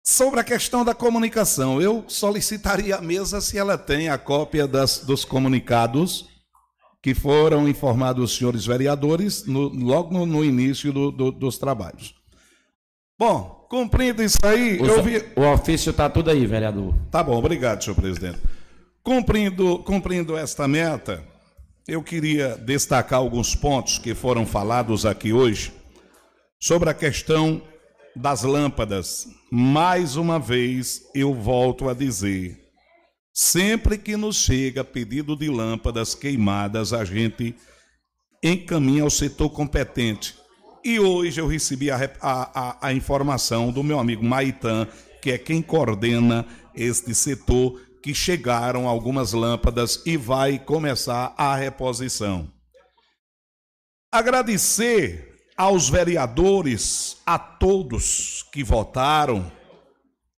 sobre 0.02 0.40
a 0.40 0.44
questão 0.44 0.84
da 0.84 0.94
comunicação, 0.94 1.80
eu 1.80 2.04
solicitaria 2.08 2.96
à 2.96 3.00
mesa 3.00 3.40
se 3.40 3.58
ela 3.58 3.76
tem 3.76 4.08
a 4.08 4.18
cópia 4.18 4.66
das, 4.66 4.98
dos 4.98 5.24
comunicados 5.24 6.28
que 7.02 7.14
foram 7.14 7.68
informados 7.68 8.30
os 8.32 8.36
senhores 8.36 8.66
vereadores 8.66 9.46
no, 9.46 9.68
logo 9.68 10.12
no, 10.12 10.26
no 10.26 10.44
início 10.44 10.92
do, 10.92 11.10
do, 11.10 11.32
dos 11.32 11.56
trabalhos. 11.56 12.14
Bom, 13.18 13.66
cumprindo 13.68 14.22
isso 14.22 14.38
aí, 14.42 14.78
O, 14.80 14.86
eu 14.86 15.02
vi. 15.02 15.24
o 15.36 15.42
ofício 15.42 15.90
está 15.90 16.08
tudo 16.08 16.30
aí, 16.30 16.46
vereador. 16.46 16.94
Tá 17.10 17.22
bom, 17.22 17.36
obrigado, 17.36 17.82
senhor 17.82 17.96
presidente. 17.96 18.38
Cumprindo, 19.02 19.78
cumprindo 19.80 20.36
esta 20.36 20.68
meta, 20.68 21.24
eu 21.88 22.02
queria 22.02 22.56
destacar 22.56 23.18
alguns 23.18 23.54
pontos 23.54 23.98
que 23.98 24.14
foram 24.14 24.44
falados 24.44 25.06
aqui 25.06 25.32
hoje 25.32 25.72
sobre 26.58 26.90
a 26.90 26.94
questão 26.94 27.62
das 28.20 28.42
lâmpadas. 28.42 29.26
Mais 29.50 30.16
uma 30.16 30.38
vez, 30.38 31.02
eu 31.14 31.34
volto 31.34 31.88
a 31.88 31.94
dizer: 31.94 32.58
sempre 33.32 33.96
que 33.98 34.16
nos 34.16 34.36
chega 34.36 34.84
pedido 34.84 35.34
de 35.34 35.48
lâmpadas 35.48 36.14
queimadas, 36.14 36.92
a 36.92 37.04
gente 37.04 37.54
encaminha 38.42 39.02
ao 39.02 39.10
setor 39.10 39.50
competente. 39.50 40.36
E 40.84 40.98
hoje 40.98 41.40
eu 41.40 41.46
recebi 41.46 41.90
a, 41.90 41.96
a- 42.22 42.78
a 42.88 42.92
informação 42.92 43.70
do 43.70 43.82
meu 43.82 43.98
amigo 43.98 44.24
Maitan, 44.24 44.86
que 45.20 45.30
é 45.30 45.38
quem 45.38 45.60
coordena 45.60 46.46
este 46.74 47.14
setor, 47.14 47.78
que 48.02 48.14
chegaram 48.14 48.88
algumas 48.88 49.32
lâmpadas 49.34 50.02
e 50.06 50.16
vai 50.16 50.58
começar 50.58 51.34
a 51.36 51.54
reposição. 51.54 52.50
Agradecer 54.10 55.29
aos 55.60 55.90
vereadores, 55.90 57.18
a 57.26 57.38
todos 57.38 58.46
que 58.50 58.64
votaram, 58.64 59.52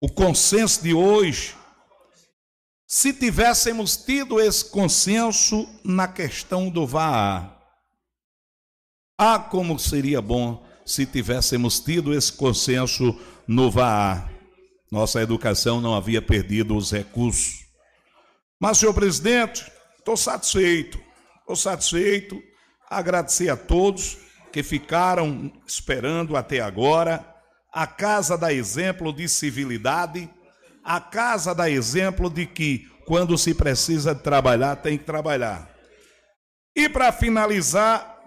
o 0.01 0.09
consenso 0.09 0.81
de 0.81 0.95
hoje. 0.95 1.55
Se 2.87 3.13
tivéssemos 3.13 3.95
tido 3.95 4.41
esse 4.41 4.65
consenso 4.65 5.69
na 5.85 6.07
questão 6.07 6.71
do 6.71 6.87
VAA, 6.87 7.55
ah, 9.15 9.37
como 9.37 9.77
seria 9.77 10.19
bom 10.23 10.65
se 10.83 11.05
tivéssemos 11.05 11.79
tido 11.79 12.15
esse 12.15 12.33
consenso 12.33 13.15
no 13.47 13.69
VAA. 13.69 14.27
Nossa 14.91 15.21
educação 15.21 15.79
não 15.79 15.93
havia 15.93 16.19
perdido 16.19 16.75
os 16.75 16.91
recursos. 16.91 17.63
Mas, 18.59 18.79
senhor 18.79 18.95
presidente, 18.95 19.71
estou 19.99 20.17
satisfeito. 20.17 20.99
Estou 21.41 21.55
satisfeito. 21.55 22.41
Agradecer 22.89 23.49
a 23.49 23.55
todos 23.55 24.30
que 24.51 24.63
ficaram 24.63 25.51
esperando 25.65 26.35
até 26.35 26.59
agora. 26.59 27.25
A 27.73 27.87
casa 27.87 28.37
dá 28.37 28.51
exemplo 28.51 29.13
de 29.13 29.27
civilidade. 29.29 30.29
A 30.83 30.99
casa 30.99 31.55
dá 31.55 31.69
exemplo 31.69 32.29
de 32.29 32.45
que, 32.45 32.87
quando 33.05 33.37
se 33.37 33.53
precisa 33.53 34.13
trabalhar, 34.13 34.75
tem 34.77 34.97
que 34.97 35.03
trabalhar. 35.03 35.69
E 36.75 36.89
para 36.89 37.11
finalizar, 37.11 38.19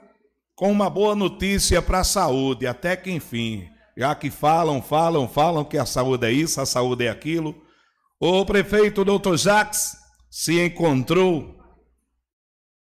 com 0.55 0.71
uma 0.71 0.89
boa 0.89 1.15
notícia 1.15 1.83
para 1.83 2.01
a 2.01 2.05
saúde, 2.05 2.67
até 2.67 2.97
que 2.97 3.11
enfim, 3.11 3.69
já 3.97 4.15
que 4.15 4.31
falam, 4.31 4.81
falam, 4.81 5.29
falam 5.29 5.65
que 5.65 5.77
a 5.77 5.87
saúde 5.87 6.27
é 6.27 6.33
isso, 6.33 6.61
a 6.61 6.67
saúde 6.67 7.07
é 7.07 7.11
aquilo. 7.11 7.55
O 8.21 8.45
prefeito 8.45 9.05
doutor 9.05 9.37
Jacques 9.37 9.97
se 10.31 10.65
encontrou 10.65 11.57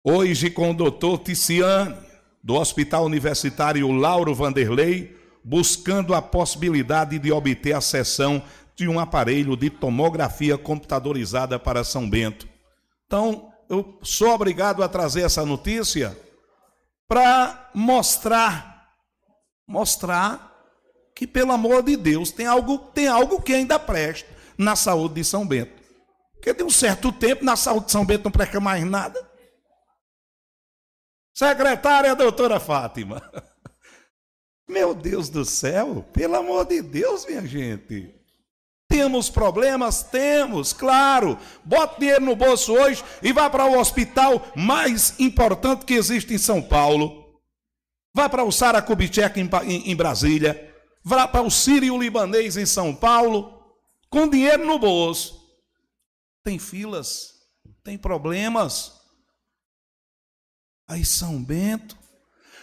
hoje 0.03 0.49
com 0.49 0.71
o 0.71 0.73
doutor 0.73 1.19
Ticiane, 1.19 1.95
do 2.43 2.55
Hospital 2.55 3.05
Universitário 3.05 3.91
Lauro 3.91 4.33
Vanderlei, 4.33 5.17
buscando 5.43 6.13
a 6.13 6.21
possibilidade 6.21 7.19
de 7.19 7.31
obter 7.31 7.73
a 7.73 7.81
cessão 7.81 8.41
de 8.75 8.87
um 8.87 8.99
aparelho 8.99 9.57
de 9.57 9.69
tomografia 9.69 10.57
computadorizada 10.57 11.59
para 11.59 11.83
São 11.83 12.09
Bento. 12.09 12.47
Então, 13.05 13.51
eu 13.69 13.99
sou 14.01 14.29
obrigado 14.29 14.81
a 14.81 14.87
trazer 14.87 15.21
essa 15.21 15.45
notícia 15.45 16.17
para 17.07 17.69
mostrar, 17.73 18.87
mostrar 19.67 20.49
que, 21.15 21.27
pelo 21.27 21.51
amor 21.51 21.83
de 21.83 21.97
Deus, 21.97 22.31
tem 22.31 22.45
algo, 22.45 22.77
tem 22.77 23.07
algo 23.07 23.41
que 23.41 23.53
ainda 23.53 23.77
presta 23.77 24.29
na 24.57 24.75
saúde 24.75 25.15
de 25.15 25.23
São 25.23 25.45
Bento. 25.45 25.73
Porque 26.33 26.53
de 26.53 26.63
um 26.63 26.69
certo 26.69 27.11
tempo, 27.11 27.43
na 27.43 27.57
saúde 27.57 27.87
de 27.87 27.91
São 27.91 28.05
Bento 28.05 28.23
não 28.23 28.31
presta 28.31 28.59
mais 28.59 28.85
nada. 28.85 29.28
Secretária 31.43 32.13
doutora 32.17 32.59
Fátima. 32.59 33.21
Meu 34.67 34.93
Deus 34.93 35.29
do 35.29 35.45
céu, 35.45 36.05
pelo 36.11 36.35
amor 36.35 36.65
de 36.65 36.81
Deus, 36.81 37.25
minha 37.25 37.47
gente. 37.47 38.13
Temos 38.89 39.29
problemas? 39.29 40.03
Temos, 40.03 40.73
claro. 40.73 41.39
Bota 41.63 41.97
dinheiro 41.97 42.25
no 42.25 42.35
bolso 42.35 42.73
hoje 42.73 43.01
e 43.23 43.31
vá 43.31 43.49
para 43.49 43.65
o 43.65 43.79
hospital 43.79 44.45
mais 44.53 45.17
importante 45.17 45.85
que 45.85 45.93
existe 45.93 46.33
em 46.33 46.37
São 46.37 46.61
Paulo. 46.61 47.39
Vá 48.13 48.27
para 48.27 48.43
o 48.43 48.51
Sara 48.51 48.81
Kubitschek 48.81 49.39
em, 49.39 49.49
em- 49.63 49.91
em 49.91 49.95
Brasília. 49.95 50.75
Vá 51.05 51.25
para 51.25 51.41
o 51.41 51.49
Sírio 51.49 51.97
Libanês 51.97 52.57
em 52.57 52.65
São 52.65 52.93
Paulo. 52.93 53.63
Com 54.09 54.27
dinheiro 54.27 54.65
no 54.65 54.77
bolso. 54.77 55.39
Tem 56.43 56.59
filas, 56.59 57.31
tem 57.81 57.97
problemas. 57.97 58.98
Aí 60.89 61.05
São 61.05 61.41
Bento. 61.41 61.95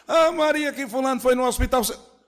Ah, 0.06 0.32
Maria, 0.32 0.72
que 0.72 0.86
fulano 0.88 1.20
foi 1.20 1.36
no 1.36 1.44
hospital. 1.44 1.82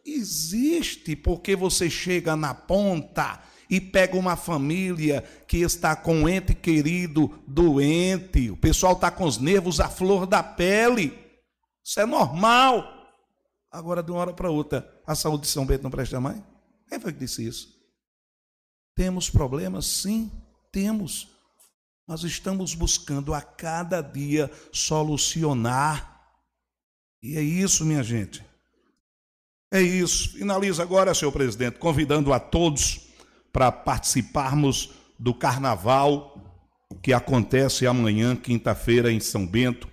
Existe, 0.06 1.16
porque 1.16 1.56
você 1.56 1.90
chega 1.90 2.36
na 2.36 2.54
ponta 2.54 3.42
e 3.68 3.80
pega 3.80 4.16
uma 4.16 4.36
família 4.36 5.22
que 5.46 5.58
está 5.58 5.96
com 5.96 6.22
um 6.22 6.28
ente 6.28 6.54
querido 6.54 7.42
doente. 7.46 8.48
O 8.48 8.56
pessoal 8.56 8.92
está 8.92 9.10
com 9.10 9.24
os 9.24 9.38
nervos 9.38 9.80
à 9.80 9.88
flor 9.88 10.24
da 10.24 10.42
pele. 10.42 11.18
Isso 11.84 11.98
é 12.00 12.06
normal. 12.06 12.84
Agora, 13.70 14.02
de 14.02 14.12
uma 14.12 14.20
hora 14.20 14.32
para 14.32 14.50
outra, 14.50 14.88
a 15.04 15.16
saúde 15.16 15.42
de 15.42 15.48
São 15.48 15.66
Bento 15.66 15.82
não 15.82 15.90
presta 15.90 16.20
mais? 16.20 16.40
Quem 16.88 17.00
foi 17.00 17.12
que 17.12 17.18
disse 17.18 17.46
isso? 17.46 17.76
Temos 18.94 19.28
problemas? 19.28 19.84
Sim, 19.84 20.30
temos. 20.72 21.28
Nós 22.08 22.24
estamos 22.24 22.74
buscando 22.74 23.34
a 23.34 23.42
cada 23.42 24.00
dia 24.00 24.50
solucionar. 24.72 26.22
E 27.22 27.36
é 27.36 27.42
isso, 27.42 27.84
minha 27.84 28.02
gente. 28.02 28.42
É 29.70 29.82
isso. 29.82 30.30
Finalizo 30.30 30.80
agora, 30.80 31.12
senhor 31.12 31.32
presidente, 31.32 31.78
convidando 31.78 32.32
a 32.32 32.40
todos 32.40 33.08
para 33.52 33.70
participarmos 33.70 34.92
do 35.18 35.34
carnaval 35.34 36.34
que 37.02 37.12
acontece 37.12 37.86
amanhã, 37.86 38.34
quinta-feira, 38.34 39.12
em 39.12 39.20
São 39.20 39.46
Bento. 39.46 39.86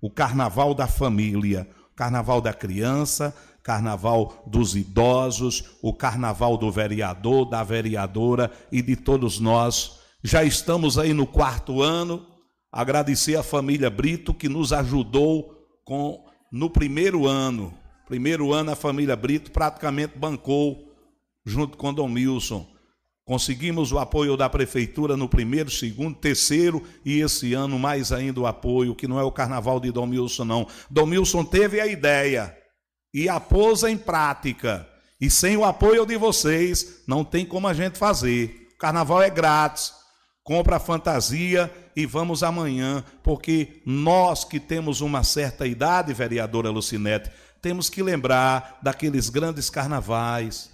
O 0.00 0.08
carnaval 0.08 0.72
da 0.72 0.86
família, 0.86 1.68
carnaval 1.96 2.40
da 2.40 2.54
criança, 2.54 3.34
carnaval 3.60 4.44
dos 4.46 4.76
idosos, 4.76 5.64
o 5.82 5.92
carnaval 5.92 6.56
do 6.56 6.70
vereador, 6.70 7.44
da 7.44 7.64
vereadora 7.64 8.52
e 8.70 8.80
de 8.80 8.94
todos 8.94 9.40
nós. 9.40 9.95
Já 10.26 10.42
estamos 10.42 10.98
aí 10.98 11.12
no 11.12 11.24
quarto 11.24 11.80
ano. 11.80 12.26
Agradecer 12.72 13.36
a 13.36 13.44
família 13.44 13.88
Brito 13.88 14.34
que 14.34 14.48
nos 14.48 14.72
ajudou 14.72 15.54
com 15.84 16.26
no 16.50 16.68
primeiro 16.68 17.28
ano. 17.28 17.72
Primeiro 18.08 18.52
ano 18.52 18.72
a 18.72 18.74
família 18.74 19.14
Brito 19.14 19.52
praticamente 19.52 20.18
bancou 20.18 20.92
junto 21.44 21.78
com 21.78 21.94
Dom 21.94 22.08
Milson. 22.08 22.66
Conseguimos 23.24 23.92
o 23.92 24.00
apoio 24.00 24.36
da 24.36 24.50
prefeitura 24.50 25.16
no 25.16 25.28
primeiro, 25.28 25.70
segundo, 25.70 26.18
terceiro 26.18 26.82
e 27.04 27.20
esse 27.20 27.54
ano 27.54 27.78
mais 27.78 28.10
ainda 28.10 28.40
o 28.40 28.48
apoio, 28.48 28.96
que 28.96 29.06
não 29.06 29.20
é 29.20 29.22
o 29.22 29.30
carnaval 29.30 29.78
de 29.78 29.92
Dom 29.92 30.06
Milson, 30.06 30.44
não. 30.44 30.66
Dom 30.90 31.06
Milson 31.06 31.44
teve 31.44 31.80
a 31.80 31.86
ideia 31.86 32.52
e 33.14 33.28
a 33.28 33.38
pôs 33.38 33.84
em 33.84 33.96
prática. 33.96 34.88
E 35.20 35.30
sem 35.30 35.56
o 35.56 35.64
apoio 35.64 36.04
de 36.04 36.16
vocês, 36.16 37.04
não 37.06 37.24
tem 37.24 37.46
como 37.46 37.68
a 37.68 37.72
gente 37.72 37.96
fazer. 37.96 38.66
O 38.74 38.78
carnaval 38.78 39.22
é 39.22 39.30
grátis. 39.30 40.04
Compra 40.46 40.76
a 40.76 40.78
fantasia 40.78 41.68
e 41.96 42.06
vamos 42.06 42.44
amanhã, 42.44 43.02
porque 43.20 43.82
nós 43.84 44.44
que 44.44 44.60
temos 44.60 45.00
uma 45.00 45.24
certa 45.24 45.66
idade, 45.66 46.14
vereadora 46.14 46.70
Lucinete, 46.70 47.32
temos 47.60 47.90
que 47.90 48.00
lembrar 48.00 48.78
daqueles 48.80 49.28
grandes 49.28 49.68
carnavais. 49.68 50.70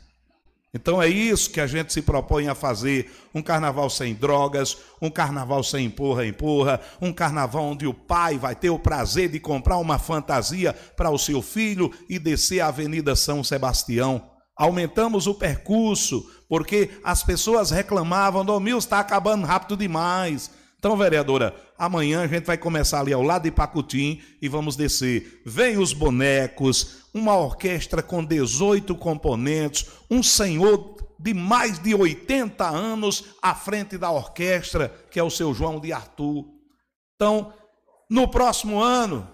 Então 0.75 1.03
é 1.03 1.09
isso 1.09 1.51
que 1.51 1.59
a 1.59 1.67
gente 1.67 1.91
se 1.91 2.03
propõe 2.03 2.49
a 2.49 2.55
fazer: 2.55 3.11
um 3.35 3.41
carnaval 3.41 3.89
sem 3.89 4.13
drogas, 4.13 4.77
um 5.01 5.09
carnaval 5.09 5.65
sem 5.65 5.87
empurra, 5.87 6.27
empurra, 6.27 6.79
um 7.01 7.11
carnaval 7.11 7.65
onde 7.65 7.87
o 7.87 7.95
pai 7.95 8.37
vai 8.37 8.55
ter 8.55 8.69
o 8.69 8.79
prazer 8.79 9.31
de 9.31 9.41
comprar 9.41 9.79
uma 9.79 9.99
fantasia 9.99 10.75
para 10.75 11.09
o 11.09 11.19
seu 11.19 11.41
filho 11.41 11.91
e 12.11 12.19
descer 12.19 12.61
a 12.61 12.67
Avenida 12.67 13.17
São 13.17 13.43
Sebastião. 13.43 14.32
Aumentamos 14.57 15.27
o 15.27 15.35
percurso, 15.35 16.31
porque 16.49 16.91
as 17.03 17.23
pessoas 17.23 17.71
reclamavam: 17.71 18.45
Domil 18.45 18.79
está 18.79 19.01
acabando 19.01 19.47
rápido 19.47 19.77
demais. 19.77 20.51
Então, 20.79 20.97
vereadora, 20.97 21.55
amanhã 21.79 22.23
a 22.23 22.27
gente 22.27 22.45
vai 22.45 22.59
começar 22.59 22.99
ali 22.99 23.13
ao 23.13 23.23
lado 23.23 23.45
de 23.45 23.53
Pacutim 23.53 24.21
e 24.43 24.49
vamos 24.49 24.75
descer. 24.75 25.41
Vem 25.47 25.79
os 25.79 25.93
bonecos, 25.93 27.05
uma 27.15 27.37
orquestra 27.37 28.03
com 28.03 28.25
18 28.25 28.93
componentes, 28.97 29.87
um 30.11 30.25
senhor 30.25 30.97
de 31.21 31.33
mais 31.33 31.79
de 31.79 31.95
80 31.95 32.69
anos 32.69 33.27
à 33.41 33.55
frente 33.55 33.97
da 33.97 34.11
orquestra, 34.11 34.93
que 35.09 35.21
é 35.21 35.23
o 35.23 35.31
seu 35.31 35.55
João 35.55 35.79
de 35.79 35.93
Arthur. 35.93 36.47
Então, 37.15 37.53
no 38.11 38.27
próximo 38.27 38.81
ano, 38.81 39.29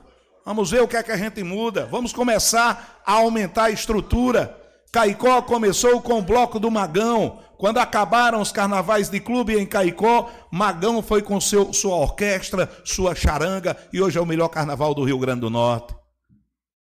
vamos 0.45 0.71
ver 0.71 0.83
o 0.83 0.87
que 0.87 0.99
é 0.99 1.03
que 1.03 1.13
a 1.13 1.17
gente 1.17 1.43
muda. 1.43 1.87
Vamos 1.87 2.13
começar 2.13 3.01
a 3.07 3.13
aumentar 3.15 3.65
a 3.65 3.71
estrutura. 3.71 4.58
Caicó 4.93 5.43
começou 5.43 6.01
com 6.01 6.19
o 6.19 6.23
bloco 6.23 6.59
do 6.59 6.71
Magão. 6.71 7.41
Quando 7.59 7.79
acabaram 7.79 8.41
os 8.41 8.53
carnavais 8.53 9.11
de 9.11 9.21
clube 9.21 9.59
em 9.59 9.67
Caicó, 9.67 10.31
Magão 10.51 11.03
foi 11.03 11.23
com 11.23 11.41
seu, 11.41 11.73
sua 11.73 11.97
orquestra, 11.97 12.71
sua 12.85 13.15
charanga, 13.15 13.77
e 13.93 14.01
hoje 14.01 14.17
é 14.17 14.21
o 14.21 14.27
melhor 14.27 14.49
carnaval 14.49 14.95
do 14.95 15.05
Rio 15.05 15.19
Grande 15.19 15.41
do 15.41 15.51
Norte. 15.51 15.95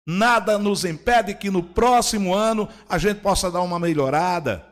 Nada 0.06 0.58
nos 0.58 0.84
impede 0.84 1.34
que 1.34 1.50
no 1.50 1.62
próximo 1.62 2.34
ano 2.34 2.68
a 2.88 2.98
gente 2.98 3.20
possa 3.20 3.50
dar 3.50 3.60
uma 3.60 3.78
melhorada. 3.78 4.64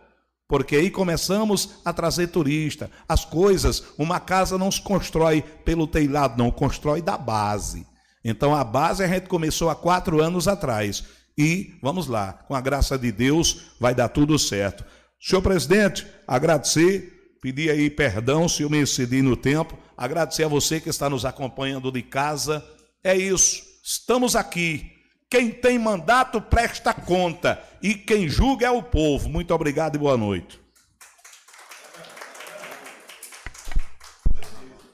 Porque 0.49 0.77
aí 0.77 0.91
começamos 0.91 1.81
a 1.85 1.93
trazer 1.93 2.29
turista. 2.29 2.91
As 3.09 3.25
coisas, 3.25 3.83
uma 3.99 4.21
casa 4.21 4.57
não 4.57 4.71
se 4.71 4.81
constrói 4.81 5.43
pelo 5.65 5.87
telhado, 5.87 6.39
não, 6.39 6.51
constrói 6.51 7.03
da 7.03 7.19
base. 7.19 7.87
Então 8.25 8.55
a 8.55 8.63
base 8.65 9.03
a 9.03 9.09
gente 9.09 9.29
começou 9.29 9.69
há 9.69 9.75
quatro 9.75 10.23
anos 10.23 10.47
atrás. 10.47 11.05
E 11.39 11.75
vamos 11.83 12.07
lá, 12.07 12.33
com 12.33 12.55
a 12.55 12.61
graça 12.61 12.99
de 12.99 13.13
Deus, 13.13 13.73
vai 13.79 13.95
dar 13.95 14.09
tudo 14.09 14.39
certo. 14.39 14.85
Senhor 15.21 15.43
presidente, 15.43 16.07
agradecer, 16.27 17.37
pedir 17.43 17.71
aí 17.71 17.91
perdão 17.91 18.49
se 18.49 18.63
eu 18.63 18.71
me 18.71 18.79
excedi 18.79 19.21
no 19.23 19.37
tempo, 19.37 19.77
agradecer 19.97 20.45
a 20.45 20.49
você 20.49 20.81
que 20.81 20.89
está 20.89 21.11
nos 21.11 21.25
acompanhando 21.25 21.93
de 21.93 22.03
casa. 22.03 22.65
É 23.05 23.15
isso, 23.17 23.63
estamos 23.85 24.35
aqui. 24.35 24.93
Quem 25.29 25.51
tem 25.51 25.79
mandato 25.79 26.41
presta 26.41 26.95
conta 26.95 27.63
e 27.83 27.95
quem 27.95 28.29
julga 28.29 28.67
é 28.67 28.71
o 28.71 28.83
povo. 28.83 29.29
Muito 29.29 29.53
obrigado 29.53 29.97
e 29.97 29.99
boa 29.99 30.17
noite. 30.17 30.66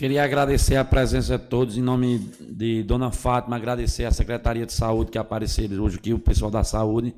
Queria 0.02 0.24
agradecer 0.24 0.74
a 0.74 0.84
presença 0.84 1.38
de 1.38 1.44
todos, 1.44 1.78
em 1.78 1.80
nome 1.80 2.18
de 2.40 2.82
Dona 2.82 3.12
Fátima, 3.12 3.54
agradecer 3.54 4.04
a 4.04 4.10
Secretaria 4.10 4.66
de 4.66 4.72
Saúde 4.72 5.12
que 5.12 5.16
apareceram 5.16 5.80
hoje 5.80 5.96
aqui, 5.96 6.12
o 6.12 6.18
pessoal 6.18 6.50
da 6.50 6.64
saúde, 6.64 7.14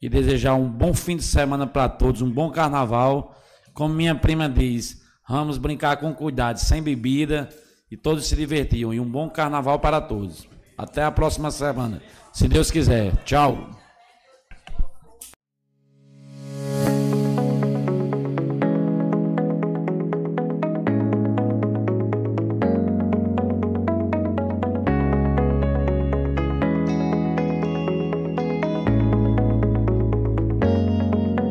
e 0.00 0.08
desejar 0.08 0.54
um 0.54 0.66
bom 0.66 0.94
fim 0.94 1.18
de 1.18 1.24
semana 1.24 1.66
para 1.66 1.90
todos, 1.90 2.22
um 2.22 2.30
bom 2.30 2.50
carnaval. 2.50 3.36
Como 3.74 3.92
minha 3.92 4.14
prima 4.14 4.48
diz, 4.48 5.02
vamos 5.28 5.58
brincar 5.58 5.98
com 5.98 6.14
cuidado, 6.14 6.56
sem 6.56 6.82
bebida, 6.82 7.50
e 7.90 7.98
todos 7.98 8.24
se 8.24 8.34
divertiam. 8.34 8.94
E 8.94 8.98
um 8.98 9.10
bom 9.10 9.28
carnaval 9.28 9.78
para 9.78 10.00
todos. 10.00 10.48
Até 10.78 11.04
a 11.04 11.10
próxima 11.10 11.50
semana, 11.50 12.00
se 12.32 12.48
Deus 12.48 12.70
quiser. 12.70 13.14
Tchau. 13.26 13.81